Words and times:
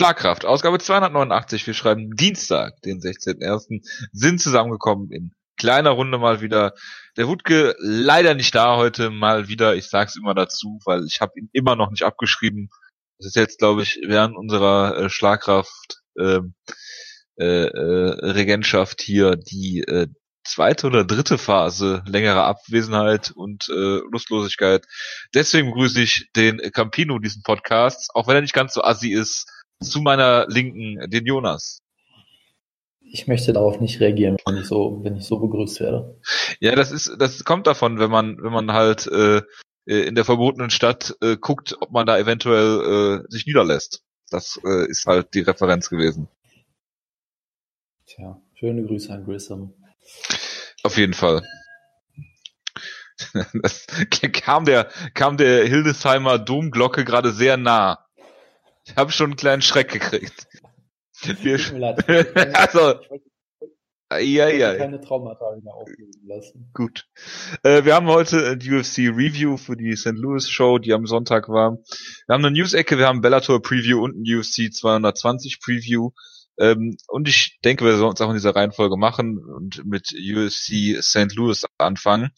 Schlagkraft, 0.00 0.46
Ausgabe 0.46 0.78
289. 0.78 1.66
Wir 1.66 1.74
schreiben 1.74 2.16
Dienstag, 2.16 2.80
den 2.80 3.00
16.01. 3.00 3.86
Sind 4.12 4.40
zusammengekommen 4.40 5.10
in 5.12 5.34
kleiner 5.58 5.90
Runde 5.90 6.16
mal 6.16 6.40
wieder. 6.40 6.72
Der 7.18 7.28
Wutke 7.28 7.76
leider 7.78 8.32
nicht 8.32 8.54
da 8.54 8.78
heute 8.78 9.10
mal 9.10 9.48
wieder. 9.48 9.74
Ich 9.74 9.90
sag's 9.90 10.16
immer 10.16 10.32
dazu, 10.32 10.78
weil 10.86 11.04
ich 11.04 11.20
habe 11.20 11.32
ihn 11.38 11.50
immer 11.52 11.76
noch 11.76 11.90
nicht 11.90 12.04
abgeschrieben. 12.04 12.70
Das 13.18 13.26
ist 13.26 13.36
jetzt, 13.36 13.58
glaube 13.58 13.82
ich, 13.82 14.00
während 14.02 14.38
unserer 14.38 14.96
äh, 14.96 15.10
Schlagkraft 15.10 16.00
ähm, 16.18 16.54
äh, 17.38 17.66
äh, 17.66 18.30
Regentschaft 18.30 19.02
hier 19.02 19.36
die 19.36 19.80
äh, 19.80 20.06
zweite 20.44 20.86
oder 20.86 21.04
dritte 21.04 21.36
Phase 21.36 22.02
längerer 22.06 22.44
Abwesenheit 22.44 23.32
und 23.32 23.68
äh, 23.68 24.00
Lustlosigkeit. 24.10 24.86
Deswegen 25.34 25.68
begrüße 25.68 26.00
ich 26.00 26.30
den 26.34 26.58
Campino 26.72 27.18
diesen 27.18 27.42
Podcasts, 27.42 28.08
auch 28.14 28.28
wenn 28.28 28.36
er 28.36 28.40
nicht 28.40 28.54
ganz 28.54 28.72
so 28.72 28.82
assi 28.82 29.12
ist, 29.12 29.46
zu 29.80 30.00
meiner 30.00 30.46
Linken, 30.48 31.10
den 31.10 31.26
Jonas. 31.26 31.80
Ich 33.00 33.26
möchte 33.26 33.52
darauf 33.52 33.80
nicht 33.80 33.98
reagieren, 34.00 34.36
wenn 34.46 34.58
ich 34.58 34.66
so, 34.66 35.00
wenn 35.02 35.16
ich 35.16 35.24
so 35.24 35.38
begrüßt 35.40 35.80
werde. 35.80 36.20
Ja, 36.60 36.76
das 36.76 36.92
ist, 36.92 37.16
das 37.18 37.44
kommt 37.44 37.66
davon, 37.66 37.98
wenn 37.98 38.10
man, 38.10 38.40
wenn 38.42 38.52
man 38.52 38.72
halt 38.72 39.06
äh, 39.08 39.42
in 39.86 40.14
der 40.14 40.24
verbotenen 40.24 40.70
Stadt 40.70 41.16
äh, 41.20 41.36
guckt, 41.36 41.76
ob 41.80 41.90
man 41.90 42.06
da 42.06 42.18
eventuell 42.18 43.24
äh, 43.24 43.32
sich 43.32 43.46
niederlässt. 43.46 44.04
Das 44.30 44.60
äh, 44.64 44.88
ist 44.88 45.06
halt 45.06 45.34
die 45.34 45.40
Referenz 45.40 45.90
gewesen. 45.90 46.28
Tja, 48.06 48.40
schöne 48.54 48.84
Grüße 48.84 49.12
an 49.12 49.24
Grissom. 49.24 49.74
Auf 50.82 50.96
jeden 50.96 51.14
Fall. 51.14 51.42
Das 53.62 53.86
kam 54.32 54.64
der, 54.64 54.88
kam 55.12 55.36
der 55.36 55.66
Hildesheimer 55.66 56.38
Domglocke 56.38 57.04
gerade 57.04 57.32
sehr 57.32 57.58
nah. 57.58 58.06
Ich 58.90 58.96
habe 58.96 59.12
schon 59.12 59.26
einen 59.26 59.36
kleinen 59.36 59.62
Schreck 59.62 59.90
gekriegt. 59.90 60.48
Wir, 61.22 61.58
also, 62.54 62.94
ja, 64.18 64.48
ja. 64.48 64.74
keine 64.74 65.00
Traumata 65.00 65.56
wieder 65.56 65.72
auflösen 65.72 66.26
lassen. 66.26 66.70
Gut. 66.74 67.06
Äh, 67.62 67.84
wir 67.84 67.94
haben 67.94 68.08
heute 68.08 68.56
die 68.56 68.72
UFC 68.72 68.98
Review 68.98 69.56
für 69.56 69.76
die 69.76 69.94
St. 69.94 70.14
Louis 70.14 70.48
Show, 70.48 70.78
die 70.78 70.92
am 70.92 71.06
Sonntag 71.06 71.48
war. 71.48 71.78
Wir 72.26 72.34
haben 72.34 72.44
eine 72.44 72.56
News-Ecke, 72.56 72.98
wir 72.98 73.06
haben 73.06 73.20
Bellator 73.20 73.62
Preview 73.62 74.02
und 74.02 74.16
ein 74.16 74.38
UFC 74.38 74.72
220 74.72 75.60
Preview. 75.60 76.10
Ähm, 76.58 76.96
und 77.06 77.28
ich 77.28 77.60
denke, 77.64 77.84
wir 77.84 77.96
sollen 77.96 78.14
es 78.14 78.20
auch 78.20 78.30
in 78.30 78.34
dieser 78.34 78.56
Reihenfolge 78.56 78.96
machen 78.96 79.38
und 79.38 79.84
mit 79.84 80.12
UFC 80.12 81.00
St. 81.00 81.34
Louis 81.36 81.64
anfangen. 81.78 82.30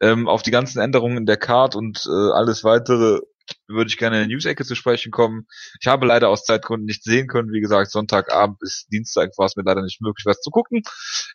Ähm, 0.00 0.28
auf 0.28 0.42
die 0.42 0.50
ganzen 0.50 0.80
Änderungen 0.80 1.16
in 1.16 1.26
der 1.26 1.38
Card 1.38 1.74
und 1.74 2.04
äh, 2.06 2.32
alles 2.34 2.64
weitere 2.64 3.20
würde 3.68 3.88
ich 3.88 3.98
gerne 3.98 4.16
in 4.16 4.28
der 4.28 4.36
News-Ecke 4.36 4.64
zu 4.64 4.74
sprechen 4.74 5.12
kommen. 5.12 5.46
Ich 5.80 5.86
habe 5.86 6.06
leider 6.06 6.28
aus 6.28 6.44
Zeitgründen 6.44 6.86
nicht 6.86 7.04
sehen 7.04 7.26
können. 7.26 7.52
Wie 7.52 7.60
gesagt, 7.60 7.90
Sonntagabend 7.90 8.58
bis 8.58 8.86
Dienstag 8.86 9.36
war 9.36 9.46
es 9.46 9.56
mir 9.56 9.64
leider 9.64 9.82
nicht 9.82 10.00
möglich, 10.00 10.24
was 10.26 10.40
zu 10.40 10.50
gucken. 10.50 10.82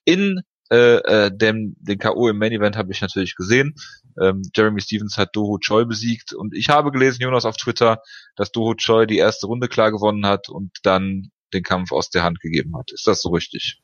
In 0.05 0.41
äh, 0.71 1.25
äh, 1.25 1.31
dem, 1.35 1.75
den 1.79 1.99
K.O. 1.99 2.29
im 2.29 2.37
Main 2.37 2.53
Event 2.53 2.77
habe 2.77 2.93
ich 2.93 3.01
natürlich 3.01 3.35
gesehen. 3.35 3.75
Ähm, 4.21 4.41
Jeremy 4.55 4.79
Stevens 4.79 5.17
hat 5.17 5.35
Doho 5.35 5.57
Choi 5.57 5.83
besiegt 5.83 6.33
und 6.33 6.55
ich 6.55 6.69
habe 6.69 6.91
gelesen, 6.91 7.21
Jonas, 7.21 7.43
auf 7.43 7.57
Twitter, 7.57 8.01
dass 8.37 8.53
Doho 8.53 8.75
Choi 8.75 9.05
die 9.05 9.17
erste 9.17 9.47
Runde 9.47 9.67
klar 9.67 9.91
gewonnen 9.91 10.25
hat 10.25 10.47
und 10.47 10.71
dann 10.83 11.31
den 11.53 11.63
Kampf 11.63 11.91
aus 11.91 12.09
der 12.09 12.23
Hand 12.23 12.39
gegeben 12.39 12.77
hat. 12.77 12.91
Ist 12.93 13.05
das 13.05 13.21
so 13.21 13.29
richtig? 13.31 13.81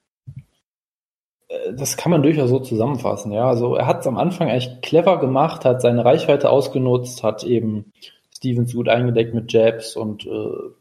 Äh, 1.49 1.73
das 1.73 1.97
kann 1.97 2.11
man 2.11 2.23
durchaus 2.23 2.49
so 2.49 2.59
zusammenfassen, 2.59 3.31
ja. 3.31 3.49
Also 3.49 3.75
er 3.75 3.85
hat 3.85 4.01
es 4.01 4.07
am 4.07 4.17
Anfang 4.17 4.47
echt 4.47 4.81
clever 4.81 5.19
gemacht, 5.19 5.65
hat 5.65 5.81
seine 5.81 6.05
Reichweite 6.05 6.49
ausgenutzt, 6.49 7.23
hat 7.23 7.43
eben 7.43 7.91
Stevens 8.37 8.73
gut 8.73 8.87
eingedeckt 8.87 9.33
mit 9.33 9.51
Jabs 9.51 9.95
und 9.95 10.25
äh, 10.25 10.29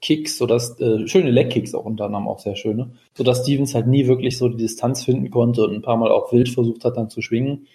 Kicks, 0.00 0.36
sodass 0.36 0.78
äh, 0.80 1.08
schöne 1.08 1.30
Leg-Kicks 1.30 1.74
auch 1.74 1.84
unter 1.84 2.04
anderem 2.04 2.28
auch 2.28 2.38
sehr 2.38 2.54
schöne, 2.54 2.92
sodass 3.14 3.42
Stevens 3.42 3.74
halt 3.74 3.86
nie 3.86 4.06
wirklich 4.06 4.36
so 4.36 4.48
die 4.48 4.58
Distanz 4.58 5.04
finden 5.04 5.30
konnte 5.30 5.62
und 5.62 5.74
ein 5.74 5.82
paar 5.82 5.96
Mal 5.96 6.10
auch 6.10 6.32
wild 6.32 6.50
versucht 6.50 6.84
hat 6.84 6.96
dann 6.96 7.08
zu 7.08 7.22
schwingen. 7.22 7.66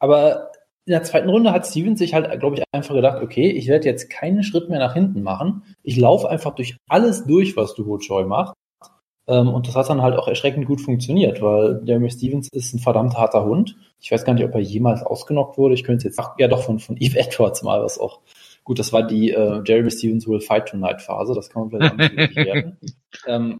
Aber 0.00 0.50
in 0.84 0.90
der 0.92 1.04
zweiten 1.04 1.28
Runde 1.28 1.52
hat 1.52 1.66
Stevens 1.66 2.00
sich 2.00 2.14
halt, 2.14 2.40
glaube 2.40 2.56
ich, 2.56 2.64
einfach 2.72 2.94
gedacht, 2.94 3.22
okay, 3.22 3.48
ich 3.48 3.68
werde 3.68 3.86
jetzt 3.86 4.10
keinen 4.10 4.42
Schritt 4.42 4.68
mehr 4.68 4.80
nach 4.80 4.94
hinten 4.94 5.22
machen. 5.22 5.62
Ich 5.84 5.96
laufe 5.96 6.28
einfach 6.28 6.56
durch 6.56 6.76
alles 6.88 7.24
durch, 7.24 7.56
was 7.56 7.74
Duho 7.74 7.98
Choi 7.98 8.24
macht. 8.24 8.54
Ähm, 9.28 9.48
und 9.48 9.68
das 9.68 9.76
hat 9.76 9.88
dann 9.88 10.02
halt 10.02 10.16
auch 10.16 10.26
erschreckend 10.26 10.66
gut 10.66 10.80
funktioniert, 10.80 11.40
weil 11.40 11.80
Jeremy 11.84 12.10
Stevens 12.10 12.48
ist 12.50 12.74
ein 12.74 12.80
verdammt 12.80 13.16
harter 13.16 13.44
Hund. 13.44 13.76
Ich 14.00 14.10
weiß 14.10 14.24
gar 14.24 14.34
nicht, 14.34 14.44
ob 14.44 14.54
er 14.54 14.60
jemals 14.60 15.04
ausgenockt 15.04 15.56
wurde. 15.58 15.74
Ich 15.74 15.84
könnte 15.84 16.06
jetzt, 16.06 16.18
ach, 16.18 16.34
ja 16.38 16.48
doch, 16.48 16.64
von, 16.64 16.80
von 16.80 16.96
Eve 16.98 17.18
Edwards 17.20 17.62
mal, 17.62 17.82
was 17.82 18.00
auch, 18.00 18.20
gut, 18.64 18.78
das 18.78 18.92
war 18.92 19.06
die 19.06 19.30
äh, 19.30 19.62
Jeremy 19.64 19.90
Stevens 19.90 20.26
Will 20.26 20.40
Fight 20.40 20.68
Tonight 20.68 21.02
Phase, 21.02 21.34
das 21.34 21.50
kann 21.50 21.68
man 21.68 21.70
vielleicht 21.70 22.36
werden. 22.36 22.78
Ähm, 23.26 23.58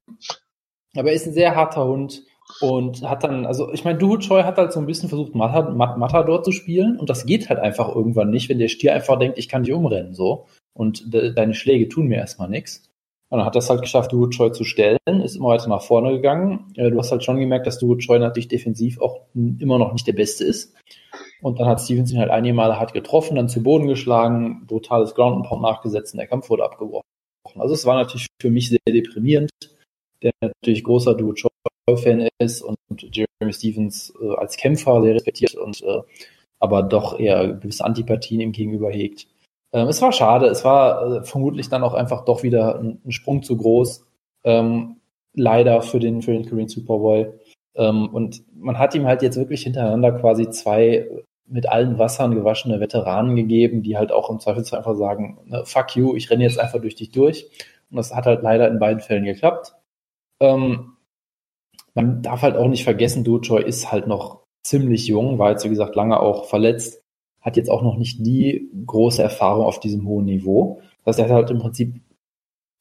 aber 0.94 1.08
er 1.08 1.14
ist 1.14 1.26
ein 1.26 1.32
sehr 1.32 1.54
harter 1.54 1.86
Hund 1.86 2.22
und 2.60 3.08
hat 3.08 3.24
dann, 3.24 3.46
also 3.46 3.72
ich 3.72 3.84
meine, 3.84 3.98
Duhu 3.98 4.18
Choi 4.18 4.42
hat 4.42 4.58
halt 4.58 4.72
so 4.72 4.80
ein 4.80 4.86
bisschen 4.86 5.08
versucht, 5.08 5.34
Matador 5.34 6.42
zu 6.42 6.52
spielen 6.52 6.98
und 6.98 7.08
das 7.08 7.24
geht 7.24 7.48
halt 7.48 7.60
einfach 7.60 7.94
irgendwann 7.94 8.30
nicht, 8.30 8.48
wenn 8.48 8.58
der 8.58 8.68
Stier 8.68 8.94
einfach 8.94 9.18
denkt, 9.18 9.38
ich 9.38 9.48
kann 9.48 9.62
dich 9.62 9.72
umrennen, 9.72 10.14
so. 10.14 10.46
Und 10.74 11.12
de 11.12 11.34
deine 11.34 11.54
Schläge 11.54 11.88
tun 11.88 12.06
mir 12.06 12.16
erstmal 12.16 12.48
nichts. 12.48 12.88
Und 13.28 13.38
dann 13.38 13.46
hat 13.46 13.56
das 13.56 13.70
halt 13.70 13.80
geschafft, 13.80 14.12
Duhu 14.12 14.28
Choi 14.28 14.50
zu 14.50 14.64
stellen, 14.64 14.98
ist 15.06 15.36
immer 15.36 15.48
weiter 15.48 15.68
nach 15.68 15.82
vorne 15.82 16.12
gegangen. 16.12 16.72
Du 16.74 16.98
hast 16.98 17.10
halt 17.10 17.24
schon 17.24 17.40
gemerkt, 17.40 17.66
dass 17.66 17.78
Duhu 17.78 17.96
Choi 17.96 18.18
natürlich 18.18 18.48
defensiv 18.48 19.00
auch 19.00 19.22
immer 19.34 19.78
noch 19.78 19.92
nicht 19.92 20.06
der 20.06 20.12
Beste 20.12 20.44
ist. 20.44 20.74
Und 21.42 21.58
dann 21.58 21.66
hat 21.66 21.80
Stevens 21.80 22.12
ihn 22.12 22.18
halt 22.18 22.30
einige 22.30 22.54
Male 22.54 22.78
hart 22.78 22.94
getroffen, 22.94 23.34
dann 23.34 23.48
zu 23.48 23.62
Boden 23.62 23.88
geschlagen, 23.88 24.64
brutales 24.66 25.14
Ground 25.14 25.36
and 25.36 25.46
Pound 25.46 25.62
nachgesetzt 25.62 26.14
und 26.14 26.18
der 26.18 26.28
Kampf 26.28 26.48
wurde 26.48 26.64
abgebrochen. 26.64 27.02
Also 27.58 27.74
es 27.74 27.84
war 27.84 27.96
natürlich 27.96 28.28
für 28.40 28.50
mich 28.50 28.68
sehr 28.68 28.78
deprimierend, 28.86 29.50
der 30.22 30.32
natürlich 30.40 30.84
großer 30.84 31.14
Duhu 31.14 31.34
Choi-Fan 31.34 32.28
ist 32.38 32.62
und 32.62 32.76
Jeremy 32.96 33.52
Stevens 33.52 34.14
äh, 34.22 34.34
als 34.36 34.56
Kämpfer 34.56 35.02
sehr 35.02 35.16
respektiert 35.16 35.56
und 35.56 35.82
äh, 35.82 36.02
aber 36.60 36.84
doch 36.84 37.18
eher 37.18 37.54
gewisse 37.54 37.84
Antipathien 37.84 38.40
ihm 38.40 38.52
gegenüber 38.52 38.90
hegt. 38.90 39.26
Ähm, 39.72 39.88
es 39.88 40.00
war 40.00 40.12
schade, 40.12 40.46
es 40.46 40.64
war 40.64 41.22
äh, 41.22 41.24
vermutlich 41.24 41.68
dann 41.68 41.82
auch 41.82 41.94
einfach 41.94 42.24
doch 42.24 42.44
wieder 42.44 42.78
ein, 42.78 43.00
ein 43.04 43.10
Sprung 43.10 43.42
zu 43.42 43.56
groß. 43.56 44.06
Ähm, 44.44 45.00
leider 45.34 45.82
für 45.82 45.98
den, 45.98 46.22
für 46.22 46.32
den 46.32 46.48
Korean 46.48 46.68
Superboy. 46.68 47.32
Ähm, 47.74 48.08
und 48.10 48.44
man 48.54 48.78
hat 48.78 48.94
ihm 48.94 49.06
halt 49.06 49.22
jetzt 49.22 49.36
wirklich 49.36 49.62
hintereinander 49.62 50.12
quasi 50.12 50.50
zwei 50.50 51.08
mit 51.52 51.68
allen 51.68 51.98
Wassern 51.98 52.34
gewaschene 52.34 52.80
Veteranen 52.80 53.36
gegeben, 53.36 53.82
die 53.82 53.96
halt 53.96 54.12
auch 54.12 54.30
im 54.30 54.40
Zweifelsfall 54.40 54.78
einfach 54.78 54.96
sagen, 54.96 55.38
ne, 55.44 55.62
fuck 55.64 55.94
you, 55.96 56.16
ich 56.16 56.30
renne 56.30 56.44
jetzt 56.44 56.58
einfach 56.58 56.80
durch 56.80 56.94
dich 56.94 57.10
durch. 57.10 57.50
Und 57.90 57.96
das 57.96 58.14
hat 58.14 58.26
halt 58.26 58.42
leider 58.42 58.68
in 58.68 58.78
beiden 58.78 59.00
Fällen 59.00 59.24
geklappt. 59.24 59.74
Ähm, 60.40 60.96
man 61.94 62.22
darf 62.22 62.42
halt 62.42 62.56
auch 62.56 62.68
nicht 62.68 62.84
vergessen, 62.84 63.24
Duchoy 63.24 63.62
ist 63.62 63.92
halt 63.92 64.06
noch 64.06 64.44
ziemlich 64.64 65.06
jung, 65.06 65.38
war 65.38 65.50
jetzt 65.50 65.64
wie 65.64 65.68
gesagt 65.68 65.94
lange 65.94 66.18
auch 66.20 66.46
verletzt 66.46 67.02
hat 67.42 67.56
jetzt 67.56 67.70
auch 67.70 67.82
noch 67.82 67.96
nicht 67.96 68.24
die 68.24 68.70
große 68.86 69.22
Erfahrung 69.22 69.66
auf 69.66 69.80
diesem 69.80 70.06
hohen 70.06 70.24
Niveau. 70.24 70.80
Das 71.04 71.18
heißt, 71.18 71.18
er 71.18 71.24
hat 71.24 71.42
halt 71.42 71.50
im 71.50 71.58
Prinzip 71.58 72.00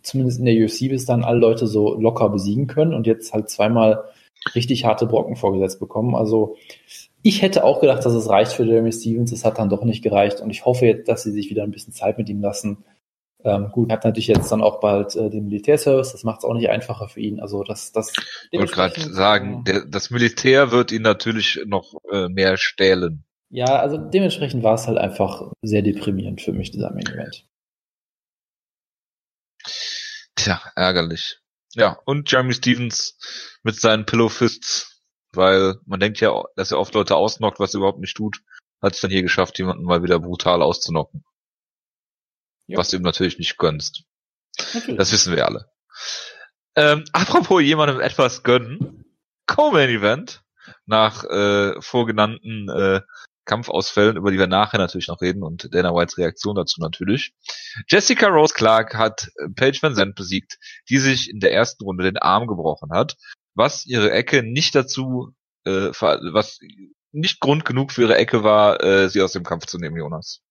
zumindest 0.03 0.39
in 0.39 0.45
der 0.45 0.55
UFC 0.55 0.89
bis 0.89 1.05
dann 1.05 1.23
alle 1.23 1.39
Leute 1.39 1.67
so 1.67 1.99
locker 1.99 2.29
besiegen 2.29 2.67
können 2.67 2.93
und 2.93 3.07
jetzt 3.07 3.33
halt 3.33 3.49
zweimal 3.49 4.05
richtig 4.55 4.85
harte 4.85 5.07
Brocken 5.07 5.35
vorgesetzt 5.35 5.79
bekommen. 5.79 6.15
Also 6.15 6.55
ich 7.23 7.41
hätte 7.41 7.63
auch 7.63 7.81
gedacht, 7.81 8.05
dass 8.05 8.13
es 8.13 8.29
reicht 8.29 8.53
für 8.53 8.63
Jeremy 8.63 8.91
Stevens. 8.91 9.31
Es 9.31 9.45
hat 9.45 9.59
dann 9.59 9.69
doch 9.69 9.83
nicht 9.83 10.03
gereicht 10.03 10.41
und 10.41 10.49
ich 10.49 10.65
hoffe 10.65 10.85
jetzt, 10.85 11.07
dass 11.07 11.23
sie 11.23 11.31
sich 11.31 11.49
wieder 11.49 11.63
ein 11.63 11.71
bisschen 11.71 11.93
Zeit 11.93 12.17
mit 12.17 12.29
ihm 12.29 12.41
lassen. 12.41 12.83
Ähm, 13.43 13.71
gut, 13.71 13.91
hat 13.91 14.05
natürlich 14.05 14.27
jetzt 14.27 14.51
dann 14.51 14.61
auch 14.61 14.79
bald 14.79 15.15
äh, 15.15 15.29
den 15.29 15.45
Militärservice, 15.45 16.11
das 16.11 16.23
macht 16.23 16.39
es 16.39 16.45
auch 16.45 16.53
nicht 16.53 16.69
einfacher 16.69 17.09
für 17.09 17.21
ihn. 17.21 17.39
Also 17.39 17.63
das, 17.63 17.91
das. 17.91 18.13
Ich 18.51 18.59
wollte 18.59 18.73
gerade 18.73 18.99
sagen, 18.99 19.63
der, 19.63 19.85
das 19.85 20.11
Militär 20.11 20.71
wird 20.71 20.91
ihn 20.91 21.01
natürlich 21.01 21.59
noch 21.65 21.95
äh, 22.11 22.27
mehr 22.29 22.57
stählen. 22.57 23.23
Ja, 23.49 23.79
also 23.79 23.97
dementsprechend 23.97 24.63
war 24.63 24.75
es 24.75 24.87
halt 24.87 24.97
einfach 24.97 25.51
sehr 25.61 25.81
deprimierend 25.81 26.41
für 26.41 26.53
mich, 26.53 26.71
dieser 26.71 26.91
Main 26.91 27.07
Event. 27.07 27.45
Tja, 30.35 30.61
ärgerlich. 30.75 31.39
Ja, 31.73 31.99
und 32.05 32.31
Jeremy 32.31 32.53
Stevens 32.53 33.17
mit 33.63 33.75
seinen 33.75 34.05
Pillow 34.05 34.29
Fists, 34.29 34.90
weil 35.33 35.75
man 35.85 35.99
denkt 35.99 36.19
ja, 36.19 36.43
dass 36.55 36.71
er 36.71 36.79
oft 36.79 36.93
Leute 36.93 37.15
ausnockt, 37.15 37.59
was 37.59 37.73
er 37.73 37.79
überhaupt 37.79 37.99
nicht 37.99 38.15
tut, 38.15 38.41
hat 38.81 38.93
es 38.93 39.01
dann 39.01 39.11
hier 39.11 39.21
geschafft, 39.21 39.57
jemanden 39.59 39.83
mal 39.83 40.03
wieder 40.03 40.19
brutal 40.19 40.61
auszunocken. 40.61 41.23
Ja. 42.67 42.77
Was 42.77 42.89
du 42.89 42.97
ihm 42.97 43.03
natürlich 43.03 43.37
nicht 43.37 43.57
gönnst. 43.57 44.03
Natürlich. 44.73 44.97
Das 44.97 45.11
wissen 45.11 45.35
wir 45.35 45.45
alle. 45.45 45.69
Ähm, 46.75 47.03
apropos 47.11 47.61
jemandem 47.61 47.99
etwas 47.99 48.43
gönnen, 48.43 49.05
Co-Main 49.45 49.89
Event 49.89 50.41
nach 50.85 51.23
äh, 51.25 51.81
vorgenannten 51.81 52.69
äh, 52.69 53.01
Kampfausfällen, 53.45 54.17
über 54.17 54.31
die 54.31 54.37
wir 54.37 54.47
nachher 54.47 54.77
natürlich 54.77 55.07
noch 55.07 55.21
reden 55.21 55.43
und 55.43 55.73
Dana 55.73 55.93
Whites 55.93 56.17
Reaktion 56.17 56.55
dazu 56.55 56.79
natürlich. 56.79 57.33
Jessica 57.87 58.27
Rose 58.27 58.53
Clark 58.53 58.95
hat 58.95 59.29
Paige 59.55 59.79
Van 59.81 59.95
Zandt 59.95 60.15
besiegt, 60.15 60.57
die 60.89 60.99
sich 60.99 61.29
in 61.29 61.39
der 61.39 61.51
ersten 61.51 61.83
Runde 61.83 62.03
den 62.03 62.17
Arm 62.17 62.47
gebrochen 62.47 62.91
hat, 62.91 63.17
was 63.55 63.85
ihre 63.85 64.11
Ecke 64.11 64.43
nicht 64.43 64.75
dazu, 64.75 65.33
äh, 65.65 65.89
was 65.99 66.59
nicht 67.11 67.39
Grund 67.39 67.65
genug 67.65 67.91
für 67.91 68.03
ihre 68.03 68.17
Ecke 68.17 68.43
war, 68.43 68.81
äh, 68.83 69.09
sie 69.09 69.21
aus 69.21 69.33
dem 69.33 69.43
Kampf 69.43 69.65
zu 69.65 69.77
nehmen, 69.77 69.97
Jonas. 69.97 70.41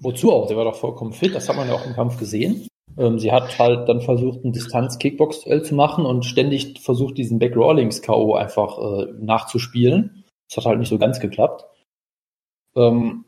Wozu 0.00 0.32
auch? 0.32 0.46
Der 0.46 0.56
war 0.56 0.64
doch 0.64 0.76
vollkommen 0.76 1.12
fit, 1.12 1.34
das 1.34 1.48
hat 1.48 1.56
man 1.56 1.68
ja 1.68 1.74
auch 1.74 1.84
im 1.84 1.94
Kampf 1.94 2.18
gesehen. 2.18 2.68
Ähm, 2.96 3.18
sie 3.18 3.32
hat 3.32 3.58
halt 3.58 3.88
dann 3.88 4.00
versucht, 4.00 4.44
ein 4.44 4.52
Distanz-Kickbox-Duell 4.52 5.62
zu 5.62 5.74
machen 5.74 6.06
und 6.06 6.24
ständig 6.24 6.80
versucht, 6.80 7.18
diesen 7.18 7.38
Back 7.38 7.56
Rawlings 7.56 8.02
K.O. 8.02 8.34
einfach 8.34 8.78
äh, 8.78 9.12
nachzuspielen. 9.18 10.24
Das 10.48 10.58
hat 10.58 10.66
halt 10.66 10.78
nicht 10.78 10.88
so 10.88 10.98
ganz 10.98 11.20
geklappt. 11.20 11.64
Ähm, 12.76 13.24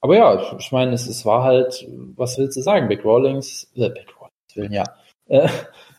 aber 0.00 0.16
ja, 0.16 0.56
ich 0.58 0.72
meine, 0.72 0.92
es, 0.92 1.06
es 1.06 1.26
war 1.26 1.42
halt, 1.42 1.86
was 2.16 2.38
willst 2.38 2.56
du 2.56 2.62
sagen? 2.62 2.88
Back 2.88 3.04
Rawlings, 3.04 3.70
äh, 3.74 3.90
Back 3.90 4.14
Rawlings 4.16 4.72
ja. 4.72 4.84
Äh, 5.26 5.48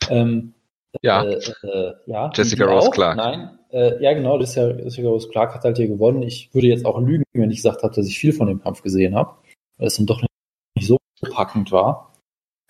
ähm, 0.09 0.53
ja. 1.01 1.23
Äh, 1.23 1.39
äh, 1.63 1.93
ja. 2.05 2.31
Jessica 2.33 2.65
Rose 2.65 2.89
Clark. 2.91 3.17
Nein, 3.17 3.57
äh, 3.71 4.01
ja 4.03 4.13
genau, 4.13 4.39
Jessica, 4.39 4.69
Jessica 4.71 5.07
Rose 5.07 5.29
Clark 5.29 5.55
hat 5.55 5.63
halt 5.63 5.77
hier 5.77 5.87
gewonnen. 5.87 6.23
Ich 6.23 6.53
würde 6.53 6.67
jetzt 6.67 6.85
auch 6.85 6.99
lügen, 6.99 7.23
wenn 7.33 7.51
ich 7.51 7.57
gesagt 7.57 7.83
habe, 7.83 7.93
dass 7.93 8.07
ich 8.07 8.19
viel 8.19 8.33
von 8.33 8.47
dem 8.47 8.61
Kampf 8.61 8.81
gesehen 8.81 9.15
habe, 9.15 9.35
weil 9.77 9.87
es 9.87 9.95
dann 9.95 10.05
doch 10.05 10.21
nicht 10.21 10.87
so 10.87 10.97
packend 11.31 11.71
war. 11.71 12.13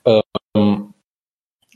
Ähm, 0.06 0.94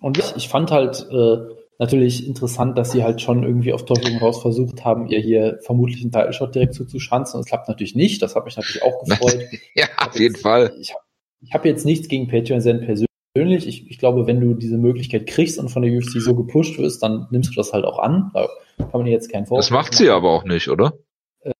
und 0.02 0.18
ich, 0.18 0.36
ich 0.36 0.50
fand 0.50 0.72
halt 0.72 1.08
äh, 1.12 1.38
natürlich 1.80 2.28
interessant, 2.28 2.78
dass 2.78 2.92
sie 2.92 3.04
halt 3.04 3.22
schon 3.22 3.44
irgendwie 3.44 3.74
auf 3.74 3.86
Teufel 3.86 4.18
raus 4.18 4.42
versucht 4.42 4.86
haben, 4.86 5.08
ihr 5.08 5.20
hier 5.20 5.60
vermutlich 5.62 6.02
einen 6.02 6.12
Title-Shot 6.12 6.56
direkt 6.56 6.74
zuzuschanzen. 6.74 7.40
Das 7.40 7.48
klappt 7.48 7.68
natürlich 7.68 7.96
nicht. 7.96 8.22
Das 8.22 8.36
hat 8.36 8.46
mich 8.46 8.56
natürlich 8.56 8.84
auch 8.84 9.04
gefreut. 9.04 9.46
ja, 9.76 9.88
auf 9.98 10.18
jeden 10.18 10.36
jetzt, 10.36 10.44
Fall. 10.44 10.74
Ich 10.80 10.94
habe 10.94 11.04
ich 11.42 11.54
hab 11.54 11.66
jetzt 11.66 11.86
nichts 11.86 12.08
gegen 12.08 12.28
Patreon 12.28 12.62
Zen 12.62 12.80
persönlich. 12.80 13.06
Ich, 13.38 13.90
ich 13.90 14.00
glaube, 14.00 14.28
wenn 14.28 14.40
du 14.40 14.54
diese 14.54 14.78
Möglichkeit 14.78 15.28
kriegst 15.28 15.60
und 15.60 15.68
von 15.68 15.82
der 15.82 15.92
UFC 15.92 16.22
so 16.22 16.36
gepusht 16.36 16.78
wirst, 16.80 17.04
dann 17.04 17.28
nimmst 17.32 17.52
du 17.52 17.56
das 17.56 17.74
halt 17.74 17.84
auch 17.84 18.00
an. 18.00 18.32
Da 18.34 18.48
kann 18.78 18.92
man 18.94 19.08
jetzt 19.08 19.30
keinen 19.30 19.46
Vorwurf 19.46 19.66
Das 19.66 19.72
macht 19.72 19.92
machen. 19.92 19.98
sie 19.98 20.10
aber 20.10 20.32
auch 20.32 20.46
nicht, 20.46 20.70
oder? 20.70 20.94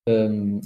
Ähm, 0.06 0.62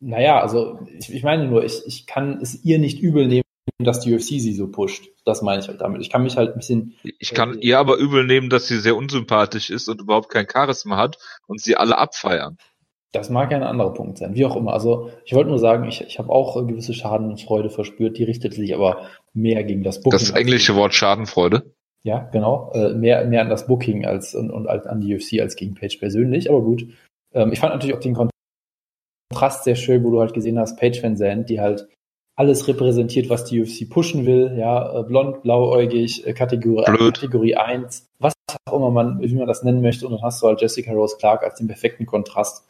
naja, 0.00 0.40
also 0.40 0.80
ich, 0.98 1.12
ich 1.12 1.22
meine 1.22 1.48
nur, 1.48 1.64
ich, 1.64 1.82
ich 1.86 2.06
kann 2.06 2.40
es 2.40 2.64
ihr 2.64 2.78
nicht 2.78 3.00
übel 3.00 3.26
nehmen, 3.26 3.44
dass 3.78 4.00
die 4.00 4.14
UFC 4.14 4.40
sie 4.40 4.54
so 4.54 4.68
pusht. 4.68 5.08
Das 5.26 5.42
meine 5.42 5.60
ich 5.60 5.68
halt 5.68 5.82
damit. 5.82 6.00
Ich 6.00 6.10
kann 6.10 6.22
mich 6.22 6.36
halt 6.36 6.52
ein 6.52 6.58
bisschen. 6.58 6.94
Ich 7.02 7.34
kann 7.34 7.58
äh, 7.58 7.60
ihr 7.60 7.78
aber 7.78 7.96
übel 7.96 8.26
nehmen, 8.26 8.48
dass 8.48 8.66
sie 8.66 8.78
sehr 8.78 8.96
unsympathisch 8.96 9.68
ist 9.68 9.88
und 9.88 10.00
überhaupt 10.00 10.30
kein 10.30 10.46
Charisma 10.50 10.96
hat 10.96 11.18
und 11.46 11.60
sie 11.60 11.76
alle 11.76 11.98
abfeiern. 11.98 12.56
Das 13.14 13.30
mag 13.30 13.52
ja 13.52 13.58
ein 13.58 13.62
anderer 13.62 13.94
Punkt 13.94 14.18
sein, 14.18 14.34
wie 14.34 14.44
auch 14.44 14.56
immer. 14.56 14.72
Also 14.72 15.10
ich 15.24 15.34
wollte 15.34 15.48
nur 15.48 15.60
sagen, 15.60 15.86
ich, 15.86 16.00
ich 16.00 16.18
habe 16.18 16.30
auch 16.30 16.56
gewisse 16.66 16.94
Schadenfreude 16.94 17.70
verspürt, 17.70 18.18
die 18.18 18.24
richtet 18.24 18.54
sich 18.54 18.74
aber 18.74 19.02
mehr 19.32 19.62
gegen 19.62 19.84
das 19.84 20.00
Booking. 20.00 20.18
Das 20.18 20.30
englische 20.30 20.74
Wort 20.74 20.94
Schadenfreude? 20.94 21.74
Ja, 22.02 22.28
genau. 22.32 22.72
Äh, 22.74 22.92
mehr, 22.94 23.24
mehr 23.26 23.42
an 23.42 23.48
das 23.48 23.68
Booking 23.68 24.04
als 24.04 24.34
und, 24.34 24.50
und 24.50 24.66
an 24.66 25.00
die 25.00 25.14
UFC 25.14 25.40
als 25.40 25.54
gegen 25.54 25.74
Page 25.74 25.96
persönlich, 25.98 26.50
aber 26.50 26.60
gut. 26.60 26.86
Ähm, 27.32 27.52
ich 27.52 27.60
fand 27.60 27.72
natürlich 27.72 27.94
auch 27.94 28.00
den 28.00 28.16
Kontrast 29.30 29.62
sehr 29.62 29.76
schön, 29.76 30.02
wo 30.02 30.10
du 30.10 30.20
halt 30.20 30.34
gesehen 30.34 30.58
hast, 30.58 30.76
Page 30.78 31.00
Van 31.00 31.16
Zandt, 31.16 31.48
die 31.50 31.60
halt 31.60 31.86
alles 32.36 32.66
repräsentiert, 32.66 33.30
was 33.30 33.44
die 33.44 33.62
UFC 33.62 33.88
pushen 33.88 34.26
will, 34.26 34.56
ja, 34.58 35.00
äh, 35.00 35.04
blond, 35.04 35.42
blauäugig, 35.42 36.26
äh, 36.26 36.32
Kategorie, 36.32 36.84
Blöd. 36.84 37.14
Kategorie 37.14 37.54
1, 37.54 38.08
was 38.18 38.34
auch 38.66 38.76
immer 38.76 38.90
man, 38.90 39.20
wie 39.20 39.36
man 39.36 39.46
das 39.46 39.62
nennen 39.62 39.82
möchte, 39.82 40.04
und 40.04 40.14
dann 40.14 40.22
hast 40.22 40.42
du 40.42 40.48
halt 40.48 40.60
Jessica 40.60 40.92
Rose 40.92 41.16
Clark 41.16 41.44
als 41.44 41.58
den 41.58 41.68
perfekten 41.68 42.06
Kontrast 42.06 42.68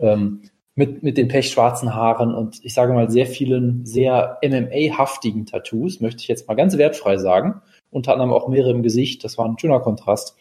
ähm, 0.00 0.42
mit, 0.74 1.02
mit 1.02 1.18
den 1.18 1.26
pechschwarzen 1.26 1.94
Haaren 1.94 2.32
und 2.32 2.64
ich 2.64 2.72
sage 2.72 2.92
mal 2.92 3.10
sehr 3.10 3.26
vielen 3.26 3.84
sehr 3.84 4.38
MMA-haftigen 4.44 5.44
Tattoos, 5.44 6.00
möchte 6.00 6.22
ich 6.22 6.28
jetzt 6.28 6.46
mal 6.46 6.54
ganz 6.54 6.78
wertfrei 6.78 7.18
sagen, 7.18 7.62
unter 7.90 8.12
anderem 8.12 8.32
auch 8.32 8.46
mehrere 8.46 8.70
im 8.70 8.84
Gesicht, 8.84 9.24
das 9.24 9.38
war 9.38 9.46
ein 9.46 9.58
schöner 9.58 9.80
Kontrast. 9.80 10.36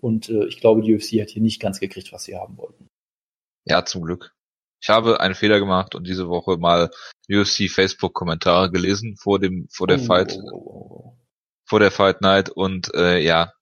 Und 0.00 0.28
äh, 0.28 0.46
ich 0.46 0.60
glaube, 0.60 0.82
die 0.82 0.94
UFC 0.94 1.20
hat 1.20 1.30
hier 1.30 1.42
nicht 1.42 1.60
ganz 1.60 1.80
gekriegt, 1.80 2.12
was 2.12 2.24
sie 2.24 2.36
haben 2.36 2.56
wollten. 2.56 2.88
Ja, 3.64 3.84
zum 3.84 4.02
Glück. 4.02 4.34
Ich 4.82 4.90
habe 4.90 5.20
einen 5.20 5.34
Fehler 5.34 5.60
gemacht 5.60 5.94
und 5.94 6.06
diese 6.06 6.28
Woche 6.28 6.58
mal 6.58 6.90
UFC 7.30 7.70
Facebook 7.70 8.12
Kommentare 8.12 8.70
gelesen 8.70 9.16
vor 9.16 9.38
dem 9.38 9.66
vor 9.70 9.86
der 9.86 9.98
oh, 10.00 10.04
Fight 10.04 10.38
vor 11.64 11.80
der 11.80 11.90
Fight 11.90 12.20
Night 12.20 12.50
und 12.50 12.92
äh, 12.94 13.18
ja. 13.18 13.52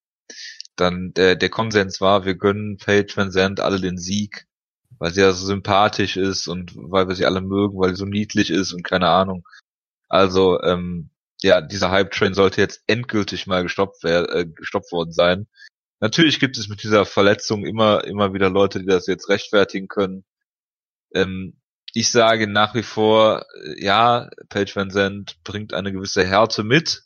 Dann 0.74 1.12
der 1.14 1.36
der 1.36 1.48
Konsens 1.48 2.00
war 2.00 2.24
wir 2.24 2.34
gönnen 2.34 2.76
Paige 2.76 3.12
Van 3.16 3.30
Zandt 3.30 3.60
alle 3.60 3.80
den 3.80 3.98
Sieg 3.98 4.46
weil 5.02 5.12
sie 5.12 5.20
ja 5.20 5.32
so 5.32 5.44
sympathisch 5.44 6.16
ist 6.16 6.46
und 6.46 6.72
weil 6.76 7.08
wir 7.08 7.16
sie 7.16 7.26
alle 7.26 7.40
mögen 7.40 7.78
weil 7.78 7.90
sie 7.90 7.96
so 7.96 8.04
niedlich 8.06 8.50
ist 8.50 8.72
und 8.72 8.84
keine 8.84 9.08
Ahnung 9.08 9.46
also 10.08 10.62
ähm, 10.62 11.10
ja 11.42 11.60
dieser 11.60 11.90
Hype 11.90 12.12
Train 12.12 12.34
sollte 12.34 12.60
jetzt 12.60 12.82
endgültig 12.86 13.46
mal 13.48 13.64
gestoppt 13.64 14.04
äh, 14.04 14.46
gestoppt 14.46 14.92
worden 14.92 15.12
sein 15.12 15.48
natürlich 16.00 16.38
gibt 16.40 16.56
es 16.56 16.68
mit 16.68 16.82
dieser 16.82 17.04
Verletzung 17.04 17.66
immer 17.66 18.04
immer 18.04 18.32
wieder 18.32 18.48
Leute 18.48 18.78
die 18.78 18.86
das 18.86 19.08
jetzt 19.08 19.28
rechtfertigen 19.28 19.88
können 19.88 20.24
ähm, 21.14 21.60
ich 21.94 22.10
sage 22.10 22.46
nach 22.46 22.74
wie 22.74 22.82
vor, 22.82 23.44
äh, 23.54 23.84
ja, 23.84 24.30
Paige 24.48 24.74
Van 24.74 24.90
Zandt 24.90 25.42
bringt 25.44 25.74
eine 25.74 25.92
gewisse 25.92 26.24
Härte 26.24 26.64
mit. 26.64 27.04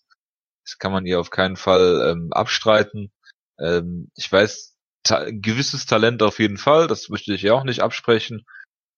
Das 0.64 0.78
kann 0.78 0.92
man 0.92 1.06
ihr 1.06 1.20
auf 1.20 1.31
keinen 1.31 1.56
Fall 1.56 2.10
ähm, 2.10 2.32
abstreiten. 2.32 3.12
Ähm, 3.58 4.10
ich 4.14 4.31
weiß, 4.31 4.75
ta 5.06 5.26
gewisses 5.31 5.87
Talent 5.87 6.23
auf 6.23 6.38
jeden 6.38 6.58
Fall, 6.58 6.87
das 6.88 7.08
möchte 7.08 7.32
ich 7.35 7.43
ja 7.43 7.55
auch 7.55 7.64
nicht 7.64 7.81
absprechen. 7.81 8.44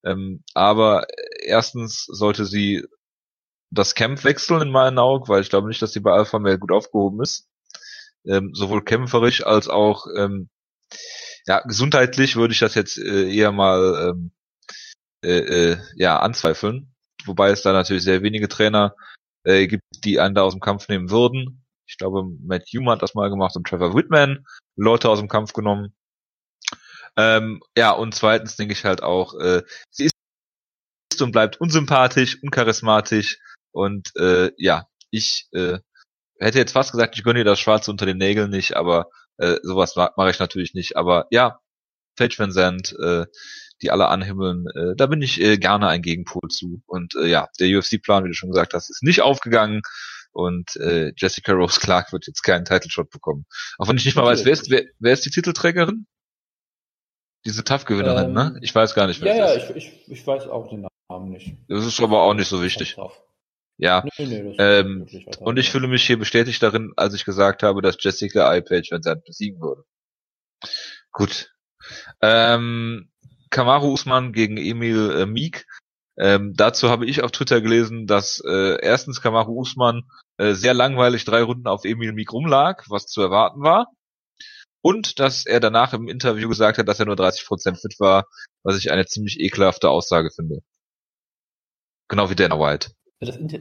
Ähm, 0.05 0.43
aber 0.55 1.07
erstens 1.43 2.05
sollte 2.07 2.45
sie 2.45 2.85
das 3.71 3.95
Camp 3.95 4.25
wechseln 4.25 4.63
in 4.63 4.71
meinen 4.71 4.99
Augen, 4.99 5.29
weil 5.29 5.43
ich 5.43 5.51
glaube 5.51 5.69
nicht, 5.69 5.83
dass 5.83 5.93
sie 5.93 6.01
bei 6.01 6.13
Alpha 6.13 6.39
mehr 6.39 6.59
gut 6.59 6.73
aufgehoben 6.73 7.23
ist. 7.23 7.49
Ähm, 8.27 8.51
sowohl 8.55 8.85
kämpferisch 8.85 9.45
als 9.45 9.69
auch 9.69 10.07
ähm, 10.17 10.49
ja, 11.47 11.61
gesundheitlich 11.61 12.37
würde 12.37 12.53
ich 12.53 12.61
das 12.61 12.75
jetzt 12.75 12.99
äh, 12.99 13.31
eher 13.31 13.53
mal 13.53 14.11
ähm, 14.11 14.33
äh, 15.25 15.73
äh, 15.73 15.79
ja, 15.97 16.19
anzweifeln. 16.19 16.95
Wobei 17.25 17.51
es 17.51 17.63
da 17.63 17.73
natürlich 17.73 18.05
sehr 18.05 18.23
wenige 18.23 18.49
Trainer 18.49 18.95
äh, 19.45 19.67
gibt, 19.67 19.83
die 20.05 20.21
einen 20.21 20.35
da 20.35 20.43
aus 20.43 20.55
dem 20.55 20.61
Kampf 20.61 20.89
nehmen 20.89 21.11
würden. 21.11 21.65
Ich 21.87 21.97
glaube, 21.97 22.25
Matt 22.43 22.69
Hume 22.75 22.93
hat 22.93 23.03
das 23.03 23.15
mal 23.15 23.31
gemacht 23.31 23.57
und 23.57 23.67
Trevor 23.67 23.95
Whitman 23.95 24.45
Leute 24.77 25.09
aus 25.09 25.19
dem 25.19 25.29
Kampf 25.29 25.53
genommen. 25.55 25.95
Ähm, 27.19 27.61
ja, 27.77 27.91
und 27.91 28.15
zweitens 28.15 28.57
denke 28.57 28.73
ich 28.73 28.85
halt 28.85 29.03
auch, 29.03 29.35
äh, 29.35 29.63
sie 29.91 30.05
ist 30.05 30.13
und 31.21 31.33
bleibt 31.33 31.61
unsympathisch, 31.61 32.41
uncharismatisch 32.43 33.39
und 33.73 34.15
äh, 34.17 34.53
ja, 34.57 34.87
ich 35.11 35.49
äh, 35.53 35.79
hätte 36.39 36.59
jetzt 36.59 36.73
fast 36.73 36.93
gesagt, 36.93 37.17
ich 37.17 37.25
gönne 37.25 37.41
ihr 37.41 37.45
das 37.45 37.59
Schwarze 37.59 37.91
unter 37.91 38.07
den 38.07 38.19
Nägeln 38.19 38.51
nicht, 38.51 38.77
aber 38.77 39.11
äh, 39.39 39.57
sowas 39.63 39.97
mache 39.97 40.31
ich 40.31 40.39
natürlich 40.39 40.75
nicht. 40.75 40.97
Aber 40.97 41.27
ja, 41.31 41.59
Page 42.17 42.39
Van 42.39 42.53
Zandt, 42.53 42.95
äh, 43.03 43.27
die 43.83 43.91
alle 43.91 44.09
anhimmeln, 44.09 44.67
äh, 44.75 44.95
da 44.97 45.07
bin 45.07 45.23
ich 45.23 45.41
äh, 45.41 45.57
gerne 45.59 45.89
ein 45.89 46.03
Gegenpol 46.03 46.49
zu. 46.51 46.83
Und 46.87 47.15
äh, 47.17 47.27
ja, 47.27 47.49
der 47.61 47.79
UFC-Plan, 47.79 48.25
wie 48.25 48.29
du 48.29 48.35
schon 48.35 48.51
gesagt 48.51 48.75
hast, 48.75 48.91
ist 48.91 49.03
nicht 49.03 49.23
aufgegangen. 49.23 49.83
Und 50.31 50.77
äh, 50.77 51.13
Jessica 51.17 51.53
Rose 51.53 51.81
Clark 51.81 52.13
wird 52.13 52.27
jetzt 52.27 52.43
keinen 52.43 52.65
Title-Shot 52.65 53.11
bekommen. 53.11 53.47
Auch 53.79 53.89
wenn 53.89 53.97
ich 53.97 54.05
nicht 54.05 54.17
mal 54.17 54.25
weiß, 54.25 54.45
wer 54.45 54.53
ist, 54.53 54.71
wer, 54.71 54.85
wer 54.99 55.13
ist 55.13 55.25
die 55.25 55.31
Titelträgerin? 55.31 56.07
Diese 57.49 57.65
Tough-Gewinnerin, 57.65 58.27
ähm, 58.27 58.33
ne? 58.35 58.59
Ich 58.61 58.75
weiß 58.75 58.95
gar 58.95 59.07
nicht, 59.07 59.23
wer 59.23 59.35
ja, 59.35 59.47
ist. 59.47 59.71
Ja, 59.71 59.77
ich, 59.77 59.87
ich, 59.87 60.09
ich 60.11 60.27
weiß 60.27 60.49
auch 60.49 60.69
den 60.69 60.87
Namen 61.09 61.31
nicht. 61.31 61.57
Das 61.67 61.87
ist 61.87 61.99
aber 61.99 62.21
auch 62.21 62.35
nicht 62.35 62.49
so 62.49 62.63
wichtig. 62.63 62.95
Ja. 63.79 64.05
Nee, 64.19 64.27
nee, 64.27 64.55
ähm, 64.59 65.07
und 65.41 65.59
ich 65.59 65.71
fühle 65.71 65.89
mich 65.89 66.07
hier 66.07 66.19
bestätigt 66.19 66.63
darin, 66.63 66.93
als 66.97 67.15
ich 67.15 67.25
gesagt 67.25 67.63
habe, 67.63 67.81
dass 67.81 67.97
Jessica 67.99 68.55
iPage 68.55 68.91
wenn 68.91 69.03
sie 69.03 69.17
besiegen 69.25 69.63
würde. 69.63 69.85
Gut. 71.11 71.55
Ähm, 72.21 73.11
Kamaru 73.49 73.95
Usman 73.95 74.35
gegen 74.35 74.59
Emil 74.59 75.11
äh, 75.13 75.25
Meek. 75.25 75.65
Ähm, 76.19 76.53
dazu 76.55 76.91
habe 76.91 77.07
ich 77.07 77.23
auf 77.23 77.31
Twitter 77.31 77.63
gelesen, 77.63 78.07
dass 78.07 78.43
äh, 78.47 78.79
erstens 78.83 79.23
Kamaru 79.23 79.59
Usman 79.59 80.03
äh, 80.37 80.53
sehr 80.53 80.75
langweilig 80.75 81.25
drei 81.25 81.43
Runden 81.43 81.67
auf 81.67 81.87
Emil 81.87 82.13
Meek 82.13 82.31
rumlag, 82.31 82.85
was 82.89 83.07
zu 83.07 83.23
erwarten 83.23 83.63
war. 83.63 83.87
Und 84.83 85.19
dass 85.19 85.45
er 85.45 85.61
danach 85.61 85.93
im 85.93 86.09
Interview 86.09 86.49
gesagt 86.49 86.79
hat, 86.79 86.89
dass 86.89 87.01
er 87.01 87.07
nur 87.07 87.17
30% 87.17 87.81
fit 87.81 87.99
war, 87.99 88.27
was 88.63 88.79
ich 88.79 88.91
eine 88.91 89.07
ziemlich 89.07 89.41
ekelhafte 89.41 89.91
Aussage 89.91 90.31
finde. 90.35 90.61
Genau 92.09 92.31
wie 92.31 92.37
Dana 92.37 92.59
White. 92.59 92.93
Das, 93.21 93.37
Inter 93.37 93.59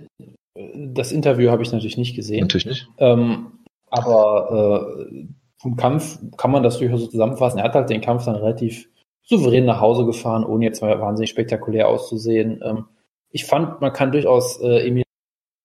das 0.75 1.12
Interview 1.12 1.50
habe 1.50 1.63
ich 1.63 1.71
natürlich 1.71 1.97
nicht 1.97 2.15
gesehen. 2.15 2.41
Natürlich 2.41 2.65
nicht. 2.65 2.88
Ähm, 2.97 3.59
aber 3.89 5.07
äh, 5.12 5.27
vom 5.59 5.75
Kampf 5.75 6.19
kann 6.38 6.51
man 6.51 6.63
das 6.63 6.77
durchaus 6.77 7.01
so 7.01 7.07
zusammenfassen. 7.07 7.59
Er 7.59 7.65
hat 7.65 7.75
halt 7.75 7.89
den 7.89 8.01
Kampf 8.01 8.25
dann 8.25 8.36
relativ 8.36 8.89
souverän 9.24 9.65
nach 9.65 9.81
Hause 9.81 10.05
gefahren, 10.05 10.45
ohne 10.45 10.65
jetzt 10.65 10.81
mal 10.81 11.00
wahnsinnig 11.00 11.29
spektakulär 11.29 11.88
auszusehen. 11.88 12.62
Ähm, 12.63 12.86
ich 13.29 13.45
fand, 13.45 13.81
man 13.81 13.93
kann 13.93 14.12
durchaus 14.12 14.59
äh, 14.62 14.88
Emil 14.88 15.03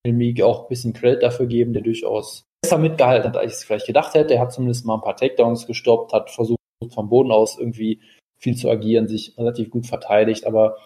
Meek 0.05 0.41
auch 0.41 0.63
ein 0.63 0.69
bisschen 0.69 0.93
Credit 0.93 1.23
dafür 1.23 1.45
geben, 1.45 1.73
der 1.73 1.81
durchaus 1.81 2.45
besser 2.63 2.77
mitgehalten 2.77 3.29
hat, 3.29 3.37
als 3.37 3.51
ich 3.51 3.57
es 3.59 3.63
vielleicht 3.63 3.87
gedacht 3.87 4.13
hätte. 4.13 4.33
Er 4.33 4.41
hat 4.41 4.53
zumindest 4.53 4.85
mal 4.85 4.95
ein 4.95 5.01
paar 5.01 5.15
Takedowns 5.15 5.67
gestoppt, 5.67 6.13
hat 6.13 6.31
versucht, 6.31 6.59
vom 6.89 7.09
Boden 7.09 7.31
aus 7.31 7.59
irgendwie 7.59 7.99
viel 8.37 8.55
zu 8.55 8.69
agieren, 8.69 9.07
sich 9.07 9.37
relativ 9.37 9.69
gut 9.69 9.85
verteidigt. 9.85 10.47
Aber 10.47 10.77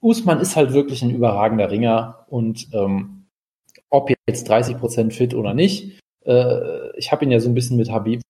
Usman 0.00 0.40
ist 0.40 0.56
halt 0.56 0.72
wirklich 0.72 1.02
ein 1.02 1.10
überragender 1.14 1.70
Ringer 1.70 2.26
und 2.28 2.68
ähm, 2.72 3.26
ob 3.90 4.10
jetzt 4.26 4.48
30 4.48 4.78
Prozent 4.78 5.12
fit 5.12 5.34
oder 5.34 5.54
nicht, 5.54 6.00
äh, 6.24 6.96
ich 6.96 7.12
habe 7.12 7.24
ihn 7.24 7.30
ja 7.30 7.40
so 7.40 7.48
ein 7.48 7.54
bisschen 7.54 7.76
mit 7.76 7.90
Habib 7.90 8.22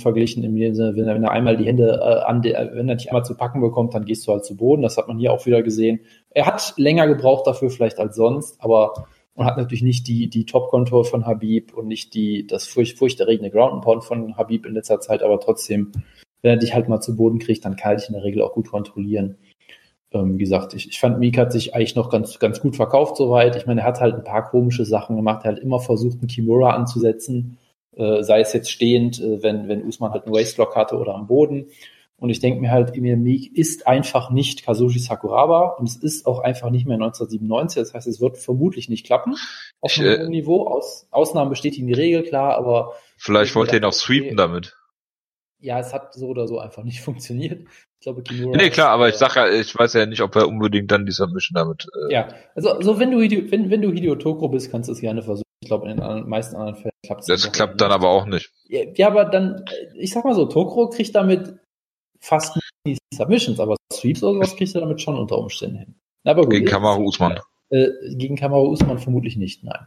verglichen 0.00 0.44
im 0.44 0.74
Sinne, 0.74 0.94
wenn 0.94 1.08
er, 1.08 1.14
wenn 1.14 1.24
er 1.24 1.32
einmal 1.32 1.56
die 1.56 1.66
Hände 1.66 2.00
äh, 2.00 2.24
an 2.24 2.42
der, 2.42 2.70
wenn 2.74 2.88
er 2.88 2.94
dich 2.94 3.08
einmal 3.08 3.24
zu 3.24 3.34
packen 3.34 3.60
bekommt, 3.60 3.94
dann 3.94 4.04
gehst 4.04 4.26
du 4.26 4.32
halt 4.32 4.44
zu 4.44 4.56
Boden. 4.56 4.82
Das 4.82 4.96
hat 4.96 5.08
man 5.08 5.18
hier 5.18 5.32
auch 5.32 5.44
wieder 5.46 5.62
gesehen. 5.62 6.00
Er 6.30 6.46
hat 6.46 6.74
länger 6.76 7.08
gebraucht 7.08 7.46
dafür 7.46 7.70
vielleicht 7.70 7.98
als 7.98 8.14
sonst, 8.14 8.62
aber 8.62 9.08
und 9.38 9.46
hat 9.46 9.56
natürlich 9.56 9.82
nicht 9.82 10.08
die, 10.08 10.28
die 10.28 10.46
Top-Kontur 10.46 11.04
von 11.04 11.24
Habib 11.24 11.72
und 11.72 11.86
nicht 11.86 12.12
die, 12.14 12.44
das 12.44 12.66
furcht, 12.66 12.98
furchterregende 12.98 13.50
Ground 13.50 13.74
and 13.74 13.84
Pound 13.84 14.02
von 14.02 14.36
Habib 14.36 14.66
in 14.66 14.74
letzter 14.74 14.98
Zeit, 14.98 15.22
aber 15.22 15.38
trotzdem, 15.38 15.92
wenn 16.42 16.50
er 16.50 16.56
dich 16.56 16.74
halt 16.74 16.88
mal 16.88 17.00
zu 17.00 17.14
Boden 17.14 17.38
kriegt, 17.38 17.64
dann 17.64 17.76
kann 17.76 17.96
dich 17.96 18.08
in 18.08 18.14
der 18.14 18.24
Regel 18.24 18.42
auch 18.42 18.52
gut 18.52 18.68
kontrollieren. 18.68 19.36
Ähm, 20.10 20.34
wie 20.34 20.42
gesagt, 20.42 20.74
ich, 20.74 20.88
ich 20.88 20.98
fand, 20.98 21.20
Meek 21.20 21.38
hat 21.38 21.52
sich 21.52 21.72
eigentlich 21.72 21.94
noch 21.94 22.10
ganz, 22.10 22.40
ganz 22.40 22.58
gut 22.58 22.74
verkauft 22.74 23.16
soweit. 23.16 23.54
Ich 23.54 23.66
meine, 23.66 23.82
er 23.82 23.86
hat 23.86 24.00
halt 24.00 24.16
ein 24.16 24.24
paar 24.24 24.44
komische 24.44 24.84
Sachen 24.84 25.14
gemacht. 25.14 25.44
Er 25.44 25.52
hat 25.52 25.60
immer 25.60 25.78
versucht, 25.78 26.18
einen 26.18 26.26
Kimura 26.26 26.70
anzusetzen, 26.70 27.58
äh, 27.96 28.24
sei 28.24 28.40
es 28.40 28.52
jetzt 28.52 28.72
stehend, 28.72 29.20
äh, 29.20 29.40
wenn, 29.40 29.68
wenn 29.68 29.84
Usman 29.86 30.10
halt 30.10 30.24
einen 30.24 30.34
Waistlock 30.34 30.74
hatte 30.74 30.98
oder 30.98 31.14
am 31.14 31.28
Boden. 31.28 31.66
Und 32.20 32.30
ich 32.30 32.40
denke 32.40 32.60
mir 32.60 32.72
halt, 32.72 32.96
Emil 32.96 33.16
Meek 33.16 33.56
ist 33.56 33.86
einfach 33.86 34.30
nicht 34.30 34.64
Kazushi 34.64 34.98
Sakuraba 34.98 35.76
und 35.78 35.88
es 35.88 35.96
ist 35.96 36.26
auch 36.26 36.40
einfach 36.40 36.68
nicht 36.70 36.84
mehr 36.84 36.96
1997. 36.96 37.80
Das 37.80 37.94
heißt, 37.94 38.08
es 38.08 38.20
wird 38.20 38.38
vermutlich 38.38 38.88
nicht 38.88 39.06
klappen 39.06 39.36
auf 39.80 39.96
einem 39.96 40.20
äh, 40.20 40.28
Niveau. 40.28 40.66
Aus, 40.66 41.06
Ausnahmen 41.12 41.48
bestätigen 41.48 41.86
die 41.86 41.94
Regel, 41.94 42.24
klar, 42.24 42.56
aber. 42.56 42.94
Vielleicht 43.16 43.54
wollte 43.54 43.72
er 43.72 43.78
ihn 43.78 43.84
auch 43.84 43.92
sweepen 43.92 44.36
damit. 44.36 44.76
Ja, 45.60 45.78
es 45.78 45.94
hat 45.94 46.14
so 46.14 46.26
oder 46.26 46.48
so 46.48 46.58
einfach 46.58 46.82
nicht 46.82 47.00
funktioniert. 47.02 47.68
Ich 48.00 48.04
glaube, 48.04 48.22
Kimura 48.22 48.56
Nee, 48.56 48.70
klar, 48.70 48.90
aber 48.90 49.08
ich 49.08 49.16
sag 49.16 49.36
ja, 49.36 49.48
ich 49.48 49.76
weiß 49.76 49.94
ja 49.94 50.06
nicht, 50.06 50.22
ob 50.22 50.34
er 50.34 50.48
unbedingt 50.48 50.90
dann 50.90 51.06
dieser 51.06 51.28
Mission 51.28 51.54
damit. 51.54 51.86
Äh 52.08 52.12
ja, 52.12 52.28
also, 52.56 52.70
also 52.70 52.98
wenn 52.98 53.12
du 53.12 53.18
wenn, 53.18 53.70
wenn 53.70 53.82
du 53.82 53.92
Hideo 53.92 54.16
Tokro 54.16 54.48
bist, 54.48 54.72
kannst 54.72 54.88
du 54.88 54.92
es 54.92 55.00
gerne 55.00 55.22
versuchen. 55.22 55.44
Ich 55.60 55.68
glaube, 55.68 55.88
in 55.88 55.96
den 55.96 56.02
anderen, 56.02 56.28
meisten 56.28 56.56
anderen 56.56 56.76
Fällen 56.76 56.92
klappt 57.04 57.22
es. 57.22 57.26
Das 57.26 57.52
klappt 57.52 57.80
dann 57.80 57.90
aber 57.92 58.08
auch 58.08 58.26
nicht. 58.26 58.52
Ja, 58.68 58.82
ja, 58.94 59.06
aber 59.08 59.24
dann, 59.24 59.64
ich 59.94 60.12
sag 60.12 60.24
mal 60.24 60.34
so, 60.34 60.46
Tokro 60.46 60.88
kriegt 60.88 61.14
damit 61.14 61.58
fast 62.20 62.58
nie 62.84 62.98
Submissions, 63.12 63.60
aber 63.60 63.76
Sweeps 63.92 64.22
oder 64.22 64.34
sowas 64.34 64.56
kriegt 64.56 64.74
er 64.74 64.82
damit 64.82 65.00
schon 65.00 65.18
unter 65.18 65.38
Umständen 65.38 65.78
hin. 65.78 65.94
Aber 66.24 66.42
gut, 66.42 66.50
gegen 66.50 66.66
Kamaru 66.66 67.04
Usman. 67.04 67.38
Äh, 67.70 67.88
gegen 68.14 68.36
Kamaru 68.36 68.70
Usman 68.70 68.98
vermutlich 68.98 69.36
nicht, 69.36 69.64
nein. 69.64 69.86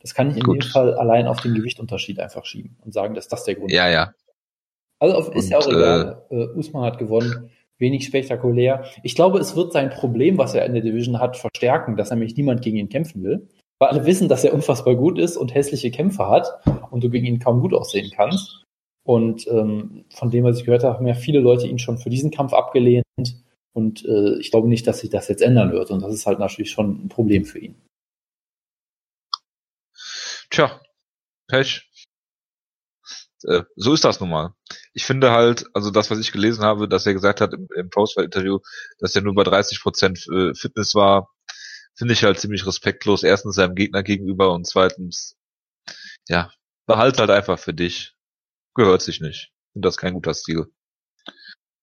Das 0.00 0.14
kann 0.14 0.30
ich 0.30 0.36
in 0.36 0.42
gut. 0.42 0.62
dem 0.62 0.70
Fall 0.70 0.94
allein 0.94 1.26
auf 1.26 1.40
den 1.40 1.54
Gewichtunterschied 1.54 2.20
einfach 2.20 2.44
schieben 2.44 2.76
und 2.84 2.94
sagen, 2.94 3.14
dass 3.14 3.28
das 3.28 3.44
der 3.44 3.56
Grund 3.56 3.70
ist. 3.70 3.76
Ja, 3.76 3.88
ja. 3.88 4.14
Also 4.98 5.16
auf, 5.16 5.34
ist 5.34 5.46
und, 5.46 5.50
ja 5.50 5.58
auch 5.58 5.68
egal. 5.68 6.26
Äh, 6.30 6.36
äh, 6.36 6.48
Usman 6.54 6.84
hat 6.84 6.98
gewonnen. 6.98 7.50
Wenig 7.78 8.04
spektakulär. 8.04 8.84
Ich 9.02 9.14
glaube, 9.14 9.38
es 9.38 9.56
wird 9.56 9.72
sein 9.72 9.88
Problem, 9.88 10.36
was 10.36 10.54
er 10.54 10.66
in 10.66 10.74
der 10.74 10.82
Division 10.82 11.18
hat, 11.18 11.38
verstärken, 11.38 11.96
dass 11.96 12.10
nämlich 12.10 12.36
niemand 12.36 12.60
gegen 12.60 12.76
ihn 12.76 12.90
kämpfen 12.90 13.22
will. 13.22 13.48
Weil 13.78 13.88
alle 13.88 14.04
wissen, 14.04 14.28
dass 14.28 14.44
er 14.44 14.52
unfassbar 14.52 14.94
gut 14.94 15.18
ist 15.18 15.38
und 15.38 15.54
hässliche 15.54 15.90
Kämpfe 15.90 16.28
hat 16.28 16.60
und 16.90 17.02
du 17.02 17.08
gegen 17.08 17.24
ihn 17.24 17.38
kaum 17.38 17.60
gut 17.60 17.72
aussehen 17.72 18.10
kannst. 18.14 18.66
Und 19.04 19.46
ähm, 19.48 20.04
von 20.10 20.30
dem, 20.30 20.44
was 20.44 20.58
ich 20.58 20.64
gehört 20.64 20.84
habe, 20.84 20.96
haben 20.96 21.06
ja 21.06 21.14
viele 21.14 21.40
Leute 21.40 21.66
ihn 21.66 21.78
schon 21.78 21.98
für 21.98 22.10
diesen 22.10 22.30
Kampf 22.30 22.52
abgelehnt. 22.52 23.04
Und 23.72 24.04
äh, 24.04 24.38
ich 24.38 24.50
glaube 24.50 24.68
nicht, 24.68 24.86
dass 24.86 25.00
sich 25.00 25.10
das 25.10 25.28
jetzt 25.28 25.42
ändern 25.42 25.72
wird. 25.72 25.90
Und 25.90 26.02
das 26.02 26.12
ist 26.12 26.26
halt 26.26 26.38
natürlich 26.38 26.70
schon 26.70 27.04
ein 27.04 27.08
Problem 27.08 27.44
für 27.44 27.58
ihn. 27.58 27.76
Tja, 30.50 30.80
Pech. 31.46 31.88
Äh, 33.44 33.62
so 33.76 33.94
ist 33.94 34.04
das 34.04 34.20
nun 34.20 34.30
mal. 34.30 34.54
Ich 34.92 35.04
finde 35.04 35.30
halt, 35.30 35.64
also 35.72 35.90
das, 35.90 36.10
was 36.10 36.18
ich 36.18 36.32
gelesen 36.32 36.64
habe, 36.64 36.88
dass 36.88 37.06
er 37.06 37.14
gesagt 37.14 37.40
hat 37.40 37.54
im, 37.54 37.68
im 37.76 37.88
Postfight-Interview, 37.90 38.58
dass 38.98 39.14
er 39.14 39.22
nur 39.22 39.34
bei 39.34 39.44
30 39.44 39.80
Prozent 39.80 40.26
äh, 40.28 40.54
Fitness 40.54 40.94
war, 40.94 41.30
finde 41.94 42.14
ich 42.14 42.24
halt 42.24 42.38
ziemlich 42.38 42.66
respektlos. 42.66 43.22
Erstens 43.22 43.54
seinem 43.54 43.74
Gegner 43.74 44.02
gegenüber 44.02 44.52
und 44.52 44.66
zweitens, 44.66 45.36
ja, 46.28 46.52
behalt 46.86 47.18
halt 47.18 47.30
einfach 47.30 47.58
für 47.58 47.74
dich 47.74 48.14
gehört 48.74 49.02
sich 49.02 49.20
nicht. 49.20 49.52
Und 49.74 49.84
das 49.84 49.94
ist 49.94 50.00
kein 50.00 50.14
guter 50.14 50.34
Stil. 50.34 50.66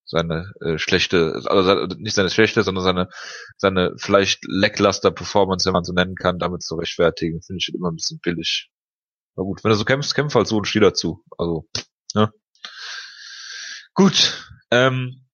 Seine 0.05 0.53
äh, 0.61 0.77
schlechte, 0.77 1.41
also 1.45 1.85
nicht 1.97 2.15
seine 2.15 2.29
schlechte, 2.29 2.63
sondern 2.63 2.83
seine, 2.83 3.09
seine 3.57 3.93
vielleicht 3.97 4.39
lackluster 4.47 5.11
Performance, 5.11 5.65
wenn 5.65 5.73
man 5.73 5.83
so 5.83 5.93
nennen 5.93 6.15
kann, 6.15 6.39
damit 6.39 6.63
zu 6.63 6.75
rechtfertigen, 6.75 7.41
finde 7.41 7.59
ich 7.61 7.73
immer 7.73 7.91
ein 7.91 7.95
bisschen 7.95 8.19
billig. 8.19 8.69
Aber 9.35 9.45
gut, 9.45 9.63
wenn 9.63 9.71
du 9.71 9.77
so 9.77 9.85
kämpfst, 9.85 10.15
kämpf 10.15 10.33
halt 10.33 10.47
so 10.47 10.57
und 10.57 10.65
steh 10.65 10.79
dazu. 10.79 11.23
Also, 11.37 11.67
ne? 12.15 12.31
Gut, 13.93 14.49
ähm, 14.71 15.25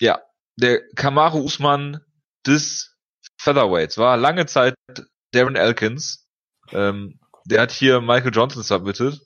ja, 0.00 0.20
der 0.56 0.86
Kamaru 0.94 1.40
Usman 1.40 2.00
des 2.46 2.96
Featherweights 3.38 3.98
war 3.98 4.16
lange 4.16 4.46
Zeit 4.46 4.74
Darren 5.32 5.56
Elkins. 5.56 6.28
Ähm, 6.72 7.18
der 7.44 7.62
hat 7.62 7.72
hier 7.72 8.00
Michael 8.00 8.34
Johnson 8.34 8.62
submitted 8.62 9.20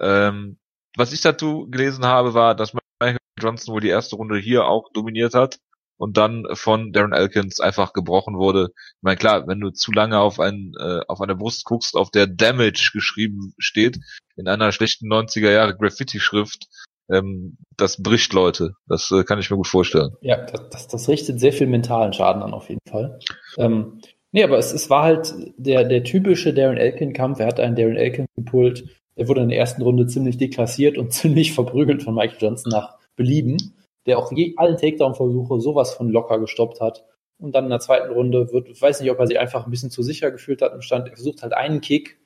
ähm, 0.00 0.58
was 0.96 1.12
ich 1.12 1.20
dazu 1.20 1.68
gelesen 1.70 2.04
habe, 2.04 2.34
war, 2.34 2.54
dass 2.54 2.74
Michael 3.00 3.18
Johnson 3.40 3.74
wohl 3.74 3.80
die 3.80 3.88
erste 3.88 4.16
Runde 4.16 4.38
hier 4.38 4.66
auch 4.66 4.90
dominiert 4.92 5.34
hat 5.34 5.58
und 5.98 6.16
dann 6.16 6.44
von 6.52 6.92
Darren 6.92 7.12
Elkins 7.12 7.60
einfach 7.60 7.92
gebrochen 7.92 8.36
wurde. 8.36 8.70
Ich 8.76 9.02
meine, 9.02 9.16
klar, 9.16 9.46
wenn 9.46 9.60
du 9.60 9.70
zu 9.70 9.92
lange 9.92 10.18
auf, 10.18 10.40
ein, 10.40 10.72
äh, 10.80 11.00
auf 11.08 11.20
eine 11.20 11.36
Brust 11.36 11.64
guckst, 11.64 11.96
auf 11.96 12.10
der 12.10 12.26
Damage 12.26 12.90
geschrieben 12.92 13.52
steht, 13.58 13.98
in 14.36 14.48
einer 14.48 14.72
schlechten 14.72 15.12
90er 15.12 15.50
Jahre 15.50 15.76
Graffiti-Schrift, 15.76 16.66
ähm, 17.10 17.58
das 17.76 18.02
bricht 18.02 18.32
Leute. 18.32 18.74
Das 18.86 19.10
äh, 19.10 19.24
kann 19.24 19.38
ich 19.38 19.50
mir 19.50 19.56
gut 19.56 19.66
vorstellen. 19.66 20.12
Ja, 20.20 20.36
das, 20.36 20.68
das, 20.70 20.88
das 20.88 21.08
richtet 21.08 21.40
sehr 21.40 21.52
viel 21.52 21.66
mentalen 21.66 22.12
Schaden 22.12 22.42
an, 22.42 22.54
auf 22.54 22.68
jeden 22.68 22.80
Fall. 22.88 23.18
Ähm, 23.56 24.00
nee, 24.30 24.44
aber 24.44 24.58
es, 24.58 24.72
es 24.72 24.90
war 24.90 25.02
halt 25.02 25.34
der, 25.56 25.84
der 25.84 26.04
typische 26.04 26.54
Darren 26.54 26.76
Elkin-Kampf. 26.76 27.40
Er 27.40 27.46
hat 27.46 27.60
einen 27.60 27.76
Darren 27.76 27.96
Elkin 27.96 28.26
gepult, 28.36 28.84
er 29.18 29.26
wurde 29.26 29.42
in 29.42 29.48
der 29.48 29.58
ersten 29.58 29.82
Runde 29.82 30.06
ziemlich 30.06 30.38
deklassiert 30.38 30.96
und 30.96 31.12
ziemlich 31.12 31.52
verprügelt 31.52 32.02
von 32.02 32.14
Michael 32.14 32.38
Johnson 32.40 32.70
nach 32.70 32.96
Belieben, 33.16 33.74
der 34.06 34.18
auch 34.18 34.32
je, 34.32 34.54
allen 34.56 34.76
Takedown-Versuche 34.76 35.60
sowas 35.60 35.92
von 35.92 36.08
locker 36.08 36.38
gestoppt 36.38 36.80
hat. 36.80 37.04
Und 37.40 37.54
dann 37.54 37.64
in 37.64 37.70
der 37.70 37.80
zweiten 37.80 38.12
Runde 38.12 38.52
wird, 38.52 38.68
ich 38.68 38.80
weiß 38.80 39.00
nicht, 39.00 39.10
ob 39.10 39.18
er 39.18 39.26
sich 39.26 39.38
einfach 39.38 39.66
ein 39.66 39.70
bisschen 39.70 39.90
zu 39.90 40.02
sicher 40.02 40.30
gefühlt 40.30 40.62
hat 40.62 40.72
im 40.72 40.82
Stand. 40.82 41.08
Er 41.08 41.14
versucht 41.14 41.42
halt 41.42 41.52
einen 41.52 41.80
Kick, 41.80 42.18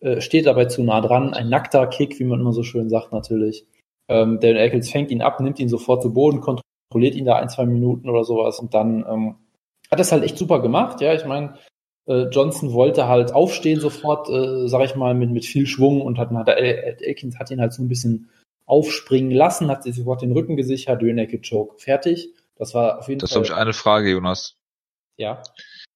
äh, 0.00 0.20
steht 0.20 0.46
dabei 0.46 0.66
zu 0.66 0.82
nah 0.82 1.00
dran, 1.00 1.34
ein 1.34 1.48
nackter 1.48 1.86
Kick, 1.88 2.18
wie 2.20 2.24
man 2.24 2.40
immer 2.40 2.52
so 2.52 2.62
schön 2.62 2.88
sagt 2.88 3.12
natürlich. 3.12 3.66
Ähm, 4.08 4.38
Darren 4.38 4.56
Elkins 4.56 4.90
fängt 4.90 5.10
ihn 5.10 5.22
ab, 5.22 5.40
nimmt 5.40 5.58
ihn 5.58 5.68
sofort 5.68 6.02
zu 6.02 6.12
Boden, 6.12 6.40
kontrolliert 6.40 7.16
ihn 7.16 7.24
da 7.24 7.36
ein, 7.36 7.48
zwei 7.48 7.66
Minuten 7.66 8.08
oder 8.08 8.24
sowas 8.24 8.60
und 8.60 8.74
dann 8.74 9.04
ähm, 9.08 9.36
hat 9.90 9.98
das 9.98 10.12
halt 10.12 10.22
echt 10.22 10.38
super 10.38 10.60
gemacht. 10.60 11.00
Ja, 11.00 11.12
ich 11.14 11.24
meine, 11.24 11.54
äh, 12.06 12.28
Johnson 12.28 12.72
wollte 12.72 13.08
halt 13.08 13.32
aufstehen 13.32 13.80
sofort, 13.80 14.28
äh, 14.28 14.68
sag 14.68 14.84
ich 14.84 14.94
mal, 14.94 15.14
mit, 15.14 15.30
mit 15.30 15.44
viel 15.44 15.66
Schwung 15.66 16.02
und 16.02 16.18
hat, 16.18 16.30
hat 16.30 16.48
Elkins 16.48 17.38
hat 17.38 17.50
ihn 17.50 17.60
halt 17.60 17.72
so 17.72 17.82
ein 17.82 17.88
bisschen 17.88 18.30
aufspringen 18.66 19.30
lassen, 19.30 19.68
hat 19.68 19.82
sich 19.82 19.96
sofort 19.96 20.22
den 20.22 20.32
Rücken 20.32 20.56
gesichert, 20.56 21.02
Naked 21.02 21.48
Choke, 21.48 21.78
fertig. 21.78 22.30
Das 22.56 22.74
war 22.74 22.98
auf 22.98 23.08
jeden 23.08 23.20
das 23.20 23.32
Fall. 23.32 23.42
Das 23.42 23.50
habe 23.50 23.58
ich 23.58 23.62
eine 23.62 23.72
Frage, 23.72 24.10
Jonas. 24.10 24.56
Ja. 25.16 25.42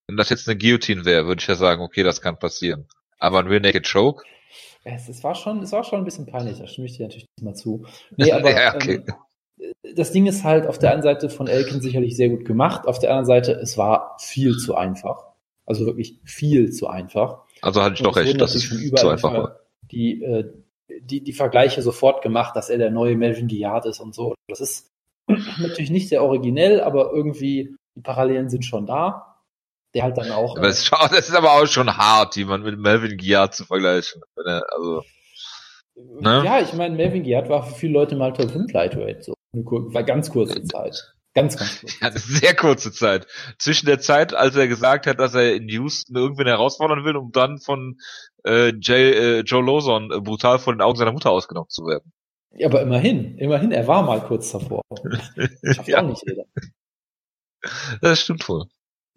Wenn 0.07 0.17
das 0.17 0.31
jetzt 0.31 0.49
eine 0.49 0.59
Guillotine 0.59 1.05
wäre, 1.05 1.27
würde 1.27 1.41
ich 1.41 1.47
ja 1.47 1.55
sagen, 1.55 1.83
okay, 1.83 2.03
das 2.03 2.21
kann 2.21 2.39
passieren. 2.39 2.87
Aber 3.19 3.39
ein 3.39 3.47
Rear 3.47 3.61
Naked 3.61 3.91
Choke? 3.91 4.25
Es, 4.85 5.09
es, 5.09 5.23
war 5.23 5.35
schon, 5.35 5.63
es 5.63 5.73
war 5.73 5.85
schon 5.85 5.99
ein 5.99 6.05
bisschen 6.05 6.27
peinlich, 6.27 6.59
da 6.59 6.67
stimme 6.67 6.87
ich 6.87 6.97
dir 6.97 7.05
natürlich 7.05 7.27
mal 7.43 7.55
zu. 7.55 7.85
Nee, 8.17 8.33
aber 8.33 8.51
ja, 8.57 8.75
okay. 8.75 9.03
ähm, 9.59 9.95
das 9.95 10.13
Ding 10.13 10.27
ist 10.27 10.45
halt 10.45 10.67
auf 10.67 10.79
der 10.79 10.93
einen 10.93 11.03
Seite 11.03 11.29
von 11.29 11.47
Elkin 11.47 11.81
sicherlich 11.81 12.17
sehr 12.17 12.29
gut 12.29 12.45
gemacht, 12.45 12.87
auf 12.87 12.99
der 12.99 13.11
anderen 13.11 13.27
Seite, 13.27 13.53
es 13.53 13.77
war 13.77 14.17
viel 14.21 14.57
zu 14.57 14.75
einfach. 14.77 15.28
Also 15.69 15.85
wirklich 15.85 16.19
viel 16.25 16.73
zu 16.73 16.87
einfach. 16.87 17.43
Also 17.61 17.83
hatte 17.83 17.97
ich 17.97 18.03
doch 18.03 18.17
recht, 18.17 18.41
das 18.41 18.55
ist 18.55 18.71
zu 18.97 19.09
einfach 19.09 19.33
war. 19.35 19.61
Die, 19.93 20.23
äh, 20.23 20.51
die, 21.03 21.23
die 21.23 21.33
Vergleiche 21.35 21.83
sofort 21.83 22.23
gemacht, 22.23 22.57
dass 22.57 22.71
er 22.71 22.79
der 22.79 22.91
neue 22.91 23.17
Melvin 23.17 23.49
Giard 23.49 23.85
ist 23.85 24.01
und 24.01 24.15
so. 24.15 24.35
Das 24.49 24.61
ist 24.61 24.91
natürlich 25.59 25.91
nicht 25.91 26.09
sehr 26.09 26.23
originell, 26.23 26.81
aber 26.81 27.13
irgendwie 27.13 27.77
die 27.95 28.01
Parallelen 28.01 28.49
sind 28.49 28.65
schon 28.65 28.87
da. 28.87 29.37
Der 29.95 30.05
halt 30.05 30.17
dann 30.17 30.31
auch. 30.31 30.57
Aber 30.57 30.67
das, 30.69 30.89
ist 30.89 31.35
aber 31.35 31.53
auch 31.53 31.67
schon 31.67 31.95
hart, 31.95 32.37
jemand 32.37 32.65
mit 32.65 32.79
Melvin 32.79 33.19
Giard 33.19 33.55
zu 33.55 33.67
vergleichen. 33.67 34.23
Also, 34.37 35.03
ne? 35.97 36.43
Ja, 36.47 36.61
ich 36.61 36.73
meine, 36.73 36.97
Melvin 36.97 37.25
Giard 37.25 37.51
war 37.51 37.63
für 37.63 37.75
viele 37.75 37.93
Leute 37.93 38.17
mal 38.17 38.33
Top 38.33 38.51
5 38.51 38.73
Lightweight, 38.73 39.23
so. 39.23 39.35
War 39.53 40.03
ganz 40.03 40.31
kurze 40.31 40.63
Zeit. 40.65 41.15
Ganz, 41.41 41.57
ganz 41.57 41.81
kurz. 41.81 41.99
Ja, 42.01 42.11
sehr 42.13 42.55
kurze 42.55 42.93
Zeit. 42.93 43.27
Zwischen 43.59 43.87
der 43.87 43.99
Zeit, 44.01 44.35
als 44.35 44.57
er 44.57 44.69
gesagt 44.69 45.07
hat, 45.07 45.19
dass 45.19 45.35
er 45.35 45.55
in 45.55 45.69
Houston 45.69 46.17
irgendwen 46.17 46.47
herausfordern 46.47 47.05
will, 47.05 47.17
um 47.17 47.33
dann 47.33 47.59
von 47.59 47.99
äh, 48.45 48.73
Jay, 48.81 49.13
äh, 49.13 49.41
Joe 49.41 49.65
Lawson 49.65 50.11
äh, 50.13 50.21
brutal 50.21 50.59
vor 50.59 50.73
den 50.73 50.81
Augen 50.81 50.99
seiner 50.99 51.13
Mutter 51.13 51.31
ausgenommen 51.31 51.71
zu 51.71 51.87
werden. 51.87 52.13
Ja, 52.53 52.69
aber 52.69 52.83
immerhin, 52.83 53.37
immerhin, 53.39 53.73
er 53.73 53.87
war 53.87 54.03
mal 54.03 54.21
kurz 54.21 54.51
davor. 54.53 54.83
Schafft 55.65 55.89
ja. 55.89 56.03
auch 56.03 56.09
nicht 56.09 56.23
jeder. 56.27 56.45
Das 58.01 58.21
stimmt 58.21 58.49
wohl. 58.49 58.67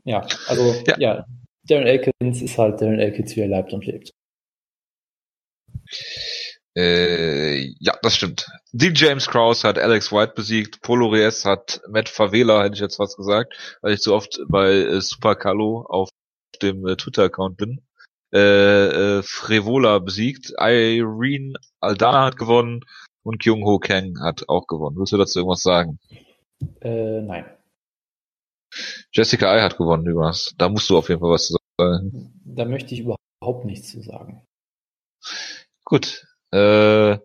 Ja, 0.04 0.26
also, 0.48 0.74
ja. 0.88 0.96
ja, 1.00 1.26
Darren 1.64 1.88
Elkins 1.88 2.42
ist 2.42 2.58
halt 2.58 2.82
Darren 2.82 3.00
Elkins, 3.00 3.36
wie 3.36 3.42
er 3.42 3.48
leibt 3.48 3.72
und 3.74 3.86
lebt. 3.86 4.12
Äh, 6.76 7.74
ja, 7.80 7.98
das 8.02 8.16
stimmt. 8.16 8.48
Die 8.72 8.94
James 8.96 9.28
Krause 9.28 9.68
hat 9.68 9.78
Alex 9.78 10.12
White 10.12 10.34
besiegt, 10.36 10.82
Polo 10.82 11.08
Reyes 11.08 11.44
hat 11.44 11.82
Matt 11.90 12.08
Favela, 12.08 12.64
hätte 12.64 12.76
ich 12.76 12.80
jetzt 12.80 13.00
was 13.00 13.18
gesagt, 13.18 13.78
weil 13.82 13.94
ich 13.94 14.02
so 14.02 14.16
oft 14.16 14.40
bei 14.48 14.72
äh, 14.72 15.02
Super 15.02 15.36
Carlo 15.36 15.86
auf 15.90 16.10
dem 16.62 16.88
äh, 16.88 16.96
Twitter-Account 16.96 17.58
bin. 17.58 17.82
Äh, 18.34 19.18
äh, 19.18 19.24
Frevola 19.24 20.00
besiegt, 20.00 20.54
Irene 20.58 21.60
Aldana 21.82 22.26
hat 22.26 22.38
gewonnen 22.38 22.86
und 23.24 23.42
Kyung 23.42 23.66
Ho 23.66 23.80
Kang 23.80 24.22
hat 24.22 24.48
auch 24.48 24.68
gewonnen. 24.68 24.96
Willst 24.98 25.12
du 25.12 25.18
dazu 25.18 25.40
irgendwas 25.40 25.64
sagen? 25.64 26.00
Äh, 26.80 27.22
nein. 27.22 27.46
Jessica 29.12 29.52
Ai 29.52 29.62
hat 29.62 29.78
gewonnen, 29.78 30.06
übrigens. 30.06 30.54
Da 30.58 30.70
musst 30.70 30.90
du 30.90 30.98
auf 30.98 31.10
jeden 31.10 31.20
Fall 31.20 31.32
was 31.32 31.48
zu 31.48 31.58
Da 31.78 32.66
möchte 32.66 32.94
ich 32.94 33.02
überhaupt 33.02 33.66
nichts 33.66 33.92
zu 33.92 34.02
sagen. 34.02 34.46
Gut. 35.84 36.26
Äh, 36.54 37.18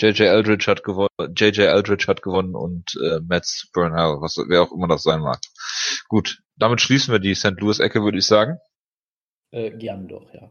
JJ 0.00 0.22
Eldridge 0.22 0.66
hat 0.70 0.84
gewonnen, 0.84 1.08
JJ 1.36 1.62
Eldridge 1.62 2.06
hat 2.06 2.22
gewonnen 2.22 2.54
und 2.54 2.94
äh, 3.02 3.20
Mets 3.20 3.68
Burnhall, 3.72 4.20
was 4.20 4.36
wer 4.48 4.62
auch 4.62 4.72
immer 4.72 4.86
das 4.86 5.02
sein 5.02 5.20
mag. 5.20 5.40
Gut, 6.08 6.40
damit 6.56 6.80
schließen 6.80 7.12
wir 7.12 7.18
die 7.18 7.34
St. 7.34 7.58
Louis 7.58 7.80
Ecke, 7.80 8.02
würde 8.02 8.18
ich 8.18 8.26
sagen. 8.26 8.58
Äh, 9.50 9.70
gern 9.72 10.06
doch, 10.08 10.32
ja. 10.32 10.50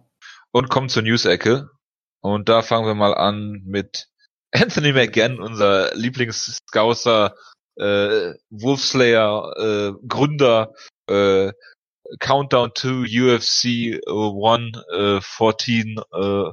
Und 0.52 0.70
kommen 0.70 0.90
zur 0.90 1.04
News 1.04 1.26
Ecke. 1.26 1.70
Und 2.22 2.50
da 2.50 2.62
fangen 2.62 2.88
wir 2.88 2.96
mal 2.96 3.14
an 3.14 3.62
mit 3.66 4.10
Anthony 4.52 4.92
McGann, 4.92 5.40
unser 5.40 5.94
Lieblings-Scouser, 5.96 7.36
äh, 7.76 8.34
Wolfslayer, 8.50 9.54
äh, 9.58 9.94
Gründer, 10.08 10.74
äh, 11.08 11.52
Countdown 12.20 12.74
to 12.74 13.04
UFC 13.04 14.00
One 14.08 14.72
äh, 14.92 15.22
14, 15.22 16.00
äh, 16.14 16.52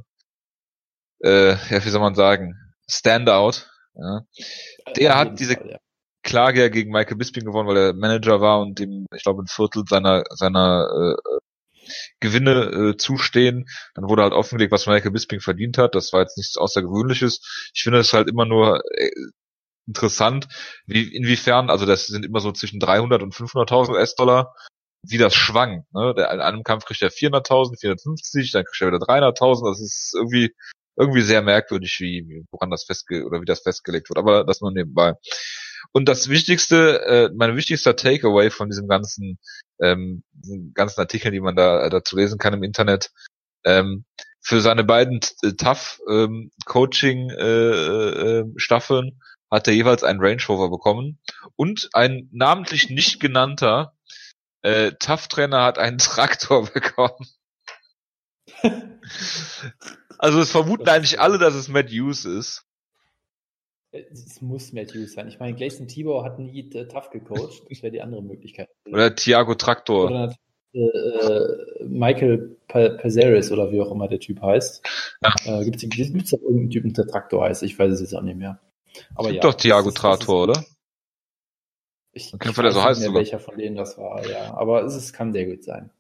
äh, 1.25 1.51
ja, 1.51 1.85
wie 1.85 1.89
soll 1.89 2.01
man 2.01 2.15
sagen, 2.15 2.55
Standout. 2.89 3.67
Ja. 3.95 4.23
Der 4.97 5.17
hat 5.17 5.39
diese 5.39 5.55
Fall, 5.55 5.71
ja. 5.71 5.79
Klage 6.23 6.61
ja 6.61 6.69
gegen 6.69 6.91
Michael 6.91 7.17
Bisping 7.17 7.45
gewonnen, 7.45 7.69
weil 7.69 7.77
er 7.77 7.93
Manager 7.95 8.41
war 8.41 8.61
und 8.61 8.81
ihm, 8.81 9.07
ich 9.15 9.23
glaube, 9.23 9.43
ein 9.43 9.47
Viertel 9.47 9.85
seiner 9.89 10.25
seiner 10.31 11.17
äh, 11.27 11.39
Gewinne 12.21 12.93
äh, 12.93 12.97
zustehen. 12.97 13.67
Dann 13.95 14.09
wurde 14.09 14.23
halt 14.23 14.33
offengelegt, 14.33 14.73
was 14.73 14.87
Michael 14.87 15.11
Bisping 15.13 15.41
verdient 15.41 15.79
hat. 15.79 15.95
Das 15.95 16.13
war 16.13 16.21
jetzt 16.23 16.37
nichts 16.37 16.57
Außergewöhnliches. 16.57 17.71
Ich 17.75 17.83
finde 17.83 17.99
es 18.01 18.13
halt 18.13 18.29
immer 18.29 18.47
nur 18.47 18.83
äh, 18.97 19.11
interessant, 19.87 20.49
wie 20.87 21.15
inwiefern, 21.15 21.71
also 21.71 21.85
das 21.87 22.07
sind 22.07 22.25
immer 22.25 22.41
so 22.41 22.53
zwischen 22.53 22.81
300 22.81 23.23
und 23.23 23.35
500.000 23.35 23.91
US-Dollar, 23.91 24.55
wie 25.03 25.19
das 25.19 25.35
schwankt. 25.35 25.93
Ne? 25.93 26.15
Der, 26.17 26.33
in 26.33 26.41
einem 26.41 26.63
Kampf 26.63 26.87
kriegt 26.87 27.03
er 27.03 27.11
400.000, 27.11 27.79
450, 27.79 28.53
dann 28.53 28.65
kriegt 28.65 28.81
er 28.81 28.89
wieder 28.89 28.99
300.000. 28.99 29.69
Das 29.69 29.81
ist 29.81 30.15
irgendwie 30.17 30.55
irgendwie 30.97 31.23
sehr 31.23 31.43
merkwürdig, 31.43 31.99
wie 32.01 32.45
woran 32.51 32.71
das 32.71 32.85
festge 32.85 33.25
oder 33.25 33.41
wie 33.41 33.47
das 33.47 33.63
festgelegt 33.63 34.09
wird. 34.09 34.19
Aber 34.19 34.45
das 34.45 34.61
nur 34.61 34.73
nebenbei. 34.73 35.15
Und 35.93 36.09
das 36.09 36.29
Wichtigste, 36.29 37.03
äh, 37.07 37.31
mein 37.35 37.57
wichtigster 37.57 37.97
Takeaway 37.97 38.51
von 38.51 38.69
diesem 38.69 38.89
ganzen 38.89 39.39
ähm, 39.81 40.23
ganzen 40.75 41.01
Artikeln, 41.01 41.33
die 41.33 41.41
man 41.41 41.57
da 41.57 41.85
äh, 41.85 41.91
dazu 41.91 42.17
lesen 42.17 42.39
kann 42.39 42.55
im 42.55 42.63
Internet, 42.63 43.11
ähm, 43.65 44.05
für 44.41 44.61
seine 44.61 44.85
beiden 44.85 45.21
äh, 45.43 45.53
Tough 45.53 46.01
ähm, 46.09 46.51
Coaching 46.67 47.31
äh, 47.31 48.41
äh, 48.41 48.45
Staffeln 48.57 49.21
hat 49.51 49.69
er 49.69 49.75
jeweils 49.75 50.05
einen 50.05 50.21
Range 50.21 50.43
Rover 50.49 50.71
bekommen 50.71 51.19
und 51.57 51.89
ein 51.93 52.29
namentlich 52.33 52.91
nicht 52.91 53.21
genannter 53.21 53.95
äh, 54.63 54.93
Tough 54.93 55.29
Trainer 55.29 55.63
hat 55.63 55.79
einen 55.79 55.99
Traktor 55.99 56.67
bekommen. 56.67 57.27
also 60.19 60.41
es 60.41 60.51
vermuten 60.51 60.89
eigentlich 60.89 61.21
alle, 61.21 61.39
dass 61.39 61.55
es 61.55 61.69
Matt 61.69 61.91
Hughes 61.91 62.25
ist. 62.25 62.65
Es 63.93 64.41
muss 64.41 64.73
Matt 64.73 64.93
Hughes 64.93 65.13
sein. 65.13 65.29
Ich 65.29 65.39
meine, 65.39 65.55
Gleison 65.55 65.87
Tibor 65.87 66.25
hat 66.25 66.39
nie 66.39 66.69
äh, 66.75 66.89
tough 66.89 67.11
gecoacht. 67.11 67.63
Das 67.71 67.83
wäre 67.83 67.93
die 67.93 68.03
andere 68.03 68.23
Möglichkeit. 68.23 68.69
Oder 68.87 69.15
Thiago 69.15 69.55
Traktor. 69.55 70.07
Oder 70.07 70.37
äh, 70.73 70.81
äh 70.81 71.85
Michael 71.85 72.57
Pazaris 72.67 73.53
oder 73.53 73.71
wie 73.71 73.81
auch 73.81 73.93
immer 73.93 74.09
der 74.09 74.19
Typ 74.19 74.43
heißt. 74.43 74.85
Ja. 75.23 75.61
Äh, 75.61 75.65
Gibt 75.65 75.83
es 75.83 76.31
doch 76.31 76.41
irgendeinen 76.41 76.71
Typen, 76.71 76.93
der 76.93 77.07
Traktor 77.07 77.45
heißt? 77.45 77.63
Ich 77.63 77.79
weiß 77.79 77.93
es 77.93 78.01
jetzt 78.01 78.15
auch 78.15 78.23
nicht 78.23 78.37
mehr. 78.37 78.59
Aber 79.15 79.29
es 79.29 79.33
gibt 79.35 79.45
ja, 79.45 79.51
doch 79.51 79.57
Thiago 79.57 79.91
Traktor, 79.93 80.43
oder? 80.43 80.65
Ich, 82.13 82.33
ich 82.33 82.59
weiß 82.59 82.75
so 82.75 82.89
nicht 82.89 83.01
mehr, 83.01 83.15
welcher 83.15 83.41
von 83.41 83.59
denen 83.59 83.77
das 83.77 83.99
war, 83.99 84.27
ja. 84.29 84.55
Aber 84.55 84.85
es 84.85 84.95
ist, 84.95 85.13
kann 85.13 85.33
sehr 85.33 85.47
gut 85.47 85.65
sein. 85.65 85.91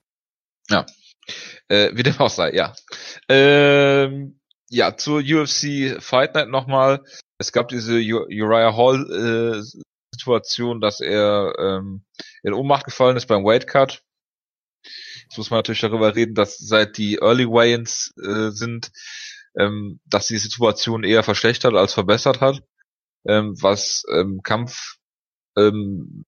Ja. 0.70 0.86
Äh, 1.68 1.90
wie 1.94 2.02
dem 2.02 2.18
auch 2.18 2.30
sei, 2.30 2.52
ja. 2.52 2.74
Ähm, 3.28 4.38
ja, 4.68 4.96
zur 4.96 5.20
UFC 5.20 6.00
Fight 6.02 6.34
Night 6.34 6.48
nochmal. 6.48 7.04
Es 7.38 7.52
gab 7.52 7.68
diese 7.68 7.94
Uriah 7.94 8.76
Hall 8.76 9.10
äh, 9.10 9.80
Situation, 10.14 10.80
dass 10.80 11.00
er 11.00 11.54
ähm, 11.58 12.04
in 12.42 12.54
Ohnmacht 12.54 12.84
gefallen 12.84 13.16
ist 13.16 13.26
beim 13.26 13.44
Weight 13.44 13.66
Cut. 13.66 14.02
Jetzt 15.24 15.38
muss 15.38 15.50
man 15.50 15.58
natürlich 15.58 15.80
darüber 15.80 16.14
reden, 16.14 16.34
dass 16.34 16.58
seit 16.58 16.96
die 16.98 17.16
Early 17.16 17.46
Weigh-ins 17.46 18.14
äh, 18.22 18.50
sind, 18.50 18.92
ähm, 19.58 20.00
dass 20.04 20.26
die 20.26 20.38
Situation 20.38 21.04
eher 21.04 21.22
verschlechtert 21.22 21.74
als 21.74 21.94
verbessert 21.94 22.40
hat, 22.40 22.62
ähm, 23.26 23.54
was 23.60 24.04
ähm, 24.12 24.40
Kampf 24.42 24.96
ähm, 25.56 26.24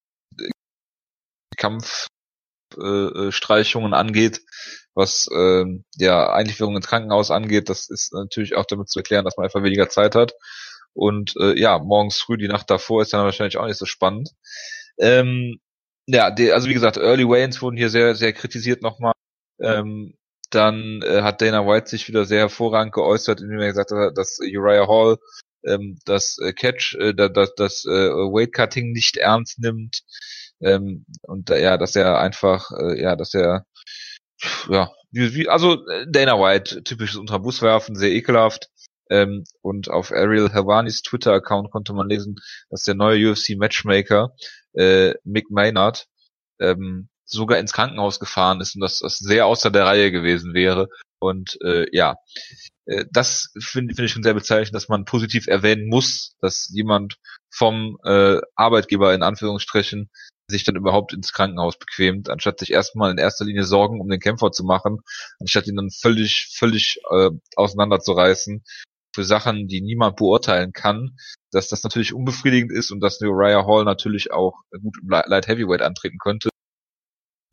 Kampfstreichungen 1.57 2.16
äh, 2.77 3.95
angeht, 3.95 4.41
was 4.95 5.29
ähm, 5.35 5.85
ja 5.97 6.33
Einlieferung 6.33 6.77
ins 6.77 6.87
Krankenhaus 6.87 7.31
angeht, 7.31 7.69
das 7.69 7.89
ist 7.89 8.13
natürlich 8.13 8.57
auch 8.57 8.65
damit 8.65 8.89
zu 8.89 8.99
erklären, 9.01 9.25
dass 9.25 9.37
man 9.37 9.45
einfach 9.45 9.63
weniger 9.63 9.89
Zeit 9.89 10.15
hat. 10.15 10.35
Und 10.95 11.35
äh, 11.39 11.59
ja, 11.59 11.79
morgens 11.79 12.19
früh, 12.19 12.39
die 12.39 12.49
Nacht 12.49 12.71
davor 12.71 13.03
ist 13.03 13.13
dann 13.13 13.25
wahrscheinlich 13.25 13.59
auch 13.59 13.67
nicht 13.67 13.77
so 13.77 13.85
spannend. 13.85 14.31
Ähm, 14.99 15.59
ja, 16.07 16.31
die, 16.31 16.53
also 16.53 16.69
wie 16.69 16.75
gesagt, 16.75 16.97
Early 16.97 17.29
Waynes 17.29 17.61
wurden 17.61 17.77
hier 17.77 17.91
sehr, 17.91 18.15
sehr 18.15 18.33
kritisiert 18.33 18.81
nochmal. 18.83 19.13
Ähm, 19.61 20.15
dann 20.51 21.03
äh, 21.03 21.23
hat 21.23 21.43
Dana 21.43 21.67
White 21.67 21.89
sich 21.89 22.09
wieder 22.09 22.25
sehr 22.25 22.41
hervorragend 22.41 22.95
geäußert, 22.95 23.41
indem 23.41 23.61
er 23.61 23.69
gesagt 23.69 23.91
hat, 23.91 24.17
dass 24.17 24.39
Uriah 24.41 24.87
Hall 24.87 25.19
ähm, 25.67 25.99
das 26.07 26.39
äh, 26.39 26.53
Catch, 26.53 26.97
äh, 26.99 27.15
das, 27.15 27.55
das 27.57 27.85
äh, 27.85 27.91
Weight 27.91 28.53
Cutting 28.53 28.93
nicht 28.93 29.17
ernst 29.17 29.59
nimmt 29.59 30.03
ähm, 30.61 31.05
und 31.23 31.51
ja, 31.51 31.77
dass 31.79 31.97
er 31.97 32.19
einfach, 32.19 32.71
äh, 32.73 33.01
ja, 33.01 33.17
dass 33.17 33.35
er 33.35 33.65
ja, 34.69 34.91
wie, 35.11 35.49
also 35.49 35.87
äh, 35.89 36.07
Dana 36.09 36.39
White, 36.39 36.83
typisches 36.85 37.17
unter 37.17 37.39
Bus 37.39 37.63
werfen, 37.63 37.97
sehr 37.97 38.13
ekelhaft. 38.13 38.69
Ähm, 39.09 39.45
und 39.63 39.89
auf 39.89 40.11
Ariel 40.11 40.53
Havanis 40.53 41.03
Twitter-Account 41.03 41.71
konnte 41.71 41.93
man 41.93 42.09
lesen, 42.09 42.37
dass 42.71 42.83
der 42.83 42.95
neue 42.95 43.31
UFC-Matchmaker 43.31 44.35
äh, 44.75 45.15
Mick 45.23 45.51
Maynard 45.51 46.07
ähm, 46.61 47.09
sogar 47.25 47.59
ins 47.59 47.73
Krankenhaus 47.73 48.19
gefahren 48.19 48.61
ist 48.61 48.75
und 48.75 48.81
dass 48.81 48.99
das 49.01 49.19
sehr 49.19 49.47
außer 49.47 49.71
der 49.71 49.85
Reihe 49.85 50.11
gewesen 50.11 50.55
wäre. 50.55 50.89
Und 51.19 51.57
äh, 51.63 51.87
ja, 51.93 52.17
äh, 52.87 53.05
das 53.11 53.53
finde 53.61 53.95
find 53.95 54.07
ich 54.07 54.13
schon 54.13 54.23
sehr 54.23 54.35
bezeichnend, 54.35 54.75
dass 54.75 54.89
man 54.89 55.05
positiv 55.05 55.47
erwähnen 55.47 55.89
muss, 55.89 56.37
dass 56.41 56.69
jemand 56.73 57.17
vom 57.51 57.99
äh, 58.05 58.39
Arbeitgeber 58.55 59.15
in 59.15 59.23
Anführungsstrichen 59.23 60.11
sich 60.49 60.65
dann 60.65 60.77
überhaupt 60.77 61.13
ins 61.13 61.33
Krankenhaus 61.33 61.79
bequemt, 61.79 62.31
anstatt 62.31 62.61
sich 62.61 62.73
erstmal 62.73 63.11
in 63.11 63.19
erster 63.19 63.45
Linie 63.45 63.65
Sorgen 63.65 64.01
um 64.01 64.09
den 64.09 64.21
Kämpfer 64.21 64.53
zu 64.53 64.65
machen, 64.65 65.01
anstatt 65.41 65.67
ihn 65.67 65.77
dann 65.77 65.91
völlig, 65.91 66.49
völlig 66.55 67.01
äh, 67.11 67.31
auseinanderzureißen 67.57 68.63
für 69.15 69.25
Sachen, 69.25 69.67
die 69.67 69.81
niemand 69.81 70.17
beurteilen 70.17 70.73
kann, 70.73 71.17
dass 71.51 71.69
das 71.69 71.83
natürlich 71.83 72.13
unbefriedigend 72.13 72.71
ist 72.71 72.91
und 72.91 73.01
dass 73.01 73.21
Uriah 73.21 73.67
Hall 73.67 73.85
natürlich 73.85 74.31
auch 74.31 74.61
gut 74.71 74.97
Light 75.07 75.49
Heavyweight 75.49 75.83
antreten 75.83 76.19
könnte, 76.19 76.51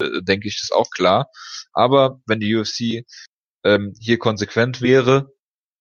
äh, 0.01 0.21
denke 0.21 0.47
ich, 0.47 0.62
ist 0.62 0.73
auch 0.73 0.89
klar. 0.91 1.29
Aber 1.71 2.21
wenn 2.25 2.39
die 2.39 2.56
UFC 2.56 3.06
ähm, 3.63 3.93
hier 3.99 4.19
konsequent 4.19 4.82
wäre, 4.82 5.32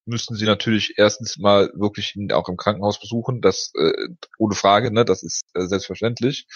müssten 0.05 0.35
sie 0.35 0.47
natürlich 0.47 0.95
erstens 0.97 1.39
mal 1.39 1.71
wirklich 1.75 2.17
ihn 2.17 2.33
auch 2.33 2.49
im 2.49 2.57
Krankenhaus 2.57 3.01
besuchen, 3.01 3.41
das 3.41 3.73
äh, 3.79 3.93
ohne 4.39 4.55
Frage, 4.55 4.93
ne, 4.93 5.05
das 5.05 5.23
ist 5.23 5.43
äh, 5.55 5.67
selbstverständlich. 5.67 6.47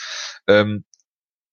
Ähm, 0.47 0.85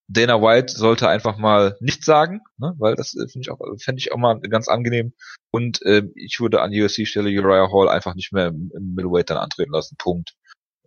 Dana 0.08 0.41
White 0.41 0.73
sollte 0.73 1.08
einfach 1.08 1.38
mal 1.38 1.77
nichts 1.79 2.06
sagen, 2.06 2.41
ne, 2.58 2.75
weil 2.77 2.95
das 2.95 3.15
äh, 3.15 3.27
finde 3.27 3.41
ich 3.41 3.51
auch 3.51 3.60
fände 3.79 3.99
ich 3.99 4.12
auch 4.12 4.17
mal 4.17 4.39
ganz 4.41 4.67
angenehm. 4.67 5.13
Und 5.51 5.82
äh, 5.84 6.03
ich 6.15 6.39
würde 6.39 6.62
an 6.62 6.71
UFC 6.71 7.08
Stelle 7.08 7.29
Uriah 7.29 7.71
Hall 7.71 7.89
einfach 7.89 8.15
nicht 8.15 8.34
mehr 8.34 8.47
im, 8.47 8.71
im 8.75 8.95
Middleweight 8.95 9.29
dann 9.29 9.38
antreten 9.38 9.71
lassen. 9.71 9.95
Punkt. 9.97 10.34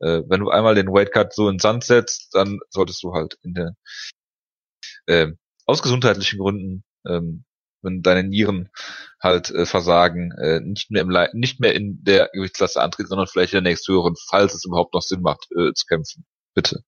Äh, 0.01 0.23
wenn 0.29 0.41
du 0.41 0.51
einmal 0.51 0.75
den 0.75 0.89
Weight 0.89 1.13
Cut 1.13 1.33
so 1.33 1.49
in 1.49 1.59
Sand 1.59 1.85
setzt, 1.85 2.35
dann 2.35 2.59
solltest 2.71 3.03
du 3.03 3.15
halt 3.15 3.39
in 3.43 3.55
der 3.55 3.75
äh, 5.07 5.33
aus 5.65 5.83
gesundheitlichen 5.83 6.39
Gründen 6.39 6.85
ähm, 7.07 7.45
wenn 7.87 8.03
deine 8.03 8.25
Nieren 8.29 8.69
halt 9.21 9.51
äh, 9.51 9.65
versagen, 9.65 10.33
äh, 10.33 10.61
nicht 10.61 10.91
mehr 10.91 11.03
im 11.03 11.11
Le 11.11 11.31
nicht 11.33 11.61
mehr 11.61 11.75
in 11.75 12.03
der 12.03 12.29
Gewichtsklasse 12.33 12.83
antreten, 12.83 13.09
sondern 13.09 13.27
vielleicht 13.27 13.55
in 13.55 13.63
der 13.63 13.71
nächsthöheren, 13.71 14.15
falls 14.29 14.53
es 14.53 14.67
überhaupt 14.67 14.93
noch 14.93 15.03
Sinn 15.03 15.23
macht, 15.23 15.47
äh, 15.57 15.73
zu 15.73 15.87
kämpfen. 15.87 16.27
Bitte. 16.55 16.83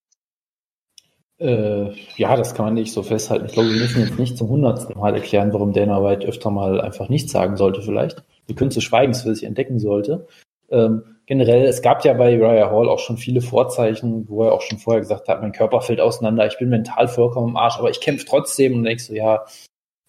Äh, 1.40 1.92
ja, 2.16 2.36
das 2.36 2.54
kann 2.54 2.66
man 2.66 2.74
nicht 2.74 2.92
so 2.92 3.02
festhalten. 3.02 3.46
Ich 3.46 3.52
glaube, 3.52 3.70
wir 3.70 3.80
müssen 3.80 4.00
jetzt 4.00 4.18
nicht 4.18 4.36
zum 4.36 4.48
hundertsten 4.48 4.98
Mal 4.98 5.14
erklären, 5.14 5.52
warum 5.52 5.72
Dana 5.72 6.02
White 6.02 6.26
öfter 6.26 6.50
mal 6.50 6.80
einfach 6.80 7.08
nichts 7.08 7.32
sagen 7.32 7.56
sollte, 7.56 7.80
vielleicht. 7.80 8.24
Die 8.48 8.54
Künste 8.54 8.80
Schweigens 8.80 9.22
für 9.22 9.34
sich 9.34 9.44
entdecken 9.44 9.78
sollte. 9.78 10.26
Ähm, 10.70 11.16
generell, 11.26 11.64
es 11.66 11.80
gab 11.80 12.04
ja 12.04 12.12
bei 12.14 12.38
Uriah 12.40 12.70
Hall 12.70 12.88
auch 12.88 12.98
schon 12.98 13.18
viele 13.18 13.40
Vorzeichen, 13.40 14.28
wo 14.28 14.44
er 14.44 14.52
auch 14.52 14.62
schon 14.62 14.78
vorher 14.78 15.00
gesagt 15.00 15.28
hat, 15.28 15.40
mein 15.40 15.52
Körper 15.52 15.80
fällt 15.80 16.00
auseinander, 16.00 16.46
ich 16.46 16.58
bin 16.58 16.70
mental 16.70 17.06
vollkommen 17.06 17.50
im 17.50 17.56
Arsch, 17.56 17.78
aber 17.78 17.90
ich 17.90 18.00
kämpfe 18.00 18.26
trotzdem 18.26 18.74
und 18.74 18.84
denkst 18.84 19.04
so, 19.04 19.14
ja, 19.14 19.44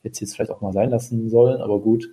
Hätte 0.01 0.21
jetzt 0.21 0.35
vielleicht 0.35 0.51
auch 0.51 0.61
mal 0.61 0.73
sein 0.73 0.89
lassen 0.89 1.29
sollen, 1.29 1.61
aber 1.61 1.79
gut. 1.79 2.09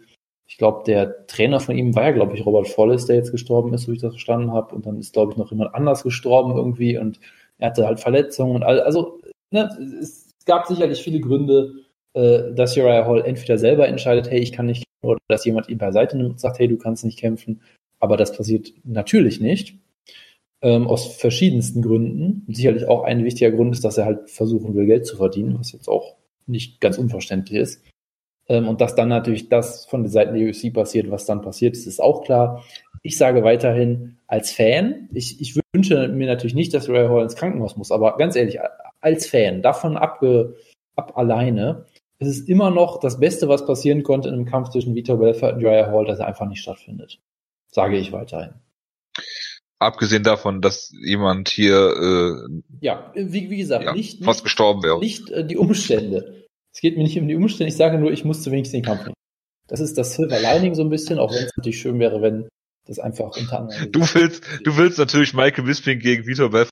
Ich 0.49 0.59
glaube, 0.59 0.85
der 0.87 1.27
Trainer 1.27 1.59
von 1.59 1.77
ihm 1.77 1.95
war 1.97 2.05
ja, 2.05 2.11
glaube 2.13 2.37
ich, 2.37 2.47
Robert 2.47 2.69
Follis, 2.69 3.07
der 3.07 3.17
jetzt 3.17 3.33
gestorben 3.33 3.75
ist, 3.75 3.83
so 3.83 3.93
wie 3.93 3.97
ich 3.97 4.03
das 4.03 4.15
verstanden 4.15 4.53
habe. 4.53 4.75
Und 4.75 4.87
dann 4.87 4.99
ist, 4.99 5.13
glaube 5.13 5.33
ich, 5.33 5.39
noch 5.39 5.51
jemand 5.51 5.75
anders 5.75 6.05
gestorben 6.05 6.57
irgendwie 6.57 6.99
und 6.99 7.19
er 7.59 7.71
hatte 7.71 7.87
halt 7.87 8.01
Verletzungen 8.01 8.55
und 8.55 8.63
all, 8.63 8.81
also 8.81 9.19
ne, 9.51 9.69
es 10.01 10.31
gab 10.45 10.67
sicherlich 10.67 11.03
viele 11.03 11.21
Gründe, 11.21 11.87
äh, 12.15 12.55
dass 12.55 12.77
Uriah 12.77 13.07
Hall 13.07 13.23
entweder 13.25 13.59
selber 13.59 13.89
entscheidet, 13.89 14.31
hey, 14.31 14.41
ich 14.41 14.53
kann 14.53 14.67
nicht 14.67 14.85
kämpfen, 14.85 15.11
oder 15.11 15.19
dass 15.29 15.45
jemand 15.45 15.69
ihn 15.69 15.79
beiseite 15.79 16.17
nimmt 16.17 16.31
und 16.31 16.41
sagt, 16.41 16.59
hey, 16.59 16.69
du 16.69 16.79
kannst 16.79 17.05
nicht 17.05 17.19
kämpfen. 17.19 17.61
Aber 17.99 18.17
das 18.17 18.37
passiert 18.37 18.73
natürlich 18.85 19.41
nicht. 19.41 19.79
Ähm, 20.63 20.87
aus 20.87 21.07
verschiedensten 21.07 21.83
Gründen. 21.83 22.45
Und 22.47 22.57
sicherlich 22.57 22.87
auch 22.89 23.05
ein 23.05 23.25
wichtiger 23.25 23.51
Grund 23.51 23.75
ist, 23.75 23.85
dass 23.85 23.99
er 23.99 24.07
halt 24.07 24.31
versuchen 24.31 24.75
will, 24.75 24.87
Geld 24.87 25.07
zu 25.07 25.17
verdienen, 25.17 25.59
was 25.59 25.73
jetzt 25.73 25.89
auch 25.89 26.17
nicht 26.47 26.81
ganz 26.81 26.99
unverständlich 26.99 27.59
ist. 27.59 27.83
Ähm, 28.49 28.69
und 28.69 28.81
dass 28.81 28.95
dann 28.95 29.09
natürlich 29.09 29.49
das 29.49 29.87
von 29.87 30.03
der 30.03 30.11
Seite 30.11 30.33
der 30.33 30.49
UFC 30.49 30.73
passiert, 30.73 31.11
was 31.11 31.27
dann 31.27 31.43
passiert 31.43 31.77
ist, 31.77 31.87
ist 31.87 32.01
auch 32.01 32.25
klar. 32.25 32.65
Ich 33.03 33.17
sage 33.17 33.45
weiterhin 33.45 34.19
als 34.27 34.53
Fan, 34.53 35.09
ich, 35.13 35.41
ich 35.41 35.59
wünsche 35.73 36.09
mir 36.09 36.27
natürlich 36.27 36.55
nicht, 36.55 36.75
dass 36.75 36.89
Ray 36.89 37.09
Hall 37.09 37.23
ins 37.23 37.37
Krankenhaus 37.37 37.77
muss, 37.77 37.93
aber 37.93 38.17
ganz 38.17 38.37
ehrlich, 38.37 38.59
als 39.01 39.29
Fan, 39.29 39.63
davon 39.63 39.97
abge, 39.97 40.57
ab 40.97 41.17
alleine, 41.17 41.87
es 42.19 42.29
ist 42.29 42.49
immer 42.49 42.71
noch 42.71 42.99
das 42.99 43.21
Beste, 43.21 43.49
was 43.49 43.67
passieren 43.67 44.03
konnte 44.03 44.29
in 44.29 44.35
einem 44.35 44.47
Kampf 44.47 44.71
zwischen 44.71 44.95
Vitor 44.95 45.19
Belfort 45.19 45.55
und 45.55 45.65
Uriah 45.65 45.91
Hall, 45.91 46.07
dass 46.07 46.19
er 46.19 46.27
einfach 46.27 46.49
nicht 46.49 46.63
stattfindet. 46.63 47.21
Sage 47.71 47.99
ich 47.99 48.13
weiterhin. 48.13 48.55
Abgesehen 49.79 50.23
davon, 50.23 50.63
dass 50.63 50.91
jemand 51.05 51.49
hier 51.49 51.77
äh, 51.77 52.63
ja, 52.81 53.13
wie, 53.15 53.51
wie 53.51 53.59
gesagt, 53.59 53.85
ja, 53.85 53.93
nicht, 53.93 54.25
fast 54.25 54.39
nicht, 54.39 54.45
gestorben 54.45 54.83
wäre. 54.83 54.99
Nicht 54.99 55.31
äh, 55.31 55.47
die 55.47 55.57
Umstände. 55.57 56.47
Es 56.73 56.81
geht 56.81 56.97
mir 56.97 57.03
nicht 57.03 57.19
um 57.19 57.29
die 57.29 57.37
Umstände, 57.37 57.69
ich 57.69 57.77
sage 57.77 57.99
nur, 57.99 58.11
ich 58.11 58.25
musste 58.25 58.51
wenigstens 58.51 58.79
den 58.79 58.85
Kampf 58.85 59.03
nehmen. 59.03 59.15
Das 59.69 59.81
ist 59.81 59.99
das 59.99 60.15
Silver 60.15 60.41
Lining 60.41 60.75
so 60.75 60.83
ein 60.83 60.91
bisschen, 60.91 61.19
auch 61.19 61.33
wenn 61.33 61.45
es 61.45 61.57
natürlich 61.57 61.81
schön 61.81 61.99
wäre, 61.99 62.23
wenn 62.23 62.49
das 62.87 62.99
einfach 62.99 63.37
unter 63.37 63.61
anderem. 63.61 63.93
Du 63.93 64.01
willst, 64.01 64.45
du 64.65 64.77
willst 64.77 64.99
natürlich 64.99 65.35
Michael 65.35 65.65
Bisping 65.65 65.99
gegen 65.99 66.27
Vitor 66.27 66.51
Belfort 66.51 66.71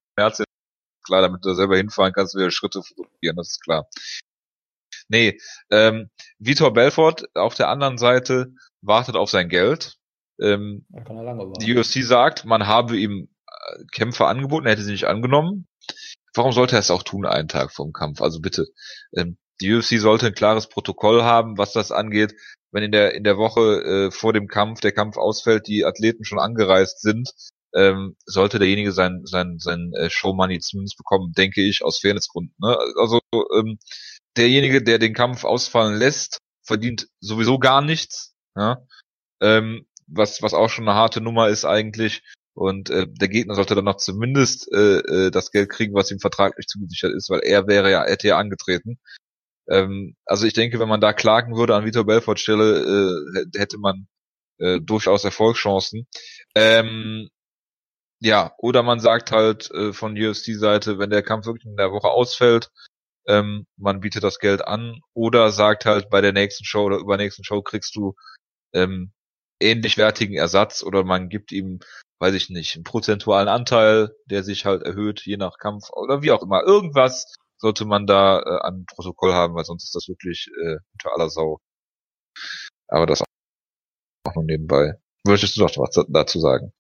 klar, 1.05 1.23
damit 1.23 1.45
du 1.45 1.51
da 1.51 1.55
selber 1.55 1.77
hinfahren 1.77 2.13
kannst, 2.13 2.35
wieder 2.35 2.51
Schritte 2.51 2.83
fotografieren, 2.83 3.37
das 3.37 3.51
ist 3.51 3.63
klar. 3.63 3.87
Nee, 5.09 5.39
ähm, 5.71 6.11
Vitor 6.39 6.73
Belfort 6.73 7.27
auf 7.35 7.55
der 7.55 7.69
anderen 7.69 7.99
Seite 7.99 8.55
wartet 8.81 9.17
auf 9.17 9.31
sein 9.31 9.49
Geld. 9.49 9.97
Ähm, 10.41 10.87
die 11.61 11.77
UFC 11.77 12.03
sagt, 12.03 12.45
man 12.45 12.67
habe 12.67 12.97
ihm 12.97 13.29
äh, 13.47 13.85
Kämpfe 13.93 14.27
angeboten, 14.27 14.67
er 14.67 14.73
hätte 14.73 14.83
sie 14.83 14.93
nicht 14.93 15.07
angenommen. 15.07 15.67
Warum 16.35 16.53
sollte 16.53 16.77
er 16.77 16.81
es 16.81 16.91
auch 16.91 17.03
tun, 17.03 17.27
einen 17.27 17.49
Tag 17.49 17.73
vorm 17.73 17.93
Kampf? 17.93 18.21
Also 18.21 18.41
bitte, 18.41 18.67
ähm, 19.17 19.39
die 19.61 19.73
UFC 19.73 20.01
sollte 20.01 20.27
ein 20.27 20.35
klares 20.35 20.69
Protokoll 20.69 21.23
haben, 21.23 21.57
was 21.59 21.73
das 21.73 21.93
angeht. 21.93 22.35
Wenn 22.73 22.83
in 22.83 22.93
der 22.93 23.15
in 23.15 23.23
der 23.23 23.37
Woche 23.37 23.83
äh, 23.83 24.11
vor 24.11 24.33
dem 24.33 24.49
Kampf 24.49 24.81
der 24.81 24.93
Kampf 24.93 25.17
ausfällt, 25.17 25.69
die 25.69 25.85
Athleten 25.85 26.25
schon 26.25 26.41
angereist 26.41 27.01
sind, 27.01 27.31
ähm, 27.73 28.17
sollte 28.27 28.59
derjenige 28.59 28.91
sein 28.91 29.23
sein 29.25 29.59
sein 29.59 29.93
äh, 29.95 30.11
Showmoney 30.11 30.59
zumindest 30.59 30.97
bekommen, 30.97 31.33
denke 31.33 31.63
ich, 31.63 31.85
aus 31.85 32.01
Fairnessgründen. 32.01 32.55
Ne? 32.59 32.77
Also 32.99 33.21
ähm, 33.57 33.79
derjenige, 34.37 34.83
der 34.83 34.99
den 34.99 35.15
Kampf 35.15 35.45
ausfallen 35.45 35.97
lässt, 35.97 36.41
verdient 36.63 37.07
sowieso 37.21 37.59
gar 37.61 37.81
nichts. 37.81 38.35
Ja? 38.57 38.79
Ähm, 39.41 39.87
was, 40.07 40.43
was 40.43 40.55
auch 40.55 40.69
schon 40.69 40.89
eine 40.89 40.97
harte 40.97 41.21
Nummer 41.21 41.49
ist 41.49 41.65
eigentlich. 41.65 42.23
Und 42.55 42.89
äh, 42.91 43.07
der 43.09 43.29
Gegner 43.29 43.55
sollte 43.57 43.75
dann 43.75 43.85
noch 43.85 43.97
zumindest 43.97 44.73
äh, 44.73 44.99
äh, 44.99 45.31
das 45.31 45.51
Geld 45.51 45.71
kriegen, 45.71 45.95
was 45.95 46.11
ihm 46.11 46.21
vertraglich 46.21 46.67
zugesichert 46.67 47.13
ist, 47.13 47.29
weil 47.29 47.41
er 47.41 47.67
wäre 47.67 47.91
ja, 47.91 48.05
hätte 48.05 48.29
ja 48.29 48.39
angetreten. 48.39 48.99
Ähm, 49.69 50.17
also 50.25 50.47
ich 50.47 50.53
denke, 50.53 50.79
wenn 50.79 50.89
man 50.89 51.01
da 51.01 51.13
klagen 51.13 51.57
würde 51.57 51.75
an 51.75 51.85
Vitor 51.85 52.05
Belfort 52.07 52.39
Stelle, 52.39 53.17
äh, 53.35 53.59
hätte 53.59 53.79
man 53.79 54.07
äh, 54.59 54.81
durchaus 54.81 55.25
Erfolgschancen. 55.25 56.07
Ähm, 56.55 57.29
ja, 58.21 58.53
oder 58.59 58.83
man 58.83 59.01
sagt 59.01 59.33
halt 59.33 59.71
äh, 59.73 59.93
von 59.93 60.13
UFC-Seite, 60.17 60.99
wenn 60.99 61.11
der 61.11 61.23
Kampf 61.23 61.47
wirklich 61.47 61.67
in 61.67 61.77
der 61.77 61.93
Woche 61.93 62.09
ausfällt, 62.09 62.71
ähm, 63.27 63.67
man 63.77 64.01
bietet 64.01 64.23
das 64.25 64.39
Geld 64.39 64.67
an 64.67 65.01
oder 65.15 65.51
sagt 65.51 65.87
halt 65.87 66.11
bei 66.11 66.21
der 66.21 66.33
nächsten 66.33 66.65
Show 66.65 66.85
oder 66.85 66.99
übernächsten 66.99 67.45
Show 67.45 67.63
kriegst 67.63 67.97
du 67.97 68.15
ähm, 68.73 69.13
ähnlich 69.61 69.97
wertigen 69.97 70.35
Ersatz 70.35 70.83
oder 70.83 71.05
man 71.05 71.29
gibt 71.29 71.53
ihm, 71.53 71.81
weiß 72.21 72.35
ich 72.35 72.51
nicht, 72.51 72.75
einen 72.75 72.85
prozentualen 72.85 73.49
Anteil, 73.49 74.15
der 74.27 74.43
sich 74.43 74.65
halt 74.65 74.83
erhöht, 74.83 75.23
je 75.25 75.37
nach 75.37 75.59
Kampf 75.59 75.91
oder 75.93 76.23
wie 76.23 76.33
auch 76.33 76.43
immer. 76.43 76.63
Irgendwas 76.63 77.35
sollte 77.59 77.85
man 77.85 78.07
da 78.07 78.41
äh, 78.41 78.61
an 78.63 78.85
Protokoll 78.87 79.33
haben, 79.33 79.55
weil 79.55 79.65
sonst 79.65 79.85
ist 79.85 79.95
das 79.95 80.09
wirklich 80.09 80.49
äh, 80.63 80.77
unter 80.93 81.15
aller 81.15 81.31
Sau. 81.31 81.59
Aber 82.89 83.07
das 83.07 83.23
auch 83.23 84.35
nur 84.35 84.45
nebenbei. 84.45 84.95
Würdest 85.25 85.57
du 85.57 85.61
noch 85.63 85.71
was 85.77 86.05
dazu 86.09 86.41
sagen? 86.41 86.73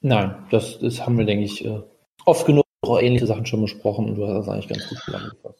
Nein, 0.00 0.46
das, 0.50 0.78
das 0.78 1.00
haben 1.00 1.18
wir, 1.18 1.24
denke 1.24 1.44
ich, 1.44 1.64
äh, 1.64 1.82
oft 2.24 2.46
genug 2.46 2.64
auch 2.82 3.00
ähnliche 3.00 3.26
Sachen 3.26 3.46
schon 3.46 3.62
besprochen 3.62 4.08
und 4.08 4.16
du 4.16 4.26
hast 4.26 4.46
das 4.46 4.48
eigentlich 4.48 4.68
ganz 4.68 4.88
gut 4.88 4.98
zusammengefasst. 4.98 5.58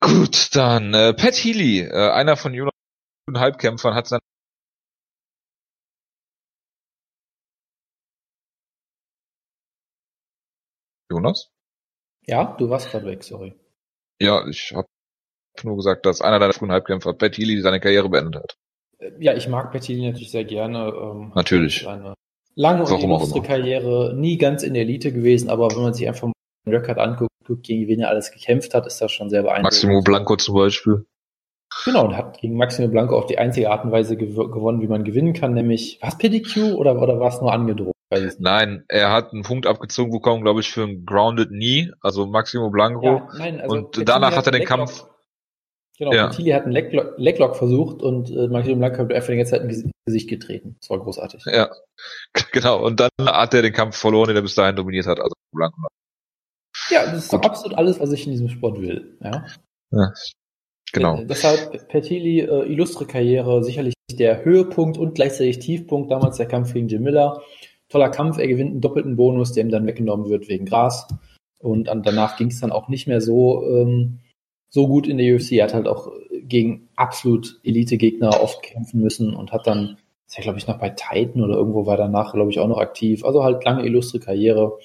Gut, 0.00 0.56
dann 0.56 0.94
äh, 0.94 1.12
Pat 1.12 1.34
Healy, 1.34 1.80
äh, 1.80 2.10
einer 2.10 2.36
von 2.36 2.54
Jonas 2.54 2.72
Halbkämpfern, 3.34 3.94
hat 3.94 4.06
sein 4.08 4.20
Jonas? 11.10 11.50
Ja, 12.26 12.54
du 12.58 12.70
warst 12.70 12.90
gerade 12.90 13.06
weg, 13.06 13.24
sorry. 13.24 13.54
Ja, 14.20 14.46
ich 14.46 14.72
habe 14.74 14.86
nur 15.64 15.76
gesagt, 15.76 16.06
dass 16.06 16.20
einer 16.20 16.38
deiner 16.38 16.52
frühen 16.52 16.70
Halbkämpfer, 16.70 17.14
Pat 17.14 17.36
Healy, 17.36 17.60
seine 17.60 17.80
Karriere 17.80 18.08
beendet 18.08 18.36
hat. 18.36 18.56
Äh, 18.98 19.12
ja, 19.18 19.34
ich 19.34 19.48
mag 19.48 19.72
Pat 19.72 19.88
Healy 19.88 20.06
natürlich 20.06 20.30
sehr 20.30 20.44
gerne. 20.44 20.92
Ähm, 20.94 21.32
natürlich. 21.34 21.86
Eine 21.86 22.14
lange 22.54 22.84
und 22.84 23.02
illustre 23.02 23.42
Karriere, 23.42 24.14
nie 24.14 24.38
ganz 24.38 24.62
in 24.62 24.74
der 24.74 24.82
Elite 24.82 25.12
gewesen, 25.12 25.50
aber 25.50 25.70
wenn 25.70 25.82
man 25.82 25.94
sich 25.94 26.06
einfach 26.06 26.28
mal 26.28 26.32
den 26.66 26.74
Rekord 26.74 26.98
anguckt, 26.98 27.30
gegen 27.62 27.88
wen 27.88 28.00
er 28.00 28.10
alles 28.10 28.30
gekämpft 28.30 28.74
hat, 28.74 28.86
ist 28.86 29.00
das 29.00 29.10
schon 29.10 29.28
sehr 29.28 29.42
beeindruckend. 29.42 29.64
Maximo 29.64 30.02
Blanco 30.02 30.36
zum 30.36 30.54
Beispiel. 30.54 31.06
Genau, 31.84 32.04
und 32.06 32.16
hat 32.16 32.38
gegen 32.38 32.56
Maximo 32.56 32.88
Blanco 32.88 33.16
auf 33.16 33.26
die 33.26 33.38
einzige 33.38 33.70
Art 33.70 33.84
und 33.84 33.92
Weise 33.92 34.16
gew 34.16 34.48
gewonnen, 34.48 34.82
wie 34.82 34.88
man 34.88 35.04
gewinnen 35.04 35.32
kann, 35.32 35.54
nämlich, 35.54 35.98
was 36.02 36.18
PDQ 36.18 36.74
oder, 36.74 37.00
oder 37.00 37.20
war 37.20 37.28
es 37.28 37.40
nur 37.40 37.52
angedroht? 37.52 37.94
Nein, 38.38 38.84
er 38.88 39.12
hat 39.12 39.32
einen 39.32 39.44
Punkt 39.44 39.66
abgezogen 39.66 40.10
bekommen, 40.10 40.42
glaube 40.42 40.60
ich, 40.60 40.72
für 40.72 40.82
ein 40.82 41.06
Grounded 41.06 41.50
Knee, 41.50 41.92
also 42.00 42.26
Maximo 42.26 42.70
Blanco. 42.70 43.06
Ja, 43.06 43.28
nein, 43.38 43.60
also 43.60 43.76
und 43.76 44.08
danach 44.08 44.36
hat 44.36 44.46
er 44.46 44.52
den 44.52 44.64
Kampf. 44.64 45.06
Genau, 45.96 46.12
ja. 46.12 46.28
Tilly 46.28 46.50
hat 46.50 46.64
einen 46.64 46.72
Leglock, 46.72 47.14
Leglock 47.18 47.56
versucht 47.56 48.02
und 48.02 48.30
äh, 48.30 48.48
Maximo 48.48 48.76
Blanco 48.76 48.98
hat 48.98 49.12
einfach 49.12 49.28
die 49.28 49.36
ganze 49.36 49.52
Zeit 49.52 49.62
ins 49.62 49.84
Gesicht 50.06 50.28
getreten. 50.28 50.76
Das 50.80 50.90
war 50.90 50.98
großartig. 50.98 51.44
Ja, 51.46 51.70
genau. 52.52 52.84
Und 52.84 52.98
dann 52.98 53.10
hat 53.20 53.54
er 53.54 53.62
den 53.62 53.72
Kampf 53.72 53.96
verloren, 53.96 54.28
den 54.28 54.36
er 54.36 54.42
bis 54.42 54.56
dahin 54.56 54.74
dominiert 54.74 55.06
hat, 55.06 55.20
also 55.20 55.34
Blanco. 55.54 55.86
Ja, 56.88 57.04
das 57.04 57.24
ist 57.24 57.30
Gut. 57.30 57.44
absolut 57.44 57.78
alles, 57.78 58.00
was 58.00 58.10
ich 58.10 58.26
in 58.26 58.32
diesem 58.32 58.48
Sport 58.48 58.80
will. 58.80 59.18
Ja. 59.22 59.44
ja 59.92 60.12
genau. 60.92 61.18
Äh, 61.18 61.26
deshalb 61.26 61.88
Pertili, 61.88 62.40
äh, 62.40 62.70
illustre 62.70 63.06
Karriere, 63.06 63.62
sicherlich 63.62 63.94
der 64.12 64.44
Höhepunkt 64.44 64.98
und 64.98 65.14
gleichzeitig 65.14 65.58
Tiefpunkt, 65.58 66.10
damals 66.10 66.36
der 66.36 66.46
Kampf 66.46 66.72
gegen 66.72 66.88
Jim 66.88 67.02
Miller. 67.02 67.42
Toller 67.88 68.08
Kampf, 68.08 68.38
er 68.38 68.46
gewinnt 68.46 68.70
einen 68.70 68.80
doppelten 68.80 69.16
Bonus, 69.16 69.52
der 69.52 69.64
ihm 69.64 69.70
dann 69.70 69.86
weggenommen 69.86 70.28
wird 70.28 70.48
wegen 70.48 70.66
Gras. 70.66 71.08
Und 71.58 71.86
danach 71.86 72.36
ging 72.36 72.48
es 72.48 72.60
dann 72.60 72.72
auch 72.72 72.88
nicht 72.88 73.06
mehr 73.06 73.20
so, 73.20 73.64
ähm, 73.66 74.20
so 74.70 74.86
gut 74.86 75.06
in 75.06 75.18
der 75.18 75.34
UFC. 75.34 75.52
Er 75.52 75.64
hat 75.64 75.74
halt 75.74 75.88
auch 75.88 76.10
gegen 76.42 76.88
absolut 76.96 77.60
Elite-Gegner 77.64 78.40
oft 78.42 78.62
kämpfen 78.62 79.00
müssen 79.00 79.34
und 79.34 79.52
hat 79.52 79.66
dann, 79.66 79.96
ist 80.26 80.38
ja 80.38 80.42
glaube 80.42 80.58
ich 80.58 80.66
noch 80.66 80.78
bei 80.78 80.90
Titan 80.90 81.42
oder 81.42 81.56
irgendwo 81.56 81.86
war 81.86 81.96
danach, 81.96 82.32
glaube 82.32 82.50
ich, 82.50 82.60
auch 82.60 82.68
noch 82.68 82.78
aktiv. 82.78 83.24
Also 83.24 83.44
halt 83.44 83.64
lange 83.64 83.84
illustre 83.84 84.20
Karriere 84.20 84.78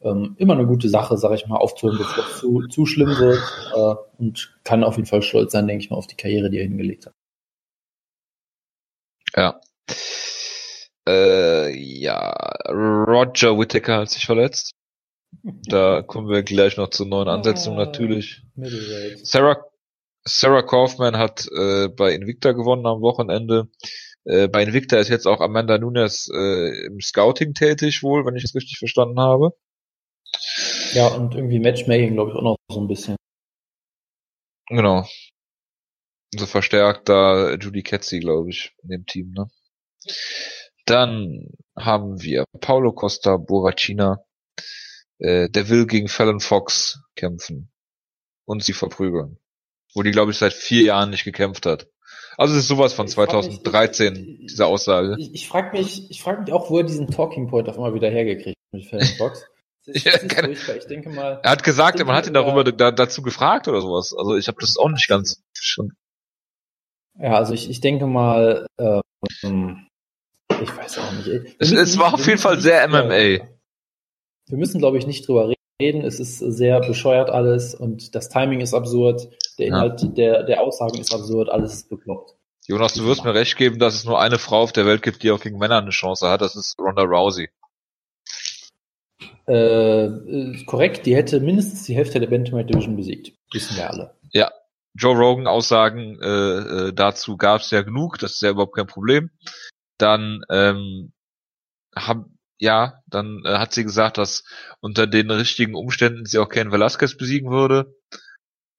ähm, 0.00 0.34
immer 0.38 0.54
eine 0.54 0.66
gute 0.66 0.88
Sache, 0.88 1.16
sage 1.16 1.34
ich 1.34 1.46
mal, 1.46 1.56
aufzuhören, 1.56 1.98
bevor 1.98 2.24
es 2.24 2.38
zu, 2.38 2.66
zu 2.68 2.86
schlimm 2.86 3.08
wird 3.18 3.42
äh, 3.74 4.22
und 4.22 4.56
kann 4.64 4.84
auf 4.84 4.96
jeden 4.96 5.08
Fall 5.08 5.22
stolz 5.22 5.52
sein, 5.52 5.66
denke 5.66 5.84
ich 5.84 5.90
mal, 5.90 5.96
auf 5.96 6.06
die 6.06 6.16
Karriere, 6.16 6.50
die 6.50 6.58
er 6.58 6.64
hingelegt 6.64 7.06
hat. 7.06 7.14
Ja. 9.36 9.60
Äh, 11.08 11.74
ja, 11.76 12.32
Roger 12.68 13.58
Whittaker 13.58 13.98
hat 13.98 14.10
sich 14.10 14.26
verletzt. 14.26 14.72
Da 15.42 16.02
kommen 16.02 16.28
wir 16.28 16.42
gleich 16.42 16.76
noch 16.76 16.90
zur 16.90 17.06
neuen 17.06 17.28
Ansetzung 17.28 17.74
ah, 17.74 17.84
natürlich. 17.84 18.42
Sarah, 19.22 19.64
Sarah 20.24 20.62
Kaufman 20.62 21.16
hat 21.16 21.46
äh, 21.52 21.88
bei 21.88 22.12
Invicta 22.12 22.52
gewonnen 22.52 22.86
am 22.86 23.00
Wochenende. 23.00 23.68
Äh, 24.24 24.48
bei 24.48 24.62
Invicta 24.62 24.98
ist 24.98 25.08
jetzt 25.08 25.26
auch 25.26 25.40
Amanda 25.40 25.78
Nunes 25.78 26.30
äh, 26.34 26.86
im 26.86 27.00
Scouting 27.00 27.54
tätig 27.54 28.02
wohl, 28.02 28.24
wenn 28.26 28.36
ich 28.36 28.44
es 28.44 28.54
richtig 28.54 28.78
verstanden 28.78 29.20
habe. 29.20 29.52
Ja, 30.92 31.08
und 31.08 31.34
irgendwie 31.34 31.58
Matchmaking, 31.58 32.14
glaube 32.14 32.30
ich, 32.30 32.36
auch 32.36 32.42
noch 32.42 32.56
so 32.70 32.80
ein 32.80 32.88
bisschen. 32.88 33.16
Genau. 34.68 35.06
So 36.34 36.46
verstärkt 36.46 37.08
da 37.08 37.54
Judy 37.54 37.82
Ketzi, 37.82 38.20
glaube 38.20 38.50
ich, 38.50 38.74
in 38.82 38.90
dem 38.90 39.06
Team, 39.06 39.32
ne? 39.32 39.48
Dann 40.84 41.48
haben 41.76 42.22
wir 42.22 42.44
Paulo 42.60 42.92
Costa 42.92 43.36
Borracina. 43.36 44.24
Äh, 45.18 45.48
der 45.50 45.68
will 45.68 45.86
gegen 45.86 46.08
Fallon 46.08 46.40
Fox 46.40 47.00
kämpfen. 47.14 47.70
Und 48.46 48.64
sie 48.64 48.72
verprügeln. 48.72 49.38
Wo 49.94 50.02
die, 50.02 50.10
glaube 50.10 50.30
ich, 50.30 50.38
seit 50.38 50.52
vier 50.52 50.82
Jahren 50.82 51.10
nicht 51.10 51.24
gekämpft 51.24 51.66
hat. 51.66 51.88
Also 52.38 52.54
es 52.54 52.60
ist 52.60 52.68
sowas 52.68 52.94
von 52.94 53.08
2013, 53.08 54.12
mich, 54.12 54.46
diese 54.46 54.66
Aussage. 54.66 55.16
Ich, 55.18 55.34
ich 55.34 55.48
frage 55.48 55.76
mich, 55.76 56.10
ich 56.10 56.22
frage 56.22 56.42
mich 56.42 56.52
auch, 56.52 56.70
wo 56.70 56.78
er 56.78 56.84
diesen 56.84 57.08
Talking 57.08 57.48
Point 57.48 57.68
auf 57.68 57.76
einmal 57.76 57.94
wieder 57.94 58.08
hergekriegt 58.10 58.56
mit 58.72 58.86
Fallon 58.86 59.06
Fox 59.18 59.44
Das, 59.88 60.04
ja, 60.04 60.18
keine, 60.18 60.50
ich 60.50 60.86
denke 60.86 61.08
mal. 61.08 61.40
Er 61.42 61.50
hat 61.50 61.64
gesagt, 61.64 61.98
man 62.04 62.14
hat 62.14 62.26
ihn 62.26 62.34
darüber 62.34 62.62
da, 62.64 62.90
dazu 62.90 63.22
gefragt 63.22 63.68
oder 63.68 63.80
sowas. 63.80 64.14
Also 64.16 64.36
ich 64.36 64.48
habe 64.48 64.58
das 64.60 64.76
auch 64.76 64.90
nicht 64.90 65.08
ganz 65.08 65.42
schon. 65.54 65.92
Ja, 67.18 67.34
also 67.34 67.54
ich, 67.54 67.70
ich 67.70 67.80
denke 67.80 68.06
mal, 68.06 68.66
ähm, 68.78 69.88
ich 70.60 70.76
weiß 70.76 70.98
auch 70.98 71.12
nicht. 71.12 71.56
Es, 71.58 71.72
es 71.72 71.98
war 71.98 72.14
auf 72.14 72.26
jeden 72.26 72.38
Fall 72.38 72.60
sehr 72.60 72.86
MMA. 72.86 73.48
Wir 74.48 74.56
müssen, 74.56 74.78
glaube 74.78 74.98
ich, 74.98 75.06
nicht 75.06 75.26
drüber 75.26 75.52
reden. 75.80 76.02
Es 76.02 76.20
ist 76.20 76.38
sehr 76.38 76.80
bescheuert 76.80 77.30
alles 77.30 77.74
und 77.74 78.14
das 78.14 78.28
Timing 78.28 78.60
ist 78.60 78.74
absurd, 78.74 79.28
der 79.58 79.66
Inhalt 79.66 80.02
ja. 80.02 80.08
der, 80.08 80.42
der 80.44 80.60
Aussagen 80.60 80.98
ist 80.98 81.14
absurd, 81.14 81.48
alles 81.48 81.74
ist 81.74 81.88
bekloppt. 81.88 82.34
Jonas, 82.66 82.92
du 82.92 83.06
wirst 83.06 83.24
mir 83.24 83.32
recht 83.32 83.56
geben, 83.56 83.78
dass 83.78 83.94
es 83.94 84.04
nur 84.04 84.20
eine 84.20 84.38
Frau 84.38 84.60
auf 84.60 84.72
der 84.72 84.84
Welt 84.84 85.02
gibt, 85.02 85.22
die 85.22 85.30
auch 85.30 85.40
gegen 85.40 85.56
Männer 85.56 85.78
eine 85.78 85.90
Chance 85.90 86.28
hat. 86.28 86.42
Das 86.42 86.54
ist 86.54 86.76
Ronda 86.78 87.02
Rousey. 87.02 87.48
Äh, 89.48 90.64
korrekt, 90.66 91.06
die 91.06 91.16
hätte 91.16 91.40
mindestens 91.40 91.84
die 91.84 91.94
Hälfte 91.94 92.20
der 92.20 92.26
Bantamweight 92.26 92.68
Division 92.68 92.96
besiegt. 92.96 93.32
Wissen 93.52 93.76
wir 93.76 93.90
alle. 93.90 94.14
Ja, 94.32 94.50
Joe 94.94 95.16
Rogan 95.16 95.46
Aussagen 95.46 96.20
äh, 96.20 96.28
äh, 96.88 96.92
dazu 96.92 97.36
gab 97.36 97.62
es 97.62 97.70
ja 97.70 97.82
genug, 97.82 98.18
das 98.18 98.32
ist 98.32 98.42
ja 98.42 98.50
überhaupt 98.50 98.76
kein 98.76 98.86
Problem. 98.86 99.30
Dann 99.96 100.42
ähm, 100.50 101.12
haben 101.96 102.38
ja, 102.58 103.02
dann 103.06 103.42
äh, 103.44 103.58
hat 103.58 103.72
sie 103.72 103.84
gesagt, 103.84 104.18
dass 104.18 104.44
unter 104.80 105.06
den 105.06 105.30
richtigen 105.30 105.74
Umständen 105.74 106.26
sie 106.26 106.38
auch 106.38 106.48
Ken 106.48 106.72
Velasquez 106.72 107.16
besiegen 107.16 107.50
würde. 107.50 107.94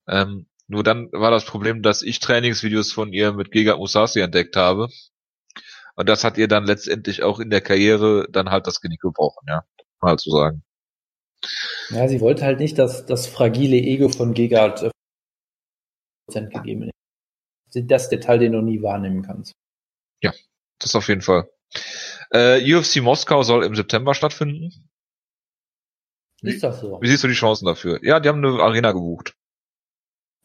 Ähm, 0.06 0.46
nur 0.68 0.84
dann 0.84 1.10
war 1.12 1.30
das 1.30 1.46
Problem, 1.46 1.82
dass 1.82 2.02
ich 2.02 2.20
Trainingsvideos 2.20 2.92
von 2.92 3.12
ihr 3.12 3.32
mit 3.32 3.50
Giga 3.50 3.76
Musasi 3.76 4.20
entdeckt 4.20 4.56
habe. 4.56 4.88
Und 5.96 6.08
das 6.08 6.24
hat 6.24 6.38
ihr 6.38 6.46
dann 6.46 6.64
letztendlich 6.64 7.22
auch 7.22 7.40
in 7.40 7.50
der 7.50 7.60
Karriere 7.60 8.28
dann 8.30 8.50
halt 8.50 8.66
das 8.66 8.80
Genick 8.80 9.00
gebrochen, 9.00 9.46
ja. 9.48 9.64
Mal 10.00 10.18
zu 10.18 10.30
sagen. 10.30 10.62
Ja, 11.90 12.08
sie 12.08 12.20
wollte 12.20 12.44
halt 12.44 12.60
nicht, 12.60 12.78
dass 12.78 13.06
das 13.06 13.26
fragile 13.26 13.76
Ego 13.76 14.08
von 14.08 14.34
Gegard 14.34 14.82
äh, 14.82 16.46
gegeben 16.46 16.84
ist. 16.84 17.90
Das 17.90 18.08
Detail, 18.08 18.38
den 18.38 18.52
du 18.52 18.60
nie 18.60 18.82
wahrnehmen 18.82 19.22
kannst. 19.22 19.52
Ja, 20.22 20.32
das 20.78 20.94
auf 20.94 21.08
jeden 21.08 21.22
Fall. 21.22 21.48
Äh, 22.30 22.74
UFC 22.74 22.96
Moskau 23.02 23.42
soll 23.42 23.64
im 23.64 23.74
September 23.74 24.14
stattfinden. 24.14 24.88
Ist 26.42 26.62
das 26.62 26.80
so? 26.80 26.98
Wie 27.00 27.08
siehst 27.08 27.22
du 27.24 27.28
die 27.28 27.34
Chancen 27.34 27.66
dafür? 27.66 28.00
Ja, 28.02 28.20
die 28.20 28.28
haben 28.28 28.44
eine 28.44 28.62
Arena 28.62 28.92
gebucht. 28.92 29.34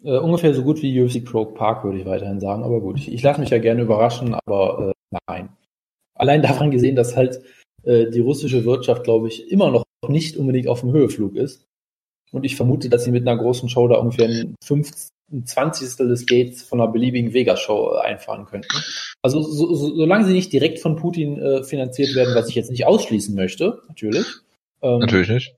Äh, 0.03 0.17
ungefähr 0.17 0.53
so 0.53 0.63
gut 0.63 0.81
wie 0.81 1.01
UFC 1.01 1.23
Pro 1.23 1.45
Park, 1.45 1.83
würde 1.83 1.99
ich 1.99 2.05
weiterhin 2.05 2.39
sagen. 2.39 2.63
Aber 2.63 2.81
gut, 2.81 2.97
ich, 2.97 3.11
ich 3.11 3.23
lasse 3.23 3.39
mich 3.39 3.49
ja 3.49 3.59
gerne 3.59 3.81
überraschen, 3.81 4.35
aber 4.45 4.91
äh, 4.91 5.17
nein. 5.27 5.55
Allein 6.13 6.41
daran 6.43 6.71
gesehen, 6.71 6.95
dass 6.95 7.15
halt 7.15 7.41
äh, 7.85 8.09
die 8.09 8.19
russische 8.19 8.65
Wirtschaft, 8.65 9.03
glaube 9.03 9.27
ich, 9.27 9.51
immer 9.51 9.71
noch 9.71 9.83
nicht 10.07 10.37
unbedingt 10.37 10.67
auf 10.67 10.81
dem 10.81 10.91
Höheflug 10.91 11.35
ist. 11.35 11.65
Und 12.31 12.43
ich 12.43 12.55
vermute, 12.55 12.89
dass 12.89 13.03
sie 13.03 13.11
mit 13.11 13.27
einer 13.27 13.39
großen 13.39 13.69
Show 13.69 13.87
da 13.87 13.95
ungefähr 13.95 14.27
ein, 14.27 14.55
50, 14.63 15.09
ein 15.31 15.45
20. 15.45 15.97
des 16.07 16.25
Gates 16.25 16.63
von 16.63 16.81
einer 16.81 16.91
beliebigen 16.91 17.33
Vegas-Show 17.33 17.93
äh, 17.93 18.01
einfahren 18.01 18.45
könnten. 18.45 18.75
Also 19.21 19.41
so, 19.41 19.73
so, 19.73 19.95
solange 19.95 20.25
sie 20.25 20.33
nicht 20.33 20.51
direkt 20.51 20.79
von 20.79 20.95
Putin 20.95 21.39
äh, 21.39 21.63
finanziert 21.63 22.15
werden, 22.15 22.35
was 22.35 22.49
ich 22.49 22.55
jetzt 22.55 22.71
nicht 22.71 22.85
ausschließen 22.85 23.35
möchte, 23.35 23.81
natürlich. 23.87 24.25
Ähm, 24.81 24.99
natürlich 24.99 25.29
nicht. 25.29 25.55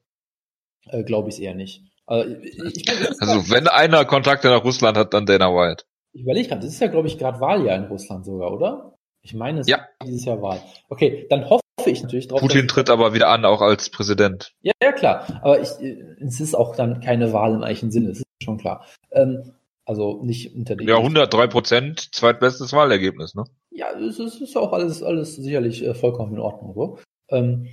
Äh, 0.89 1.03
Glaube 1.03 1.29
ich 1.29 1.35
es 1.35 1.41
eher 1.41 1.55
nicht. 1.55 1.83
Also, 2.05 2.35
ich, 2.41 2.57
ich 2.57 2.89
also 2.89 3.49
wenn 3.49 3.67
einer 3.67 4.05
Kontakte 4.05 4.47
nach 4.47 4.63
Russland 4.63 4.97
hat, 4.97 5.13
dann 5.13 5.25
Dana 5.25 5.47
White. 5.47 5.83
Ich 6.13 6.21
überlege 6.21 6.47
gerade, 6.47 6.61
das 6.61 6.73
ist 6.73 6.79
ja, 6.79 6.87
glaube 6.87 7.07
ich, 7.07 7.17
gerade 7.17 7.39
Wahljahr 7.39 7.75
in 7.75 7.85
Russland 7.85 8.25
sogar, 8.25 8.51
oder? 8.51 8.93
Ich 9.21 9.33
meine, 9.33 9.59
es 9.59 9.67
ja. 9.67 9.77
ist 9.77 10.07
dieses 10.07 10.25
Jahr 10.25 10.41
Wahl. 10.41 10.61
Okay, 10.87 11.27
dann 11.29 11.49
hoffe 11.49 11.61
ich 11.85 12.03
natürlich 12.03 12.27
drauf. 12.27 12.39
Putin 12.39 12.67
tritt 12.67 12.89
aber 12.89 13.13
wieder 13.13 13.29
an, 13.29 13.45
auch 13.45 13.61
als 13.61 13.89
Präsident. 13.89 14.53
Ja, 14.61 14.73
ja, 14.81 14.91
klar. 14.91 15.39
Aber 15.41 15.61
ich, 15.61 15.69
es 16.19 16.39
ist 16.39 16.55
auch 16.55 16.75
dann 16.75 17.01
keine 17.01 17.33
Wahl 17.33 17.53
im 17.53 17.63
eigentlichen 17.63 17.91
Sinne, 17.91 18.09
das 18.09 18.19
ist 18.19 18.25
schon 18.43 18.57
klar. 18.57 18.85
Ähm, 19.11 19.53
also 19.85 20.21
nicht 20.23 20.53
unter 20.55 20.75
den. 20.75 20.87
Ja, 20.87 20.97
103 20.97 21.47
Prozent, 21.47 22.13
zweitbestes 22.13 22.73
Wahlergebnis, 22.73 23.35
ne? 23.35 23.45
Ja, 23.71 23.91
es 23.91 24.19
ist, 24.19 24.41
ist 24.41 24.57
auch 24.57 24.73
alles, 24.73 25.03
alles 25.03 25.35
sicherlich 25.35 25.85
äh, 25.85 25.93
vollkommen 25.93 26.33
in 26.33 26.39
Ordnung, 26.39 26.73
so. 26.73 26.99
Ähm, 27.29 27.67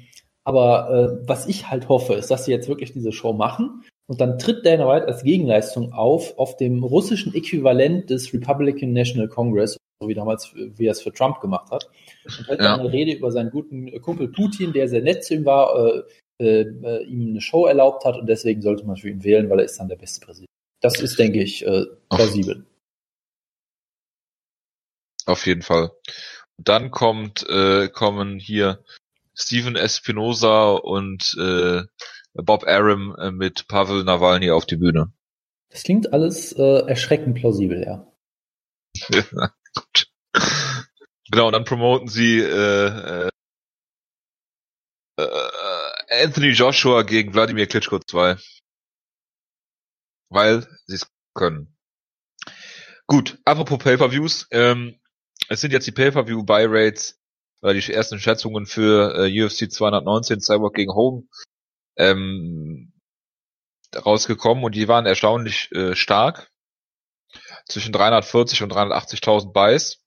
aber 0.44 0.90
äh, 0.90 1.28
was 1.28 1.46
ich 1.46 1.70
halt 1.70 1.88
hoffe, 1.88 2.14
ist, 2.14 2.30
dass 2.30 2.44
sie 2.44 2.52
jetzt 2.52 2.68
wirklich 2.68 2.92
diese 2.92 3.12
Show 3.12 3.32
machen 3.32 3.82
und 4.06 4.20
dann 4.20 4.38
tritt 4.38 4.66
Dana 4.66 4.86
White 4.86 5.08
als 5.08 5.24
Gegenleistung 5.24 5.92
auf, 5.92 6.38
auf 6.38 6.56
dem 6.56 6.84
russischen 6.84 7.34
Äquivalent 7.34 8.10
des 8.10 8.32
Republican 8.32 8.92
National 8.92 9.28
Congress, 9.28 9.78
so 10.00 10.08
wie 10.08 10.14
damals, 10.14 10.52
wie 10.54 10.86
er 10.86 10.92
es 10.92 11.02
für 11.02 11.12
Trump 11.12 11.40
gemacht 11.40 11.70
hat. 11.70 11.88
Und 12.24 12.48
hält 12.48 12.60
ja. 12.60 12.74
eine 12.74 12.92
Rede 12.92 13.12
über 13.12 13.30
seinen 13.30 13.50
guten 13.50 14.00
Kumpel 14.00 14.28
Putin, 14.28 14.72
der 14.72 14.88
sehr 14.88 15.02
nett 15.02 15.24
zu 15.24 15.34
ihm 15.34 15.44
war, 15.44 15.74
äh, 15.76 16.02
äh, 16.40 17.04
ihm 17.04 17.30
eine 17.30 17.40
Show 17.40 17.66
erlaubt 17.66 18.04
hat 18.04 18.16
und 18.16 18.26
deswegen 18.26 18.60
sollte 18.62 18.84
man 18.84 18.96
für 18.96 19.08
ihn 19.08 19.22
wählen, 19.22 19.48
weil 19.50 19.60
er 19.60 19.64
ist 19.66 19.78
dann 19.78 19.88
der 19.88 19.96
beste 19.96 20.24
Präsident. 20.24 20.48
Das 20.80 21.00
ist, 21.00 21.18
denke 21.18 21.42
ich, 21.42 21.64
äh, 21.66 21.86
plausibel. 22.10 22.66
Auf 25.26 25.46
jeden 25.46 25.62
Fall. 25.62 25.92
Dann 26.58 26.90
kommt, 26.90 27.48
äh, 27.48 27.88
kommen 27.88 28.38
hier 28.38 28.84
Steven 29.34 29.76
Espinosa 29.76 30.72
und 30.72 31.34
äh, 31.40 31.82
Bob 32.34 32.64
Arum 32.66 33.16
äh, 33.16 33.30
mit 33.30 33.66
Pavel 33.68 34.04
Nawalny 34.04 34.50
auf 34.50 34.66
die 34.66 34.76
Bühne. 34.76 35.12
Das 35.70 35.82
klingt 35.82 36.12
alles 36.12 36.52
äh, 36.52 36.86
erschreckend 36.86 37.36
plausibel, 37.36 37.82
ja. 37.82 38.06
Genau, 41.30 41.46
und 41.46 41.52
dann 41.52 41.64
promoten 41.64 42.08
sie 42.08 42.38
äh, 42.38 43.28
äh, 43.28 43.30
äh, 45.16 46.24
Anthony 46.24 46.50
Joshua 46.50 47.02
gegen 47.02 47.34
Wladimir 47.34 47.66
Klitschko 47.66 47.98
2 47.98 48.36
weil 50.34 50.66
sie 50.86 50.96
es 50.96 51.10
können. 51.34 51.74
Gut, 53.06 53.38
apropos 53.44 53.78
Pay-Per-Views, 53.78 54.48
ähm, 54.50 55.00
es 55.48 55.60
sind 55.60 55.72
jetzt 55.72 55.86
die 55.86 55.92
Pay-Per-View-Buy-Rates, 55.92 57.20
oder 57.62 57.72
die 57.72 57.92
ersten 57.92 58.18
Schätzungen 58.18 58.66
für 58.66 59.14
äh, 59.16 59.42
UFC 59.42 59.70
219 59.70 60.40
Cyborg 60.40 60.74
gegen 60.74 60.92
Hogan 60.92 61.28
ähm, 61.96 62.92
rausgekommen 63.94 64.64
und 64.64 64.74
die 64.74 64.88
waren 64.88 65.06
erstaunlich 65.06 65.72
äh, 65.72 65.94
stark. 65.94 66.50
Zwischen 67.68 67.92
340 67.92 68.62
und 68.62 68.72
380.000 68.72 69.52
Buys. 69.52 70.00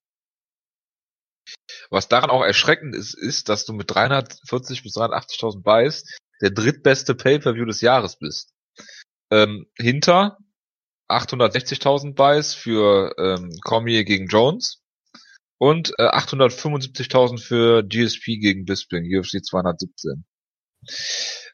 Was 1.90 2.08
daran 2.08 2.30
auch 2.30 2.44
erschreckend 2.44 2.96
ist, 2.96 3.14
ist, 3.14 3.50
dass 3.50 3.66
du 3.66 3.74
mit 3.74 3.90
340 3.90 4.84
bis 4.84 4.96
380.000 4.96 5.64
Buys 5.64 6.04
der 6.42 6.52
drittbeste 6.52 7.16
Pay-Per-View 7.16 7.66
des 7.66 7.82
Jahres 7.82 8.18
bist 8.20 8.54
ähm, 9.32 9.68
hinter 9.78 10.38
860.000 11.10 12.16
Buys 12.16 12.54
für 12.54 13.16
ähm, 13.18 13.58
Cormier 13.62 14.04
gegen 14.04 14.28
Jones 14.28 14.84
und 15.58 15.94
äh, 15.98 16.04
875.000 16.04 17.40
für 17.40 17.84
GSP 17.84 18.38
gegen 18.40 18.66
Bisping, 18.66 19.06
UFC 19.06 19.44
217. 19.44 20.26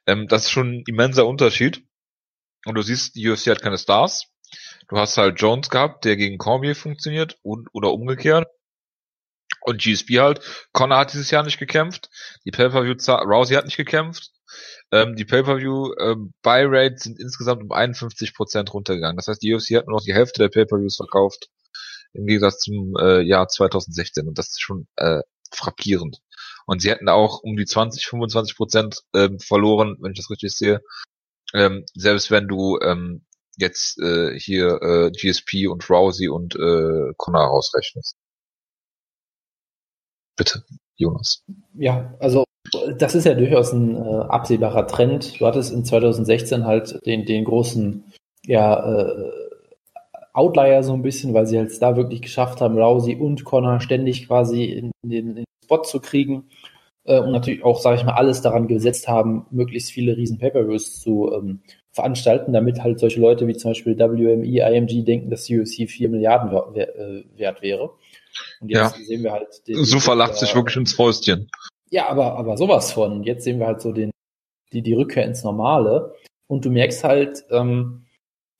Ähm, 0.08 0.28
das 0.28 0.46
ist 0.46 0.52
schon 0.52 0.78
ein 0.80 0.84
immenser 0.88 1.28
Unterschied. 1.28 1.86
Und 2.66 2.76
du 2.76 2.82
siehst, 2.82 3.16
die 3.16 3.30
UFC 3.30 3.48
hat 3.48 3.62
keine 3.62 3.78
Stars. 3.78 4.33
Du 4.90 4.98
hast 4.98 5.18
halt 5.18 5.40
Jones 5.40 5.70
gehabt, 5.70 6.06
der 6.06 6.16
gegen 6.16 6.38
Cormier 6.38 6.76
funktioniert 6.76 7.38
und 7.42 7.70
oder 7.74 7.94
umgekehrt. 7.94 8.48
Und 9.62 9.82
GSP 9.82 10.20
halt. 10.20 10.42
Connor 10.74 10.98
hat 10.98 11.14
dieses 11.14 11.32
Jahr 11.32 11.44
nicht 11.44 11.58
gekämpft. 11.58 12.10
Die 12.46 12.52
Pay-Per-View 12.52 12.96
Rousey 13.24 13.56
hat 13.56 13.66
nicht 13.66 13.78
gekämpft. 13.78 14.32
Ähm, 14.92 15.16
die 15.16 15.26
Pay-Per-View 15.26 15.94
ähm, 16.00 16.34
Buy-Rates 16.42 17.04
sind 17.04 17.20
insgesamt 17.20 17.64
um 17.64 17.72
51% 17.72 18.70
runtergegangen. 18.72 19.16
Das 19.16 19.28
heißt, 19.28 19.42
die 19.42 19.54
UFC 19.54 19.76
hat 19.76 19.88
nur 19.88 19.98
noch 19.98 20.04
die 20.04 20.14
Hälfte 20.14 20.40
der 20.40 20.50
Pay-Per-Views 20.50 20.98
verkauft 20.98 21.48
im 22.14 22.26
Gegensatz 22.26 22.60
zum 22.60 22.96
äh, 23.00 23.22
Jahr 23.22 23.48
2016 23.48 24.28
und 24.28 24.38
das 24.38 24.50
ist 24.50 24.62
schon 24.62 24.88
äh, 24.98 25.22
frappierend. 25.52 26.20
Und 26.66 26.82
sie 26.82 26.90
hätten 26.90 27.10
auch 27.10 27.40
um 27.42 27.58
die 27.58 27.66
20, 27.66 28.06
25 28.06 28.56
Prozent 28.56 29.02
ähm, 29.14 29.40
verloren, 29.40 29.98
wenn 30.00 30.12
ich 30.12 30.18
das 30.18 30.30
richtig 30.30 30.52
sehe. 30.52 30.82
Ähm, 31.54 31.86
selbst 31.94 32.32
wenn 32.32 32.48
du 32.48 32.80
ähm, 32.82 33.26
jetzt 33.58 34.00
äh, 34.00 34.38
hier 34.38 34.82
äh, 34.82 35.12
GSP 35.12 35.68
und 35.68 35.88
Rousey 35.90 36.30
und 36.30 36.56
äh, 36.56 37.14
Connor 37.18 37.48
rausrechnest. 37.48 38.16
Bitte, 40.36 40.64
Jonas. 40.96 41.44
Ja, 41.76 42.16
also 42.20 42.46
das 42.98 43.16
ist 43.16 43.26
ja 43.26 43.34
durchaus 43.36 43.72
ein 43.72 43.96
äh, 43.96 44.00
absehbarer 44.00 44.88
Trend. 44.88 45.40
Du 45.40 45.46
hattest 45.46 45.72
in 45.72 45.86
2016 45.86 46.66
halt 46.66 47.00
den, 47.06 47.26
den 47.26 47.44
großen 47.46 48.04
ja, 48.46 49.02
äh, 49.02 49.32
Outlier 50.34 50.82
so 50.84 50.94
ein 50.94 51.04
bisschen, 51.04 51.34
weil 51.34 51.46
sie 51.46 51.58
halt 51.58 51.80
da 51.82 51.96
wirklich 51.96 52.22
geschafft 52.22 52.62
haben, 52.62 52.78
Rousey 52.78 53.16
und 53.16 53.44
Connor 53.44 53.80
ständig 53.80 54.28
quasi 54.28 54.66
in, 54.66 54.92
in, 55.04 55.10
den, 55.10 55.28
in 55.30 55.36
den 55.36 55.46
Spot 55.64 55.84
zu 55.84 56.00
kriegen 56.00 56.50
äh, 57.04 57.20
und 57.20 57.32
natürlich 57.32 57.64
auch, 57.64 57.80
sage 57.80 57.98
ich 57.98 58.04
mal, 58.04 58.14
alles 58.14 58.42
daran 58.42 58.68
gesetzt 58.68 59.08
haben, 59.08 59.46
möglichst 59.52 59.92
viele 59.92 60.18
riesen 60.18 60.40
Pay-Per-Views 60.40 61.00
zu 61.00 61.32
ähm, 61.34 61.62
veranstalten, 61.94 62.54
damit 62.54 62.84
halt 62.84 63.00
solche 63.00 63.22
Leute 63.22 63.48
wie 63.48 63.56
zum 63.56 63.72
Beispiel 63.72 63.98
WME, 63.98 64.46
IMG 64.46 65.04
denken, 65.04 65.30
dass 65.30 65.50
UFC 65.50 65.90
4 65.90 66.10
Milliarden 66.10 66.52
äh, 66.76 67.24
wert 67.38 67.62
wäre. 67.62 67.92
Und 68.60 68.70
jetzt 68.70 68.98
ja. 68.98 69.04
sehen 69.06 69.24
wir 69.24 69.32
halt 69.32 69.68
den, 69.68 69.84
so 69.86 70.00
verlacht 70.00 70.36
sich 70.36 70.56
wirklich 70.56 70.76
ins 70.76 70.94
Fäustchen. 70.94 71.50
Ja, 71.92 72.10
aber, 72.10 72.36
aber 72.38 72.58
sowas 72.58 72.92
von. 72.92 73.24
Jetzt 73.24 73.44
sehen 73.44 73.60
wir 73.60 73.68
halt 73.68 73.82
so 73.82 73.92
den, 73.92 74.10
die, 74.74 74.82
die 74.82 74.94
Rückkehr 74.94 75.26
ins 75.26 75.44
Normale. 75.44 76.16
Und 76.48 76.66
du 76.66 76.72
merkst 76.72 77.04
halt, 77.04 77.46
ähm, 77.52 78.06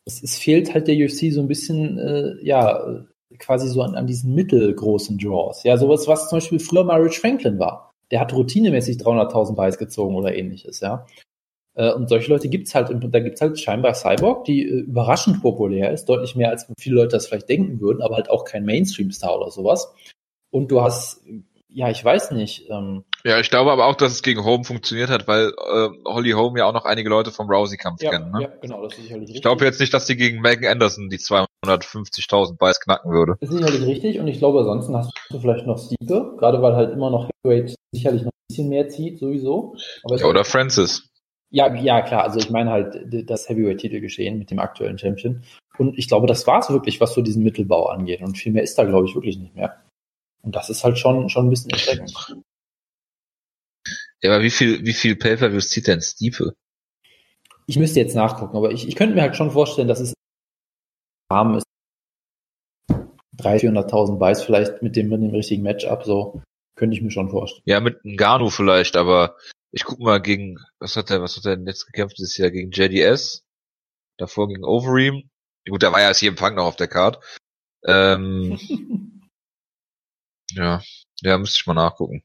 es, 0.06 0.22
es 0.22 0.38
fehlt 0.38 0.74
halt 0.74 0.88
der 0.88 0.96
UFC 0.96 1.32
so 1.32 1.42
ein 1.42 1.48
bisschen, 1.48 1.98
äh, 1.98 2.36
ja, 2.44 3.04
quasi 3.40 3.68
so 3.68 3.82
an, 3.82 3.96
an 3.96 4.06
diesen 4.06 4.36
mittelgroßen 4.36 5.18
Draws. 5.18 5.64
Ja, 5.64 5.78
sowas, 5.78 6.08
was 6.08 6.30
zum 6.30 6.38
Beispiel 6.38 6.60
früher 6.60 6.84
mal 6.84 7.02
Rich 7.02 7.20
Franklin 7.20 7.58
war. 7.58 7.92
Der 8.12 8.20
hat 8.20 8.32
routinemäßig 8.32 8.98
300.000 8.98 9.56
Buys 9.56 9.80
gezogen 9.80 10.16
oder 10.16 10.36
ähnliches, 10.36 10.82
ja. 10.82 11.08
Äh, 11.76 11.92
und 11.94 12.10
solche 12.10 12.32
Leute 12.32 12.50
gibt's 12.50 12.76
halt, 12.76 12.90
und 12.90 13.12
da 13.12 13.20
gibt's 13.20 13.42
halt 13.42 13.60
scheinbar 13.60 13.94
Cyborg, 13.94 14.46
die 14.46 14.64
äh, 14.64 14.82
überraschend 14.82 15.42
populär 15.42 15.92
ist, 15.92 16.06
deutlich 16.06 16.36
mehr 16.36 16.50
als 16.50 16.68
viele 16.78 16.96
Leute 16.96 17.10
das 17.10 17.28
vielleicht 17.28 17.50
denken 17.50 17.80
würden, 17.82 18.02
aber 18.02 18.16
halt 18.16 18.30
auch 18.30 18.46
kein 18.46 18.66
Mainstream-Star 18.66 19.36
oder 19.38 19.52
sowas. 19.52 19.94
Und 20.52 20.72
du 20.72 20.82
hast, 20.82 21.22
ja, 21.68 21.90
ich 21.90 22.04
weiß 22.04 22.32
nicht. 22.32 22.70
Ähm, 22.70 23.04
ja, 23.26 23.40
ich 23.40 23.50
glaube 23.50 23.72
aber 23.72 23.88
auch, 23.88 23.96
dass 23.96 24.12
es 24.12 24.22
gegen 24.22 24.44
Home 24.44 24.64
funktioniert 24.64 25.10
hat, 25.10 25.28
weil 25.28 25.48
äh, 25.48 25.90
Holly 26.06 26.32
Home 26.32 26.60
ja 26.60 26.66
auch 26.66 26.74
noch 26.74 26.86
einige 26.86 27.10
Leute 27.10 27.32
vom 27.32 27.50
Rousey-Kampf 27.50 28.04
ja, 28.04 28.12
kennen. 28.12 28.32
Ne? 28.32 28.44
Ja, 28.44 28.50
genau, 28.62 28.84
das 28.84 28.94
ist 28.94 29.04
sicherlich 29.04 29.22
richtig. 29.22 29.38
Ich 29.38 29.42
glaube 29.42 29.66
jetzt 29.66 29.80
nicht, 29.80 29.94
dass 29.94 30.06
die 30.06 30.16
gegen 30.16 30.42
Megan 30.42 30.72
Anderson 30.72 31.10
die 31.10 31.18
250.000 31.18 32.58
Buys 32.58 32.80
knacken 32.80 33.12
würde. 33.12 33.38
Das 33.40 33.50
ist 33.50 33.58
sicherlich 33.58 33.88
richtig 33.88 34.20
und 34.20 34.28
ich 34.28 34.38
glaube, 34.38 34.60
ansonsten 34.60 34.96
hast 34.96 35.12
du 35.32 35.40
vielleicht 35.40 35.66
noch 35.66 35.80
Stipe, 35.80 36.36
gerade 36.38 36.62
weil 36.62 36.76
halt 36.76 36.92
immer 36.92 37.10
noch 37.10 37.30
Heavyweight 37.44 37.76
sicherlich 37.92 38.22
noch 38.22 38.32
ein 38.32 38.48
bisschen 38.50 38.70
mehr 38.70 38.90
zieht, 38.90 39.18
sowieso. 39.18 39.76
ja, 40.10 40.26
oder 40.28 40.44
Francis. 40.44 41.10
Ja, 41.54 41.72
ja, 41.76 42.02
klar. 42.02 42.24
Also 42.24 42.40
ich 42.40 42.50
meine 42.50 42.72
halt 42.72 43.30
das 43.30 43.48
Heavyweight-Titel 43.48 44.00
geschehen 44.00 44.40
mit 44.40 44.50
dem 44.50 44.58
aktuellen 44.58 44.98
Champion. 44.98 45.44
Und 45.78 46.00
ich 46.00 46.08
glaube, 46.08 46.26
das 46.26 46.48
war 46.48 46.60
es 46.60 46.72
wirklich, 46.72 47.00
was 47.00 47.14
so 47.14 47.22
diesen 47.22 47.44
Mittelbau 47.44 47.90
angeht. 47.90 48.22
Und 48.22 48.40
viel 48.40 48.52
mehr 48.52 48.64
ist 48.64 48.76
da, 48.76 48.86
glaube 48.86 49.08
ich, 49.08 49.14
wirklich 49.14 49.38
nicht 49.38 49.56
mehr. 49.56 49.80
Und 50.42 50.56
das 50.56 50.72
ist 50.72 50.84
halt 50.84 50.98
schon, 50.98 51.30
schon 51.30 51.46
ein 51.46 51.50
bisschen 51.52 51.70
erschreckend. 51.70 52.36
Ja, 54.24 54.34
aber 54.34 54.44
wie 54.44 54.50
viel, 54.50 54.84
wie 54.84 54.94
viel 54.94 55.16
Pay-Per-Views 55.16 55.70
zieht 55.70 55.86
denn 55.86 56.02
Stiepe? 56.02 56.56
Ich 57.68 57.78
müsste 57.78 58.00
jetzt 58.00 58.16
nachgucken, 58.16 58.58
aber 58.58 58.72
ich, 58.72 58.88
ich 58.88 58.96
könnte 58.96 59.14
mir 59.14 59.22
halt 59.22 59.36
schon 59.36 59.52
vorstellen, 59.52 59.88
dass 59.88 60.00
es 60.00 60.16
Rahmen 61.32 61.58
ist. 61.58 61.66
300.000, 63.38 63.90
400.000 63.90 64.18
Buys 64.18 64.42
vielleicht 64.42 64.82
mit 64.82 64.96
dem, 64.96 65.10
mit 65.10 65.22
dem 65.22 65.30
richtigen 65.30 65.62
Matchup, 65.62 66.04
so 66.04 66.42
könnte 66.76 66.96
ich 66.96 67.04
mir 67.04 67.12
schon 67.12 67.30
vorstellen. 67.30 67.64
Ja, 67.66 67.80
mit 67.80 68.04
Ngannou 68.04 68.50
vielleicht, 68.50 68.96
aber 68.96 69.38
ich 69.74 69.86
guck 69.86 70.00
mal 70.00 70.22
gegen, 70.22 70.58
was 70.80 70.96
hat 70.96 71.10
er, 71.10 71.22
was 71.22 71.36
hat 71.36 71.46
er 71.46 71.58
denn 71.58 71.66
jetzt 71.66 71.88
gekämpft 71.88 72.20
dieses 72.20 72.38
Jahr? 72.38 72.52
Gegen 72.52 72.72
JDS. 72.72 73.44
Davor 74.18 74.48
gegen 74.48 74.64
Overeem. 74.64 75.32
Gut, 75.68 75.82
da 75.82 75.92
war 75.92 76.00
ja 76.00 76.14
hier 76.14 76.30
im 76.30 76.38
Fang 76.38 76.56
noch 76.56 76.66
auf 76.66 76.76
der 76.76 76.88
Card. 76.88 77.20
Ähm, 77.84 78.60
ja, 80.52 80.84
ja, 81.22 81.38
müsste 81.40 81.58
ich 81.58 81.66
mal 81.66 81.74
nachgucken. 81.74 82.24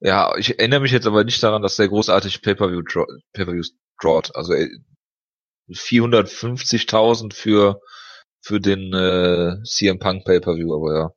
Ja, 0.00 0.36
ich 0.36 0.58
erinnere 0.58 0.80
mich 0.80 0.92
jetzt 0.92 1.06
aber 1.06 1.24
nicht 1.24 1.42
daran, 1.42 1.62
dass 1.62 1.76
der 1.76 1.88
großartig 1.88 2.42
Pay-Per-View 2.42 2.82
Pay-Per-Views 3.32 3.74
drawt. 3.98 4.36
Also 4.36 4.52
450.000 5.70 7.32
für 7.32 7.80
für 8.40 8.60
den 8.60 8.92
äh, 8.92 9.62
CM 9.64 9.98
Punk 9.98 10.26
Pay-Per-View, 10.26 10.74
aber 10.74 10.94
ja. 10.94 11.10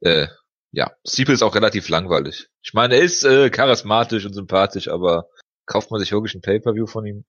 Äh, 0.00 0.28
ja, 0.74 0.92
Stipe 1.06 1.32
ist 1.32 1.42
auch 1.42 1.54
relativ 1.54 1.88
langweilig. 1.88 2.48
Ich 2.62 2.74
meine, 2.74 2.96
er 2.96 3.02
ist 3.02 3.24
äh, 3.24 3.50
charismatisch 3.50 4.24
und 4.26 4.34
sympathisch, 4.34 4.88
aber 4.88 5.28
kauft 5.66 5.90
man 5.90 6.00
sich 6.00 6.12
wirklich 6.12 6.34
ein 6.34 6.42
Pay-Per-View 6.42 6.86
von 6.86 7.06
ihm? 7.06 7.24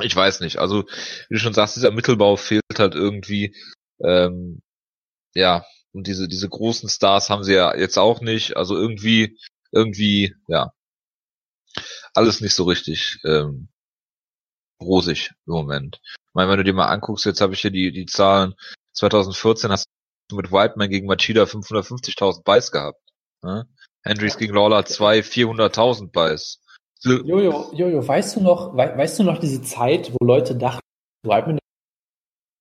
Ich 0.00 0.14
weiß 0.14 0.40
nicht. 0.40 0.58
Also, 0.58 0.84
wie 1.28 1.34
du 1.34 1.38
schon 1.38 1.54
sagst, 1.54 1.76
dieser 1.76 1.90
Mittelbau 1.90 2.36
fehlt 2.36 2.62
halt 2.78 2.94
irgendwie. 2.94 3.56
Ähm, 4.00 4.60
ja, 5.34 5.64
und 5.92 6.06
diese, 6.06 6.28
diese 6.28 6.48
großen 6.48 6.88
Stars 6.90 7.30
haben 7.30 7.44
sie 7.44 7.54
ja 7.54 7.74
jetzt 7.74 7.98
auch 7.98 8.20
nicht. 8.20 8.56
Also 8.56 8.76
irgendwie, 8.76 9.38
irgendwie, 9.72 10.34
ja, 10.48 10.72
alles 12.14 12.40
nicht 12.40 12.54
so 12.54 12.64
richtig 12.64 13.18
ähm, 13.24 13.68
rosig 14.80 15.32
im 15.46 15.54
Moment. 15.54 16.00
Ich 16.04 16.34
meine, 16.34 16.50
wenn 16.50 16.58
du 16.58 16.64
dir 16.64 16.74
mal 16.74 16.88
anguckst, 16.88 17.24
jetzt 17.24 17.40
habe 17.40 17.54
ich 17.54 17.60
hier 17.60 17.70
die, 17.70 17.92
die 17.92 18.06
Zahlen, 18.06 18.54
2014 18.92 19.70
hast 19.70 19.88
mit 20.32 20.50
Whiteman 20.50 20.90
gegen 20.90 21.06
Machida 21.06 21.44
550.000 21.44 22.42
Buys 22.44 22.70
gehabt. 22.70 23.00
Ne? 23.42 23.68
Hendricks 24.02 24.38
gegen 24.38 24.54
Lawler 24.54 24.84
2 24.84 25.20
400.000 25.20 26.12
Buys. 26.12 26.60
Jojo, 27.02 27.72
Jojo, 27.74 28.06
weißt 28.06 28.36
du 28.36 28.40
noch, 28.40 28.74
we 28.74 28.96
weißt 28.96 29.18
du 29.18 29.22
noch 29.22 29.38
diese 29.38 29.62
Zeit, 29.62 30.12
wo 30.12 30.24
Leute 30.24 30.56
dachten, 30.56 30.80
Whiteman 31.24 31.58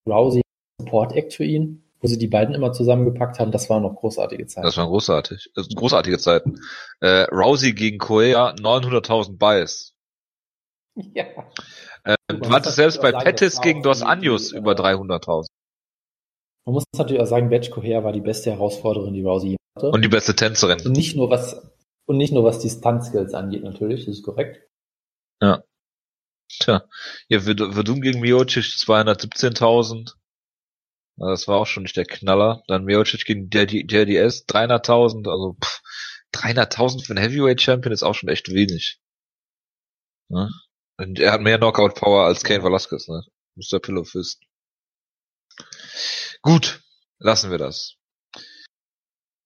Rousey 0.08 0.42
Support 0.80 1.14
Act 1.14 1.34
für 1.34 1.46
ihn, 1.46 1.84
wo 2.00 2.08
sie 2.08 2.18
die 2.18 2.28
beiden 2.28 2.54
immer 2.54 2.74
zusammengepackt 2.74 3.40
haben, 3.40 3.52
das 3.52 3.70
waren 3.70 3.84
noch 3.84 3.96
großartige 3.96 4.46
Zeiten. 4.46 4.66
Das 4.66 4.78
waren 4.78 4.90
großartig, 4.90 5.52
das 5.56 5.66
sind 5.66 5.76
großartige 5.76 6.18
Zeiten. 6.20 6.60
Äh, 7.00 7.26
Rousey 7.32 7.74
gegen 7.74 7.98
Korea 7.98 8.50
900.000 8.52 9.38
Buys. 9.38 9.94
Ja. 10.96 11.26
Äh, 12.04 12.16
du 12.28 12.50
hattest 12.52 12.76
selbst 12.76 13.02
bei 13.02 13.12
Pettis 13.12 13.62
gegen 13.62 13.82
Dos 13.82 14.02
Anjos 14.02 14.52
über 14.52 14.74
300.000. 14.74 15.48
Man 16.66 16.74
muss 16.74 16.84
natürlich 16.98 17.22
auch 17.22 17.28
sagen, 17.28 17.50
Batch 17.50 17.70
Coher 17.70 18.04
war 18.04 18.12
die 18.12 18.22
beste 18.22 18.52
Herausforderin, 18.52 19.14
die 19.14 19.24
Rousey 19.24 19.56
hatte. 19.76 19.90
Und 19.90 20.02
die 20.02 20.10
beste 20.10 20.36
Tänzerin. 20.36 20.82
Und 20.82 20.94
nicht 20.94 21.16
nur 21.16 21.30
was, 21.30 21.62
und 22.06 22.18
nicht 22.18 22.34
nur 22.34 22.44
was 22.44 22.60
die 22.60 22.70
Stunt-Skills 22.70 23.34
angeht, 23.34 23.64
natürlich, 23.64 24.06
das 24.06 24.16
ist 24.16 24.24
korrekt. 24.24 24.68
Ja. 25.42 25.64
Tja. 26.50 26.88
Ja, 27.28 27.40
Verdun 27.40 28.02
gegen 28.02 28.20
Miocic 28.20 28.64
217.000. 28.64 30.14
Das 31.18 31.48
war 31.48 31.60
auch 31.60 31.68
schon 31.68 31.84
nicht 31.84 31.98
der 31.98 32.06
Knaller. 32.06 32.64
Dann 32.68 32.86
Miocic 32.86 33.26
gegen 33.26 33.50
JDS 33.50 34.46
300.000. 34.48 35.30
Also 35.30 35.56
300.000 36.34 37.06
für 37.06 37.16
einen 37.16 37.24
Heavyweight 37.24 37.62
Champion 37.62 37.94
ist 37.94 38.04
auch 38.04 38.16
schon 38.16 38.30
echt 38.30 38.52
wenig. 38.52 39.00
Ja? 40.30 40.50
Und 40.98 41.20
er 41.20 41.34
hat 41.34 41.42
mehr 41.42 41.58
Knockout 41.58 41.96
Power 41.96 42.26
als 42.26 42.44
Kane 42.44 42.64
Velasquez, 42.64 43.08
ne? 43.08 43.24
Mr. 43.56 43.80
Pillow 43.80 44.04
Fist. 44.04 44.42
Gut, 46.46 46.84
lassen 47.18 47.50
wir 47.50 47.58
das. 47.58 47.96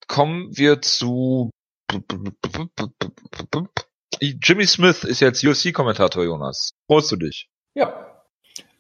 Kommen 0.06 0.50
wir 0.58 0.82
zu 0.82 1.50
Jimmy 4.22 4.66
Smith 4.66 5.06
ist 5.06 5.22
jetzt 5.22 5.46
UFC-Kommentator, 5.46 6.26
Jonas. 6.26 6.72
Freust 6.92 7.10
du 7.14 7.16
dich? 7.16 7.48
Ja, 7.74 8.26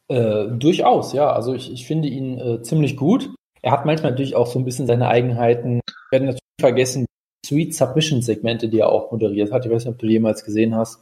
äh, 0.09 0.47
durchaus, 0.49 1.13
ja. 1.13 1.31
Also 1.31 1.53
ich, 1.53 1.71
ich 1.71 1.87
finde 1.87 2.09
ihn 2.09 2.37
äh, 2.39 2.61
ziemlich 2.61 2.97
gut. 2.97 3.33
Er 3.61 3.71
hat 3.71 3.85
manchmal 3.85 4.11
natürlich 4.11 4.35
auch 4.35 4.47
so 4.47 4.59
ein 4.59 4.65
bisschen 4.65 4.85
seine 4.85 5.07
Eigenheiten. 5.07 5.79
Wir 6.09 6.19
werden 6.19 6.25
natürlich 6.25 6.41
vergessen, 6.59 7.05
Sweet 7.45 7.73
Submission-Segmente, 7.73 8.67
die 8.67 8.79
er 8.79 8.89
auch 8.89 9.13
moderiert 9.13 9.53
hat. 9.53 9.65
Ich 9.65 9.71
weiß 9.71 9.85
nicht, 9.85 9.93
ob 9.93 9.99
du 9.99 10.07
die 10.07 10.13
jemals 10.13 10.43
gesehen 10.43 10.75
hast, 10.75 10.99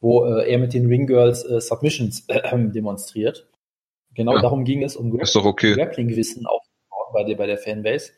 wo 0.00 0.24
äh, 0.24 0.50
er 0.50 0.58
mit 0.58 0.72
den 0.72 0.86
Ring 0.86 1.06
Girls 1.06 1.44
äh, 1.44 1.60
Submissions 1.60 2.24
äh, 2.28 2.70
demonstriert. 2.70 3.47
Genau 4.18 4.34
ja. 4.34 4.42
darum 4.42 4.64
ging 4.64 4.82
es, 4.82 4.96
um 4.96 5.16
okay. 5.16 5.74
Grappling-Wissen 5.74 6.44
aufzubauen 6.44 7.12
bei 7.12 7.22
der, 7.22 7.36
bei 7.36 7.46
der 7.46 7.56
Fanbase. 7.56 8.10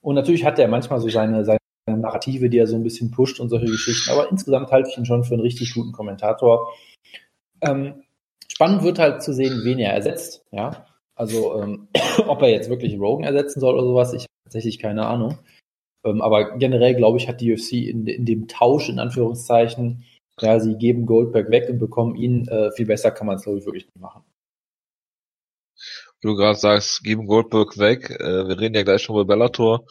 Und 0.00 0.14
natürlich 0.14 0.46
hat 0.46 0.58
er 0.58 0.66
manchmal 0.66 0.98
so 0.98 1.10
seine, 1.10 1.44
seine 1.44 1.58
Narrative, 1.86 2.48
die 2.48 2.56
er 2.56 2.66
so 2.66 2.74
ein 2.74 2.82
bisschen 2.82 3.10
pusht 3.10 3.38
und 3.38 3.50
solche 3.50 3.66
Geschichten. 3.66 4.10
Aber 4.10 4.30
insgesamt 4.30 4.72
halte 4.72 4.88
ich 4.88 4.96
ihn 4.96 5.04
schon 5.04 5.24
für 5.24 5.34
einen 5.34 5.42
richtig 5.42 5.74
guten 5.74 5.92
Kommentator. 5.92 6.72
Ähm, 7.60 8.02
spannend 8.48 8.82
wird 8.82 8.98
halt 8.98 9.22
zu 9.22 9.34
sehen, 9.34 9.60
wen 9.62 9.78
er 9.78 9.92
ersetzt. 9.92 10.42
Ja, 10.52 10.86
also 11.16 11.60
ähm, 11.60 11.88
ob 12.26 12.40
er 12.40 12.48
jetzt 12.48 12.70
wirklich 12.70 12.98
Rogan 12.98 13.26
ersetzen 13.26 13.60
soll 13.60 13.74
oder 13.74 13.84
sowas, 13.84 14.14
ich 14.14 14.22
habe 14.22 14.44
tatsächlich 14.44 14.78
keine 14.78 15.06
Ahnung. 15.06 15.38
Ähm, 16.02 16.22
aber 16.22 16.56
generell 16.56 16.94
glaube 16.94 17.18
ich, 17.18 17.28
hat 17.28 17.42
die 17.42 17.52
UFC 17.52 17.72
in, 17.72 18.06
in 18.06 18.24
dem 18.24 18.48
Tausch 18.48 18.88
in 18.88 18.98
Anführungszeichen, 18.98 20.06
ja, 20.40 20.58
sie 20.60 20.76
geben 20.78 21.04
Goldberg 21.04 21.50
weg 21.50 21.68
und 21.68 21.78
bekommen 21.78 22.14
ihn. 22.14 22.48
Äh, 22.48 22.70
viel 22.72 22.86
besser 22.86 23.10
kann 23.10 23.26
man 23.26 23.36
es 23.36 23.42
glaube 23.42 23.58
ich 23.58 23.66
wirklich 23.66 23.84
nicht 23.84 24.00
machen 24.00 24.24
du 26.22 26.34
gerade 26.34 26.58
sagst, 26.58 27.02
geben 27.02 27.26
Goldberg 27.26 27.78
weg. 27.78 28.10
Äh, 28.10 28.48
wir 28.48 28.58
reden 28.58 28.74
ja 28.74 28.82
gleich 28.82 29.02
schon 29.02 29.16
über 29.16 29.24
Bellator. 29.26 29.84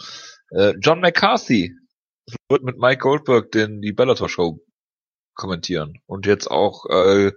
Äh, 0.49 0.73
John 0.81 1.01
McCarthy 1.01 1.73
wird 2.49 2.63
mit 2.63 2.77
Mike 2.77 2.99
Goldberg 2.99 3.51
den 3.51 3.81
die 3.81 3.93
Bellator 3.93 4.29
Show 4.29 4.59
kommentieren 5.35 5.99
und 6.07 6.25
jetzt 6.25 6.49
auch 6.49 6.85
äh, 6.89 7.31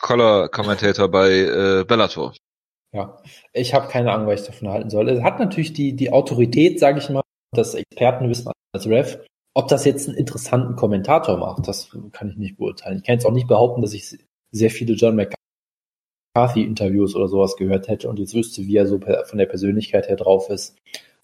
Color 0.00 0.48
Commentator 0.50 1.08
bei 1.08 1.30
äh, 1.30 1.84
Bellator. 1.84 2.34
Ja, 2.92 3.22
ich 3.52 3.72
habe 3.74 3.88
keine 3.88 4.12
Ahnung, 4.12 4.26
was 4.26 4.40
ich 4.40 4.46
davon 4.46 4.68
halten 4.68 4.90
soll. 4.90 5.08
Es 5.08 5.22
hat 5.22 5.38
natürlich 5.38 5.72
die 5.72 5.94
die 5.94 6.12
Autorität, 6.12 6.80
sage 6.80 6.98
ich 6.98 7.08
mal, 7.08 7.22
das 7.52 7.74
Expertenwissen 7.74 8.50
als 8.72 8.86
Ref. 8.86 9.18
Ob 9.54 9.68
das 9.68 9.84
jetzt 9.84 10.08
einen 10.08 10.16
interessanten 10.16 10.76
Kommentator 10.76 11.36
macht, 11.36 11.66
das 11.66 11.90
kann 12.12 12.30
ich 12.30 12.36
nicht 12.36 12.56
beurteilen. 12.56 12.98
Ich 12.98 13.04
kann 13.04 13.14
jetzt 13.14 13.26
auch 13.26 13.32
nicht 13.32 13.48
behaupten, 13.48 13.82
dass 13.82 13.94
ich 13.94 14.18
sehr 14.52 14.70
viele 14.70 14.94
John 14.94 15.16
McCarthy 15.16 15.39
McCarthy-Interviews 16.34 17.14
oder 17.14 17.28
sowas 17.28 17.56
gehört 17.56 17.88
hätte 17.88 18.08
und 18.08 18.18
jetzt 18.18 18.34
wüsste, 18.34 18.62
wie 18.62 18.76
er 18.76 18.86
so 18.86 19.00
von 19.00 19.38
der 19.38 19.46
Persönlichkeit 19.46 20.08
her 20.08 20.16
drauf 20.16 20.48
ist. 20.48 20.76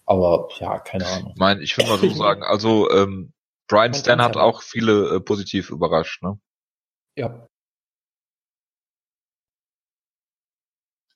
Aber 0.05 0.49
ja, 0.59 0.79
keine 0.79 1.05
Ahnung. 1.05 1.31
Ich 1.33 1.39
meine, 1.39 1.61
ich 1.61 1.77
würde 1.77 1.89
mal 1.89 1.99
so 1.99 2.09
sagen, 2.15 2.43
also 2.43 2.89
ähm, 2.91 3.33
Brian 3.67 3.93
Stan 3.93 4.21
hat 4.21 4.37
auch 4.37 4.61
viele 4.61 5.15
äh, 5.15 5.19
positiv 5.19 5.69
überrascht, 5.69 6.23
ne? 6.23 6.39
Ja. 7.17 7.47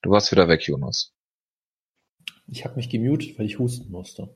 Du 0.02 0.10
warst 0.10 0.32
wieder 0.32 0.48
weg, 0.48 0.66
Jonas. 0.66 1.12
Ich 2.48 2.64
habe 2.64 2.76
mich 2.76 2.90
gemutet, 2.90 3.38
weil 3.38 3.46
ich 3.46 3.58
husten 3.58 3.90
musste. 3.90 4.34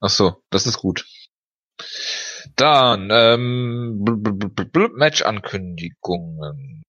Ach 0.00 0.10
so, 0.10 0.42
das 0.50 0.66
ist 0.66 0.78
gut. 0.78 1.06
Dann, 2.56 3.08
ähm, 3.10 4.04
Match-Ankündigungen. 4.94 6.82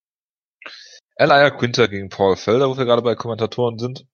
Elia 1.18 1.50
Quinter 1.50 1.88
gegen 1.88 2.10
Paul 2.10 2.36
Felder, 2.36 2.70
wo 2.70 2.78
wir 2.78 2.86
gerade 2.86 3.02
bei 3.02 3.16
Kommentatoren 3.16 3.80
sind. 3.80 4.06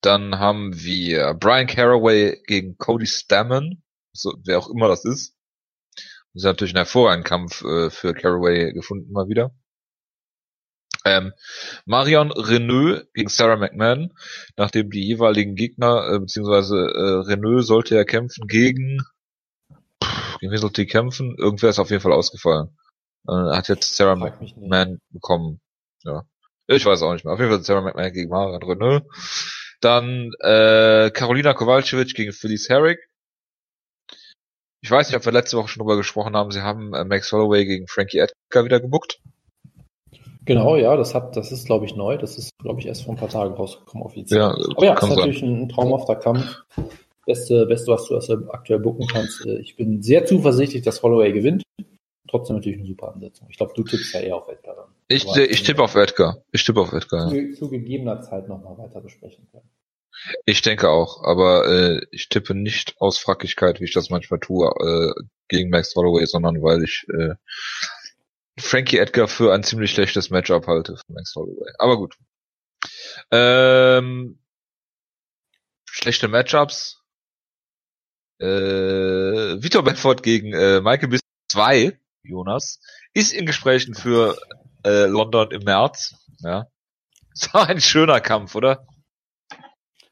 Dann 0.00 0.40
haben 0.40 0.74
wir 0.74 1.34
Brian 1.34 1.68
Caraway 1.68 2.42
gegen 2.46 2.76
Cody 2.76 3.06
Stammen, 3.06 3.84
so, 4.12 4.32
wer 4.44 4.58
auch 4.58 4.68
immer 4.68 4.88
das 4.88 5.04
ist. 5.04 5.36
Das 6.34 6.42
ist 6.42 6.44
natürlich 6.44 6.74
ein 6.74 6.78
hervorragender 6.78 7.28
Kampf 7.28 7.62
äh, 7.62 7.90
für 7.90 8.12
Caraway 8.12 8.72
gefunden 8.72 9.12
mal 9.12 9.28
wieder. 9.28 9.54
Ähm, 11.04 11.32
Marion 11.84 12.32
Renault 12.32 13.12
gegen 13.14 13.28
Sarah 13.28 13.56
McMahon, 13.56 14.12
nachdem 14.56 14.90
die 14.90 15.06
jeweiligen 15.06 15.54
Gegner, 15.54 16.08
äh, 16.12 16.18
beziehungsweise 16.18 16.76
äh, 16.76 17.30
Renault 17.30 17.64
sollte 17.64 17.94
ja 17.94 18.04
kämpfen 18.04 18.48
gegen, 18.48 18.98
pff, 20.02 20.38
gegen 20.40 20.52
wen 20.52 20.58
sollte 20.58 20.82
die 20.82 20.88
kämpfen? 20.88 21.36
Irgendwer 21.38 21.70
ist 21.70 21.78
auf 21.78 21.90
jeden 21.90 22.02
Fall 22.02 22.12
ausgefallen. 22.12 22.76
Äh, 23.28 23.32
hat 23.32 23.68
jetzt 23.68 23.96
Sarah 23.96 24.16
McMahon 24.16 25.00
bekommen. 25.10 25.60
Ja. 26.04 26.24
Ich 26.66 26.84
weiß 26.84 27.02
auch 27.02 27.12
nicht 27.12 27.24
mehr. 27.24 27.34
Auf 27.34 27.40
jeden 27.40 27.52
Fall 27.52 27.62
Sarah 27.62 27.82
McMahon 27.82 28.12
gegen 28.12 28.30
Marion 28.30 28.62
Renault. 28.62 29.04
Dann 29.80 30.32
äh, 30.40 31.10
Carolina 31.10 31.54
Kowalkiewicz 31.54 32.14
gegen 32.14 32.32
Phyllis 32.32 32.68
Herrick. 32.68 33.00
Ich 34.80 34.90
weiß 34.90 35.08
nicht, 35.08 35.16
ob 35.16 35.24
wir 35.24 35.32
letzte 35.32 35.56
Woche 35.56 35.68
schon 35.68 35.80
drüber 35.80 35.96
gesprochen 35.96 36.36
haben. 36.36 36.50
Sie 36.50 36.62
haben 36.62 36.92
äh, 36.94 37.04
Max 37.04 37.30
Holloway 37.32 37.64
gegen 37.64 37.86
Frankie 37.86 38.18
Edgar 38.18 38.64
wieder 38.64 38.80
gebuckt. 38.80 39.20
Genau, 40.44 40.76
ja, 40.76 40.96
das 40.96 41.14
hat, 41.14 41.36
das 41.36 41.52
ist, 41.52 41.66
glaube 41.66 41.84
ich, 41.84 41.94
neu. 41.94 42.18
Das 42.18 42.36
ist, 42.36 42.50
glaube 42.58 42.80
ich, 42.80 42.86
erst 42.86 43.04
vor 43.04 43.14
ein 43.14 43.18
paar 43.18 43.28
Tagen 43.28 43.54
rausgekommen 43.54 44.04
offiziell. 44.04 44.40
Ja, 44.40 44.48
Aber 44.50 44.84
ja, 44.84 44.94
das 44.94 45.04
ist 45.04 45.16
natürlich 45.16 45.42
ein, 45.42 45.62
ein 45.62 45.68
traumhafter 45.68 46.16
Kampf. 46.16 46.64
Beste, 47.24 47.66
beste, 47.66 47.92
was 47.92 48.08
du 48.08 48.16
aktuell 48.50 48.80
bucken 48.80 49.06
kannst. 49.06 49.46
Äh, 49.46 49.58
ich 49.58 49.76
bin 49.76 50.02
sehr 50.02 50.24
zuversichtlich, 50.26 50.82
dass 50.82 51.02
Holloway 51.04 51.32
gewinnt. 51.32 51.62
Trotzdem 52.32 52.56
natürlich 52.56 52.78
eine 52.78 52.88
super 52.88 53.12
Ansetzung. 53.12 53.46
Ich 53.50 53.58
glaube, 53.58 53.74
du 53.76 53.84
tippst 53.84 54.14
ja 54.14 54.20
eher 54.20 54.36
auf 54.36 54.48
Edgar 54.48 54.74
dann. 54.74 54.94
Ich, 55.06 55.26
ich 55.36 55.64
tippe 55.64 55.82
auf 55.82 55.94
Edgar. 55.94 56.42
Ich 56.50 56.64
tippe 56.64 56.80
auf 56.80 56.90
Edgar. 56.94 57.28
Zu, 57.28 57.38
ja. 57.38 57.54
zu 57.54 57.68
gegebener 57.68 58.22
Zeit 58.22 58.48
nochmal 58.48 58.78
weiter 58.78 59.02
besprechen 59.02 59.46
können. 59.50 59.68
Ich 60.46 60.62
denke 60.62 60.88
auch, 60.88 61.22
aber 61.24 61.68
äh, 61.68 62.06
ich 62.10 62.30
tippe 62.30 62.54
nicht 62.54 62.94
aus 62.98 63.18
Frackigkeit, 63.18 63.80
wie 63.80 63.84
ich 63.84 63.92
das 63.92 64.08
manchmal 64.08 64.40
tue, 64.40 64.66
äh, 64.66 65.22
gegen 65.48 65.68
Max 65.68 65.94
Holloway, 65.94 66.24
sondern 66.24 66.62
weil 66.62 66.82
ich 66.82 67.04
äh, 67.10 67.34
Frankie 68.58 68.96
Edgar 68.96 69.28
für 69.28 69.52
ein 69.52 69.62
ziemlich 69.62 69.90
schlechtes 69.90 70.30
Matchup 70.30 70.66
halte 70.68 70.96
für 70.96 71.12
Max 71.12 71.34
Holloway. 71.36 71.70
Aber 71.78 71.98
gut. 71.98 72.16
Ähm, 73.30 74.38
schlechte 75.84 76.28
Matchups. 76.28 77.02
Äh, 78.38 78.46
Vitor 79.62 79.84
Bedford 79.84 80.22
gegen 80.22 80.54
äh, 80.54 80.80
Michael 80.80 81.08
Biss 81.08 81.20
2, 81.48 81.98
Jonas, 82.24 82.80
ist 83.14 83.32
in 83.32 83.46
Gesprächen 83.46 83.94
für 83.94 84.38
äh, 84.84 85.06
London 85.06 85.50
im 85.50 85.62
März. 85.62 86.14
Ja. 86.40 86.66
Das 87.34 87.54
war 87.54 87.66
ein 87.66 87.80
schöner 87.80 88.20
Kampf, 88.20 88.54
oder? 88.54 88.86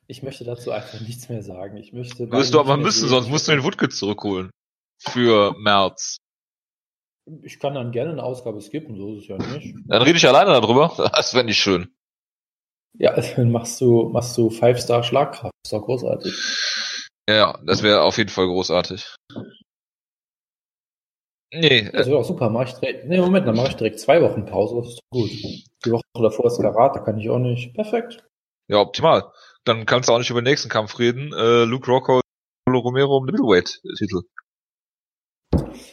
Ich 0.06 0.22
möchte 0.22 0.42
dazu 0.42 0.70
einfach 0.70 1.00
nichts 1.02 1.28
mehr 1.28 1.42
sagen. 1.42 1.76
Ich 1.76 1.92
möchte. 1.92 2.30
Wirst 2.32 2.54
du 2.54 2.61
aber 2.61 2.78
müssen, 2.78 3.11
sonst 3.11 3.28
musst 3.28 3.46
du 3.46 3.52
den 3.52 3.62
Woodkit 3.62 3.92
zurückholen. 3.92 4.50
Für 4.98 5.54
März. 5.58 6.16
Ich 7.42 7.61
kann 7.61 7.74
dann 7.74 7.92
gerne 7.92 8.12
eine 8.12 8.22
Ausgabe 8.22 8.61
skippen, 8.62 8.96
so 8.96 9.12
ist 9.14 9.24
es 9.24 9.28
ja 9.28 9.36
nicht. 9.36 9.74
Dann 9.86 10.00
rede 10.00 10.16
ich 10.16 10.26
alleine 10.26 10.52
darüber. 10.52 10.94
Das 11.14 11.34
wäre 11.34 11.44
nicht 11.44 11.61
schön. 11.61 11.94
Ja, 12.98 13.14
dann 13.14 13.52
machst 13.52 13.80
du, 13.82 14.08
machst 14.08 14.36
du 14.38 14.48
Five-Star-Schlagkraft. 14.48 15.52
Ist 15.64 15.72
doch 15.72 15.82
großartig. 15.82 16.34
Ja, 17.28 17.61
das 17.64 17.82
wäre 17.82 18.02
auf 18.02 18.18
jeden 18.18 18.30
Fall 18.30 18.46
großartig. 18.46 19.14
Nee. 21.53 21.90
Das 21.92 22.07
wäre 22.07 22.18
auch 22.18 22.24
super. 22.24 22.48
Mach 22.48 22.66
ich 22.66 22.74
direkt, 22.74 23.07
nee, 23.07 23.18
Moment, 23.18 23.46
dann 23.46 23.57
mache 23.57 23.68
ich 23.68 23.76
direkt 23.76 23.98
zwei 23.98 24.22
Wochen 24.22 24.44
Pause. 24.46 24.76
Das 24.76 24.88
ist 24.88 25.01
gut. 25.11 25.30
Die 25.84 25.90
Woche 25.90 26.03
davor 26.14 26.46
ist 26.46 26.61
Karat, 26.61 26.96
da 26.96 27.01
kann 27.01 27.18
ich 27.18 27.28
auch 27.28 27.38
nicht. 27.38 27.74
Perfekt. 27.74 28.24
Ja, 28.68 28.78
optimal. 28.78 29.24
Dann 29.64 29.84
kannst 29.84 30.09
du 30.09 30.12
auch 30.12 30.18
nicht 30.18 30.30
über 30.30 30.40
den 30.40 30.51
nächsten 30.51 30.68
Kampf 30.68 30.98
reden. 30.98 31.32
Äh, 31.32 31.64
Luke 31.64 31.90
Rocco, 31.90 32.20
Romero 32.68 33.16
um 33.16 33.26
den 33.26 33.34
Middleweight-Titel. 33.34 34.22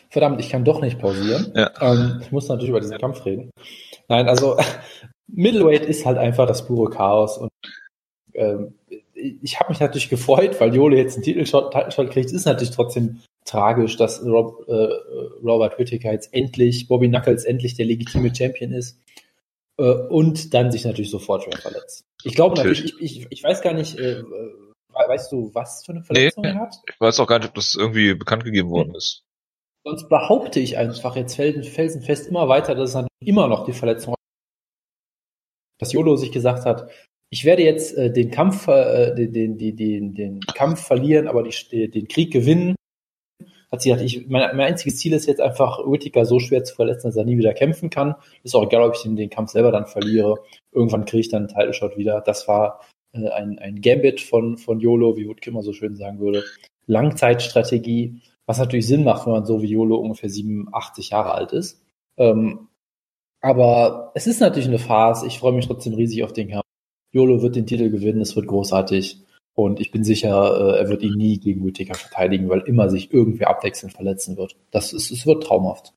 Verdammt, 0.09 0.39
ich 0.39 0.49
kann 0.49 0.63
doch 0.63 0.81
nicht 0.81 0.99
pausieren. 0.99 1.51
Ja. 1.55 1.71
Ähm, 1.81 2.19
ich 2.21 2.31
muss 2.31 2.47
natürlich 2.47 2.69
über 2.69 2.79
diesen 2.79 2.99
Kampf 2.99 3.25
reden. 3.25 3.49
Nein, 4.07 4.29
also 4.29 4.57
Middleweight 5.27 5.85
ist 5.85 6.05
halt 6.05 6.17
einfach 6.17 6.47
das 6.47 6.65
pure 6.65 6.89
Chaos 6.91 7.37
und 7.37 7.49
ähm, 8.33 8.75
ich 9.13 9.59
habe 9.59 9.69
mich 9.69 9.79
natürlich 9.79 10.09
gefreut, 10.09 10.59
weil 10.61 10.75
Jole 10.75 10.97
jetzt 10.97 11.15
einen 11.15 11.23
Titelshot 11.23 11.71
kriegt. 11.71 12.27
Es 12.27 12.33
ist 12.33 12.45
natürlich 12.45 12.75
trotzdem 12.75 13.21
tragisch, 13.47 13.97
dass 13.97 14.23
Rob, 14.23 14.67
äh, 14.67 14.73
Robert 15.43 15.79
Whittaker 15.79 16.11
jetzt 16.11 16.33
endlich, 16.33 16.87
Bobby 16.87 17.07
Knuckles 17.09 17.45
endlich 17.45 17.75
der 17.75 17.85
legitime 17.85 18.33
Champion 18.33 18.71
ist 18.71 18.99
äh, 19.77 19.83
und 19.83 20.53
dann 20.53 20.71
sich 20.71 20.85
natürlich 20.85 21.11
sofort 21.11 21.43
schwer 21.43 21.57
verletzt. 21.57 22.05
Ich 22.23 22.35
glaube 22.35 22.55
natürlich, 22.55 22.85
ich, 22.99 23.01
ich, 23.01 23.27
ich 23.29 23.43
weiß 23.43 23.61
gar 23.61 23.73
nicht, 23.73 23.97
äh, 23.97 24.23
weißt 24.93 25.31
du, 25.31 25.51
was 25.53 25.83
für 25.85 25.93
eine 25.93 26.03
Verletzung 26.03 26.43
nee, 26.43 26.49
er 26.49 26.59
hat? 26.59 26.75
Ich 26.89 26.99
weiß 26.99 27.19
auch 27.19 27.27
gar 27.27 27.39
nicht, 27.39 27.49
ob 27.49 27.55
das 27.55 27.75
irgendwie 27.75 28.13
bekannt 28.15 28.43
gegeben 28.43 28.69
worden 28.69 28.95
ist. 28.95 29.23
Sonst 29.83 30.09
behaupte 30.09 30.59
ich 30.59 30.77
einfach 30.77 31.15
jetzt 31.15 31.35
felsenfest 31.35 32.27
immer 32.27 32.49
weiter, 32.49 32.75
dass 32.75 32.89
es 32.89 32.93
dann 32.93 33.07
immer 33.23 33.47
noch 33.47 33.65
die 33.65 33.73
Verletzung 33.73 34.15
dass 35.79 35.93
Jolo 35.93 36.15
sich 36.15 36.31
gesagt 36.31 36.65
hat, 36.65 36.89
ich 37.29 37.45
werde 37.45 37.63
jetzt 37.63 37.95
äh, 37.97 38.11
den 38.11 38.31
Kampf, 38.31 38.67
äh, 38.67 39.13
den, 39.13 39.57
den, 39.57 39.75
den, 39.75 40.13
den 40.13 40.39
Kampf 40.41 40.85
verlieren, 40.85 41.27
aber 41.27 41.43
die, 41.43 41.89
den 41.89 42.07
Krieg 42.07 42.31
gewinnen. 42.31 42.75
Hat 43.71 43.81
sie 43.81 43.89
gesagt, 43.89 44.05
ich, 44.05 44.27
mein, 44.27 44.55
mein 44.55 44.67
einziges 44.67 44.97
Ziel 44.97 45.13
ist 45.13 45.27
jetzt 45.27 45.41
einfach, 45.41 45.79
Whittaker 45.79 46.25
so 46.25 46.39
schwer 46.39 46.63
zu 46.63 46.73
verletzen, 46.73 47.07
dass 47.07 47.17
er 47.17 47.25
nie 47.25 47.37
wieder 47.37 47.53
kämpfen 47.53 47.89
kann. 47.89 48.15
Ist 48.43 48.55
auch 48.55 48.63
egal, 48.63 48.83
ob 48.83 48.95
ich 48.95 49.01
den, 49.01 49.15
den 49.15 49.29
Kampf 49.29 49.51
selber 49.51 49.71
dann 49.71 49.87
verliere. 49.87 50.39
Irgendwann 50.71 51.05
kriege 51.05 51.21
ich 51.21 51.29
dann 51.29 51.47
einen 51.47 51.55
Title 51.55 51.73
Shot 51.73 51.97
wieder. 51.97 52.21
Das 52.21 52.47
war 52.47 52.81
äh, 53.13 53.29
ein, 53.29 53.59
ein 53.59 53.81
Gambit 53.81 54.21
von, 54.21 54.57
von 54.57 54.79
YOLO, 54.79 55.17
wie 55.17 55.27
Woodke 55.27 55.49
immer 55.49 55.63
so 55.63 55.73
schön 55.73 55.95
sagen 55.95 56.19
würde. 56.19 56.43
Langzeitstrategie, 56.85 58.21
was 58.45 58.59
natürlich 58.59 58.87
Sinn 58.87 59.03
macht, 59.03 59.25
wenn 59.25 59.33
man 59.33 59.45
so 59.45 59.61
wie 59.61 59.67
YOLO 59.67 59.97
ungefähr 59.97 60.29
87 60.29 61.09
Jahre 61.09 61.33
alt 61.33 61.51
ist. 61.51 61.81
Ähm, 62.15 62.69
aber 63.41 64.11
es 64.15 64.27
ist 64.27 64.39
natürlich 64.39 64.67
eine 64.67 64.79
Farce. 64.79 65.23
Ich 65.23 65.39
freue 65.39 65.53
mich 65.53 65.67
trotzdem 65.67 65.93
riesig 65.93 66.23
auf 66.23 66.33
den 66.33 66.49
Kampf. 66.49 66.63
YOLO 67.11 67.41
wird 67.41 67.55
den 67.55 67.65
Titel 67.65 67.89
gewinnen, 67.89 68.21
es 68.21 68.35
wird 68.35 68.47
großartig. 68.47 69.19
Und 69.57 69.79
ich 69.79 69.89
bin 69.89 70.03
sicher, 70.03 70.75
äh, 70.75 70.77
er 70.77 70.87
wird 70.87 71.01
ihn 71.01 71.15
nie 71.15 71.39
gegen 71.39 71.65
Whittaker 71.65 71.95
verteidigen, 71.95 72.47
weil 72.47 72.59
immer 72.61 72.91
sich 72.91 73.11
irgendwer 73.11 73.49
abwechselnd 73.49 73.91
verletzen 73.91 74.37
wird. 74.37 74.55
Das 74.69 74.93
ist, 74.93 75.09
es 75.09 75.25
wird 75.25 75.43
traumhaft. 75.43 75.93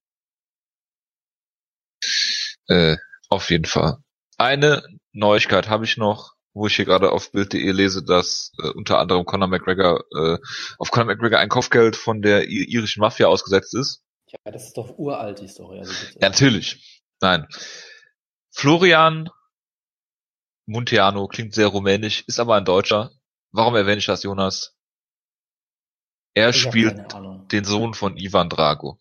Äh, 2.68 2.96
auf 3.28 3.50
jeden 3.50 3.66
Fall. 3.66 3.98
Eine 4.38 4.82
Neuigkeit 5.12 5.68
habe 5.68 5.84
ich 5.84 5.98
noch, 5.98 6.36
wo 6.54 6.68
ich 6.68 6.76
hier 6.76 6.86
gerade 6.86 7.12
auf 7.12 7.32
Bild.de 7.32 7.70
lese, 7.70 8.02
dass 8.02 8.52
äh, 8.62 8.68
unter 8.68 8.98
anderem 8.98 9.26
Conor 9.26 9.48
McGregor 9.48 10.04
äh, 10.16 10.38
auf 10.78 10.90
Conor 10.90 11.08
McGregor 11.08 11.38
ein 11.38 11.50
Kopfgeld 11.50 11.96
von 11.96 12.22
der 12.22 12.48
irischen 12.48 13.00
Mafia 13.00 13.26
ausgesetzt 13.26 13.74
ist. 13.74 14.02
Ja, 14.28 14.52
das 14.52 14.68
ist 14.68 14.78
doch 14.78 14.96
uralt, 14.96 15.38
die 15.38 15.48
Story. 15.48 15.80
Also 15.80 15.92
ja, 15.92 16.30
natürlich. 16.30 17.02
Nein. 17.20 17.46
Florian 18.52 19.28
Munteano 20.64 21.28
klingt 21.28 21.52
sehr 21.52 21.66
rumänisch, 21.66 22.24
ist 22.26 22.40
aber 22.40 22.54
ein 22.54 22.64
Deutscher. 22.64 23.10
Warum 23.52 23.74
erwähne 23.74 23.98
ich 23.98 24.06
das, 24.06 24.22
Jonas? 24.22 24.76
Er 26.34 26.50
ich 26.50 26.56
spielt 26.56 27.14
den 27.50 27.64
Sohn 27.64 27.94
von 27.94 28.16
Ivan 28.16 28.48
Drago. 28.48 28.98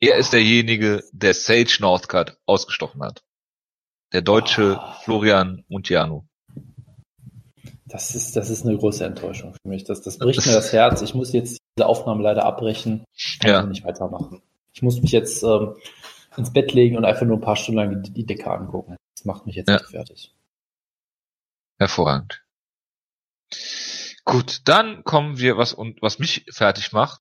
Er 0.00 0.16
ist 0.16 0.32
derjenige, 0.32 1.02
der 1.12 1.32
Sage 1.32 1.76
Northcutt 1.80 2.36
ausgestochen 2.44 3.02
hat. 3.02 3.24
Der 4.12 4.22
deutsche 4.22 4.78
oh. 4.78 4.92
Florian 5.02 5.64
Muntiano. 5.68 6.26
Das 7.86 8.14
ist, 8.14 8.36
das 8.36 8.50
ist 8.50 8.66
eine 8.66 8.76
große 8.76 9.04
Enttäuschung 9.04 9.54
für 9.54 9.68
mich. 9.68 9.84
Das, 9.84 10.02
das 10.02 10.18
bricht 10.18 10.44
mir 10.44 10.52
das 10.52 10.72
Herz. 10.72 11.00
Ich 11.00 11.14
muss 11.14 11.32
jetzt 11.32 11.58
diese 11.76 11.86
Aufnahme 11.86 12.22
leider 12.22 12.44
abbrechen. 12.44 13.04
Ich 13.14 13.38
kann 13.38 13.50
ja. 13.50 13.62
nicht 13.64 13.84
weitermachen. 13.84 14.42
Ich 14.72 14.82
muss 14.82 15.00
mich 15.00 15.12
jetzt 15.12 15.42
ähm, 15.42 15.74
ins 16.36 16.52
Bett 16.52 16.72
legen 16.72 16.96
und 16.96 17.04
einfach 17.04 17.24
nur 17.24 17.38
ein 17.38 17.42
paar 17.42 17.56
Stunden 17.56 17.78
lang 17.78 18.02
die, 18.02 18.10
die 18.10 18.26
Decke 18.26 18.50
angucken. 18.50 18.96
Das 19.16 19.24
macht 19.24 19.46
mich 19.46 19.56
jetzt 19.56 19.68
ja. 19.68 19.78
fertig. 19.78 20.34
Hervorragend. 21.78 22.43
Gut, 24.24 24.62
dann 24.64 25.04
kommen 25.04 25.38
wir, 25.38 25.56
was 25.56 25.74
und 25.74 26.00
was 26.00 26.18
mich 26.18 26.46
fertig 26.50 26.92
macht, 26.92 27.20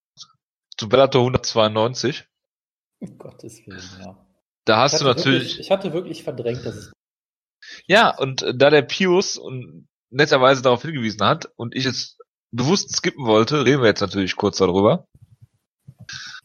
zu 0.78 0.88
Bellator 0.88 1.22
192. 1.22 2.26
Um 3.00 3.18
Gottes 3.18 3.66
Willen, 3.66 3.82
ja. 4.00 4.26
Da 4.66 4.78
hast 4.78 5.02
du 5.02 5.06
natürlich. 5.06 5.42
Wirklich, 5.42 5.60
ich 5.60 5.72
hatte 5.72 5.94
wirklich 5.94 6.24
verdrängt, 6.24 6.66
dass 6.66 6.76
es. 6.76 6.94
Ja, 7.88 8.16
und 8.18 8.46
da 8.56 8.70
der 8.70 8.82
Pius 8.82 9.38
und 9.38 9.88
netterweise 10.10 10.62
darauf 10.62 10.84
hingewiesen 10.84 11.26
hat 11.26 11.52
und 11.56 11.76
ich 11.76 11.86
es 11.86 12.18
bewusst 12.52 12.96
skippen 12.96 13.26
wollte, 13.26 13.66
reden 13.66 13.82
wir 13.82 13.90
jetzt 13.90 14.02
natürlich 14.02 14.36
kurz 14.36 14.58
darüber. 14.58 15.06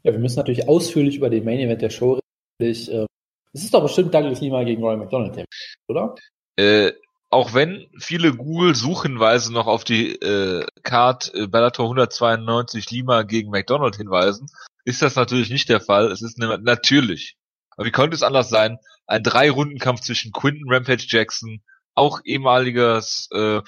Ja, 0.03 0.13
wir 0.13 0.19
müssen 0.19 0.37
natürlich 0.39 0.69
ausführlich 0.69 1.17
über 1.17 1.31
den 1.31 1.45
Main 1.45 1.59
Event 1.59 1.83
der 1.83 1.91
Show 1.91 2.19
reden. 2.61 2.89
Äh, 2.89 3.07
es 3.53 3.65
ist 3.65 3.75
doch 3.75 3.83
bestimmt 3.83 4.13
Douglas 4.13 4.41
Lima 4.41 4.63
gegen 4.65 4.83
Roy 4.83 4.97
McDonald, 4.97 5.45
oder? 5.89 6.15
Äh, 6.57 6.93
auch 7.31 7.53
wenn 7.53 7.87
viele 7.99 8.35
Google-Suchhinweise 8.35 9.53
noch 9.53 9.67
auf 9.67 9.85
die 9.85 10.15
äh, 10.15 10.67
Card 10.83 11.33
äh, 11.35 11.47
Bellator 11.47 11.87
192 11.87 12.91
Lima 12.91 13.23
gegen 13.23 13.51
McDonald 13.51 13.97
hinweisen, 13.97 14.47
ist 14.85 15.03
das 15.03 15.17
natürlich 15.17 15.51
nicht 15.51 15.69
der 15.69 15.81
Fall. 15.81 16.11
Es 16.11 16.23
ist 16.23 16.39
ne, 16.39 16.59
natürlich. 16.63 17.37
Aber 17.77 17.87
wie 17.87 17.93
könnte 17.93 18.15
es 18.15 18.23
anders 18.23 18.49
sein? 18.49 18.79
Ein 19.07 19.23
Drei-Runden-Kampf 19.23 20.01
zwischen 20.01 20.33
Quinton 20.33 20.73
Rampage 20.73 21.07
Jackson, 21.07 21.63
auch 21.95 22.21
ehemaliges 22.25 23.29
äh, 23.33 23.61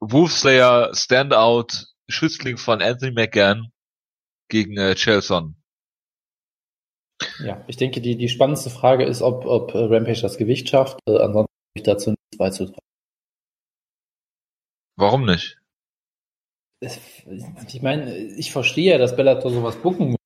Wolfslayer 0.00 0.94
Standout, 0.94 1.86
Schützling 2.08 2.58
von 2.58 2.82
Anthony 2.82 3.12
McGann 3.12 3.72
gegen 4.48 4.76
äh, 4.76 4.94
Chelson. 4.94 5.56
Ja, 7.38 7.64
ich 7.68 7.76
denke, 7.76 8.00
die, 8.00 8.16
die 8.16 8.28
spannendste 8.28 8.68
Frage 8.68 9.04
ist, 9.04 9.22
ob, 9.22 9.46
ob 9.46 9.74
Rampage 9.74 10.20
das 10.20 10.36
Gewicht 10.36 10.68
schafft. 10.68 10.98
Äh, 11.08 11.18
ansonsten 11.18 11.52
ich 11.74 11.84
dazu 11.84 12.14
beizutragen. 12.38 12.80
Warum 14.96 15.24
nicht? 15.24 15.58
Ich 16.80 17.82
meine, 17.82 18.16
ich 18.16 18.52
verstehe, 18.52 18.98
dass 18.98 19.16
Bellator 19.16 19.50
sowas 19.50 19.76
bucken 19.76 20.10
muss. 20.10 20.18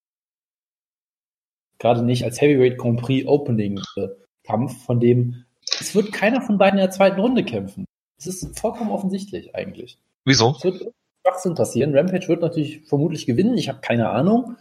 Gerade 1.78 2.02
nicht 2.02 2.24
als 2.24 2.40
Heavyweight 2.40 2.78
Grand 2.78 3.00
Prix 3.00 3.26
Opening 3.26 3.80
äh, 3.96 4.08
Kampf, 4.42 4.84
von 4.84 4.98
dem 4.98 5.46
es 5.80 5.94
wird 5.94 6.12
keiner 6.12 6.40
von 6.40 6.58
beiden 6.58 6.78
in 6.78 6.84
der 6.84 6.90
zweiten 6.90 7.20
Runde 7.20 7.44
kämpfen. 7.44 7.86
Es 8.18 8.26
ist 8.26 8.58
vollkommen 8.58 8.90
offensichtlich 8.90 9.54
eigentlich. 9.54 9.98
Wieso? 10.24 10.54
Es 10.56 10.64
wird 10.64 10.92
Schwachsinn 11.22 11.54
passieren. 11.54 11.94
Rampage 11.94 12.28
wird 12.28 12.40
natürlich 12.40 12.86
vermutlich 12.86 13.26
gewinnen. 13.26 13.58
Ich 13.58 13.68
habe 13.68 13.80
keine 13.80 14.10
Ahnung. 14.10 14.56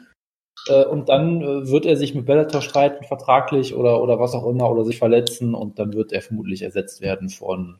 Äh, 0.67 0.85
und 0.85 1.09
dann 1.09 1.41
äh, 1.41 1.67
wird 1.69 1.85
er 1.85 1.97
sich 1.97 2.15
mit 2.15 2.25
Bellator 2.25 2.61
streiten, 2.61 3.05
vertraglich 3.05 3.75
oder, 3.75 4.01
oder 4.01 4.19
was 4.19 4.33
auch 4.33 4.47
immer, 4.47 4.69
oder 4.69 4.83
sich 4.83 4.97
verletzen 4.97 5.53
und 5.53 5.79
dann 5.79 5.93
wird 5.93 6.11
er 6.11 6.21
vermutlich 6.21 6.61
ersetzt 6.61 7.01
werden 7.01 7.29
von 7.29 7.79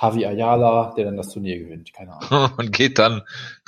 Javi 0.00 0.24
Ayala, 0.24 0.94
der 0.96 1.06
dann 1.06 1.16
das 1.16 1.28
Turnier 1.28 1.58
gewinnt. 1.58 1.92
Keine 1.92 2.12
Ahnung. 2.12 2.52
und 2.58 2.72
geht 2.72 2.98
dann, 2.98 3.22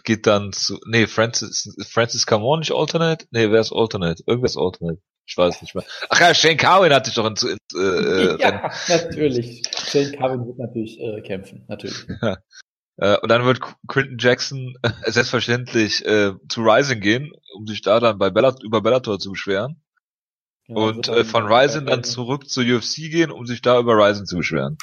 geht 0.05 0.26
dann 0.26 0.53
zu, 0.53 0.78
nee, 0.86 1.07
Francis, 1.07 1.76
Francis 1.88 2.26
Camon 2.26 2.61
nicht 2.61 2.72
Alternate? 2.72 3.26
Nee, 3.30 3.50
wer 3.50 3.61
ist 3.61 3.72
Alternate? 3.72 4.22
Irgendwer 4.26 4.46
ist 4.46 4.57
Alternate. 4.57 5.00
Ich 5.24 5.36
weiß 5.36 5.62
nicht 5.62 5.74
mehr. 5.74 5.84
Ach 6.09 6.20
ja, 6.20 6.34
Shane 6.34 6.57
Carwin 6.57 6.92
hatte 6.92 7.11
ich 7.11 7.14
doch 7.14 7.26
ins 7.26 7.44
äh, 7.44 7.57
Ja, 8.40 8.70
natürlich. 8.88 9.62
Shane 9.76 10.12
Carwin 10.12 10.46
wird 10.46 10.59
natürlich 10.59 11.00
äh, 11.00 11.20
kämpfen, 11.20 11.64
natürlich. 11.68 12.07
Äh, 13.03 13.18
und 13.20 13.28
dann 13.30 13.44
wird 13.44 13.61
Quinton 13.88 14.16
Jackson 14.20 14.76
äh, 14.82 15.11
selbstverständlich 15.11 16.07
äh, 16.07 16.34
zu 16.48 16.61
Rising 16.61 17.00
gehen, 17.00 17.32
um 17.57 17.66
sich 17.66 17.82
da 17.82 17.98
dann 17.98 18.16
bei 18.16 18.30
Bellat 18.30 18.62
über 18.62 18.80
Bellator 18.80 19.18
zu 19.18 19.32
beschweren. 19.32 19.82
Genau, 20.68 20.86
und 20.86 21.09
äh, 21.09 21.24
von 21.24 21.53
Rising 21.53 21.86
dann 21.86 22.05
zurück 22.05 22.48
zur 22.48 22.62
UFC 22.62 23.11
gehen, 23.11 23.32
um 23.32 23.44
sich 23.44 23.61
da 23.61 23.80
über 23.80 23.94
Rising 23.94 24.26
zu 24.26 24.36
beschweren. 24.36 24.78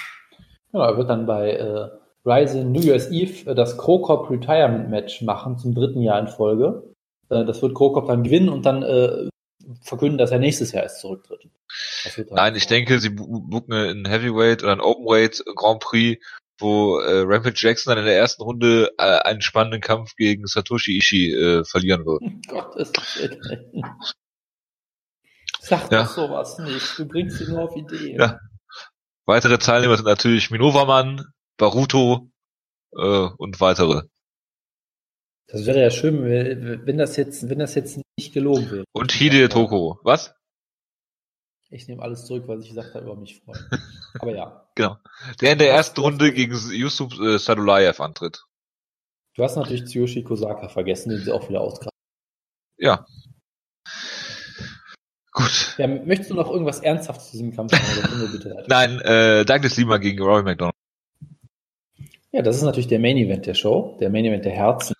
Genau, 0.73 0.83
er 0.83 0.97
wird 0.97 1.09
dann 1.09 1.25
bei 1.25 1.51
äh, 1.51 1.87
Rising 2.25 2.73
New 2.73 2.81
Year's 2.81 3.09
Eve 3.09 3.49
äh, 3.49 3.55
das 3.55 3.77
Krokop 3.77 4.29
Retirement 4.29 4.89
Match 4.89 5.21
machen 5.21 5.57
zum 5.57 5.73
dritten 5.73 6.01
Jahr 6.01 6.19
in 6.19 6.27
Folge. 6.27 6.93
Äh, 7.29 7.45
das 7.45 7.61
wird 7.61 7.73
Krokop 7.73 8.09
dann 8.09 8.23
gewinnen 8.23 8.49
und 8.49 8.65
dann 8.65 8.83
äh, 8.83 9.29
verkünden, 9.81 10.17
dass 10.17 10.31
er 10.31 10.39
nächstes 10.39 10.73
Jahr 10.73 10.83
erst 10.83 10.99
zurücktritt. 10.99 11.47
Nein, 12.31 12.55
ich 12.57 12.67
denke, 12.67 12.99
sie 12.99 13.11
buchen 13.11 13.71
einen 13.71 14.05
Heavyweight 14.05 14.63
oder 14.63 14.73
einen 14.73 14.81
Openweight 14.81 15.41
Grand 15.55 15.79
Prix 15.79 16.21
wo 16.59 16.99
äh, 16.99 17.21
Rampage 17.25 17.55
Jackson 17.55 17.91
dann 17.91 17.99
in 17.99 18.05
der 18.05 18.17
ersten 18.17 18.43
Runde 18.43 18.91
äh, 18.97 19.03
einen 19.03 19.41
spannenden 19.41 19.81
Kampf 19.81 20.15
gegen 20.15 20.45
Satoshi 20.45 20.97
Ishii 20.97 21.33
äh, 21.33 21.63
verlieren 21.65 22.05
wird. 22.05 22.21
Gottes 22.47 22.91
Willen. 23.17 23.83
Sag 25.59 25.91
ja. 25.91 26.03
doch 26.03 26.09
sowas 26.09 26.57
nicht. 26.59 26.97
Du 26.97 27.07
bringst 27.07 27.37
sie 27.37 27.51
nur 27.51 27.63
auf 27.63 27.75
Ideen. 27.75 28.19
Ja. 28.19 28.39
Weitere 29.25 29.57
Teilnehmer 29.57 29.95
sind 29.95 30.05
natürlich 30.05 30.49
Minowaman, 30.49 31.25
Baruto 31.57 32.31
äh, 32.93 33.29
und 33.37 33.59
weitere. 33.59 34.03
Das 35.47 35.65
wäre 35.65 35.81
ja 35.81 35.89
schön, 35.89 36.23
wenn 36.23 36.97
das 36.97 37.15
jetzt, 37.15 37.49
wenn 37.49 37.59
das 37.59 37.73
jetzt 37.73 37.99
nicht 38.17 38.33
gelogen 38.33 38.69
wird. 38.69 38.85
Und 38.91 39.11
Hide 39.11 39.49
Toko. 39.49 39.99
Was? 40.03 40.33
Ich 41.71 41.87
nehme 41.87 42.01
alles 42.01 42.25
zurück, 42.25 42.43
was 42.47 42.61
ich 42.61 42.69
gesagt 42.69 42.93
habe, 42.93 43.05
über 43.05 43.15
mich 43.15 43.41
freuen. 43.41 43.67
Aber 44.19 44.35
ja. 44.35 44.68
Genau. 44.79 44.95
Der 45.41 45.51
in 45.51 45.57
der 45.59 45.71
ersten 45.71 45.99
Runde 45.99 46.31
gegen 46.31 46.53
Yusuf 46.53 47.11
äh, 47.19 47.37
Sadulayev 47.37 47.99
antritt. 48.01 48.45
Du 49.35 49.43
hast 49.43 49.57
natürlich 49.57 49.83
Tsuyoshi 49.83 50.23
Kosaka 50.23 50.69
vergessen, 50.69 51.09
den 51.09 51.19
sie 51.19 51.33
auch 51.33 51.49
wieder 51.49 51.59
ausgraben. 51.59 51.97
Ja. 52.77 53.05
Gut. 55.33 55.75
Ja, 55.77 55.87
möchtest 55.87 56.31
du 56.31 56.35
noch 56.35 56.49
irgendwas 56.49 56.79
Ernsthaftes 56.79 57.25
zu 57.25 57.31
diesem 57.33 57.53
Kampf 57.53 57.73
sagen? 57.73 58.63
Nein, 58.67 59.01
äh, 59.01 59.43
Douglas 59.43 59.75
Lima 59.75 59.97
gegen 59.97 60.23
Roy 60.23 60.43
McDonald. 60.43 60.75
Ja, 62.31 62.41
das 62.41 62.55
ist 62.55 62.63
natürlich 62.63 62.87
der 62.87 62.99
Main 62.99 63.17
Event 63.17 63.47
der 63.47 63.55
Show, 63.55 63.97
der 63.99 64.09
Main 64.09 64.23
Event 64.23 64.45
der 64.45 64.53
Herzen. 64.53 64.93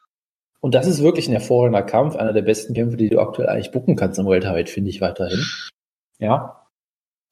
Und 0.60 0.76
das 0.76 0.88
ist 0.88 1.02
wirklich 1.02 1.30
ein 1.30 1.32
hervorragender 1.32 1.84
Kampf, 1.84 2.18
einer 2.18 2.34
der 2.34 2.42
besten 2.42 2.74
Kämpfe, 2.74 2.98
die 2.98 3.08
du 3.08 3.22
aktuell 3.22 3.48
eigentlich 3.48 3.72
bucken 3.72 3.96
kannst 3.96 4.20
im 4.20 4.26
Welterweight, 4.26 4.70
finde 4.70 4.90
ich 4.90 5.00
weiterhin. 5.00 5.42
Ja, 6.18 6.60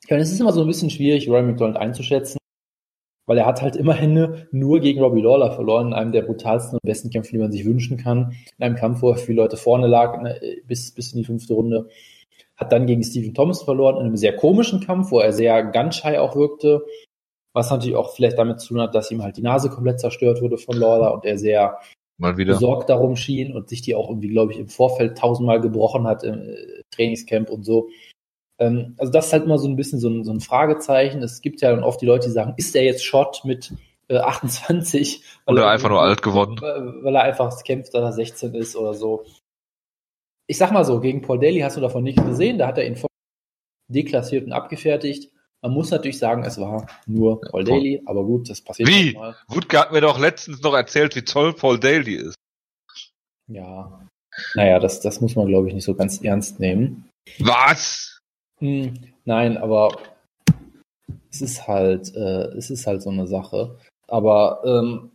ja, 0.10 0.16
es 0.16 0.32
ist 0.32 0.39
immer 0.39 0.54
so 0.54 0.62
ein 0.62 0.68
bisschen 0.68 0.89
schwierig, 0.89 1.28
Roy 1.28 1.41
McDonald 1.41 1.76
einzuschätzen, 1.76 2.36
weil 3.28 3.38
er 3.38 3.45
hat 3.45 3.61
halt 3.61 3.75
immerhin 3.75 4.47
nur 4.51 4.80
gegen 4.80 5.01
Robbie 5.01 5.21
Lawler 5.21 5.51
verloren, 5.51 5.88
in 5.88 5.93
einem 5.93 6.11
der 6.13 6.23
brutalsten 6.23 6.80
und 6.80 6.82
besten 6.82 7.11
Kämpfe, 7.11 7.32
die 7.32 7.38
man 7.38 7.51
sich 7.51 7.65
wünschen 7.65 7.97
kann. 7.97 8.34
In 8.57 8.65
einem 8.65 8.75
Kampf, 8.75 9.01
wo 9.01 9.09
er 9.09 9.17
viele 9.17 9.41
Leute 9.43 9.57
vorne 9.57 9.86
lag, 9.86 10.21
ne, 10.21 10.39
bis, 10.65 10.91
bis 10.91 11.13
in 11.13 11.19
die 11.19 11.25
fünfte 11.25 11.53
Runde. 11.53 11.89
Hat 12.55 12.71
dann 12.71 12.88
gegen 12.88 13.03
Stephen 13.03 13.36
Thomas 13.36 13.61
verloren, 13.61 13.97
in 13.97 14.05
einem 14.05 14.17
sehr 14.17 14.36
komischen 14.36 14.80
Kampf, 14.80 15.11
wo 15.11 15.19
er 15.19 15.34
sehr 15.34 15.63
gunschei 15.63 16.19
auch 16.19 16.36
wirkte. 16.36 16.84
Was 17.53 17.69
natürlich 17.69 17.95
auch 17.95 18.15
vielleicht 18.15 18.38
damit 18.38 18.61
zu 18.61 18.69
tun 18.69 18.82
hat, 18.82 18.95
dass 18.95 19.11
ihm 19.11 19.21
halt 19.21 19.38
die 19.38 19.41
Nase 19.41 19.69
komplett 19.69 19.99
zerstört 19.99 20.41
wurde 20.41 20.57
von 20.57 20.78
Lawler 20.78 21.13
und 21.13 21.25
er 21.25 21.38
sehr 21.38 21.78
Mal 22.17 22.38
wieder. 22.38 22.53
besorgt 22.53 22.89
darum 22.89 23.15
schien 23.15 23.53
und 23.53 23.67
sich 23.67 23.82
die 23.82 23.93
auch 23.93 24.09
irgendwie, 24.09 24.30
glaube 24.30 24.53
ich, 24.53 24.59
im 24.59 24.69
Vorfeld 24.69 25.17
tausendmal 25.17 25.59
gebrochen 25.59 26.07
hat 26.07 26.23
im 26.23 26.49
äh, 26.49 26.55
Trainingscamp 26.91 27.49
und 27.49 27.63
so. 27.63 27.89
Ähm, 28.60 28.95
also 28.97 29.12
das 29.12 29.28
ist 29.28 29.34
halt 29.34 29.43
immer 29.45 29.58
so 29.58 29.68
ein 29.68 29.76
bisschen 29.76 29.99
so 29.99 30.10
ein, 30.10 30.24
so 30.24 30.32
ein 30.32 30.39
Fragezeichen. 30.39 31.22
Es 31.22 31.41
gibt 31.41 31.62
ja 31.62 31.72
dann 31.72 31.84
oft 31.84 32.01
die 32.01 32.05
Leute, 32.05 32.28
die 32.28 32.34
sagen, 32.34 32.53
ist 32.58 32.76
der 32.76 32.84
jetzt 32.84 33.05
Shot 33.05 33.41
mit 33.43 33.74
äh, 34.08 34.18
28? 34.18 35.24
Oder 35.45 35.64
er, 35.64 35.70
einfach 35.72 35.89
nur 35.89 36.01
alt 36.01 36.22
geworden. 36.22 36.60
Weil 36.62 37.16
er 37.16 37.24
einfach 37.24 37.64
kämpft, 37.64 37.93
dass 37.93 38.03
er 38.03 38.14
16 38.14 38.55
ist 38.55 38.76
oder 38.76 38.93
so. 38.93 39.26
Ich 40.47 40.58
sag 40.58 40.72
mal 40.72 40.86
so, 40.86 40.99
gegen 40.99 41.22
Paul 41.22 41.39
Daly 41.39 41.60
hast 41.60 41.78
du 41.78 41.82
davon 41.82 42.03
nichts 42.03 42.24
gesehen. 42.24 42.58
Da 42.58 42.68
hat 42.68 42.78
er 42.78 42.88
ihn 42.88 42.97
deklassiert 43.89 44.45
und 44.45 44.53
abgefertigt. 44.53 45.32
Man 45.62 45.72
muss 45.72 45.89
natürlich 45.89 46.20
sagen, 46.20 46.43
es 46.43 46.60
war 46.60 46.88
nur 47.08 47.41
Paul 47.41 47.68
ja, 47.68 47.74
Daly, 47.76 48.01
aber 48.05 48.24
gut, 48.24 48.49
das 48.49 48.62
passiert 48.62 48.89
Wie? 48.89 49.14
Mal. 49.14 49.36
Wutke 49.47 49.80
hat 49.80 49.91
mir 49.91 50.01
doch 50.01 50.20
letztens 50.20 50.62
noch 50.62 50.74
erzählt, 50.74 51.16
wie 51.16 51.24
toll 51.24 51.53
Paul 51.53 51.80
Daly 51.80 52.16
ist. 52.16 52.36
Ja. 53.47 54.08
Naja, 54.53 54.80
das, 54.80 55.01
das 55.01 55.20
muss 55.20 55.36
man, 55.36 55.47
glaube 55.47 55.68
ich, 55.68 55.74
nicht 55.74 55.84
so 55.84 55.95
ganz 55.95 56.22
ernst 56.22 56.60
nehmen. 56.60 57.10
Was? 57.39 58.16
Hm, 58.60 58.93
nein, 59.26 59.58
aber 59.58 59.89
es 61.30 61.41
ist 61.41 61.68
halt, 61.68 62.16
äh, 62.16 62.47
es 62.55 62.70
ist 62.70 62.88
halt 62.88 63.01
so 63.01 63.10
eine 63.10 63.28
Sache. 63.28 63.78
Aber 64.08 64.62
ähm, 64.66 65.12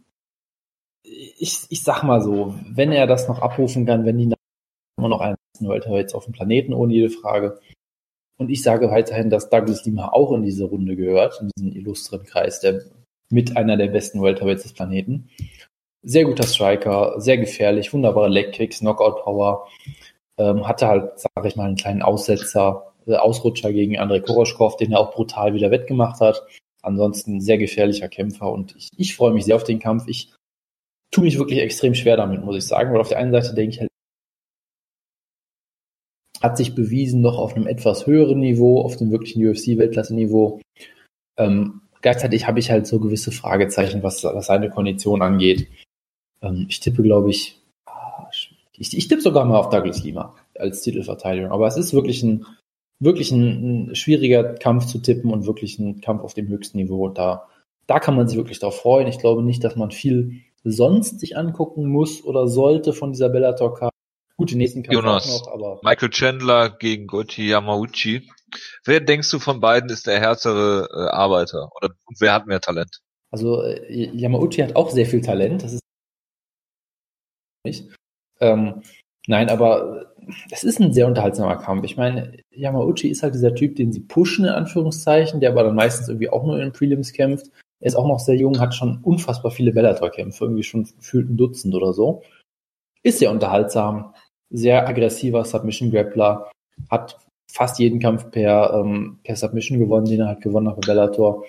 ich, 1.02 1.66
ich 1.68 1.82
sag 1.82 2.02
mal 2.02 2.20
so, 2.20 2.54
wenn 2.70 2.92
er 2.92 3.06
das 3.06 3.28
noch 3.28 3.40
abrufen 3.40 3.86
kann, 3.86 4.04
wenn 4.04 4.18
die 4.18 4.32
immer 4.98 5.08
noch 5.08 5.20
einen 5.20 5.36
Welterweights 5.60 6.14
auf 6.14 6.24
dem 6.24 6.32
Planeten, 6.32 6.74
ohne 6.74 6.92
jede 6.92 7.10
Frage. 7.10 7.58
Und 8.38 8.50
ich 8.50 8.62
sage 8.62 8.90
weiterhin, 8.90 9.30
dass 9.30 9.50
Douglas 9.50 9.84
Lima 9.84 10.08
auch 10.08 10.32
in 10.32 10.42
diese 10.42 10.64
Runde 10.64 10.96
gehört, 10.96 11.40
in 11.40 11.50
diesen 11.56 11.72
illustren 11.72 12.24
Kreis, 12.24 12.60
der 12.60 12.82
mit 13.30 13.56
einer 13.56 13.76
der 13.76 13.88
besten 13.88 14.22
Welterweights 14.22 14.64
des 14.64 14.74
Planeten. 14.74 15.28
Sehr 16.02 16.24
guter 16.24 16.46
Striker, 16.46 17.20
sehr 17.20 17.38
gefährlich, 17.38 17.92
wunderbare 17.92 18.28
Legkicks, 18.28 18.80
Knockout-Power. 18.80 19.68
Ähm, 20.38 20.66
hatte 20.66 20.88
halt, 20.88 21.18
sage 21.18 21.48
ich 21.48 21.56
mal, 21.56 21.66
einen 21.66 21.76
kleinen 21.76 22.02
Aussetzer 22.02 22.91
Ausrutscher 23.06 23.72
gegen 23.72 23.98
Andrei 23.98 24.20
Koroschkov, 24.20 24.76
den 24.76 24.92
er 24.92 25.00
auch 25.00 25.12
brutal 25.12 25.54
wieder 25.54 25.70
wettgemacht 25.70 26.20
hat. 26.20 26.42
Ansonsten 26.82 27.40
sehr 27.40 27.58
gefährlicher 27.58 28.08
Kämpfer 28.08 28.50
und 28.50 28.74
ich, 28.76 28.88
ich 28.96 29.14
freue 29.14 29.32
mich 29.32 29.44
sehr 29.44 29.56
auf 29.56 29.64
den 29.64 29.78
Kampf. 29.78 30.08
Ich 30.08 30.32
tue 31.12 31.24
mich 31.24 31.38
wirklich 31.38 31.60
extrem 31.60 31.94
schwer 31.94 32.16
damit, 32.16 32.44
muss 32.44 32.56
ich 32.56 32.66
sagen, 32.66 32.92
weil 32.92 33.00
auf 33.00 33.08
der 33.08 33.18
einen 33.18 33.32
Seite 33.32 33.54
denke 33.54 33.74
ich 33.74 33.80
halt, 33.80 33.88
hat 36.40 36.56
sich 36.56 36.74
bewiesen 36.74 37.20
noch 37.20 37.38
auf 37.38 37.54
einem 37.54 37.68
etwas 37.68 38.06
höheren 38.06 38.40
Niveau, 38.40 38.80
auf 38.80 38.96
dem 38.96 39.12
wirklichen 39.12 39.46
UFC-Weltklasse-Niveau. 39.46 40.60
Ähm, 41.38 41.82
gleichzeitig 42.00 42.48
habe 42.48 42.58
ich 42.58 42.70
halt 42.70 42.88
so 42.88 42.98
gewisse 42.98 43.30
Fragezeichen, 43.30 44.02
was, 44.02 44.24
was 44.24 44.46
seine 44.46 44.68
Kondition 44.68 45.22
angeht. 45.22 45.68
Ähm, 46.42 46.66
ich 46.68 46.80
tippe, 46.80 47.02
glaube 47.02 47.30
ich, 47.30 47.60
ah, 47.86 48.26
ich, 48.76 48.96
ich 48.96 49.06
tippe 49.06 49.22
sogar 49.22 49.44
mal 49.44 49.58
auf 49.58 49.68
Douglas 49.68 50.02
Lima 50.02 50.34
als 50.58 50.82
Titelverteidigung. 50.82 51.52
Aber 51.52 51.68
es 51.68 51.76
ist 51.76 51.94
wirklich 51.94 52.24
ein 52.24 52.44
wirklich 53.02 53.32
ein, 53.32 53.90
ein, 53.90 53.94
schwieriger 53.94 54.54
Kampf 54.54 54.86
zu 54.86 54.98
tippen 54.98 55.32
und 55.32 55.46
wirklich 55.46 55.78
ein 55.78 56.00
Kampf 56.00 56.22
auf 56.22 56.34
dem 56.34 56.48
höchsten 56.48 56.78
Niveau. 56.78 57.08
Da, 57.08 57.48
da 57.86 57.98
kann 57.98 58.16
man 58.16 58.28
sich 58.28 58.36
wirklich 58.36 58.60
darauf 58.60 58.76
freuen. 58.76 59.08
Ich 59.08 59.18
glaube 59.18 59.42
nicht, 59.42 59.64
dass 59.64 59.76
man 59.76 59.90
viel 59.90 60.42
sonst 60.64 61.18
sich 61.20 61.36
angucken 61.36 61.86
muss 61.86 62.24
oder 62.24 62.46
sollte 62.46 62.92
von 62.92 63.12
dieser 63.12 63.28
Bellator-Karte. 63.28 63.92
Gut, 64.36 64.50
die 64.50 64.56
nächsten 64.56 64.82
Kampf 64.82 64.94
Jonas, 64.94 65.26
noch, 65.26 65.52
aber. 65.52 65.80
Michael 65.82 66.10
Chandler 66.10 66.70
gegen 66.70 67.06
Goichi 67.06 67.48
Yamauchi. 67.48 68.28
Wer 68.84 69.00
denkst 69.00 69.30
du 69.30 69.38
von 69.38 69.60
beiden 69.60 69.90
ist 69.90 70.06
der 70.06 70.20
härtere 70.20 70.88
äh, 70.92 71.10
Arbeiter? 71.10 71.70
Oder 71.76 71.94
wer 72.18 72.32
hat 72.32 72.46
mehr 72.46 72.60
Talent? 72.60 73.00
Also 73.30 73.62
äh, 73.62 74.10
Yamauchi 74.14 74.62
hat 74.62 74.76
auch 74.76 74.90
sehr 74.90 75.06
viel 75.06 75.22
Talent, 75.22 75.62
das 75.62 75.74
ist 75.74 75.82
nicht. 77.64 77.88
Ähm, 78.40 78.82
nein, 79.26 79.48
aber 79.48 80.12
es 80.50 80.64
ist 80.64 80.80
ein 80.80 80.92
sehr 80.92 81.06
unterhaltsamer 81.06 81.56
Kampf. 81.56 81.84
Ich 81.84 81.96
meine, 81.96 82.38
Yamauchi 82.50 83.08
ist 83.08 83.22
halt 83.22 83.34
dieser 83.34 83.54
Typ, 83.54 83.76
den 83.76 83.92
sie 83.92 84.00
pushen, 84.00 84.44
in 84.44 84.52
Anführungszeichen, 84.52 85.40
der 85.40 85.50
aber 85.50 85.64
dann 85.64 85.74
meistens 85.74 86.08
irgendwie 86.08 86.30
auch 86.30 86.44
nur 86.44 86.56
in 86.56 86.62
den 86.62 86.72
Prelims 86.72 87.12
kämpft. 87.12 87.46
Er 87.80 87.88
ist 87.88 87.96
auch 87.96 88.06
noch 88.06 88.20
sehr 88.20 88.36
jung, 88.36 88.60
hat 88.60 88.74
schon 88.74 89.00
unfassbar 89.02 89.50
viele 89.50 89.72
Bellator-Kämpfe, 89.72 90.44
irgendwie 90.44 90.62
schon 90.62 90.84
gefühlt 90.84 91.28
ein 91.28 91.36
Dutzend 91.36 91.74
oder 91.74 91.92
so. 91.92 92.22
Ist 93.02 93.18
sehr 93.18 93.32
unterhaltsam, 93.32 94.14
sehr 94.50 94.86
aggressiver 94.86 95.44
Submission-Grappler, 95.44 96.50
hat 96.90 97.18
fast 97.50 97.78
jeden 97.80 97.98
Kampf 97.98 98.30
per, 98.30 98.72
ähm, 98.74 99.18
per 99.24 99.36
Submission 99.36 99.78
gewonnen, 99.78 100.06
den 100.06 100.20
er 100.20 100.28
halt 100.28 100.40
gewonnen 100.42 100.68
hat 100.68 100.76
bei 100.80 100.86
Bellator. 100.86 101.44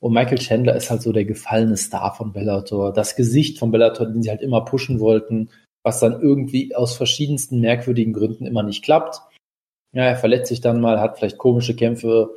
Und 0.00 0.14
Michael 0.14 0.38
Chandler 0.38 0.74
ist 0.74 0.90
halt 0.90 1.02
so 1.02 1.12
der 1.12 1.24
gefallene 1.24 1.76
Star 1.76 2.14
von 2.14 2.32
Bellator, 2.32 2.92
das 2.92 3.14
Gesicht 3.16 3.58
von 3.58 3.70
Bellator, 3.70 4.06
den 4.06 4.22
sie 4.22 4.30
halt 4.30 4.42
immer 4.42 4.64
pushen 4.64 4.98
wollten, 4.98 5.50
was 5.82 6.00
dann 6.00 6.20
irgendwie 6.20 6.74
aus 6.74 6.96
verschiedensten 6.96 7.60
merkwürdigen 7.60 8.12
Gründen 8.12 8.46
immer 8.46 8.62
nicht 8.62 8.84
klappt. 8.84 9.20
Ja, 9.92 10.04
er 10.04 10.16
verletzt 10.16 10.48
sich 10.48 10.60
dann 10.60 10.80
mal, 10.80 11.00
hat 11.00 11.18
vielleicht 11.18 11.38
komische 11.38 11.74
Kämpfe, 11.74 12.30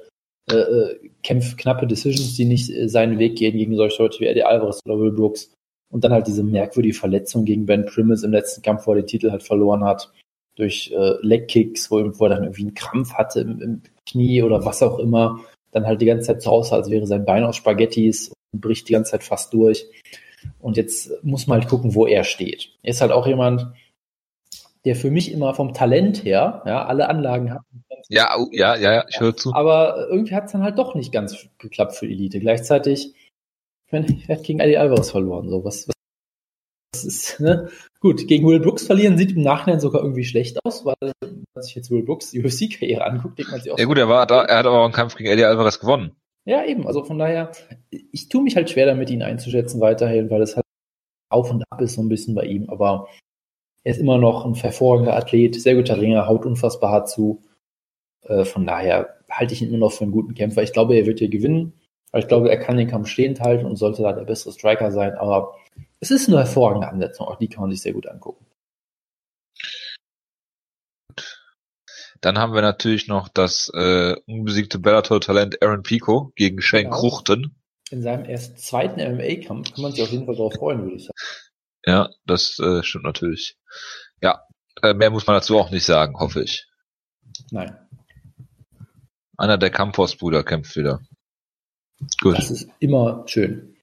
äh, 0.50 0.56
äh 0.56 1.10
Kämpfe, 1.24 1.56
knappe 1.56 1.88
Decisions, 1.88 2.36
die 2.36 2.46
nicht 2.46 2.70
äh, 2.70 2.89
seinen 2.89 3.20
Weg 3.20 3.38
gehen 3.38 3.58
gegen 3.58 3.76
solche 3.76 4.02
Leute 4.02 4.20
wie 4.20 4.28
Eddie 4.28 4.44
Alvarez 4.44 4.80
oder 4.86 5.00
Will 5.00 5.12
Brooks. 5.12 5.52
Und 5.91 6.04
dann 6.04 6.12
halt 6.12 6.26
diese 6.26 6.44
merkwürdige 6.44 6.96
Verletzung 6.96 7.46
gegen 7.46 7.68
Ben 7.68 7.86
Primus 7.86 8.24
im 8.24 8.32
letzten 8.32 8.64
Kampf, 8.64 8.88
wo 8.88 8.94
er 8.94 9.02
den 9.02 9.08
Titel 9.08 9.30
halt 9.30 9.44
verloren 9.44 9.84
hat, 9.84 10.12
durch 10.56 10.91
äh, 10.91 11.16
Legkicks, 11.22 11.91
wo, 11.91 11.98
wo 12.20 12.26
er 12.26 12.30
dann 12.30 12.44
irgendwie 12.44 12.64
einen 12.64 12.74
Krampf 12.74 13.14
hatte 13.14 13.41
im, 13.41 13.62
im 13.62 13.82
Knie 14.08 14.41
oder 14.41 14.66
was 14.66 14.82
auch 14.82 14.98
immer 14.98 15.41
dann 15.74 15.86
halt 15.86 16.02
die 16.02 16.06
ganze 16.06 16.28
Zeit 16.28 16.41
so 16.41 16.52
aussah, 16.52 16.78
als 16.78 16.89
wäre 16.89 17.08
sein 17.08 17.26
Bein 17.26 17.44
aus 17.44 17.58
Spaghettis 17.58 18.32
und 18.54 18.62
bricht 18.62 18.88
die 18.88 18.94
ganze 18.94 19.12
Zeit 19.12 19.24
fast 19.24 19.54
durch. 19.54 19.86
Und 20.60 20.78
jetzt 20.78 21.12
muss 21.24 21.48
man 21.48 21.60
halt 21.60 21.70
gucken, 21.70 21.96
wo 21.96 22.08
er 22.08 22.24
steht. 22.24 22.70
Er 22.82 22.91
ist 22.91 23.02
halt 23.02 23.12
auch 23.12 23.28
jemand, 23.28 23.68
der 24.86 24.96
für 24.96 25.12
mich 25.12 25.32
immer 25.32 25.54
vom 25.54 25.74
Talent 25.74 26.24
her, 26.26 26.62
ja, 26.66 26.86
alle 26.86 27.10
Anlagen 27.10 27.54
hat. 27.54 27.62
Ja, 28.10 28.36
ja, 28.52 28.76
ja, 28.76 28.94
ja, 28.94 29.06
ich 29.08 29.20
höre 29.20 29.36
zu. 29.36 29.54
Aber 29.54 30.08
irgendwie 30.10 30.36
hat 30.36 30.46
es 30.46 30.52
dann 30.52 30.64
halt 30.64 30.78
doch 30.78 30.94
nicht 30.94 31.12
ganz 31.12 31.48
geklappt 31.58 31.96
für 31.96 32.06
Elite. 32.06 32.39
Gleichzeitig, 32.39 33.14
ich 33.88 33.91
meine, 33.91 34.08
er 34.28 34.38
hat 34.38 34.44
gegen 34.44 34.60
Eddie 34.60 34.78
Alvarez 34.78 35.10
verloren. 35.10 35.50
So, 35.50 35.64
was, 35.64 35.88
was 35.88 35.94
das 36.91 37.06
ist, 37.06 37.39
ne? 37.39 37.70
Gut, 38.00 38.28
gegen 38.28 38.46
Will 38.46 38.60
Brooks 38.60 38.86
verlieren 38.86 39.18
sieht 39.18 39.32
im 39.32 39.41
Nachhinein 39.41 39.80
sogar 39.80 40.02
irgendwie 40.02 40.26
schlecht 40.26 40.60
aus, 40.66 40.86
weil, 40.86 40.96
wenn 41.22 41.44
man 41.56 41.64
sich 41.64 41.76
jetzt 41.76 41.89
Will 41.89 42.04
Brooks 42.04 42.34
UFC-Karriere 42.34 43.06
anguckt, 43.06 43.39
denkt 43.39 43.52
man 43.52 43.62
sich 43.62 43.72
auch. 43.72 43.80
Ja 43.80 43.86
gut, 43.86 43.98
er 43.98 44.10
war 44.10 44.28
da, 44.28 44.44
er 44.44 44.58
hat 44.58 44.66
aber 44.66 44.80
auch 44.80 44.86
einen 44.86 44.94
Kampf 44.94 45.16
gegen 45.16 45.30
Eddie 45.30 45.46
Alvarez 45.46 45.80
gewonnen. 45.80 46.12
Ja, 46.46 46.66
eben. 46.66 46.88
Also 46.88 47.04
von 47.04 47.18
daher, 47.20 47.52
ich 47.89 48.30
tue 48.30 48.44
mich 48.44 48.56
halt 48.56 48.70
schwer 48.70 48.86
damit, 48.86 49.10
ihn 49.10 49.24
einzuschätzen 49.24 49.80
weiterhin, 49.80 50.30
weil 50.30 50.41
es 50.41 50.56
halt 50.56 50.66
auf 51.30 51.50
und 51.52 51.64
ab 51.70 51.82
ist 51.82 51.96
so 51.96 52.02
ein 52.02 52.10
bisschen 52.10 52.36
bei 52.36 52.46
ihm, 52.46 52.70
aber 52.70 53.08
er 53.84 53.91
ist 53.91 54.00
immer 54.00 54.18
noch 54.18 54.46
ein 54.46 54.54
hervorragender 54.54 55.16
Athlet, 55.16 55.60
sehr 55.60 55.76
guter 55.76 56.00
Ringer, 56.00 56.28
haut 56.28 56.46
unfassbar 56.46 56.91
hart 56.91 57.10
zu. 57.10 57.44
Äh, 58.22 58.46
von 58.46 58.66
daher 58.66 59.20
halte 59.30 59.54
ich 59.54 59.62
ihn 59.62 59.70
immer 59.70 59.78
noch 59.78 59.91
für 59.91 60.04
einen 60.04 60.12
guten 60.14 60.36
Kämpfer. 60.36 60.64
Ich 60.64 60.74
glaube, 60.74 60.96
er 60.96 61.06
wird 61.06 61.20
hier 61.20 61.30
gewinnen. 61.30 61.74
Aber 62.12 62.20
ich 62.20 62.28
glaube, 62.28 62.50
er 62.50 62.60
kann 62.60 62.78
den 62.78 62.88
Kampf 62.88 63.08
stehend 63.08 63.41
halten 63.41 63.66
und 63.66 63.76
sollte 63.76 64.04
da 64.04 64.14
der 64.14 64.24
bessere 64.24 64.54
Striker 64.54 64.91
sein. 64.91 65.16
Aber 65.16 65.56
es 66.00 66.12
ist 66.12 66.30
eine 66.30 66.38
hervorragende 66.38 66.88
Ansetzung, 66.88 67.28
auch 67.28 67.38
die 67.38 67.48
kann 67.48 67.62
man 67.62 67.72
sich 67.72 67.82
sehr 67.82 67.94
gut 67.94 68.08
angucken. 68.08 68.46
Dann 72.24 72.38
haben 72.38 72.53
wir 72.53 72.61
natürlich 72.61 73.09
noch 73.09 73.28
das 73.28 73.69
äh, 73.76 74.15
unbesiegte 74.28 74.80
Bellator-Talent 74.80 75.61
Aaron 75.61 75.84
Pico 75.84 76.32
gegen 76.38 76.61
Shane 76.61 76.86
genau. 76.86 76.95
Kruchten. 76.95 77.61
In 77.91 78.01
seinem 78.01 78.24
erst 78.24 78.59
zweiten 78.59 79.01
MMA-Kampf 79.01 79.74
kann 79.74 79.82
man 79.82 79.91
sich 79.91 80.01
auf 80.01 80.09
jeden 80.09 80.26
Fall 80.26 80.36
darauf 80.36 80.53
freuen, 80.53 80.84
würde 80.84 80.95
ich 80.95 81.03
sagen. 81.03 81.17
Ja, 81.86 82.09
das 82.26 82.57
äh, 82.59 82.82
stimmt 82.82 83.03
natürlich. 83.03 83.57
Ja, 84.21 84.41
äh, 84.82 84.93
mehr 84.93 85.09
muss 85.09 85.28
man 85.28 85.36
dazu 85.36 85.59
auch 85.59 85.69
nicht 85.69 85.84
sagen, 85.84 86.17
hoffe 86.17 86.43
ich. 86.43 86.65
Nein. 87.51 87.78
Einer 89.38 89.57
der 89.57 89.69
Campos-Brüder 89.69 90.45
kämpft 90.45 90.78
wieder. 90.78 91.01
Gut. 92.21 92.38
Das 92.38 92.51
ist 92.51 92.69
immer 92.80 93.26
schön. 93.28 93.76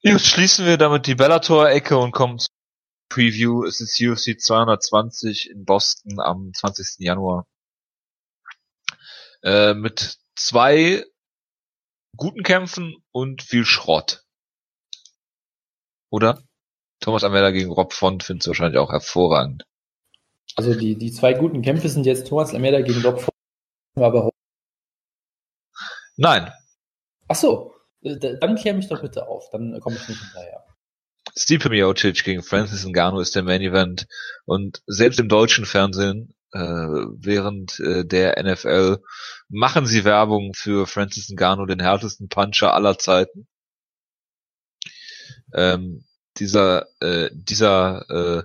Jetzt 0.00 0.26
schließen 0.26 0.66
wir 0.66 0.76
damit 0.76 1.06
die 1.06 1.14
Bellator-Ecke 1.14 1.96
und 1.96 2.10
kommen 2.10 2.40
Preview. 3.12 3.64
Es 3.64 3.80
ist 3.80 4.00
UFC 4.00 4.40
220 4.40 5.50
in 5.50 5.64
Boston 5.64 6.18
am 6.18 6.52
20. 6.54 7.00
Januar. 7.00 7.46
Äh, 9.42 9.74
mit 9.74 10.18
zwei 10.34 11.04
guten 12.16 12.42
Kämpfen 12.42 12.96
und 13.10 13.42
viel 13.42 13.66
Schrott. 13.66 14.24
Oder? 16.10 16.42
Thomas 17.00 17.24
Amela 17.24 17.50
gegen 17.50 17.70
Rob 17.70 17.92
Font 17.92 18.22
findest 18.22 18.46
du 18.46 18.50
wahrscheinlich 18.50 18.78
auch 18.78 18.92
hervorragend. 18.92 19.64
Also 20.56 20.74
die, 20.74 20.96
die 20.96 21.12
zwei 21.12 21.34
guten 21.34 21.60
Kämpfe 21.60 21.88
sind 21.88 22.06
jetzt 22.06 22.28
Thomas 22.28 22.54
Amela 22.54 22.80
gegen 22.80 23.02
Rob 23.02 23.20
Font, 23.20 23.36
aber 23.96 24.30
Nein. 26.16 26.50
Ach 27.28 27.34
so. 27.34 27.74
Äh, 28.02 28.38
dann 28.38 28.56
klär 28.56 28.74
mich 28.74 28.88
doch 28.88 29.02
bitte 29.02 29.26
auf, 29.26 29.50
dann 29.50 29.78
komme 29.80 29.96
ich 29.96 30.08
nicht 30.08 30.20
hinterher. 30.20 30.64
Stipe 31.36 31.70
Miocic 31.70 32.24
gegen 32.24 32.42
Francis 32.42 32.84
Ngannou 32.84 33.20
ist 33.20 33.34
der 33.34 33.42
Main 33.42 33.62
Event 33.62 34.06
und 34.44 34.82
selbst 34.86 35.18
im 35.18 35.28
deutschen 35.28 35.64
Fernsehen 35.64 36.34
äh, 36.52 36.58
während 36.58 37.80
äh, 37.80 38.04
der 38.04 38.42
NFL 38.42 38.98
machen 39.48 39.86
sie 39.86 40.04
Werbung 40.04 40.52
für 40.54 40.86
Francis 40.86 41.30
Ngannou, 41.30 41.66
den 41.66 41.80
härtesten 41.80 42.28
Puncher 42.28 42.74
aller 42.74 42.98
Zeiten. 42.98 43.48
Ähm, 45.54 46.04
dieser 46.38 46.86
äh, 47.00 47.30
dieser 47.32 48.44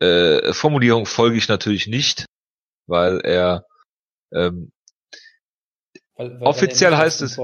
äh, 0.00 0.04
äh, 0.04 0.52
Formulierung 0.52 1.06
folge 1.06 1.36
ich 1.36 1.48
natürlich 1.48 1.86
nicht, 1.86 2.26
weil 2.86 3.20
er 3.20 3.66
ähm, 4.32 4.72
weil, 6.14 6.40
weil 6.40 6.46
offiziell 6.46 6.96
heißt 6.96 7.22
es. 7.22 7.36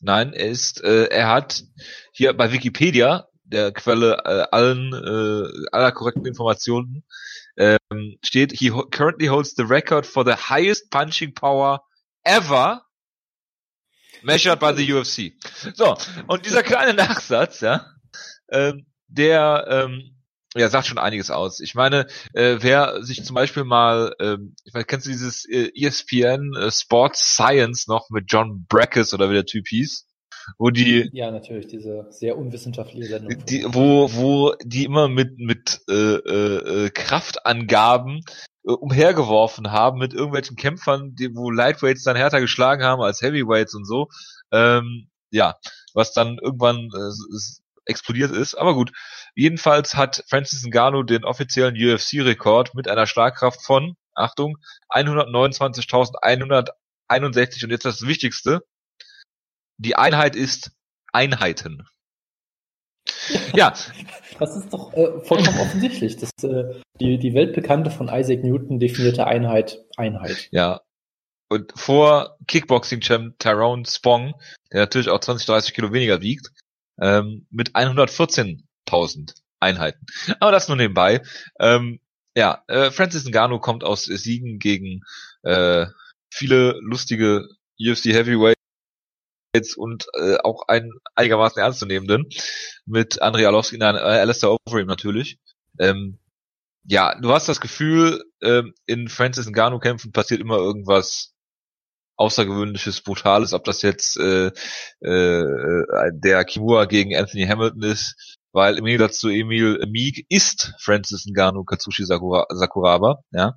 Nein, 0.00 0.32
er 0.32 0.48
ist, 0.48 0.82
äh, 0.84 1.06
er 1.06 1.28
hat 1.28 1.64
hier 2.12 2.32
bei 2.32 2.52
Wikipedia, 2.52 3.28
der 3.48 3.72
Quelle 3.72 4.22
äh, 4.24 4.46
allen 4.50 4.92
äh, 4.92 5.66
aller 5.72 5.92
korrekten 5.92 6.26
Informationen, 6.26 7.04
ähm, 7.56 8.18
steht, 8.24 8.52
he 8.52 8.70
currently 8.90 9.26
holds 9.26 9.54
the 9.56 9.64
record 9.64 10.06
for 10.06 10.24
the 10.24 10.34
highest 10.34 10.90
punching 10.90 11.34
power 11.34 11.80
ever 12.24 12.82
measured 14.22 14.60
by 14.60 14.72
the 14.72 14.92
UFC. 14.92 15.32
So, 15.74 15.96
und 16.26 16.46
dieser 16.46 16.62
kleine 16.62 16.94
Nachsatz, 16.94 17.60
ja, 17.60 17.86
ähm, 18.50 18.86
der 19.08 19.66
ähm, 19.68 20.18
ja, 20.54 20.68
sagt 20.68 20.86
schon 20.86 20.98
einiges 20.98 21.30
aus. 21.30 21.60
Ich 21.60 21.74
meine, 21.74 22.06
äh, 22.32 22.56
wer 22.60 23.02
sich 23.02 23.24
zum 23.24 23.34
Beispiel 23.34 23.64
mal, 23.64 24.14
ähm, 24.18 24.54
ich 24.64 24.72
meine, 24.72 24.84
kennst 24.84 25.06
du 25.06 25.10
dieses 25.10 25.44
äh, 25.48 25.70
ESPN 25.74 26.54
äh, 26.54 26.70
Sports 26.70 27.34
Science 27.34 27.86
noch 27.86 28.08
mit 28.10 28.26
John 28.28 28.64
Brackes 28.66 29.12
oder 29.12 29.30
wie 29.30 29.34
der 29.34 29.46
Typ 29.46 29.68
hieß? 29.68 30.07
Wo 30.56 30.70
die 30.70 31.10
ja 31.12 31.30
natürlich 31.30 31.66
diese 31.66 32.06
sehr 32.10 32.38
unwissenschaftliche 32.38 33.06
Sendung, 33.06 33.44
die, 33.46 33.64
wo 33.68 34.10
wo 34.14 34.54
die 34.64 34.84
immer 34.84 35.08
mit 35.08 35.38
mit 35.38 35.80
äh, 35.88 35.92
äh, 35.92 36.86
äh, 36.86 36.90
Kraftangaben 36.90 38.22
äh, 38.64 38.72
umhergeworfen 38.72 39.70
haben 39.70 39.98
mit 39.98 40.14
irgendwelchen 40.14 40.56
Kämpfern, 40.56 41.14
die 41.14 41.34
wo 41.34 41.50
Lightweights 41.50 42.04
dann 42.04 42.16
härter 42.16 42.40
geschlagen 42.40 42.84
haben 42.84 43.02
als 43.02 43.20
Heavyweights 43.20 43.74
und 43.74 43.84
so. 43.84 44.08
Ähm, 44.52 45.08
ja, 45.30 45.56
was 45.94 46.12
dann 46.12 46.38
irgendwann 46.38 46.88
äh, 46.94 47.10
explodiert 47.88 48.30
ist. 48.30 48.54
Aber 48.54 48.74
gut, 48.74 48.92
jedenfalls 49.34 49.94
hat 49.94 50.22
Francis 50.28 50.64
Ngannou 50.64 51.02
den 51.02 51.24
offiziellen 51.24 51.74
UFC-Rekord 51.74 52.74
mit 52.74 52.88
einer 52.88 53.06
Schlagkraft 53.06 53.62
von, 53.62 53.96
Achtung, 54.14 54.58
129.161 54.90 57.64
und 57.64 57.70
jetzt 57.70 57.84
das 57.84 58.06
Wichtigste, 58.06 58.62
die 59.78 59.96
Einheit 59.96 60.36
ist 60.36 60.72
Einheiten. 61.12 61.86
Ja. 63.54 63.72
Das 64.38 64.56
ist 64.56 64.72
doch 64.72 64.92
äh, 64.92 65.20
vollkommen 65.24 65.58
offensichtlich. 65.58 66.16
Das, 66.16 66.30
äh, 66.44 66.80
die, 67.00 67.18
die 67.18 67.34
weltbekannte 67.34 67.90
von 67.90 68.06
Isaac 68.06 68.44
Newton 68.44 68.78
definierte 68.78 69.26
Einheit, 69.26 69.84
Einheit. 69.96 70.46
Ja. 70.52 70.82
Und 71.48 71.72
vor 71.74 72.36
Kickboxing-Champ 72.46 73.36
Tyrone 73.40 73.84
Spong, 73.84 74.34
der 74.72 74.82
natürlich 74.82 75.08
auch 75.08 75.18
20, 75.18 75.44
30 75.44 75.74
Kilo 75.74 75.92
weniger 75.92 76.20
wiegt, 76.20 76.52
ähm, 77.00 77.48
mit 77.50 77.74
114.000 77.74 79.34
Einheiten. 79.58 80.06
Aber 80.38 80.52
das 80.52 80.68
nur 80.68 80.76
nebenbei. 80.76 81.20
Ähm, 81.58 81.98
ja, 82.36 82.62
äh, 82.68 82.92
Francis 82.92 83.24
Ngannou 83.24 83.58
kommt 83.58 83.82
aus 83.82 84.04
Siegen 84.04 84.60
gegen 84.60 85.00
äh, 85.42 85.86
viele 86.30 86.78
lustige 86.80 87.48
UFC 87.80 88.06
Heavyweights 88.12 88.58
und 89.76 90.06
äh, 90.14 90.36
auch 90.44 90.68
einen 90.68 90.92
einigermaßen 91.14 91.60
ernstzunehmenden 91.60 92.28
mit 92.86 93.20
Andrei 93.22 93.46
Arlovski, 93.46 93.78
nein, 93.78 93.96
äh, 93.96 93.98
Alistair 93.98 94.50
Overeem 94.50 94.86
natürlich. 94.86 95.38
Ähm, 95.78 96.18
ja, 96.84 97.14
du 97.20 97.32
hast 97.32 97.48
das 97.48 97.60
Gefühl, 97.60 98.24
ähm, 98.42 98.74
in 98.86 99.08
Francis 99.08 99.46
Ngannou 99.46 99.78
Kämpfen 99.78 100.12
passiert 100.12 100.40
immer 100.40 100.56
irgendwas 100.56 101.34
Außergewöhnliches, 102.16 103.02
Brutales, 103.02 103.52
ob 103.52 103.64
das 103.64 103.82
jetzt 103.82 104.18
äh, 104.18 104.50
äh, 105.00 105.84
der 106.12 106.44
Kimura 106.44 106.86
gegen 106.86 107.16
Anthony 107.16 107.46
Hamilton 107.46 107.82
ist, 107.82 108.37
weil 108.52 108.78
im 108.78 108.84
Gegensatz 108.84 109.18
zu 109.18 109.28
Emil 109.28 109.78
Meek 109.88 110.26
ist 110.28 110.74
Francis 110.80 111.26
Ngannou 111.26 111.64
Katsushi 111.64 112.04
Sakura, 112.04 112.46
Sakuraba, 112.50 113.20
ja. 113.30 113.54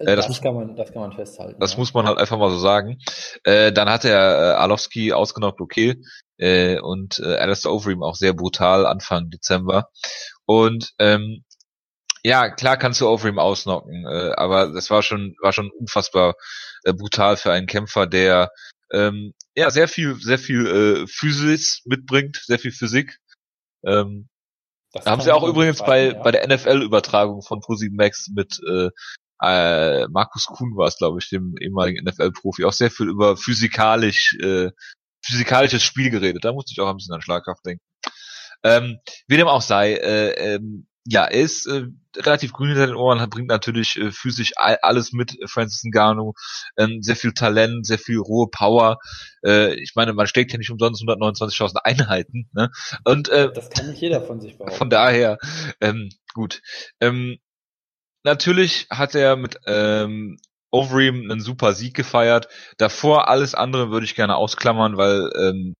Äh, 0.00 0.16
das, 0.16 0.26
das, 0.26 0.40
kann 0.40 0.54
man, 0.54 0.76
das 0.76 0.92
kann 0.92 1.02
man 1.02 1.12
festhalten. 1.12 1.60
Das 1.60 1.72
ja. 1.72 1.78
muss 1.78 1.94
man 1.94 2.06
halt 2.06 2.18
einfach 2.18 2.38
mal 2.38 2.50
so 2.50 2.58
sagen. 2.58 2.98
Äh, 3.44 3.72
dann 3.72 3.88
hat 3.88 4.04
er 4.04 4.18
äh, 4.18 4.54
Alowski 4.54 5.12
ausgenockt, 5.12 5.60
okay, 5.60 6.02
äh, 6.38 6.80
und 6.80 7.20
äh, 7.20 7.36
Alistair 7.36 7.72
Overeem 7.72 8.02
auch 8.02 8.16
sehr 8.16 8.34
brutal 8.34 8.86
Anfang 8.86 9.30
Dezember. 9.30 9.88
Und 10.44 10.92
ähm, 10.98 11.44
ja, 12.24 12.50
klar 12.50 12.76
kannst 12.76 13.00
du 13.00 13.08
Overeem 13.08 13.38
ausnocken, 13.38 14.04
äh, 14.06 14.32
aber 14.36 14.72
das 14.72 14.90
war 14.90 15.02
schon 15.02 15.34
war 15.40 15.52
schon 15.52 15.70
unfassbar 15.70 16.34
äh, 16.84 16.92
brutal 16.92 17.36
für 17.36 17.52
einen 17.52 17.66
Kämpfer, 17.66 18.06
der 18.06 18.50
ähm, 18.92 19.34
ja 19.56 19.70
sehr 19.70 19.88
viel 19.88 20.16
sehr 20.16 20.38
viel 20.38 20.66
äh, 20.66 21.06
Physis 21.06 21.82
mitbringt, 21.84 22.40
sehr 22.44 22.58
viel 22.58 22.72
Physik. 22.72 23.18
Ähm, 23.84 24.28
das 24.92 25.06
haben 25.06 25.20
sie 25.22 25.32
auch 25.32 25.46
übrigens 25.46 25.78
bei 25.78 26.12
ja. 26.12 26.22
bei 26.22 26.30
der 26.30 26.46
NFL-Übertragung 26.46 27.42
von 27.42 27.60
ProSieben 27.60 27.96
Max 27.96 28.28
mit 28.34 28.60
äh, 28.68 28.90
äh, 29.42 30.06
Markus 30.08 30.46
Kuhn 30.46 30.76
war 30.76 30.86
es, 30.86 30.98
glaube 30.98 31.18
ich, 31.20 31.28
dem 31.28 31.56
ehemaligen 31.60 32.04
NFL-Profi, 32.04 32.64
auch 32.64 32.72
sehr 32.72 32.90
viel 32.90 33.08
über 33.08 33.36
physikalisch 33.36 34.36
äh, 34.40 34.70
physikalisches 35.24 35.82
Spiel 35.82 36.10
geredet. 36.10 36.44
Da 36.44 36.52
musste 36.52 36.72
ich 36.72 36.80
auch 36.80 36.88
ein 36.88 36.96
bisschen 36.96 37.14
an 37.14 37.22
Schlagkraft 37.22 37.64
denken. 37.64 37.82
Ähm, 38.64 38.98
wie 39.26 39.36
dem 39.36 39.48
auch 39.48 39.62
sei, 39.62 39.94
äh, 39.94 40.54
ähm, 40.54 40.86
ja, 41.04 41.24
er 41.24 41.42
ist 41.42 41.66
äh, 41.66 41.86
relativ 42.16 42.52
grün 42.52 42.68
hinter 42.68 42.86
den 42.86 42.96
Ohren, 42.96 43.28
bringt 43.30 43.48
natürlich 43.48 43.96
äh, 43.96 44.12
physisch 44.12 44.52
all, 44.56 44.78
alles 44.82 45.12
mit, 45.12 45.40
äh, 45.40 45.48
Francis 45.48 45.82
Ngannou, 45.84 46.34
ähm, 46.76 47.02
sehr 47.02 47.16
viel 47.16 47.32
Talent, 47.32 47.86
sehr 47.86 47.98
viel 47.98 48.18
rohe 48.18 48.48
Power. 48.50 48.98
Äh, 49.44 49.74
ich 49.74 49.94
meine, 49.96 50.12
man 50.12 50.26
steckt 50.26 50.52
ja 50.52 50.58
nicht 50.58 50.70
umsonst 50.70 51.02
129.000 51.02 51.76
Einheiten. 51.84 52.48
Ne? 52.52 52.70
Und 53.04 53.28
äh, 53.30 53.52
das 53.52 53.70
kann 53.70 53.90
nicht 53.90 54.00
jeder 54.00 54.22
von 54.22 54.40
sich 54.40 54.56
behaupten. 54.56 54.76
Von 54.76 54.90
daher, 54.90 55.38
ähm, 55.80 56.10
gut. 56.34 56.62
Ähm, 57.00 57.38
natürlich 58.22 58.86
hat 58.90 59.14
er 59.14 59.36
mit 59.36 59.58
ähm, 59.66 60.38
Overeem 60.70 61.30
einen 61.30 61.40
super 61.40 61.74
Sieg 61.74 61.94
gefeiert. 61.94 62.48
Davor 62.78 63.28
alles 63.28 63.54
andere 63.54 63.90
würde 63.90 64.04
ich 64.04 64.14
gerne 64.14 64.36
ausklammern, 64.36 64.96
weil 64.96 65.30
ähm, 65.36 65.74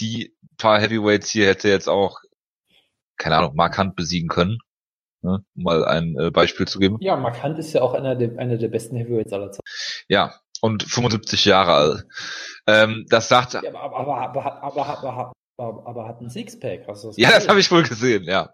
die 0.00 0.36
paar 0.58 0.80
Heavyweights 0.80 1.30
hier 1.30 1.46
hätte 1.46 1.68
jetzt 1.68 1.88
auch 1.88 2.20
keine 3.18 3.36
Ahnung, 3.36 3.54
markant 3.54 3.96
besiegen 3.96 4.28
können. 4.28 4.58
Ne, 5.20 5.44
um 5.56 5.62
mal 5.64 5.84
ein 5.84 6.16
äh, 6.16 6.30
Beispiel 6.30 6.68
zu 6.68 6.78
geben. 6.78 6.96
Ja, 7.00 7.16
markant 7.16 7.58
ist 7.58 7.72
ja 7.72 7.82
auch 7.82 7.92
einer 7.92 8.14
der, 8.14 8.38
einer 8.38 8.56
der 8.56 8.68
besten 8.68 8.96
Heavyweights 8.96 9.32
aller 9.32 9.50
Zeiten. 9.50 9.64
Ja, 10.08 10.40
und 10.60 10.84
75 10.84 11.44
Jahre 11.44 11.72
alt. 11.72 12.06
Ähm, 12.68 13.04
das 13.08 13.28
sagt. 13.28 13.54
Ja, 13.54 13.62
aber, 13.68 13.96
aber, 13.96 14.16
aber, 14.16 14.62
aber, 14.62 14.86
aber, 14.86 15.32
aber, 15.56 15.86
aber 15.86 16.08
hat 16.08 16.20
ein 16.20 16.30
Sixpack. 16.30 16.86
Hast 16.86 17.02
du 17.02 17.08
das 17.08 17.16
ja, 17.16 17.30
das 17.30 17.48
habe 17.48 17.58
ich 17.58 17.70
wohl 17.72 17.82
gesehen, 17.82 18.24
ja. 18.24 18.50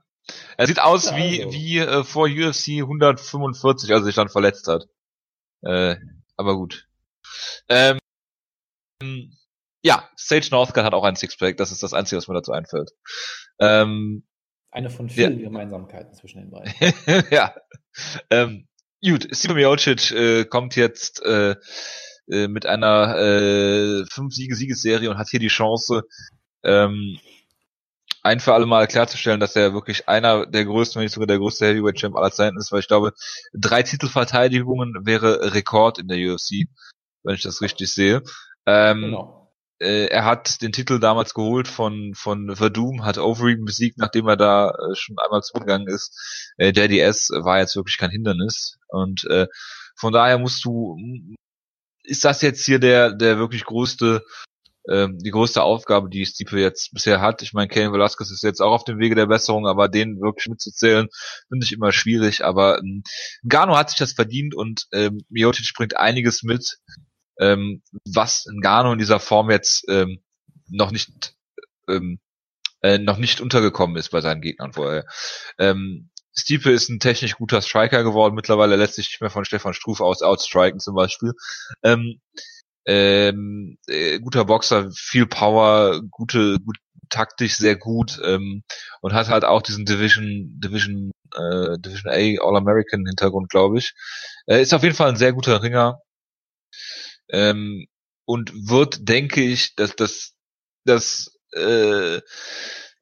Er 0.57 0.67
sieht 0.67 0.81
aus 0.81 1.11
ja, 1.11 1.17
wie, 1.17 1.45
also. 1.45 1.53
wie 1.53 1.79
äh, 1.79 2.05
vor 2.05 2.29
UFC 2.29 2.81
145, 2.81 3.93
als 3.93 4.01
er 4.01 4.05
sich 4.05 4.15
dann 4.15 4.31
verletzt 4.31 4.67
hat. 4.67 4.87
Äh, 5.63 5.97
aber 6.37 6.57
gut. 6.57 6.89
Ähm, 7.69 7.99
ja, 9.83 10.09
Sage 10.17 10.49
Northcutt 10.51 10.85
hat 10.85 10.95
auch 10.95 11.05
ein 11.05 11.17
Sixpack, 11.17 11.59
das 11.59 11.73
ist 11.73 11.83
das 11.83 11.93
Einzige, 11.93 12.17
was 12.17 12.29
mir 12.29 12.35
dazu 12.35 12.53
einfällt. 12.53 12.93
Ähm, 13.59 14.27
eine 14.75 14.91
von 14.91 15.09
vielen 15.09 15.39
ja. 15.39 15.45
Gemeinsamkeiten 15.45 16.15
zwischen 16.15 16.41
den 16.41 16.51
beiden. 16.51 16.73
ja. 17.31 17.55
Ähm, 18.29 18.67
gut, 19.03 19.29
Stipe 19.31 19.55
Miocic 19.55 20.11
äh, 20.11 20.45
kommt 20.45 20.75
jetzt 20.75 21.25
äh, 21.25 21.55
äh, 22.29 22.49
mit 22.49 22.67
einer 22.67 23.17
äh, 23.17 24.05
fünf 24.11 24.35
Siege 24.35 24.57
Siegesserie 24.57 25.09
und 25.11 25.17
hat 25.17 25.29
hier 25.29 25.39
die 25.39 25.47
Chance, 25.47 26.03
ähm, 26.65 27.19
ein 28.23 28.41
für 28.41 28.55
alle 28.55 28.67
Mal 28.67 28.89
klarzustellen, 28.89 29.39
dass 29.39 29.55
er 29.55 29.75
wirklich 29.75 30.09
einer 30.09 30.47
der 30.47 30.65
größten, 30.65 30.99
wenn 30.99 31.05
nicht 31.05 31.15
sogar 31.15 31.29
der 31.29 31.39
größte 31.39 31.67
Heavyweight 31.67 31.97
Champ 31.97 32.17
aller 32.17 32.33
Zeiten 32.33 32.57
ist, 32.57 32.73
weil 32.73 32.81
ich 32.81 32.89
glaube, 32.89 33.13
drei 33.53 33.83
Titelverteidigungen 33.85 35.07
wäre 35.07 35.55
Rekord 35.55 35.99
in 35.99 36.09
der 36.09 36.19
UFC, 36.19 36.67
wenn 37.23 37.35
ich 37.37 37.43
das 37.43 37.61
richtig 37.61 37.93
sehe. 37.93 38.23
Ähm, 38.67 39.03
genau 39.03 39.44
äh, 39.81 40.07
er 40.07 40.25
hat 40.25 40.63
den 40.63 40.73
Titel 40.73 41.01
damals 41.01 41.35
geholt 41.35 41.69
von 41.69 42.13
von 42.15 42.55
Verdum, 42.57 43.05
hat 43.05 43.19
Overeem 43.19 43.65
besiegt, 43.65 43.99
nachdem 43.99 44.29
er 44.29 44.37
da 44.37 44.71
äh, 44.71 44.95
schon 44.95 45.17
einmal 45.19 45.43
zugegangen 45.43 45.89
ist. 45.89 46.53
Äh, 46.57 46.73
JDS 46.75 47.31
war 47.31 47.59
jetzt 47.59 47.77
wirklich 47.77 47.99
kein 47.99 48.11
Hindernis 48.11 48.79
und 48.89 49.25
äh, 49.27 49.47
von 49.97 50.13
daher 50.13 50.39
musst 50.39 50.65
du 50.65 50.97
ist 52.05 52.25
das 52.25 52.43
jetzt 52.43 52.65
hier 52.65 52.79
der 52.79 53.13
der 53.13 53.39
wirklich 53.39 53.65
größte 53.65 54.23
ähm, 54.89 55.19
die 55.19 55.31
größte 55.31 55.63
Aufgabe, 55.63 56.11
die 56.11 56.27
Stipe 56.27 56.61
jetzt 56.61 56.93
bisher 56.93 57.21
hat. 57.21 57.43
Ich 57.43 57.55
meine, 57.55 57.69
Kane 57.69 57.93
Velasquez 57.93 58.31
ist 58.31 58.43
jetzt 58.43 58.61
auch 58.61 58.73
auf 58.73 58.85
dem 58.85 58.99
Wege 58.99 59.15
der 59.15 59.27
Besserung, 59.27 59.67
aber 59.67 59.89
den 59.89 60.21
wirklich 60.21 60.47
mitzuzählen, 60.49 61.09
finde 61.49 61.65
ich 61.65 61.73
immer 61.73 61.93
schwierig. 61.93 62.45
Aber 62.45 62.79
ähm, 62.79 63.03
Gano 63.49 63.77
hat 63.77 63.91
sich 63.91 63.99
das 63.99 64.13
verdient 64.13 64.55
und 64.55 64.87
ähm, 64.93 65.25
Miocic 65.31 65.73
bringt 65.75 65.97
einiges 65.97 66.43
mit 66.43 66.79
ähm, 67.39 67.83
was 68.05 68.47
Ngannou 68.51 68.93
in 68.93 68.99
dieser 68.99 69.21
Form 69.21 69.51
jetzt 69.51 69.85
ähm, 69.89 70.23
noch 70.69 70.91
nicht 70.91 71.35
ähm, 71.89 72.19
äh, 72.83 72.99
noch 72.99 73.17
nicht 73.17 73.41
untergekommen 73.41 73.97
ist 73.97 74.11
bei 74.11 74.21
seinen 74.21 74.43
Gegnern 74.43 74.73
vorher. 74.73 75.07
Ähm, 75.59 76.11
Stipe 76.37 76.71
ist 76.71 76.89
ein 76.89 77.01
technisch 77.01 77.37
guter 77.37 77.63
Striker 77.63 78.03
geworden. 78.03 78.35
Mittlerweile 78.35 78.77
lässt 78.77 78.95
sich 78.95 79.09
nicht 79.09 79.21
mehr 79.21 79.31
von 79.31 79.45
Stefan 79.45 79.75
Strufe 79.75 80.05
aus 80.05 80.23
outstriken 80.23 80.81
zum 80.81 80.95
Beispiel. 80.95 81.33
Ähm, 81.83 82.21
ähm, 82.87 83.79
äh, 83.87 84.19
guter 84.21 84.45
Boxer, 84.45 84.91
viel 84.93 85.27
Power, 85.27 86.03
gute, 86.11 86.59
gut, 86.61 86.77
taktisch 87.09 87.57
sehr 87.57 87.77
gut 87.77 88.21
ähm, 88.25 88.65
und 89.01 89.15
hat 89.15 89.29
halt 89.29 89.45
auch 89.45 89.63
diesen 89.63 89.87
Division 89.87 90.61
Division 90.61 91.13
äh, 91.35 91.79
Division 91.79 92.13
A 92.13 92.45
All 92.45 92.57
American 92.57 93.07
Hintergrund, 93.07 93.49
glaube 93.51 93.79
ich. 93.79 93.95
Äh, 94.47 94.61
ist 94.63 94.75
auf 94.75 94.83
jeden 94.83 94.97
Fall 94.97 95.09
ein 95.09 95.17
sehr 95.17 95.33
guter 95.33 95.63
Ringer 95.63 96.01
ähm, 97.31 97.87
und 98.27 98.53
wird, 98.55 99.09
denke 99.09 99.43
ich, 99.43 99.75
dass 99.77 99.97
das, 99.97 100.35
das 100.85 101.39
äh, 101.55 102.17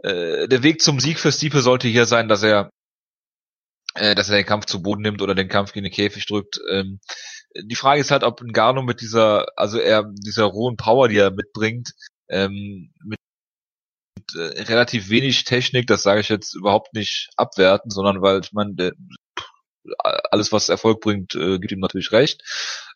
äh, 0.02 0.48
der 0.48 0.62
Weg 0.62 0.82
zum 0.82 1.00
Sieg 1.00 1.18
für 1.18 1.32
Stiepe 1.32 1.60
sollte 1.62 1.88
hier 1.88 2.06
sein, 2.06 2.28
dass 2.28 2.42
er 2.42 2.70
äh, 3.94 4.14
dass 4.14 4.28
er 4.30 4.36
den 4.36 4.46
Kampf 4.46 4.66
zu 4.66 4.82
Boden 4.82 5.02
nimmt 5.02 5.22
oder 5.22 5.34
den 5.34 5.48
Kampf 5.48 5.72
gegen 5.72 5.84
den 5.84 5.92
Käfig 5.92 6.26
drückt. 6.26 6.58
Ähm, 6.70 7.00
die 7.54 7.76
Frage 7.76 8.00
ist 8.00 8.10
halt, 8.10 8.24
ob 8.24 8.40
Ngannou 8.42 8.82
mit 8.82 9.00
dieser, 9.00 9.46
also 9.56 9.78
er 9.78 10.04
dieser 10.14 10.44
rohen 10.44 10.76
Power, 10.76 11.08
die 11.08 11.18
er 11.18 11.30
mitbringt, 11.30 11.92
ähm, 12.28 12.92
mit 13.04 13.18
äh, 14.34 14.62
relativ 14.62 15.10
wenig 15.10 15.44
Technik, 15.44 15.86
das 15.86 16.02
sage 16.02 16.20
ich 16.20 16.28
jetzt 16.28 16.54
überhaupt 16.54 16.94
nicht 16.94 17.28
abwerten, 17.36 17.90
sondern 17.90 18.22
weil 18.22 18.40
ich 18.40 18.52
meine, 18.52 18.92
alles, 20.04 20.52
was 20.52 20.68
Erfolg 20.68 21.00
bringt, 21.00 21.34
äh, 21.34 21.58
gibt 21.58 21.72
ihm 21.72 21.80
natürlich 21.80 22.12
recht. 22.12 22.42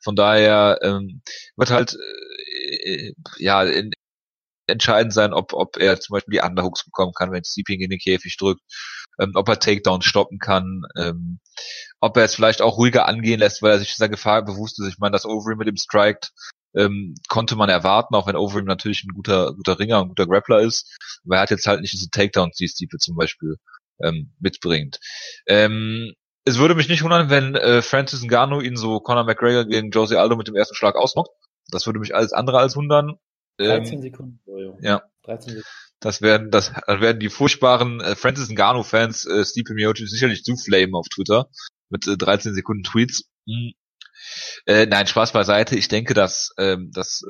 Von 0.02 0.16
daher 0.16 0.78
ähm, 0.82 1.22
wird 1.56 1.70
halt 1.70 1.96
äh, 2.84 3.12
ja 3.38 3.62
in, 3.64 3.92
entscheidend 4.66 5.12
sein, 5.12 5.32
ob, 5.32 5.52
ob 5.52 5.76
er 5.78 6.00
zum 6.00 6.14
Beispiel 6.14 6.38
die 6.38 6.46
Underhooks 6.46 6.84
bekommen 6.84 7.12
kann, 7.12 7.32
wenn 7.32 7.44
Sleeping 7.44 7.80
in 7.80 7.90
den 7.90 7.98
Käfig 7.98 8.36
drückt, 8.36 8.62
ähm, 9.20 9.32
ob 9.34 9.48
er 9.48 9.58
Takedowns 9.58 10.04
stoppen 10.04 10.38
kann, 10.38 10.82
ähm, 10.96 11.40
ob 12.00 12.16
er 12.16 12.24
es 12.24 12.34
vielleicht 12.34 12.62
auch 12.62 12.76
ruhiger 12.78 13.06
angehen 13.06 13.40
lässt, 13.40 13.62
weil 13.62 13.72
er 13.72 13.78
sich 13.78 13.92
dieser 13.92 14.08
Gefahr 14.08 14.44
bewusst 14.44 14.80
ist. 14.80 14.88
Ich 14.88 14.98
meine, 14.98 15.12
dass 15.12 15.26
Overeem 15.26 15.58
mit 15.58 15.68
dem 15.68 15.76
Striked 15.76 16.32
ähm, 16.74 17.14
konnte 17.28 17.56
man 17.56 17.68
erwarten, 17.68 18.14
auch 18.14 18.26
wenn 18.26 18.36
Overeem 18.36 18.66
natürlich 18.66 19.04
ein 19.04 19.14
guter, 19.14 19.54
guter 19.54 19.78
Ringer 19.78 20.02
und 20.02 20.08
guter 20.08 20.26
Grappler 20.26 20.60
ist, 20.60 20.96
aber 21.24 21.36
er 21.36 21.42
hat 21.42 21.50
jetzt 21.50 21.66
halt 21.66 21.80
nicht 21.80 21.92
diese 21.92 22.10
Takedowns, 22.10 22.56
die 22.56 22.68
Stipe 22.68 22.98
zum 22.98 23.16
Beispiel 23.16 23.56
ähm, 24.02 24.34
mitbringt. 24.40 24.98
Ähm, 25.46 26.12
es 26.46 26.58
würde 26.58 26.76
mich 26.76 26.88
nicht 26.88 27.02
wundern, 27.02 27.28
wenn 27.28 27.56
äh, 27.56 27.82
Francis 27.82 28.22
Ngannou 28.22 28.60
ihn 28.60 28.76
so 28.76 29.00
Conor 29.00 29.24
McGregor 29.24 29.64
gegen 29.64 29.90
Jose 29.90 30.18
Aldo 30.18 30.36
mit 30.36 30.46
dem 30.46 30.54
ersten 30.54 30.76
Schlag 30.76 30.94
ausnockt. 30.94 31.30
Das 31.70 31.86
würde 31.86 31.98
mich 31.98 32.14
alles 32.14 32.32
andere 32.32 32.58
als 32.58 32.76
wundern. 32.76 33.18
Ähm, 33.58 33.82
13 33.82 34.02
Sekunden. 34.02 34.40
Ja. 34.80 35.02
13 35.24 35.48
Sekunden. 35.48 35.68
Das 35.98 36.22
werden, 36.22 36.52
das, 36.52 36.72
das 36.86 37.00
werden 37.00 37.18
die 37.18 37.30
furchtbaren 37.30 38.00
äh, 38.00 38.14
Francis 38.14 38.48
Ngannou-Fans 38.48 39.26
äh, 39.26 39.44
Stipe 39.44 39.74
Miocic 39.74 40.08
sicherlich 40.08 40.44
zuflamen 40.44 40.94
auf 40.94 41.08
Twitter 41.08 41.48
mit 41.88 42.06
äh, 42.06 42.16
13 42.16 42.54
Sekunden 42.54 42.84
Tweets. 42.84 43.24
Hm. 43.48 43.72
Äh, 44.66 44.86
nein, 44.86 45.08
Spaß 45.08 45.32
beiseite. 45.32 45.76
Ich 45.76 45.88
denke, 45.88 46.14
dass, 46.14 46.52
ähm, 46.58 46.92
dass 46.92 47.22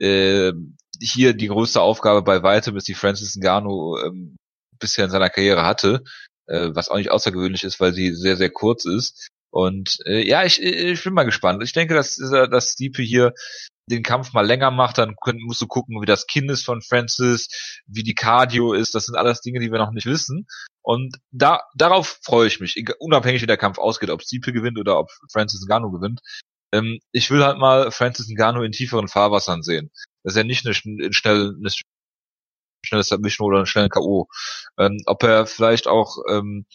äh, 0.00 0.06
äh, 0.06 0.52
hier 1.00 1.34
die 1.34 1.48
größte 1.48 1.80
Aufgabe 1.80 2.22
bei 2.22 2.44
weitem 2.44 2.76
ist, 2.76 2.86
die 2.86 2.94
Francis 2.94 3.36
Ngannou 3.36 3.98
ähm, 3.98 4.36
bisher 4.78 5.06
in 5.06 5.10
seiner 5.10 5.30
Karriere 5.30 5.64
hatte 5.64 6.04
äh, 6.46 6.70
was 6.72 6.88
auch 6.88 6.96
nicht 6.96 7.10
außergewöhnlich 7.10 7.64
ist, 7.64 7.80
weil 7.80 7.92
sie 7.92 8.14
sehr, 8.14 8.36
sehr 8.36 8.50
kurz 8.50 8.84
ist. 8.84 9.28
Und 9.50 9.98
äh, 10.06 10.26
ja, 10.26 10.44
ich, 10.44 10.62
ich 10.62 11.04
bin 11.04 11.12
mal 11.12 11.24
gespannt. 11.24 11.62
Ich 11.62 11.72
denke, 11.72 11.94
dass, 11.94 12.16
dass 12.16 12.72
Stipe 12.72 13.02
hier 13.02 13.34
den 13.90 14.02
Kampf 14.02 14.32
mal 14.32 14.46
länger 14.46 14.70
macht, 14.70 14.98
dann 14.98 15.16
können, 15.20 15.40
musst 15.42 15.60
du 15.60 15.66
gucken, 15.66 16.00
wie 16.00 16.06
das 16.06 16.26
Kinn 16.26 16.48
ist 16.48 16.64
von 16.64 16.80
Francis, 16.80 17.48
wie 17.86 18.02
die 18.02 18.14
Cardio 18.14 18.72
ist. 18.72 18.94
Das 18.94 19.06
sind 19.06 19.16
alles 19.16 19.40
Dinge, 19.40 19.60
die 19.60 19.70
wir 19.70 19.78
noch 19.78 19.90
nicht 19.90 20.06
wissen. 20.06 20.46
Und 20.82 21.18
da, 21.30 21.60
darauf 21.74 22.18
freue 22.22 22.46
ich 22.46 22.60
mich, 22.60 22.82
unabhängig 22.98 23.42
wie 23.42 23.46
der 23.46 23.56
Kampf 23.56 23.78
ausgeht, 23.78 24.10
ob 24.10 24.22
Stipe 24.22 24.52
gewinnt 24.52 24.78
oder 24.78 24.98
ob 24.98 25.10
Francis 25.30 25.66
Ngannou 25.66 25.90
gewinnt. 25.90 26.20
Ähm, 26.72 27.00
ich 27.12 27.30
will 27.30 27.44
halt 27.44 27.58
mal 27.58 27.90
Francis 27.90 28.28
Ngannou 28.28 28.62
in 28.62 28.72
tieferen 28.72 29.08
Fahrwassern 29.08 29.62
sehen. 29.62 29.90
Dass 30.24 30.36
er 30.36 30.44
nicht 30.44 30.64
eine, 30.64 30.74
schnell, 30.74 31.56
eine 31.58 31.70
schnelles 32.82 33.08
Submission 33.08 33.48
oder 33.48 33.58
einen 33.58 33.66
schnellen 33.66 33.88
K.O. 33.88 34.28
Ähm, 34.78 35.02
ob 35.06 35.22
er 35.22 35.46
vielleicht 35.46 35.86
auch 35.86 36.18
ähm, 36.28 36.66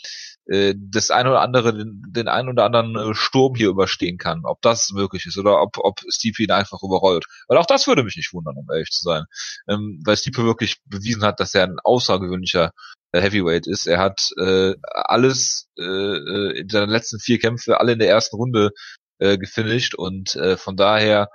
äh, 0.47 0.75
das 0.77 1.11
eine 1.11 1.29
oder 1.29 1.41
andere, 1.41 1.73
den, 1.73 2.03
den 2.09 2.27
einen 2.27 2.49
oder 2.49 2.65
anderen 2.65 2.95
äh, 2.95 3.13
Sturm 3.15 3.55
hier 3.55 3.69
überstehen 3.69 4.17
kann, 4.17 4.41
ob 4.45 4.61
das 4.61 4.91
möglich 4.91 5.25
ist 5.25 5.37
oder 5.37 5.61
ob, 5.61 5.77
ob 5.77 6.01
Stipe 6.09 6.43
ihn 6.43 6.51
einfach 6.51 6.81
überrollt. 6.83 7.25
Weil 7.47 7.57
auch 7.57 7.65
das 7.65 7.87
würde 7.87 8.03
mich 8.03 8.15
nicht 8.15 8.33
wundern, 8.33 8.55
um 8.57 8.67
ehrlich 8.71 8.89
zu 8.89 9.03
sein. 9.03 9.25
Ähm, 9.67 10.01
weil 10.05 10.17
Stipe 10.17 10.43
wirklich 10.43 10.77
bewiesen 10.85 11.23
hat, 11.23 11.39
dass 11.39 11.53
er 11.53 11.63
ein 11.63 11.79
außergewöhnlicher 11.83 12.71
äh, 13.11 13.21
Heavyweight 13.21 13.67
ist. 13.67 13.87
Er 13.87 13.99
hat 13.99 14.31
äh, 14.37 14.75
alles 14.93 15.67
äh, 15.77 15.83
äh, 15.83 16.59
in 16.59 16.69
seinen 16.69 16.89
letzten 16.89 17.19
vier 17.19 17.39
Kämpfe 17.39 17.79
alle 17.79 17.93
in 17.93 17.99
der 17.99 18.09
ersten 18.09 18.35
Runde 18.35 18.71
äh, 19.19 19.37
gefinisht 19.37 19.95
und 19.95 20.35
äh, 20.35 20.57
von 20.57 20.75
daher 20.77 21.29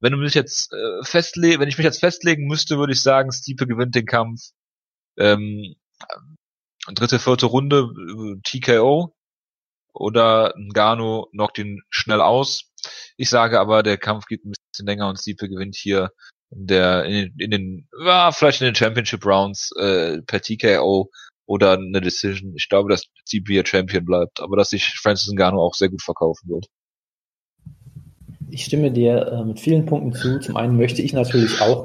wenn 0.00 0.12
du 0.12 0.18
mich 0.18 0.34
jetzt 0.34 0.72
äh, 0.72 1.04
festlegen, 1.04 1.60
wenn 1.60 1.68
ich 1.68 1.78
mich 1.78 1.84
jetzt 1.84 2.00
festlegen 2.00 2.46
müsste, 2.46 2.78
würde 2.78 2.92
ich 2.92 3.02
sagen, 3.02 3.32
Stipe 3.32 3.66
gewinnt 3.66 3.94
den 3.94 4.06
Kampf. 4.06 4.40
Ähm, 5.18 5.74
dritte, 6.86 7.18
vierte 7.18 7.46
Runde 7.46 7.88
äh, 7.94 8.40
TKO 8.44 9.14
oder 9.92 10.54
Ngannou 10.56 11.26
knockt 11.32 11.58
ihn 11.58 11.82
schnell 11.90 12.20
aus. 12.20 12.70
Ich 13.16 13.28
sage 13.30 13.58
aber, 13.58 13.82
der 13.82 13.98
Kampf 13.98 14.26
geht 14.26 14.44
ein 14.44 14.52
bisschen 14.52 14.86
länger 14.86 15.08
und 15.08 15.18
Stipe 15.18 15.48
gewinnt 15.48 15.76
hier 15.76 16.12
in 16.50 16.66
der 16.66 17.04
in 17.04 17.12
den, 17.12 17.34
in 17.38 17.50
den 17.50 17.88
ja, 18.04 18.30
vielleicht 18.32 18.60
in 18.60 18.66
den 18.66 18.74
Championship 18.74 19.26
Rounds 19.26 19.72
äh, 19.76 20.22
per 20.22 20.40
TKO 20.40 21.10
oder 21.46 21.72
eine 21.72 22.00
Decision. 22.00 22.54
Ich 22.56 22.68
glaube, 22.68 22.90
dass 22.90 23.04
Stipe 23.26 23.52
hier 23.52 23.66
Champion 23.66 24.04
bleibt, 24.04 24.40
aber 24.40 24.56
dass 24.56 24.70
sich 24.70 24.94
Francis 25.00 25.32
Ngannou 25.32 25.60
auch 25.60 25.74
sehr 25.74 25.88
gut 25.88 26.02
verkaufen 26.02 26.48
wird. 26.48 26.66
Ich 28.50 28.64
stimme 28.64 28.90
dir 28.90 29.26
äh, 29.26 29.44
mit 29.44 29.60
vielen 29.60 29.86
Punkten 29.86 30.12
zu. 30.12 30.38
Zum 30.40 30.56
einen 30.56 30.76
möchte 30.76 31.02
ich 31.02 31.12
natürlich 31.12 31.60
auch 31.60 31.84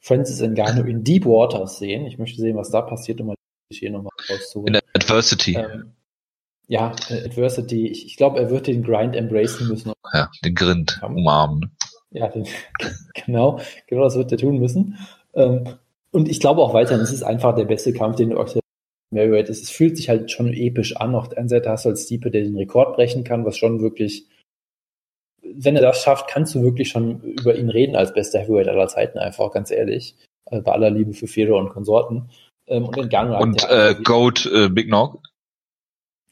Francis 0.00 0.40
Ngannou 0.40 0.84
in 0.84 1.04
Deep 1.04 1.24
Waters 1.24 1.78
sehen. 1.78 2.06
Ich 2.06 2.18
möchte 2.18 2.40
sehen, 2.40 2.56
was 2.56 2.70
da 2.70 2.82
passiert, 2.82 3.20
um 3.20 3.28
mal 3.28 3.34
hier 3.72 3.90
nochmal 3.90 4.12
rauszuholen. 4.30 4.74
In 4.74 4.80
Adversity. 4.94 5.56
Ähm, 5.56 5.92
ja, 6.66 6.94
äh, 7.08 7.24
Adversity. 7.24 7.88
Ich, 7.88 8.06
ich 8.06 8.16
glaube, 8.16 8.38
er 8.38 8.50
wird 8.50 8.66
den 8.66 8.82
Grind 8.82 9.16
embracen 9.16 9.68
müssen. 9.68 9.92
Ja, 10.12 10.30
den 10.44 10.54
Grind 10.54 11.00
umarmen. 11.02 11.76
Ja, 12.10 12.28
den, 12.28 12.46
genau, 13.26 13.60
genau 13.86 14.04
das 14.04 14.16
wird 14.16 14.32
er 14.32 14.38
tun 14.38 14.58
müssen. 14.58 14.98
Ähm, 15.34 15.64
und 16.10 16.28
ich 16.28 16.40
glaube 16.40 16.62
auch 16.62 16.74
weiterhin, 16.74 17.02
es 17.02 17.12
ist 17.12 17.22
einfach 17.22 17.54
der 17.54 17.64
beste 17.64 17.92
Kampf, 17.92 18.16
den 18.16 18.30
du 18.30 18.38
aktuell 18.38 18.62
Marriott 19.10 19.48
ist. 19.48 19.62
Es 19.62 19.70
fühlt 19.70 19.96
sich 19.96 20.08
halt 20.08 20.30
schon 20.30 20.52
episch 20.52 20.96
an. 20.96 21.14
Auf 21.14 21.28
der 21.28 21.38
einen 21.38 21.48
Seite 21.48 21.70
hast 21.70 21.84
du 21.84 21.90
als 21.90 22.04
Stiepe, 22.04 22.30
der 22.30 22.42
den 22.42 22.56
Rekord 22.56 22.96
brechen 22.96 23.24
kann, 23.24 23.44
was 23.44 23.56
schon 23.56 23.80
wirklich 23.80 24.26
wenn 25.42 25.76
er 25.76 25.82
das 25.82 26.02
schafft, 26.02 26.28
kannst 26.28 26.54
du 26.54 26.62
wirklich 26.62 26.88
schon 26.88 27.20
über 27.20 27.56
ihn 27.56 27.70
reden 27.70 27.96
als 27.96 28.12
bester 28.12 28.40
Heavyweight 28.40 28.68
aller 28.68 28.88
Zeiten, 28.88 29.18
einfach 29.18 29.50
ganz 29.52 29.70
ehrlich. 29.70 30.14
Äh, 30.50 30.60
bei 30.60 30.72
aller 30.72 30.90
Liebe 30.90 31.12
für 31.12 31.26
Fedor 31.26 31.60
und 31.60 31.70
Konsorten. 31.70 32.30
Ähm, 32.66 32.84
und 32.84 32.96
Ngannou 32.96 33.40
und 33.40 33.64
äh, 33.68 33.94
Goat 34.02 34.46
äh, 34.46 34.68
Big 34.68 34.88
Nog. 34.88 35.20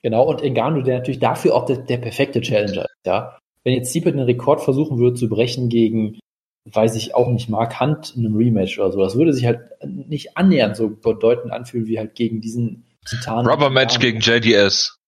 Genau, 0.03 0.25
und 0.29 0.43
Ngannou, 0.43 0.83
der 0.83 0.99
natürlich 0.99 1.19
dafür 1.19 1.55
auch 1.55 1.67
der, 1.67 1.79
der 1.79 1.99
perfekte 1.99 2.41
Challenger 2.41 2.85
ist, 2.85 3.07
ja. 3.07 3.39
Wenn 3.65 3.75
jetzt 3.75 3.93
Siepert 3.93 4.15
einen 4.15 4.25
Rekord 4.25 4.61
versuchen 4.61 4.99
würde 4.99 5.17
zu 5.17 5.29
brechen 5.29 5.69
gegen, 5.69 6.21
weiß 6.67 6.95
ich 6.95 7.17
auch 7.17 7.29
nicht, 7.29 7.49
Mark 7.49 7.81
Hunt 7.81 8.15
in 8.15 8.25
einem 8.25 8.37
Rematch 8.37 8.79
oder 8.79 8.93
so, 8.93 9.01
das 9.01 9.17
würde 9.17 9.33
sich 9.33 9.45
halt 9.45 9.61
nicht 9.85 10.37
annähernd 10.37 10.77
so 10.77 10.89
bedeutend 10.89 11.53
anfühlen 11.53 11.87
wie 11.87 11.99
halt 11.99 12.15
gegen 12.15 12.41
diesen 12.41 12.85
Titan. 13.09 13.47
Rubber 13.47 13.71
Match 13.71 13.99
gegen 13.99 14.21
JDS. 14.21 14.99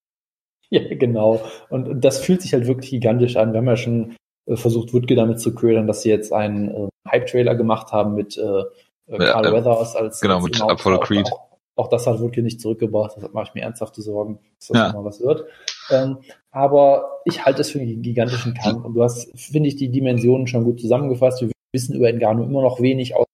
Ja, 0.71 0.83
genau. 0.95 1.41
Und, 1.71 1.89
und, 1.89 2.05
das 2.05 2.21
fühlt 2.21 2.43
sich 2.43 2.53
halt 2.53 2.67
wirklich 2.67 2.91
gigantisch 2.91 3.37
an. 3.37 3.53
Wir 3.53 3.59
haben 3.59 3.67
ja 3.67 3.77
schon 3.77 4.17
äh, 4.47 4.57
versucht, 4.57 4.93
Woodke 4.93 5.15
damit 5.15 5.41
zu 5.41 5.55
ködern, 5.55 5.87
dass 5.87 6.03
sie 6.03 6.11
jetzt 6.11 6.33
einen 6.33 6.69
äh, 6.69 6.89
Hype-Trailer 7.09 7.55
gemacht 7.55 7.93
haben 7.93 8.15
mit 8.15 8.37
äh, 8.37 8.43
äh 9.07 9.19
Carl 9.19 9.47
ja, 9.47 9.53
Weathers 9.53 9.97
als 9.97 10.21
Genau, 10.21 10.37
als 10.37 10.45
mit 10.45 10.61
Apollo 10.61 11.01
Creed. 11.01 11.27
Auch, 11.33 11.49
auch, 11.77 11.89
das 11.89 12.07
hat 12.07 12.21
Woodke 12.21 12.43
nicht 12.43 12.61
zurückgebracht. 12.61 13.17
Das 13.17 13.33
mache 13.33 13.47
ich 13.49 13.55
mir 13.55 13.63
ernsthafte 13.63 14.03
Sorgen, 14.03 14.41
dass 14.59 14.69
das 14.69 14.77
ja. 14.77 14.93
mal 14.93 15.05
was 15.05 15.21
wird. 15.21 15.47
Ähm, 15.91 16.19
aber 16.51 17.21
ich 17.25 17.45
halte 17.45 17.63
es 17.63 17.71
für 17.71 17.81
einen 17.81 18.03
gigantischen 18.03 18.53
Kampf. 18.55 18.85
Und 18.85 18.95
du 18.95 19.03
hast, 19.03 19.31
finde 19.39 19.69
ich, 19.69 19.77
die 19.77 19.91
Dimensionen 19.91 20.47
schon 20.47 20.65
gut 20.65 20.81
zusammengefasst. 20.81 21.41
Wir 21.41 21.51
wissen 21.73 21.95
über 21.95 22.09
Engano 22.09 22.45
immer 22.45 22.63
noch 22.63 22.81
wenig, 22.81 23.17
aus 23.17 23.25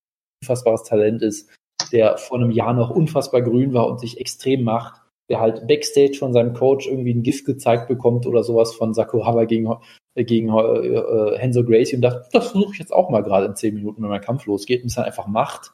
unfassbares 0.42 0.84
Talent 0.84 1.22
ist, 1.22 1.50
der 1.90 2.16
vor 2.16 2.38
einem 2.38 2.50
Jahr 2.50 2.74
noch 2.74 2.90
unfassbar 2.90 3.42
grün 3.42 3.72
war 3.72 3.88
und 3.88 3.98
sich 3.98 4.20
extrem 4.20 4.62
macht 4.62 5.03
der 5.30 5.40
halt 5.40 5.66
Backstage 5.66 6.16
von 6.18 6.32
seinem 6.32 6.52
Coach 6.52 6.86
irgendwie 6.86 7.14
ein 7.14 7.22
Gift 7.22 7.46
gezeigt 7.46 7.88
bekommt 7.88 8.26
oder 8.26 8.42
sowas 8.42 8.74
von 8.74 8.92
Sakuraba 8.94 9.44
gegen, 9.44 9.72
äh, 10.14 10.24
gegen 10.24 10.50
äh, 10.50 10.88
äh, 10.88 11.38
Henzo 11.38 11.64
Gracie 11.64 11.96
und 11.96 12.02
dachte, 12.02 12.28
das 12.32 12.50
versuche 12.50 12.72
ich 12.74 12.78
jetzt 12.78 12.92
auch 12.92 13.10
mal 13.10 13.22
gerade 13.22 13.46
in 13.46 13.56
zehn 13.56 13.74
Minuten, 13.74 14.02
wenn 14.02 14.10
mein 14.10 14.20
Kampf 14.20 14.46
losgeht 14.46 14.82
und 14.82 14.88
es 14.88 14.96
dann 14.96 15.04
einfach 15.04 15.26
macht. 15.26 15.72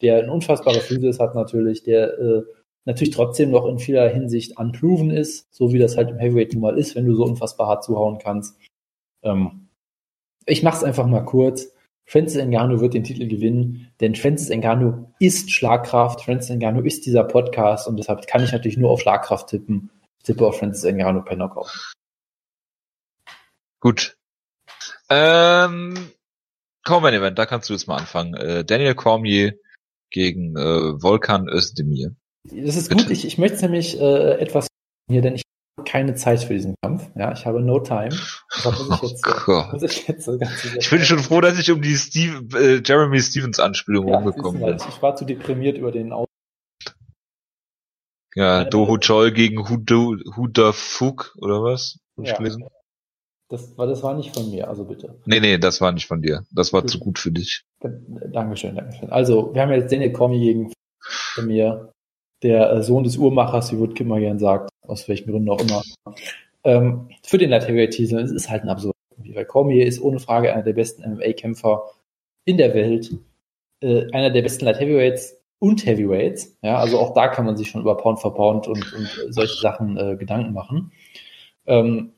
Der 0.00 0.18
ein 0.18 0.30
unfassbarer 0.30 0.80
Physis 0.80 1.20
hat 1.20 1.34
natürlich, 1.34 1.84
der 1.84 2.18
äh, 2.18 2.42
natürlich 2.84 3.14
trotzdem 3.14 3.50
noch 3.50 3.66
in 3.66 3.78
vieler 3.78 4.08
Hinsicht 4.08 4.58
unproven 4.58 5.10
ist, 5.10 5.54
so 5.54 5.72
wie 5.72 5.78
das 5.78 5.96
halt 5.96 6.10
im 6.10 6.18
Heavyweight 6.18 6.52
nun 6.54 6.62
mal 6.62 6.78
ist, 6.78 6.96
wenn 6.96 7.06
du 7.06 7.14
so 7.14 7.24
unfassbar 7.24 7.68
hart 7.68 7.84
zuhauen 7.84 8.18
kannst. 8.18 8.58
Ähm, 9.22 9.68
ich 10.46 10.64
mach's 10.64 10.82
einfach 10.82 11.06
mal 11.06 11.24
kurz. 11.24 11.72
Francis 12.12 12.44
Ngannou 12.44 12.82
wird 12.82 12.92
den 12.92 13.04
Titel 13.04 13.26
gewinnen, 13.26 13.90
denn 14.02 14.14
Francis 14.14 14.50
Ngannou 14.50 15.14
ist 15.18 15.50
Schlagkraft. 15.50 16.20
Francis 16.20 16.54
Ngannou 16.54 16.82
ist 16.82 17.06
dieser 17.06 17.24
Podcast 17.24 17.88
und 17.88 17.96
deshalb 17.96 18.26
kann 18.26 18.44
ich 18.44 18.52
natürlich 18.52 18.76
nur 18.76 18.90
auf 18.90 19.00
Schlagkraft 19.00 19.48
tippen. 19.48 19.90
Ich 20.18 20.24
tippe 20.24 20.46
auf 20.46 20.58
Francis 20.58 20.84
Ngannou 20.84 21.22
per 21.22 21.36
Knockout. 21.36 21.94
Gut. 23.80 24.18
Ähm, 25.08 26.10
Common 26.84 27.14
Event, 27.14 27.38
da 27.38 27.46
kannst 27.46 27.70
du 27.70 27.72
jetzt 27.72 27.88
mal 27.88 27.96
anfangen. 27.96 28.34
Äh, 28.34 28.62
Daniel 28.66 28.94
Cormier 28.94 29.54
gegen 30.10 30.54
äh, 30.54 31.02
Volkan 31.02 31.48
Özdemir. 31.48 32.14
Das 32.44 32.76
ist 32.76 32.90
Bitte. 32.90 33.04
gut. 33.04 33.10
Ich, 33.10 33.24
ich 33.24 33.38
möchte 33.38 33.62
nämlich 33.62 33.98
äh, 33.98 34.38
etwas 34.38 34.66
hier, 35.08 35.22
denn 35.22 35.36
ich 35.36 35.42
keine 35.84 36.14
Zeit 36.14 36.44
für 36.44 36.54
diesen 36.54 36.74
Kampf. 36.82 37.10
Ja, 37.14 37.32
ich 37.32 37.46
habe 37.46 37.60
no 37.60 37.80
time. 37.80 38.10
Oh 38.64 38.72
ich, 39.02 39.02
jetzt, 39.02 39.48
oh 39.48 39.64
ich, 39.82 40.08
jetzt 40.08 40.24
so 40.24 40.38
ich 40.78 40.90
bin 40.90 41.00
schon 41.00 41.18
froh, 41.18 41.40
dass 41.40 41.58
ich 41.58 41.70
um 41.70 41.80
die 41.80 41.96
Steve, 41.96 42.58
äh, 42.58 42.82
Jeremy 42.84 43.20
Stevens 43.20 43.58
Anspielung 43.58 44.08
ja, 44.08 44.16
rumgekommen 44.16 44.60
bin. 44.60 44.70
Halt, 44.70 44.86
ich 44.88 45.02
war 45.02 45.16
zu 45.16 45.24
deprimiert 45.24 45.78
über 45.78 45.90
den 45.90 46.12
Aus 46.12 46.26
Ja, 48.34 48.64
Doho 48.64 48.98
Choi 48.98 49.32
gegen 49.32 49.68
Huda, 49.68 50.16
Huda 50.36 50.72
Fuk 50.72 51.34
oder 51.38 51.62
was? 51.62 51.98
Ja, 52.18 52.38
das 53.48 53.76
war, 53.76 53.86
das 53.86 54.02
war 54.02 54.14
nicht 54.14 54.34
von 54.34 54.50
mir, 54.50 54.68
also 54.68 54.84
bitte. 54.84 55.18
Nee, 55.26 55.40
nee, 55.40 55.58
das 55.58 55.80
war 55.80 55.92
nicht 55.92 56.06
von 56.06 56.22
dir. 56.22 56.44
Das 56.52 56.72
war 56.72 56.82
gut. 56.82 56.90
zu 56.90 56.98
gut 56.98 57.18
für 57.18 57.30
dich. 57.30 57.64
Dankeschön, 57.80 58.76
Dankeschön. 58.76 59.10
Also, 59.10 59.54
wir 59.54 59.60
haben 59.60 59.70
jetzt 59.72 59.92
Daniel 59.92 60.12
Comey 60.12 60.38
gegen 60.38 60.72
mir, 61.42 61.92
der 62.42 62.72
äh, 62.72 62.82
Sohn 62.82 63.04
des 63.04 63.18
Uhrmachers, 63.18 63.72
wie 63.72 63.78
Wood 63.78 63.94
gern 63.94 64.38
sagt 64.38 64.71
aus 64.82 65.08
welchen 65.08 65.30
Gründen 65.30 65.50
auch 65.50 65.60
immer. 65.60 65.82
Ähm, 66.64 67.08
für 67.22 67.38
den 67.38 67.50
Light 67.50 67.66
Heavyweight 67.66 67.92
Titel 67.92 68.18
es 68.18 68.30
ist 68.30 68.50
halt 68.50 68.62
ein 68.62 68.68
absurd. 68.68 68.94
Weil 69.16 69.44
Cormier 69.44 69.86
ist 69.86 70.00
ohne 70.00 70.18
Frage 70.18 70.52
einer 70.52 70.62
der 70.62 70.72
besten 70.72 71.02
MMA-Kämpfer 71.02 71.90
in 72.44 72.56
der 72.56 72.74
Welt, 72.74 73.14
äh, 73.80 74.10
einer 74.12 74.30
der 74.30 74.42
besten 74.42 74.64
Light 74.64 74.80
Heavyweights 74.80 75.36
und 75.58 75.86
Heavyweights. 75.86 76.58
Ja, 76.62 76.78
also 76.78 76.98
auch 76.98 77.14
da 77.14 77.28
kann 77.28 77.46
man 77.46 77.56
sich 77.56 77.68
schon 77.68 77.82
über 77.82 77.96
Pound 77.96 78.20
for 78.20 78.34
Pound 78.34 78.66
und, 78.68 78.92
und 78.92 79.08
solche 79.30 79.60
Sachen 79.60 79.96
äh, 79.96 80.16
Gedanken 80.16 80.52
machen. 80.52 80.92
Ähm, 81.66 82.12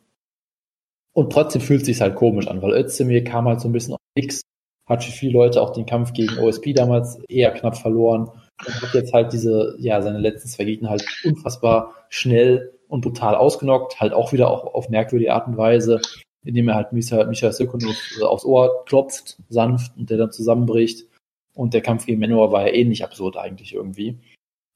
und 1.13 1.33
trotzdem 1.33 1.61
fühlt 1.61 1.83
es 1.83 1.87
sich 1.87 2.01
halt 2.01 2.17
komisch 2.17 2.49
an, 2.49 2.63
weil 2.63 2.73
Özdemir 2.73 3.23
kam 3.23 3.47
halt 3.47 3.61
so 3.61 3.69
ein 3.69 3.73
bisschen 3.73 3.95
auf 3.95 4.01
nix, 4.17 4.43
hat 4.87 5.05
für 5.05 5.13
viele 5.13 5.35
Leute 5.35 5.63
auch 5.63 5.73
den 5.73 5.87
Kampf 5.87 6.13
gegen 6.13 6.39
OSP 6.39 6.73
damals 6.73 7.19
eher 7.29 7.53
knapp 7.53 7.77
verloren 7.77 8.31
und 8.67 8.83
hat 8.83 8.95
jetzt 8.95 9.13
halt 9.13 9.33
diese, 9.33 9.77
ja, 9.79 10.01
seine 10.03 10.19
letzten 10.19 10.49
zwei 10.49 10.65
Gegner 10.65 10.91
halt 10.91 11.05
unfassbar 11.25 11.95
schnell 12.09 12.73
und 12.89 13.01
brutal 13.01 13.35
ausgenockt, 13.35 14.01
halt 14.01 14.13
auch 14.13 14.33
wieder 14.33 14.51
auch 14.51 14.75
auf 14.75 14.89
merkwürdige 14.89 15.33
Art 15.33 15.49
und 15.49 15.57
Weise, 15.57 16.01
indem 16.45 16.69
er 16.69 16.77
halt 16.77 16.93
Misha, 16.93 17.25
Misha 17.25 17.51
Sirkunov 17.51 17.97
aufs 18.23 18.45
Ohr 18.45 18.85
klopft, 18.85 19.39
sanft, 19.49 19.97
und 19.97 20.11
der 20.11 20.19
dann 20.19 20.33
zusammenbricht. 20.33 21.07
Und 21.55 21.73
der 21.73 21.83
Kampf 21.83 22.07
gegen 22.07 22.19
Menor 22.19 22.53
war 22.53 22.67
ja 22.67 22.75
ähnlich 22.75 23.05
absurd 23.05 23.37
eigentlich 23.37 23.75
irgendwie. 23.75 24.19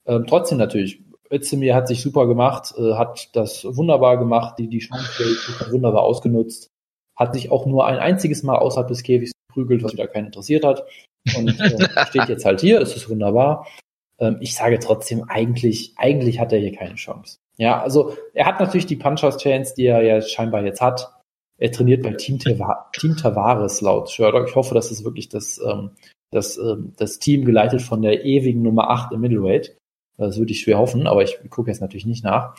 Ähm, 0.05 0.25
trotzdem 0.27 0.57
natürlich, 0.57 1.01
Özdemir 1.31 1.75
hat 1.75 1.87
sich 1.87 2.01
super 2.01 2.25
gemacht, 2.25 2.73
äh, 2.77 2.93
hat 2.93 3.29
das 3.35 3.65
wunderbar 3.65 4.17
gemacht, 4.17 4.57
die, 4.57 4.67
die 4.67 4.79
Chance 4.79 5.71
wunderbar 5.71 6.03
ausgenutzt, 6.03 6.69
hat 7.15 7.33
sich 7.33 7.51
auch 7.51 7.65
nur 7.65 7.85
ein 7.85 7.99
einziges 7.99 8.43
Mal 8.43 8.57
außerhalb 8.57 8.87
des 8.87 9.03
Käfigs 9.03 9.31
geprügelt, 9.49 9.83
was 9.83 9.93
wieder 9.93 10.07
keinen 10.07 10.27
interessiert 10.27 10.63
hat. 10.63 10.85
Und 11.35 11.59
äh, 11.59 12.05
steht 12.07 12.29
jetzt 12.29 12.45
halt 12.45 12.61
hier, 12.61 12.81
es 12.81 12.95
ist 12.95 13.09
wunderbar. 13.09 13.67
Ähm, 14.19 14.37
ich 14.39 14.55
sage 14.55 14.79
trotzdem, 14.79 15.23
eigentlich, 15.27 15.93
eigentlich 15.97 16.39
hat 16.39 16.53
er 16.53 16.59
hier 16.59 16.75
keine 16.75 16.95
Chance. 16.95 17.37
Ja, 17.57 17.81
also 17.81 18.15
er 18.33 18.45
hat 18.45 18.59
natürlich 18.59 18.85
die 18.85 18.95
Punchers-Chance, 18.95 19.73
die 19.75 19.87
er 19.87 20.01
ja 20.01 20.21
scheinbar 20.21 20.63
jetzt 20.63 20.81
hat. 20.81 21.13
Er 21.57 21.71
trainiert 21.71 22.03
bei 22.03 22.13
Team, 22.13 22.39
Tava 22.39 22.89
Team 22.93 23.17
Tavares 23.17 23.81
laut 23.81 24.09
Sherlock. 24.09 24.47
Ich 24.47 24.55
hoffe, 24.55 24.73
das 24.73 24.91
ist 24.91 25.03
wirklich 25.03 25.27
das, 25.27 25.59
ähm, 25.59 25.91
das, 26.31 26.57
ähm, 26.57 26.93
das 26.95 27.19
Team 27.19 27.43
geleitet 27.43 27.81
von 27.81 28.01
der 28.01 28.23
ewigen 28.23 28.61
Nummer 28.61 28.89
8 28.89 29.11
im 29.11 29.21
Middleweight. 29.21 29.75
Das 30.17 30.37
würde 30.37 30.51
ich 30.51 30.61
schwer 30.61 30.77
hoffen, 30.77 31.07
aber 31.07 31.23
ich 31.23 31.37
gucke 31.49 31.69
jetzt 31.69 31.81
natürlich 31.81 32.05
nicht 32.05 32.23
nach. 32.23 32.55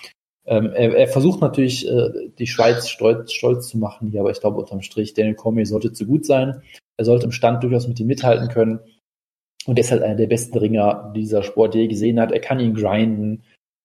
Ähm, 0.46 0.72
er, 0.72 0.96
er, 0.96 1.08
versucht 1.08 1.40
natürlich, 1.40 1.86
äh, 1.88 2.30
die 2.38 2.46
Schweiz 2.46 2.88
stolz, 2.88 3.32
stolz 3.32 3.68
zu 3.68 3.78
machen 3.78 4.08
hier, 4.08 4.20
aber 4.20 4.30
ich 4.30 4.40
glaube 4.40 4.58
unterm 4.58 4.82
Strich, 4.82 5.14
Daniel 5.14 5.34
Cormier 5.34 5.66
sollte 5.66 5.92
zu 5.92 6.06
gut 6.06 6.24
sein. 6.24 6.62
Er 6.96 7.04
sollte 7.04 7.26
im 7.26 7.32
Stand 7.32 7.62
durchaus 7.62 7.86
mit 7.86 8.00
ihm 8.00 8.06
mithalten 8.06 8.48
können. 8.48 8.80
Und 9.66 9.78
er 9.78 9.84
ist 9.84 9.90
halt 9.90 10.02
einer 10.02 10.16
der 10.16 10.26
besten 10.26 10.56
Ringer, 10.58 11.12
die 11.14 11.20
dieser 11.20 11.42
Sport 11.42 11.74
je 11.74 11.86
gesehen 11.86 12.18
hat. 12.18 12.32
Er 12.32 12.40
kann 12.40 12.60
ihn 12.60 12.74
grinden. 12.74 13.44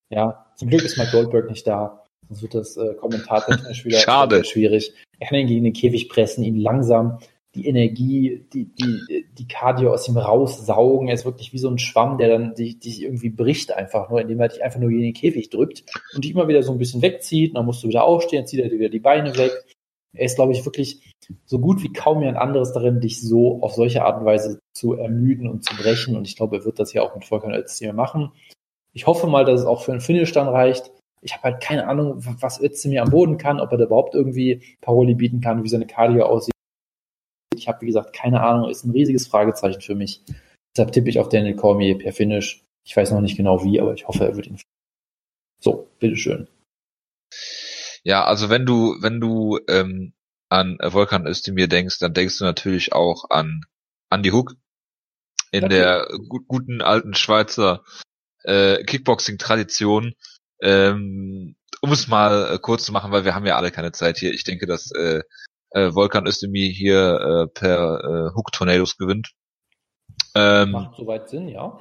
Ja, 0.10 0.45
zum 0.56 0.70
Glück 0.70 0.84
ist 0.84 0.97
Mike 0.97 1.12
Goldberg 1.12 1.49
nicht 1.49 1.68
da. 1.68 2.03
Sonst 2.28 2.41
wird 2.41 2.56
das 2.56 2.78
äh, 2.78 2.93
kommentatortechnisch 2.95 3.86
wieder 3.86 3.99
Schade. 3.99 4.43
schwierig. 4.43 4.93
Er 5.20 5.28
kann 5.28 5.39
ihn 5.39 5.47
gegen 5.47 5.64
den 5.64 5.74
Käfig 5.74 6.10
pressen, 6.10 6.43
ihn 6.43 6.58
langsam 6.58 7.20
die 7.56 7.68
Energie, 7.68 8.45
die, 8.53 8.66
die, 8.66 9.26
die 9.38 9.47
Cardio 9.47 9.93
aus 9.93 10.08
ihm 10.08 10.18
raussaugen. 10.18 11.08
Er 11.08 11.14
ist 11.14 11.26
wirklich 11.26 11.53
wie 11.53 11.58
so 11.58 11.70
ein 11.70 11.80
Schwamm, 11.80 12.18
der 12.18 12.28
dann 12.28 12.53
dich, 12.53 12.80
dich 12.80 13.01
irgendwie 13.01 13.30
bricht 13.30 13.72
einfach 13.72 14.10
nur, 14.10 14.22
indem 14.22 14.41
er 14.41 14.49
dich 14.49 14.64
einfach 14.64 14.80
nur 14.80 14.89
gegen 14.89 15.03
den 15.03 15.14
Käfig 15.14 15.49
drückt 15.49 15.84
und 16.14 16.24
dich 16.24 16.32
immer 16.32 16.47
wieder 16.47 16.64
so 16.64 16.74
ein 16.74 16.78
bisschen 16.78 17.01
wegzieht. 17.01 17.56
Dann 17.56 17.66
musst 17.66 17.84
du 17.84 17.88
wieder 17.88 18.03
aufstehen, 18.03 18.45
zieht 18.45 18.60
er 18.60 18.70
dir 18.70 18.80
wieder 18.80 18.89
die 18.89 18.99
Beine 18.99 19.38
weg. 19.38 19.51
Er 20.14 20.26
ist, 20.26 20.36
glaube 20.36 20.51
ich, 20.51 20.66
wirklich 20.66 21.01
so 21.45 21.60
gut 21.60 21.82
wie 21.82 21.93
kaum 21.93 22.20
jemand 22.20 22.38
anderes 22.38 22.74
darin, 22.74 22.99
dich 22.99 23.22
so 23.22 23.62
auf 23.62 23.74
solche 23.74 24.03
Art 24.03 24.20
und 24.20 24.26
Weise 24.26 24.60
zu 24.74 24.93
ermüden 24.93 25.47
und 25.47 25.64
zu 25.64 25.76
brechen. 25.76 26.16
Und 26.16 26.28
ich 26.28 26.36
glaube, 26.36 26.58
er 26.58 26.66
wird 26.66 26.80
das 26.80 26.93
ja 26.93 27.01
auch 27.01 27.16
mit 27.16 27.26
Volkan 27.26 27.53
Özdemir 27.53 27.93
machen. 27.93 28.32
Ich 28.93 29.08
hoffe 29.08 29.28
mal, 29.28 29.45
dass 29.45 29.62
es 29.62 29.66
auch 29.66 29.84
für 29.84 29.91
einen 29.91 30.01
Finish 30.01 30.32
dann 30.32 30.47
reicht. 30.47 30.91
Ich 31.22 31.34
habe 31.34 31.43
halt 31.43 31.62
keine 31.62 31.88
Ahnung, 31.88 32.16
was 32.18 32.62
Özdemir 32.62 33.01
am 33.01 33.10
Boden 33.10 33.38
kann, 33.38 33.60
ob 33.60 33.72
er 33.72 33.78
da 33.78 33.86
überhaupt 33.86 34.14
irgendwie 34.14 34.62
Paroli 34.82 35.16
bieten 35.16 35.41
kann, 35.41 35.64
wie 35.64 35.70
seine 35.70 35.88
Cardio 35.88 36.26
aussieht. 36.26 36.55
Ich 37.58 37.68
habe, 37.68 37.82
wie 37.82 37.88
gesagt, 37.88 38.14
keine 38.14 38.41
Ahnung, 38.41 38.70
ist 38.70 38.86
ein 38.86 38.91
riesiges 38.91 39.28
Fragezeichen 39.28 39.82
für 39.82 39.95
mich. 39.95 40.22
Deshalb 40.76 40.91
tippe 40.91 41.10
ich 41.10 41.20
auf 41.20 41.30
Daniel 41.30 41.56
Cormier 41.56 41.97
per 41.97 42.14
Finish. 42.14 42.64
Ich 42.84 42.95
weiß 42.95 43.12
noch 43.12 43.22
nicht 43.22 43.38
genau 43.38 43.64
wie, 43.64 43.80
aber 43.80 43.93
ich 43.93 44.08
hoffe, 44.08 44.26
er 44.26 44.36
wird 44.36 44.47
ihn. 44.47 44.60
So, 45.60 45.89
bitteschön. 45.99 46.47
Ja, 48.03 48.26
also 48.26 48.49
wenn 48.49 48.66
du, 48.66 48.97
wenn 49.01 49.20
du 49.20 49.60
ähm, 49.68 50.14
an 50.49 50.78
Volkan 50.82 51.26
Özdemir 51.26 51.68
denkst, 51.68 51.99
dann 51.99 52.14
denkst 52.14 52.38
du 52.38 52.43
natürlich 52.43 52.93
auch 52.93 53.30
an 53.30 53.62
Andy 54.12 54.30
Hook 54.30 54.56
in 55.51 55.64
okay. 55.64 55.74
der 55.74 56.08
gu 56.28 56.41
guten 56.47 56.82
alten 56.82 57.16
Schweizer 57.16 57.84
äh, 58.43 58.84
Kickboxing-Tradition. 58.84 60.14
Ähm, 60.62 61.56
um 61.82 61.91
es 61.91 62.08
mal 62.08 62.53
äh, 62.53 62.60
kurz 62.60 62.86
zu 62.86 62.91
machen, 62.91 63.12
weil 63.12 63.26
wir 63.26 63.36
haben 63.36 63.45
ja 63.45 63.58
alle 63.58 63.72
keine 63.72 63.91
Zeit 63.91 64.18
hier. 64.18 64.34
Ich 64.34 64.43
denke, 64.43 64.66
dass 64.66 64.91
äh, 64.91 65.22
äh, 65.76 65.93
Volkan 65.93 66.26
Özdemir 66.26 66.71
hier 66.71 67.19
äh, 67.19 67.47
per 67.47 67.99
äh, 68.03 68.36
Hook 68.36 68.51
Tornadoes 68.51 68.97
gewinnt. 68.97 69.32
Ähm, 70.34 70.71
Macht 70.71 70.95
soweit 70.95 71.30
Sinn, 71.30 71.49
ja. 71.49 71.80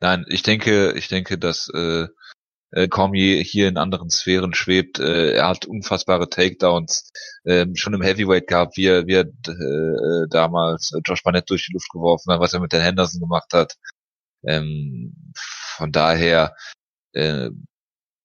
Nein, 0.00 0.24
ich 0.28 0.42
denke, 0.42 0.92
ich 0.92 1.08
denke, 1.08 1.38
dass 1.38 1.68
äh, 1.72 2.08
äh, 2.72 2.88
Cormier 2.88 3.40
hier 3.40 3.68
in 3.68 3.78
anderen 3.78 4.10
Sphären 4.10 4.52
schwebt. 4.52 4.98
Äh, 4.98 5.34
er 5.34 5.48
hat 5.48 5.64
unfassbare 5.64 6.28
Takedowns 6.28 7.12
äh, 7.44 7.66
schon 7.74 7.94
im 7.94 8.02
Heavyweight 8.02 8.48
gehabt, 8.48 8.76
wie 8.76 8.86
er, 8.86 9.06
wie 9.06 9.14
er 9.14 9.26
äh, 9.26 10.28
damals 10.30 10.92
Josh 11.06 11.22
Barnett 11.22 11.48
durch 11.50 11.66
die 11.66 11.72
Luft 11.72 11.90
geworfen 11.90 12.32
hat, 12.32 12.40
was 12.40 12.52
er 12.52 12.60
mit 12.60 12.72
Dan 12.72 12.80
Henderson 12.80 13.20
gemacht 13.20 13.52
hat. 13.52 13.74
Ähm, 14.44 15.32
von 15.34 15.92
daher 15.92 16.56
äh, 17.12 17.50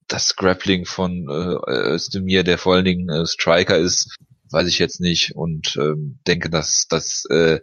das 0.07 0.35
Grappling 0.35 0.85
von 0.85 1.27
äh, 1.29 1.93
Özdemir, 1.93 2.43
der 2.43 2.57
vor 2.57 2.73
allen 2.73 2.85
Dingen 2.85 3.09
äh, 3.09 3.27
Striker 3.27 3.77
ist, 3.77 4.17
weiß 4.51 4.67
ich 4.67 4.79
jetzt 4.79 4.99
nicht 4.99 5.35
und 5.35 5.77
ähm, 5.79 6.19
denke, 6.27 6.49
dass, 6.49 6.87
dass 6.89 7.25
äh, 7.29 7.59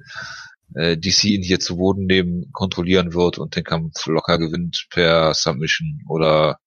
äh 0.75 0.97
DC 0.97 1.25
ihn 1.25 1.43
hier 1.43 1.61
zu 1.61 1.77
Boden 1.77 2.07
nehmen, 2.07 2.51
kontrollieren 2.53 3.15
wird 3.15 3.39
und 3.39 3.57
den 3.57 3.65
Kampf 3.65 4.07
locker 4.07 4.39
gewinnt 4.39 4.87
per 4.91 5.35
Submission 5.35 6.03
oder 6.09 6.59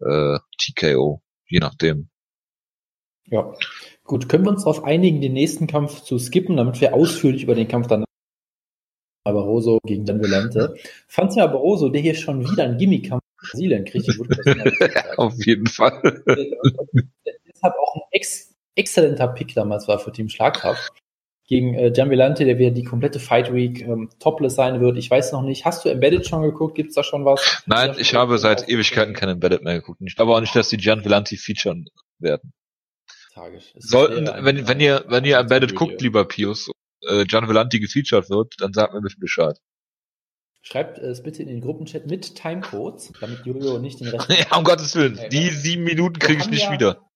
äh, 0.00 0.38
TKO, 0.58 1.22
je 1.46 1.58
nachdem. 1.58 2.08
Ja, 3.26 3.54
gut. 4.04 4.28
Können 4.28 4.44
wir 4.44 4.50
uns 4.50 4.64
darauf 4.64 4.84
einigen, 4.84 5.20
den 5.20 5.34
nächsten 5.34 5.66
Kampf 5.66 6.00
zu 6.02 6.18
skippen, 6.18 6.56
damit 6.56 6.80
wir 6.80 6.94
ausführlich 6.94 7.44
über 7.44 7.54
den 7.54 7.68
Kampf 7.68 7.86
dann 7.86 8.04
Barroso 9.24 9.78
gegen 9.84 10.04
Dan 10.04 10.20
Volante. 10.20 10.74
Franz 11.06 11.36
Barroso, 11.36 11.88
der 11.88 12.00
hier 12.00 12.14
schon 12.14 12.40
wieder 12.50 12.64
einen 12.64 12.78
Gimmick-Kampf 12.78 13.22
in 13.22 13.48
Brasilien 13.48 13.84
kriegt, 13.84 14.08
Auf 15.18 15.34
jeden 15.44 15.66
Fall. 15.66 16.00
Deshalb 16.26 17.74
auch 17.74 17.96
ein 17.96 18.02
ex 18.10 18.49
exzellenter 18.80 19.28
Pick 19.28 19.54
damals 19.54 19.86
war 19.86 19.98
für 19.98 20.12
Team 20.12 20.28
Schlagkraft. 20.28 20.92
Gegen 21.46 21.74
äh, 21.74 21.92
Jambilante, 21.92 22.44
der 22.44 22.58
wieder 22.58 22.70
die 22.70 22.84
komplette 22.84 23.18
Fight 23.18 23.52
Week 23.52 23.80
ähm, 23.82 24.08
topless 24.20 24.54
sein 24.54 24.80
wird. 24.80 24.96
Ich 24.96 25.10
weiß 25.10 25.32
noch 25.32 25.42
nicht. 25.42 25.64
Hast 25.64 25.84
du 25.84 25.88
Embedded 25.88 26.26
schon 26.26 26.42
geguckt? 26.42 26.76
Gibt's 26.76 26.94
da 26.94 27.02
schon 27.02 27.24
was? 27.24 27.62
Nein, 27.66 27.96
ich 27.98 28.14
habe 28.14 28.38
seit 28.38 28.68
Ewigkeiten 28.68 29.14
kein 29.14 29.28
Embedded 29.28 29.62
mehr 29.62 29.74
geguckt. 29.74 30.00
Ich 30.04 30.14
glaube 30.14 30.32
auch 30.32 30.40
nicht, 30.40 30.54
dass 30.54 30.68
die 30.68 30.76
Gianvillanti 30.76 31.36
featuren 31.36 31.86
werden. 32.20 32.52
Tragisch. 33.34 33.72
Sollten, 33.76 34.26
wenn, 34.44 34.68
wenn 34.68 34.80
ihr, 34.80 35.04
wenn 35.08 35.24
ihr 35.24 35.38
Embedded 35.38 35.74
guckt, 35.74 36.00
lieber 36.00 36.24
Pius, 36.24 36.70
äh, 37.08 37.24
Gianvillanti 37.24 37.80
gefeatured 37.80 38.30
wird, 38.30 38.54
dann 38.58 38.72
sagt 38.72 38.94
mir 38.94 39.00
bitte 39.00 39.18
Bescheid. 39.18 39.58
Schreibt 40.62 40.98
es 40.98 41.22
bitte 41.22 41.42
in 41.42 41.48
den 41.48 41.60
Gruppenchat 41.60 42.06
mit 42.06 42.36
Timecodes, 42.36 43.12
damit 43.18 43.46
Jojo 43.46 43.78
nicht 43.78 44.00
den 44.00 44.08
Rest. 44.08 44.28
ja, 44.50 44.56
um 44.56 44.64
Gottes 44.64 44.94
Willen. 44.94 45.18
Die 45.30 45.48
sieben 45.48 45.84
Minuten 45.84 46.18
kriege 46.18 46.42
ich 46.42 46.50
nicht 46.50 46.64
ja, 46.64 46.72
wieder. 46.72 47.09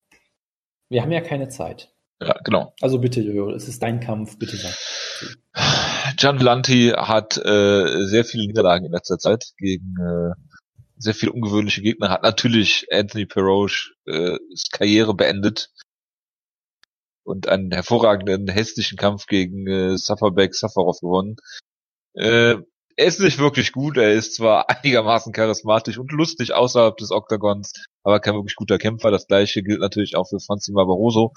Wir 0.88 1.02
haben 1.02 1.12
ja 1.12 1.20
keine 1.20 1.48
Zeit. 1.48 1.92
Ja, 2.20 2.38
genau. 2.44 2.74
Also 2.80 2.98
bitte, 2.98 3.20
Jojo, 3.20 3.50
es 3.50 3.68
ist 3.68 3.82
dein 3.82 4.00
Kampf, 4.00 4.38
bitte 4.38 4.56
sag. 4.56 4.74
Gian 6.16 6.38
Vlanti 6.38 6.92
hat 6.96 7.36
äh, 7.36 8.04
sehr 8.06 8.24
viele 8.24 8.46
Niederlagen 8.46 8.86
in 8.86 8.92
letzter 8.92 9.18
Zeit 9.18 9.52
gegen 9.58 9.96
äh, 9.98 10.34
sehr 10.96 11.14
viele 11.14 11.32
ungewöhnliche 11.32 11.82
Gegner. 11.82 12.10
Hat 12.10 12.22
natürlich 12.22 12.86
Anthony 12.90 13.26
Peroche 13.26 13.92
äh, 14.06 14.38
Karriere 14.72 15.14
beendet 15.14 15.70
und 17.24 17.48
einen 17.48 17.72
hervorragenden 17.72 18.48
hässlichen 18.48 18.96
Kampf 18.96 19.26
gegen 19.26 19.66
äh, 19.66 19.98
Safarbeck 19.98 20.54
Safarov 20.54 21.00
gewonnen. 21.00 21.36
Äh, 22.14 22.56
er 22.96 23.06
ist 23.06 23.20
nicht 23.20 23.38
wirklich 23.38 23.72
gut, 23.72 23.96
er 23.96 24.12
ist 24.12 24.34
zwar 24.34 24.68
einigermaßen 24.70 25.32
charismatisch 25.32 25.98
und 25.98 26.12
lustig 26.12 26.52
außerhalb 26.52 26.96
des 26.96 27.10
Oktagons, 27.10 27.72
aber 28.02 28.20
kein 28.20 28.34
wirklich 28.34 28.56
guter 28.56 28.78
Kämpfer. 28.78 29.10
Das 29.10 29.26
gleiche 29.26 29.62
gilt 29.62 29.80
natürlich 29.80 30.16
auch 30.16 30.28
für 30.28 30.40
Franzi 30.40 30.72
Barbaroso, 30.72 31.32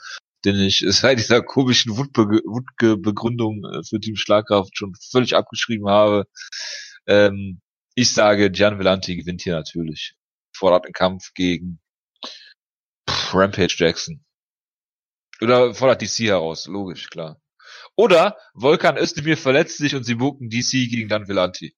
den 0.45 0.55
ich 0.59 0.85
seit 0.87 1.19
dieser 1.19 1.41
komischen 1.41 1.97
Wutbegründung 1.97 3.63
äh, 3.65 3.83
für 3.83 3.99
Team 3.99 4.15
Schlagkraft 4.15 4.77
schon 4.77 4.93
völlig 5.11 5.35
abgeschrieben 5.35 5.87
habe. 5.87 6.25
Ähm, 7.07 7.61
ich 7.95 8.13
sage, 8.13 8.51
Gian 8.51 8.77
Vellanti 8.77 9.15
gewinnt 9.15 9.41
hier 9.41 9.55
natürlich. 9.55 10.13
Fordert 10.55 10.85
einen 10.85 10.93
Kampf 10.93 11.33
gegen 11.33 11.79
Rampage 13.31 13.75
Jackson. 13.77 14.23
Oder 15.41 15.73
fordert 15.73 16.01
DC 16.01 16.27
heraus, 16.27 16.67
logisch, 16.67 17.09
klar. 17.09 17.39
Oder 17.97 18.37
Volkan 18.53 18.95
Özdemir 18.95 19.37
verletzt 19.37 19.77
sich 19.79 19.95
und 19.95 20.03
sie 20.03 20.15
buchen 20.15 20.49
DC 20.49 20.89
gegen 20.89 21.09
Gian 21.09 21.27
Vellanti. 21.27 21.73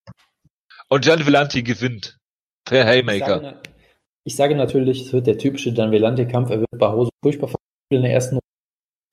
Und 0.89 1.05
Gian 1.05 1.25
Vellanti 1.25 1.63
gewinnt. 1.63 2.17
Per 2.65 2.85
Haymaker. 2.85 3.37
Ich 3.37 3.41
sage, 3.41 3.61
ich 4.25 4.35
sage 4.35 4.55
natürlich, 4.55 5.01
es 5.01 5.13
wird 5.13 5.27
der 5.27 5.37
typische 5.37 5.73
Gian 5.73 5.91
Vellanti-Kampf. 5.91 6.51
Er 6.51 6.59
wird 6.59 6.77
bei 6.77 6.91
Hose 6.91 7.09
furchtbar 7.23 7.49
in 7.89 8.03
der 8.03 8.11
ersten 8.11 8.39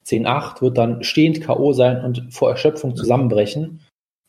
10-8, 0.04 0.61
wird 0.61 0.78
dann 0.78 1.02
stehend 1.02 1.40
K.O. 1.40 1.72
sein 1.72 2.04
und 2.04 2.34
vor 2.34 2.50
Erschöpfung 2.50 2.96
zusammenbrechen 2.96 3.80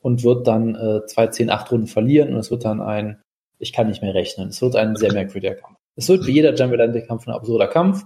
und 0.01 0.23
wird 0.23 0.47
dann 0.47 0.75
äh, 0.75 1.05
zwei 1.05 1.25
10-8 1.25 1.69
Runden 1.69 1.87
verlieren 1.87 2.33
und 2.33 2.39
es 2.39 2.51
wird 2.51 2.63
dann 2.65 2.81
ein, 2.81 3.21
ich 3.59 3.73
kann 3.73 3.87
nicht 3.87 4.01
mehr 4.01 4.13
rechnen, 4.13 4.49
es 4.49 4.61
wird 4.61 4.75
ein 4.75 4.95
sehr 4.95 5.13
merkwürdiger 5.13 5.55
Kampf. 5.55 5.77
Es 5.95 6.09
wird 6.09 6.25
wie 6.27 6.31
jeder 6.31 6.53
Jambalante-Kampf 6.55 7.27
ein 7.27 7.33
absurder 7.33 7.67
Kampf. 7.67 8.03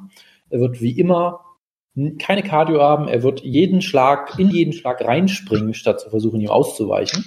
Er 0.49 0.59
wird 0.59 0.81
wie 0.81 0.97
immer 0.97 1.45
keine 2.19 2.43
Cardio 2.43 2.81
haben, 2.81 3.07
er 3.07 3.21
wird 3.23 3.41
jeden 3.41 3.81
Schlag, 3.81 4.39
in 4.39 4.49
jeden 4.49 4.73
Schlag 4.73 5.01
reinspringen, 5.01 5.73
statt 5.73 5.99
zu 5.99 6.09
versuchen, 6.09 6.39
ihm 6.39 6.49
auszuweichen. 6.49 7.25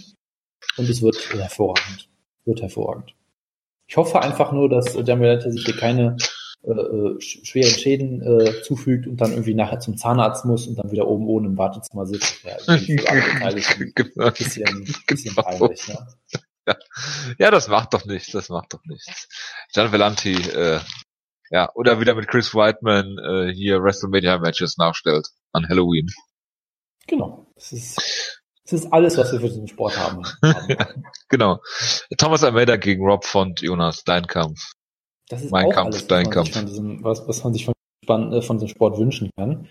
Und 0.76 0.88
es 0.88 1.02
wird 1.02 1.16
hervorragend. 1.34 2.08
Wird 2.44 2.62
hervorragend. 2.62 3.14
Ich 3.86 3.96
hoffe 3.96 4.20
einfach 4.22 4.52
nur, 4.52 4.68
dass 4.68 4.94
Jambalante 4.94 5.52
sich 5.52 5.64
hier 5.64 5.76
keine 5.76 6.16
äh, 6.62 6.70
äh 6.70 7.20
schweren 7.20 7.70
Schäden 7.70 8.22
äh, 8.22 8.62
zufügt 8.62 9.06
und 9.06 9.20
dann 9.20 9.32
irgendwie 9.32 9.54
nachher 9.54 9.80
zum 9.80 9.98
Zahnarzt 9.98 10.46
muss 10.46 10.66
und 10.66 10.78
dann 10.78 10.90
wieder 10.90 11.06
oben 11.06 11.28
ohne 11.28 11.48
im 11.48 11.58
Wartezimmer 11.58 12.06
sitzt. 12.06 12.42
Ja, 12.42 12.56
genau. 12.76 14.30
bisschen, 14.30 14.84
bisschen 15.06 15.34
peinlich, 15.34 15.88
ne? 15.88 16.06
Ja. 16.66 16.76
ja, 17.38 17.50
das 17.50 17.68
macht 17.68 17.92
doch 17.92 18.06
nichts, 18.06 18.32
das 18.32 18.48
macht 18.48 18.72
doch 18.72 18.82
nichts. 18.86 19.28
Gian 19.74 19.92
Vellanti, 19.92 20.32
äh, 20.32 20.80
ja, 21.54 21.70
oder 21.76 22.00
wieder 22.00 22.16
mit 22.16 22.26
Chris 22.26 22.52
Whiteman 22.52 23.16
äh, 23.16 23.54
hier 23.54 23.80
WrestleMania 23.80 24.38
Matches 24.38 24.76
nachstellt 24.76 25.28
an 25.52 25.68
Halloween. 25.68 26.08
Genau. 27.06 27.46
Das 27.54 27.70
ist, 27.70 27.96
das 28.64 28.72
ist 28.72 28.92
alles, 28.92 29.16
was 29.16 29.30
wir 29.30 29.38
für 29.38 29.46
diesen 29.46 29.68
Sport 29.68 29.96
haben. 29.96 30.24
genau. 31.28 31.60
Thomas 32.18 32.42
Almeida 32.42 32.74
gegen 32.74 33.04
Rob 33.04 33.24
Font, 33.24 33.60
Jonas, 33.60 34.02
dein 34.02 34.26
Kampf. 34.26 34.72
Das 35.28 35.44
ist 35.44 35.52
mein 35.52 35.70
Kampf, 35.70 35.94
alles, 35.94 36.08
dein 36.08 36.28
Kampf. 36.28 36.50
Diesem, 36.60 37.04
was, 37.04 37.28
was, 37.28 37.44
man 37.44 37.52
sich 37.52 37.70
von, 38.04 38.32
äh, 38.32 38.42
von 38.42 38.56
diesem 38.56 38.68
Sport 38.68 38.98
wünschen 38.98 39.30
kann. 39.36 39.68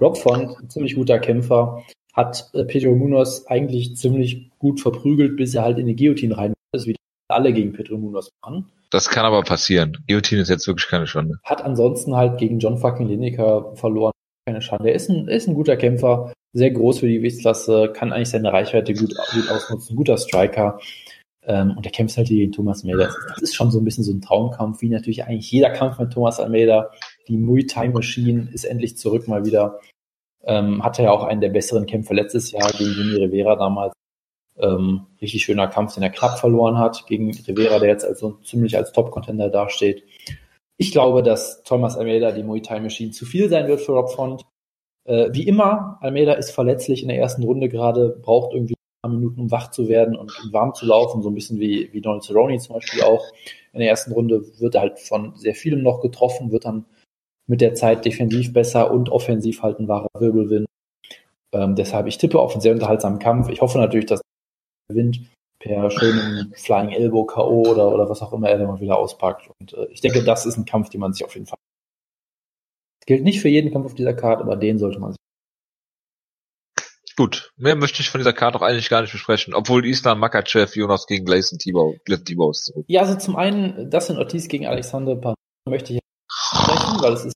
Rob 0.00 0.16
Font, 0.16 0.58
ein 0.58 0.70
ziemlich 0.70 0.94
guter 0.94 1.18
Kämpfer, 1.18 1.84
hat 2.14 2.48
äh, 2.54 2.64
Pedro 2.64 2.94
Munoz 2.94 3.44
eigentlich 3.46 3.94
ziemlich 3.98 4.52
gut 4.58 4.80
verprügelt, 4.80 5.36
bis 5.36 5.54
er 5.54 5.64
halt 5.64 5.76
in 5.76 5.86
die 5.86 5.96
Guillotine 5.96 6.38
rein 6.38 6.54
ist, 6.72 6.86
wie 6.86 6.96
alle 7.28 7.52
gegen 7.52 7.74
Pedro 7.74 7.98
Munoz 7.98 8.30
machen. 8.42 8.72
Das 8.90 9.08
kann 9.08 9.24
aber 9.24 9.42
passieren. 9.42 9.96
Guillotine 10.06 10.42
ist 10.42 10.48
jetzt 10.48 10.66
wirklich 10.66 10.88
keine 10.88 11.06
Schande. 11.06 11.38
Hat 11.44 11.62
ansonsten 11.62 12.14
halt 12.14 12.38
gegen 12.38 12.58
John 12.58 12.78
fucking 12.78 13.08
Lineker 13.08 13.74
verloren. 13.74 14.12
Keine 14.46 14.62
Schande. 14.62 14.90
Er 14.90 14.94
ist 14.94 15.10
ein, 15.10 15.28
ist 15.28 15.48
ein 15.48 15.54
guter 15.54 15.76
Kämpfer, 15.76 16.32
sehr 16.52 16.70
groß 16.70 17.00
für 17.00 17.08
die 17.08 17.16
Gewichtsklasse, 17.16 17.92
kann 17.92 18.12
eigentlich 18.12 18.30
seine 18.30 18.52
Reichweite 18.52 18.94
gut, 18.94 19.14
gut 19.32 19.50
ausnutzen, 19.50 19.96
guter 19.96 20.16
Striker. 20.16 20.78
Ähm, 21.42 21.74
und 21.76 21.84
er 21.84 21.92
kämpft 21.92 22.16
halt 22.16 22.28
gegen 22.28 22.52
Thomas 22.52 22.82
Almeida. 22.82 23.10
Das 23.28 23.42
ist 23.42 23.54
schon 23.54 23.70
so 23.70 23.78
ein 23.78 23.84
bisschen 23.84 24.04
so 24.04 24.12
ein 24.12 24.20
Traumkampf, 24.20 24.82
wie 24.82 24.88
natürlich 24.88 25.24
eigentlich 25.24 25.50
jeder 25.50 25.70
Kampf 25.70 25.98
mit 25.98 26.12
Thomas 26.12 26.40
Almeida. 26.40 26.90
Die 27.28 27.36
Muay 27.36 27.66
Thai 27.66 27.88
Machine 27.88 28.48
ist 28.52 28.64
endlich 28.64 28.96
zurück 28.96 29.28
mal 29.28 29.44
wieder. 29.44 29.80
Ähm, 30.44 30.82
hatte 30.84 31.02
ja 31.02 31.10
auch 31.10 31.24
einen 31.24 31.40
der 31.40 31.50
besseren 31.50 31.86
Kämpfe 31.86 32.14
letztes 32.14 32.52
Jahr 32.52 32.70
gegen 32.72 32.92
Jimmy 32.92 33.16
Rivera 33.16 33.56
damals. 33.56 33.92
Ähm, 34.58 35.06
richtig 35.20 35.44
schöner 35.44 35.68
Kampf, 35.68 35.94
den 35.94 36.02
er 36.02 36.10
knapp 36.10 36.38
verloren 36.38 36.78
hat 36.78 37.06
gegen 37.06 37.30
Rivera, 37.30 37.78
der 37.78 37.88
jetzt 37.88 38.04
also 38.04 38.38
ziemlich 38.42 38.76
als 38.76 38.92
Top-Contender 38.92 39.50
dasteht. 39.50 40.04
Ich 40.78 40.92
glaube, 40.92 41.22
dass 41.22 41.62
Thomas 41.62 41.96
Almeida 41.96 42.32
die 42.32 42.42
Muay 42.42 42.62
Thai 42.62 42.80
Machine 42.80 43.10
zu 43.10 43.24
viel 43.26 43.48
sein 43.48 43.68
wird 43.68 43.80
für 43.80 43.92
Rob 43.92 44.10
Font. 44.10 44.42
Äh, 45.04 45.28
wie 45.32 45.46
immer, 45.46 45.98
Almeida 46.00 46.32
ist 46.34 46.50
verletzlich 46.50 47.02
in 47.02 47.08
der 47.08 47.18
ersten 47.18 47.42
Runde 47.44 47.68
gerade, 47.68 48.18
braucht 48.22 48.54
irgendwie 48.54 48.74
ein 48.74 49.10
paar 49.10 49.10
Minuten, 49.10 49.40
um 49.40 49.50
wach 49.50 49.70
zu 49.70 49.88
werden 49.88 50.16
und 50.16 50.32
warm 50.52 50.74
zu 50.74 50.86
laufen, 50.86 51.22
so 51.22 51.30
ein 51.30 51.34
bisschen 51.34 51.60
wie, 51.60 51.90
wie 51.92 52.00
Donald 52.00 52.24
Cerrone 52.24 52.58
zum 52.58 52.76
Beispiel 52.76 53.02
auch. 53.02 53.24
In 53.72 53.80
der 53.80 53.88
ersten 53.88 54.12
Runde 54.12 54.42
wird 54.58 54.74
er 54.74 54.80
halt 54.82 54.98
von 54.98 55.34
sehr 55.36 55.54
vielem 55.54 55.82
noch 55.82 56.00
getroffen, 56.00 56.50
wird 56.50 56.64
dann 56.64 56.86
mit 57.46 57.60
der 57.60 57.74
Zeit 57.74 58.04
defensiv 58.04 58.52
besser 58.52 58.90
und 58.90 59.10
offensiv 59.10 59.62
halt 59.62 59.78
ein 59.78 59.88
wahrer 59.88 60.08
Wirbelwind. 60.18 60.66
Ähm, 61.52 61.76
deshalb, 61.76 62.06
ich 62.06 62.18
tippe 62.18 62.40
auf 62.40 62.52
einen 62.52 62.60
sehr 62.60 62.72
unterhaltsamen 62.72 63.18
Kampf. 63.18 63.48
Ich 63.48 63.60
hoffe 63.60 63.78
natürlich, 63.78 64.06
dass 64.06 64.20
gewinnt 64.88 65.20
per 65.58 65.90
schönem 65.90 66.52
Flying 66.54 66.90
Elbow 66.90 67.24
K.O. 67.24 67.62
oder, 67.62 67.92
oder 67.92 68.08
was 68.08 68.22
auch 68.22 68.32
immer 68.32 68.48
er 68.48 68.58
dann 68.58 68.68
mal 68.68 68.80
wieder 68.80 68.98
auspackt. 68.98 69.50
Und 69.58 69.72
äh, 69.72 69.86
ich 69.90 70.00
denke, 70.00 70.22
das 70.22 70.46
ist 70.46 70.56
ein 70.56 70.64
Kampf, 70.64 70.90
den 70.90 71.00
man 71.00 71.12
sich 71.12 71.24
auf 71.24 71.34
jeden 71.34 71.46
Fall. 71.46 71.58
Das 73.00 73.06
gilt 73.06 73.24
nicht 73.24 73.40
für 73.40 73.48
jeden 73.48 73.72
Kampf 73.72 73.86
auf 73.86 73.94
dieser 73.94 74.14
Karte, 74.14 74.42
aber 74.42 74.56
den 74.56 74.78
sollte 74.78 74.98
man 74.98 75.12
sich. 75.12 75.16
Gut, 77.16 77.50
mehr 77.56 77.76
möchte 77.76 78.02
ich 78.02 78.10
von 78.10 78.18
dieser 78.18 78.34
Karte 78.34 78.58
auch 78.58 78.62
eigentlich 78.62 78.90
gar 78.90 79.00
nicht 79.00 79.12
besprechen, 79.12 79.54
obwohl 79.54 79.86
Islam 79.86 80.20
Makachev 80.20 80.78
Jonas 80.78 81.06
gegen 81.06 81.24
Gleison 81.24 81.58
Tibau, 81.58 81.94
Glenn 82.04 82.20
ist 82.20 82.64
zurück. 82.66 82.84
Ja, 82.88 83.00
also 83.00 83.16
zum 83.16 83.36
einen, 83.36 83.90
das 83.90 84.10
in 84.10 84.18
Ortiz 84.18 84.48
gegen 84.48 84.66
Alexander 84.66 85.16
Pan 85.16 85.34
möchte 85.66 85.94
ich 85.94 86.00
sprechen, 86.28 87.00
weil 87.00 87.14
es 87.14 87.24
ist 87.24 87.34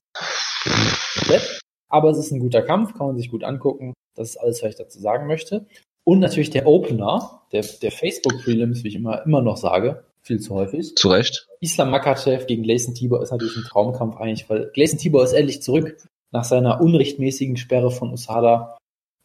nett, 1.27 1.59
aber 1.89 2.11
es 2.11 2.19
ist 2.19 2.31
ein 2.31 2.39
guter 2.39 2.61
Kampf, 2.61 2.93
kann 2.93 3.07
man 3.07 3.17
sich 3.17 3.31
gut 3.31 3.43
angucken. 3.43 3.95
Das 4.15 4.29
ist 4.29 4.37
alles, 4.37 4.61
was 4.61 4.69
ich 4.69 4.77
dazu 4.77 4.99
sagen 4.99 5.25
möchte. 5.25 5.65
Und 6.03 6.19
natürlich 6.19 6.49
der 6.49 6.67
Opener, 6.67 7.41
der, 7.51 7.63
der 7.81 7.91
Facebook 7.91 8.43
Prelims, 8.43 8.83
wie 8.83 8.89
ich 8.89 8.95
immer, 8.95 9.23
immer 9.25 9.41
noch 9.41 9.57
sage, 9.57 10.03
viel 10.21 10.39
zu 10.39 10.55
häufig. 10.55 10.95
Zu 10.95 11.09
Recht. 11.09 11.47
Islam 11.59 11.91
Makachev 11.91 12.45
gegen 12.45 12.63
Gleison 12.63 12.93
Tibor 12.93 13.21
ist 13.21 13.31
natürlich 13.31 13.57
ein 13.57 13.63
Traumkampf 13.63 14.17
eigentlich, 14.17 14.49
weil 14.49 14.71
Gleison 14.73 14.97
Tibor 14.97 15.23
ist 15.23 15.33
endlich 15.33 15.61
zurück 15.61 15.97
nach 16.31 16.43
seiner 16.43 16.81
unrechtmäßigen 16.81 17.57
Sperre 17.57 17.91
von 17.91 18.11
Usada. 18.11 18.77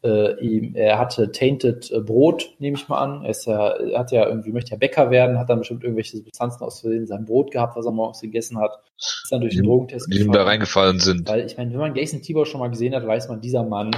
Äh, 0.03 0.39
ihm, 0.45 0.75
er 0.75 0.99
hatte 0.99 1.33
Tainted 1.33 1.91
äh, 1.91 2.01
Brot, 2.01 2.55
nehme 2.59 2.77
ich 2.77 2.89
mal 2.89 2.99
an. 2.99 3.25
Er, 3.25 3.31
ist 3.31 3.47
ja, 3.47 3.71
er 3.71 3.99
hat 3.99 4.13
ja 4.13 4.27
irgendwie, 4.27 4.53
möchte 4.53 4.73
ja 4.73 4.77
Bäcker 4.77 5.11
werden, 5.11 5.39
hat 5.39 5.49
dann 5.49 5.61
bestimmt 5.61 5.83
irgendwelche 5.83 6.19
Substanzen 6.19 6.63
aus 6.63 6.81
Versehen 6.81 7.01
in 7.01 7.07
seinem 7.07 7.25
Brot 7.25 7.51
gehabt, 7.51 7.77
was 7.77 7.87
er 7.87 7.93
morgens 7.93 8.21
gegessen 8.21 8.59
hat. 8.59 8.73
Ist 8.99 9.29
dann 9.31 9.41
durch 9.41 9.55
den 9.55 9.65
Drogentest 9.65 10.13
Die 10.13 10.21
ihm 10.21 10.33
da 10.33 10.45
reingefallen 10.45 10.99
sind. 10.99 11.29
Weil 11.29 11.47
ich 11.47 11.57
meine, 11.57 11.73
wenn 11.73 11.81
man 11.81 11.95
Gleison 11.95 12.21
Tibor 12.21 12.45
schon 12.45 12.61
mal 12.61 12.69
gesehen 12.69 12.95
hat, 12.95 13.07
weiß 13.07 13.29
man, 13.29 13.41
dieser 13.41 13.65
Mann, 13.65 13.97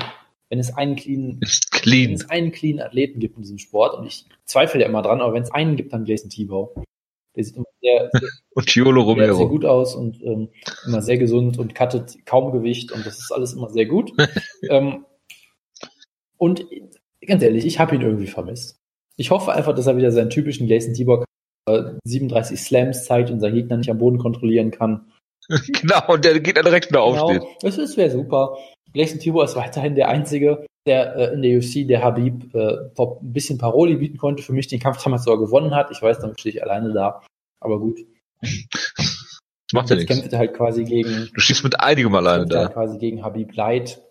wenn 0.51 0.59
es 0.59 0.75
einen 0.77 0.97
clean, 0.97 1.39
Ist 1.43 1.69
wenn 1.73 1.81
clean. 1.81 2.13
es 2.13 2.29
einen 2.31 2.53
clean 2.53 2.81
Athleten 2.81 3.21
gibt 3.21 3.37
in 3.37 3.43
diesem 3.43 3.59
Sport, 3.59 3.99
und 3.99 4.07
ich 4.07 4.25
zweifle 4.45 4.81
ja 4.81 4.87
immer 4.87 5.03
dran, 5.03 5.21
aber 5.21 5.35
wenn 5.35 5.43
es 5.43 5.51
einen 5.53 5.77
gibt, 5.77 5.93
dann 5.93 6.07
Jason 6.07 6.31
Tebow. 6.31 6.75
Der 7.37 7.45
sieht 7.45 7.57
immer 7.57 7.67
sehr, 7.81 8.11
sehr, 8.13 8.29
Und 8.55 8.67
Chiolo 8.67 9.15
sehr, 9.15 9.47
gut 9.47 9.65
aus 9.65 9.95
und 9.95 10.23
ähm, 10.23 10.49
immer 10.87 11.03
sehr 11.03 11.19
gesund 11.19 11.59
und 11.59 11.75
cuttet 11.75 12.25
kaum 12.27 12.53
Gewicht 12.53 12.93
und 12.93 13.05
das 13.07 13.19
ist 13.19 13.31
alles 13.33 13.53
immer 13.53 13.69
sehr 13.71 13.87
gut. 13.87 14.13
ähm, 14.71 15.05
und 16.37 16.67
ganz 17.27 17.43
ehrlich, 17.43 17.67
ich 17.67 17.79
habe 17.79 17.95
ihn 17.95 18.03
irgendwie 18.03 18.27
vermisst. 18.27 18.77
Ich 19.17 19.31
hoffe 19.31 19.53
einfach, 19.53 19.75
dass 19.75 19.87
er 19.87 19.97
wieder 19.97 20.13
seinen 20.13 20.31
typischen 20.31 20.69
Jason 20.69 20.95
Tebow 20.95 21.25
äh, 21.69 21.83
37 22.05 22.61
Slams 22.61 23.05
zeigt 23.05 23.31
und 23.31 23.41
seinen 23.41 23.55
Gegner 23.55 23.77
nicht 23.77 23.91
am 23.91 23.99
Boden 23.99 24.19
kontrollieren 24.19 24.71
kann. 24.71 25.13
genau, 25.49 26.13
und 26.13 26.25
der 26.25 26.39
geht 26.41 26.57
dann 26.57 26.65
direkt 26.65 26.89
wieder 26.91 27.03
aufsteht. 27.03 27.41
Genau, 27.41 27.57
das 27.61 27.79
ist- 27.79 27.97
wäre 27.97 28.11
super. 28.11 28.57
Gleison 28.99 29.21
Tibor 29.21 29.45
ist 29.45 29.55
weiterhin 29.55 29.95
der 29.95 30.09
Einzige, 30.09 30.67
der 30.85 31.15
äh, 31.15 31.33
in 31.33 31.43
der 31.43 31.57
UFC, 31.59 31.87
der 31.87 32.03
Habib 32.03 32.53
äh, 32.53 32.91
top 32.97 33.23
ein 33.23 33.33
bisschen 33.33 33.57
Paroli 33.57 33.95
bieten 33.95 34.19
konnte. 34.19 34.43
Für 34.43 34.53
mich 34.53 34.67
den 34.67 34.81
Kampf 34.81 35.01
damals 35.05 35.23
sogar 35.23 35.39
gewonnen 35.39 35.73
hat. 35.73 35.93
Ich 35.93 36.03
weiß, 36.03 36.19
damit 36.19 36.41
stehe 36.41 36.57
ich 36.57 36.63
alleine 36.65 36.93
da. 36.93 37.23
Aber 37.61 37.79
gut. 37.79 38.01
Das 38.43 39.73
macht 39.73 39.91
ja 39.91 39.97
nichts. 39.97 40.13
kämpft 40.13 40.33
halt 40.33 40.53
quasi 40.53 40.83
gegen, 40.83 41.31
Du 41.33 41.41
schießt 41.41 41.63
mit 41.63 41.79
einigem 41.79 42.13
alleine 42.13 42.47
er 42.51 42.59
halt 42.59 42.71
da. 42.71 42.73
quasi 42.73 42.99
gegen 42.99 43.23
Habib 43.23 43.55
Light. 43.55 44.03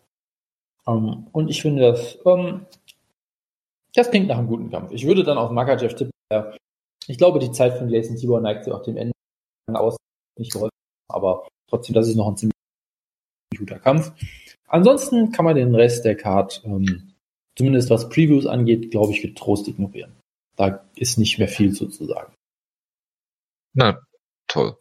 Ähm, 0.87 1.27
und 1.33 1.49
ich 1.49 1.61
finde 1.61 1.81
das, 1.81 2.17
ähm, 2.25 2.65
das 3.93 4.09
klingt 4.09 4.27
nach 4.29 4.37
einem 4.37 4.47
guten 4.47 4.71
Kampf. 4.71 4.93
Ich 4.93 5.05
würde 5.05 5.25
dann 5.25 5.37
auf 5.37 5.51
Makachev 5.51 5.95
tippen. 5.95 6.11
Ja. 6.31 6.53
Ich 7.07 7.17
glaube, 7.17 7.39
die 7.39 7.51
Zeit 7.51 7.77
von 7.77 7.89
Gleison 7.89 8.15
Tibor 8.15 8.39
neigt 8.39 8.63
sich 8.63 8.71
auch 8.71 8.83
dem 8.83 8.95
Ende 8.95 9.11
aus. 9.73 9.97
Nicht 10.39 10.53
geholfen, 10.53 10.71
aber 11.09 11.45
trotzdem, 11.69 11.93
das 11.93 12.07
ist 12.07 12.15
noch 12.15 12.29
ein 12.29 12.37
ziemlich 12.37 12.53
guter 13.57 13.79
Kampf. 13.79 14.13
Ansonsten 14.67 15.31
kann 15.31 15.45
man 15.45 15.55
den 15.55 15.73
Rest 15.73 16.05
der 16.05 16.15
Card, 16.15 16.61
ähm, 16.65 17.13
zumindest 17.55 17.89
was 17.89 18.09
Previews 18.09 18.45
angeht, 18.45 18.91
glaube 18.91 19.13
ich, 19.13 19.21
getrost 19.21 19.67
ignorieren. 19.67 20.13
Da 20.55 20.85
ist 20.95 21.17
nicht 21.17 21.39
mehr 21.39 21.47
viel 21.47 21.73
zu, 21.73 21.87
zu 21.87 22.05
sagen. 22.05 22.33
Na, 23.73 24.01
toll. 24.47 24.77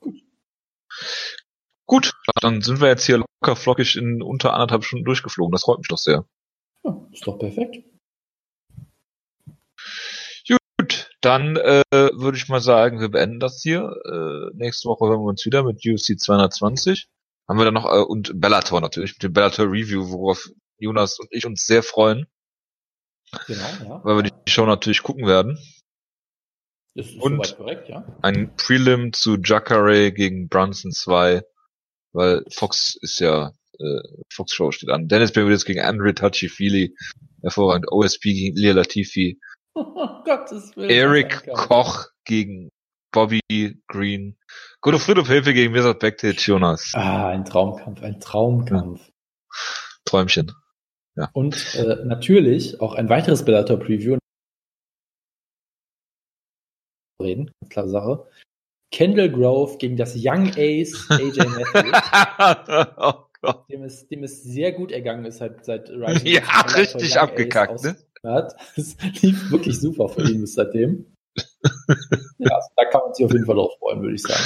Gut, 1.87 2.13
dann 2.41 2.63
sind 2.63 2.81
wir 2.81 2.89
jetzt 2.89 3.07
hier 3.07 3.19
locker 3.19 3.57
flockig 3.57 3.97
in 3.97 4.23
unter 4.23 4.55
anderthalb 4.55 4.85
Stunden 4.85 5.05
durchgeflogen. 5.05 5.53
Das 5.53 5.63
freut 5.63 5.79
mich 5.79 5.89
doch 5.89 5.99
sehr. 5.99 6.25
Ja, 6.83 7.07
ist 7.13 7.27
doch 7.27 7.39
perfekt. 7.39 7.85
Gut, 10.79 11.11
dann 11.21 11.57
äh, 11.57 11.83
würde 11.91 12.37
ich 12.37 12.49
mal 12.49 12.61
sagen, 12.61 13.01
wir 13.01 13.09
beenden 13.09 13.41
das 13.41 13.63
hier. 13.63 13.95
Äh, 14.05 14.57
nächste 14.57 14.89
Woche 14.89 15.07
hören 15.07 15.21
wir 15.21 15.29
uns 15.29 15.47
wieder 15.47 15.63
mit 15.63 15.87
UFC 15.87 16.19
220. 16.19 17.09
Haben 17.49 17.59
wir 17.59 17.65
dann 17.65 17.75
noch, 17.75 17.87
äh, 17.87 18.03
und 18.03 18.33
Bellator 18.41 18.81
natürlich, 18.81 19.13
mit 19.15 19.23
dem 19.23 19.33
Bellator 19.33 19.67
Review, 19.67 20.11
worauf 20.11 20.49
Jonas 20.79 21.19
und 21.19 21.29
ich 21.31 21.47
uns 21.47 21.65
sehr 21.67 21.83
freuen, 21.83 22.27
Genau, 23.47 23.61
ja. 23.85 24.05
weil 24.05 24.17
wir 24.17 24.23
die 24.31 24.51
Show 24.51 24.67
natürlich 24.67 25.03
gucken 25.03 25.27
werden. 25.27 25.59
Das 26.95 27.07
ist 27.07 27.21
Und- 27.21 27.57
korrekt, 27.57 27.89
ja. 27.89 28.05
Ein 28.23 28.55
Prelim 28.57 29.13
zu 29.13 29.37
Jacare 29.43 30.13
gegen 30.13 30.49
Brunson 30.49 30.93
2, 30.93 31.43
weil 32.13 32.45
Fox 32.51 32.97
ist 33.01 33.21
ja, 33.21 33.53
äh, 33.79 34.01
Fox 34.33 34.53
Show 34.55 34.71
steht 34.73 34.89
an. 34.91 35.07
Dennis 35.09 35.33
Benavides 35.33 35.65
gegen 35.67 35.81
Andre 35.81 36.15
Touchy-Feely, 36.15 36.95
hervorragend. 37.43 37.91
OSP 37.93 38.33
gegen 38.33 38.57
Lia 38.57 38.73
Latifi. 38.73 39.39
Gottes 39.75 40.75
Willen. 40.77 40.89
Eric. 40.91 41.47
Koch 41.53 42.07
gegen 42.25 42.71
Bobby 43.17 43.41
Green. 43.89 44.37
Godo 44.83 44.99
Friedhof 44.99 45.29
Hilfe 45.29 45.55
gegen 45.55 45.73
Mirsad 45.73 46.01
Bektic, 46.01 46.39
Jonas. 46.47 46.93
Ah, 46.95 47.31
ein 47.31 47.47
Traumkampf, 47.47 48.03
ein 48.03 48.21
Traumkampf. 48.21 49.11
Träumchen. 50.05 50.53
Und 51.33 51.75
äh, 51.77 52.05
natürlich 52.05 52.79
auch 52.83 52.95
ein 52.95 53.09
weiteres 53.09 53.43
Bellator-Preview. 53.43 54.19
Reden, 57.23 57.51
klare 57.71 57.89
Sache. 57.89 58.27
Kendall 58.93 59.31
Grove 59.31 59.79
gegen 59.79 59.97
das 59.97 60.15
Young 60.15 60.49
Ace 60.55 61.09
AJ 61.09 61.39
Matthews, 61.49 62.97
oh 62.99 63.25
Gott. 63.41 63.71
dem 63.71 63.83
es, 63.83 64.07
dem 64.09 64.25
es 64.25 64.43
sehr 64.43 64.73
gut 64.73 64.93
ergangen 64.93 65.25
ist, 65.25 65.39
seit, 65.39 65.65
seit 65.65 65.89
Rising 65.89 66.27
Ja, 66.27 66.43
richtig 66.77 67.19
abgekackt, 67.19 67.83
ne? 67.83 67.97
hat. 68.25 68.55
Es 68.77 68.99
lief 69.23 69.51
wirklich 69.51 69.81
super 69.81 70.11
für 70.11 70.21
ihn 70.31 70.43
bis 70.43 70.53
seitdem. 70.53 71.16
Ja, 72.39 72.55
also 72.55 72.69
da 72.77 72.85
kann 72.85 73.01
man 73.05 73.15
sich 73.15 73.25
auf 73.25 73.33
jeden 73.33 73.47
Fall 73.47 73.57
drauf 73.57 73.73
freuen, 73.79 74.03
würde 74.03 74.15
ich 74.15 74.23
sagen. 74.23 74.43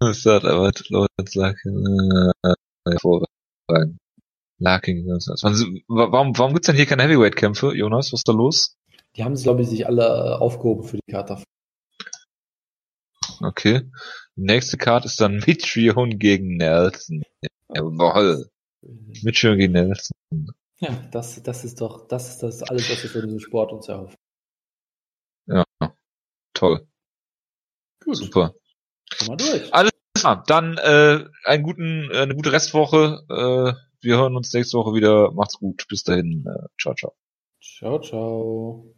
Das 0.00 0.24
hat 0.24 0.44
aber 0.44 0.72
Lawrence 0.88 1.38
Larkin, 1.38 2.32
äh, 2.42 2.54
hervorragend. 2.88 3.98
Larkin, 4.58 5.06
warum, 5.88 6.38
warum 6.38 6.52
gibt's 6.52 6.66
denn 6.66 6.76
hier 6.76 6.86
keine 6.86 7.02
Heavyweight-Kämpfe, 7.02 7.74
Jonas? 7.74 8.12
Was 8.12 8.20
ist 8.20 8.28
da 8.28 8.32
los? 8.32 8.76
Die 9.16 9.24
haben 9.24 9.32
es, 9.32 9.42
glaube 9.42 9.62
ich, 9.62 9.68
sich 9.68 9.86
alle 9.86 10.40
aufgehoben 10.40 10.84
für 10.84 10.96
die 10.96 11.12
Karte. 11.12 11.42
Okay. 13.40 13.90
Die 14.36 14.42
nächste 14.42 14.76
Card 14.76 15.04
ist 15.04 15.20
dann 15.20 15.38
Mitrion 15.46 16.18
gegen 16.18 16.56
Nelson. 16.56 17.22
Jawohl. 17.74 18.48
Mitrion 19.22 19.58
gegen 19.58 19.72
Nelson. 19.72 20.16
Ja, 20.78 20.90
das, 21.10 21.42
das 21.42 21.64
ist 21.64 21.80
doch, 21.80 22.08
das 22.08 22.30
ist 22.30 22.42
das 22.42 22.62
alles, 22.62 22.90
was 22.90 23.02
wir 23.02 23.10
von 23.10 23.22
diesem 23.22 23.40
Sport 23.40 23.72
uns 23.72 23.88
erhoffen. 23.88 24.16
Toll. 26.64 26.88
Gut, 28.04 28.16
Super. 28.16 28.54
mal 29.28 29.36
durch. 29.36 29.70
Ja, 30.22 30.42
dann 30.46 30.78
äh, 30.78 31.24
einen 31.44 31.62
guten, 31.62 32.10
äh, 32.10 32.18
eine 32.18 32.34
gute 32.34 32.52
Restwoche. 32.52 33.24
Äh, 33.28 33.74
wir 34.00 34.16
hören 34.16 34.36
uns 34.36 34.52
nächste 34.52 34.78
Woche 34.78 34.94
wieder. 34.94 35.32
Macht's 35.32 35.58
gut. 35.58 35.84
Bis 35.88 36.02
dahin. 36.02 36.46
Äh, 36.46 36.68
ciao, 36.80 36.94
ciao. 36.94 37.14
Ciao, 37.60 38.00
ciao. 38.00 38.94